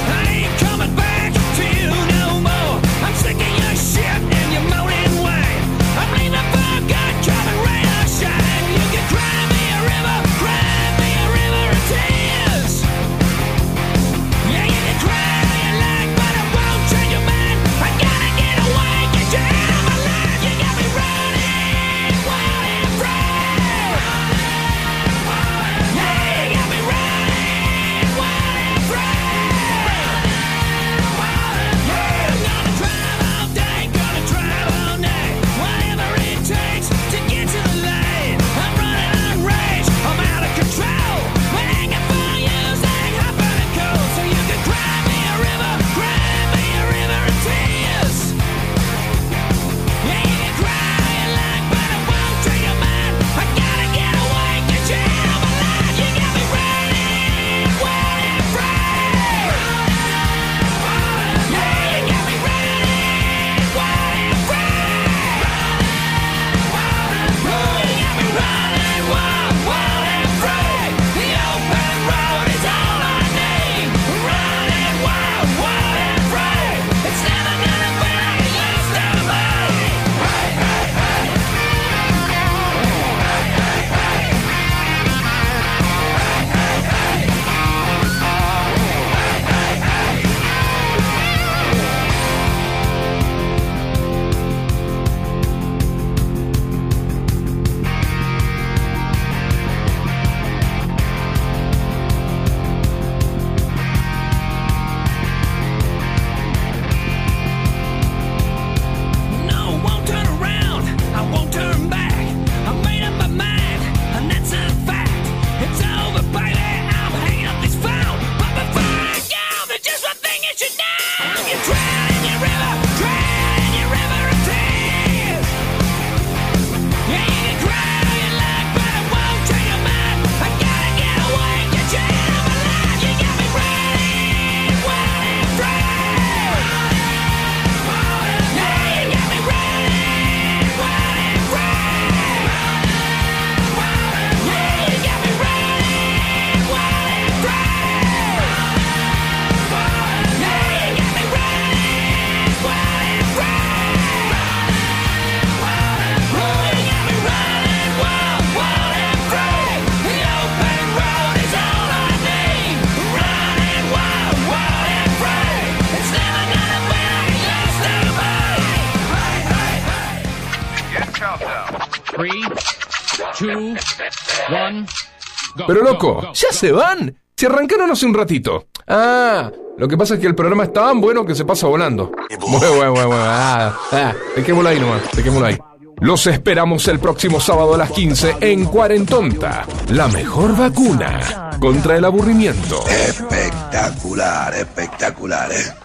Pero 175.68 175.82
loco, 175.82 176.32
¿ya 176.34 176.52
se 176.52 176.72
van? 176.72 177.16
Se 177.36 177.48
arrancaron 177.48 177.92
hace 177.92 178.06
un 178.06 178.14
ratito. 178.14 178.68
Ah, 178.88 179.52
lo 179.78 179.88
que 179.88 179.98
pasa 179.98 180.14
es 180.16 180.20
que 180.20 180.28
el 180.28 180.36
programa 180.36 180.64
es 180.64 180.74
tan 180.74 181.02
bueno 181.02 181.26
que 181.26 181.36
se 181.36 181.44
pasa 181.46 181.68
volando. 181.68 182.12
Bueno, 182.40 182.76
bueno, 182.76 182.94
bueno, 182.94 183.14
ah, 183.14 183.78
ah, 183.92 184.14
dejémoslo 184.36 184.70
ahí 184.70 184.80
nomás, 184.80 185.02
dejémoslo 185.14 185.48
ahí. 185.48 185.58
Los 186.02 186.28
esperamos 186.28 186.88
el 186.88 187.00
próximo 187.00 187.40
sábado 187.40 187.74
a 187.74 187.78
las 187.78 187.92
15 187.92 188.38
en 188.42 188.66
Cuarentonta, 188.66 189.66
la 189.90 190.08
mejor 190.10 190.56
vacuna 190.56 191.52
contra 191.60 191.98
el 191.98 192.06
aburrimiento. 192.06 192.84
Espectacular, 192.88 194.54
espectacular, 194.56 195.52
¿eh? 195.52 195.85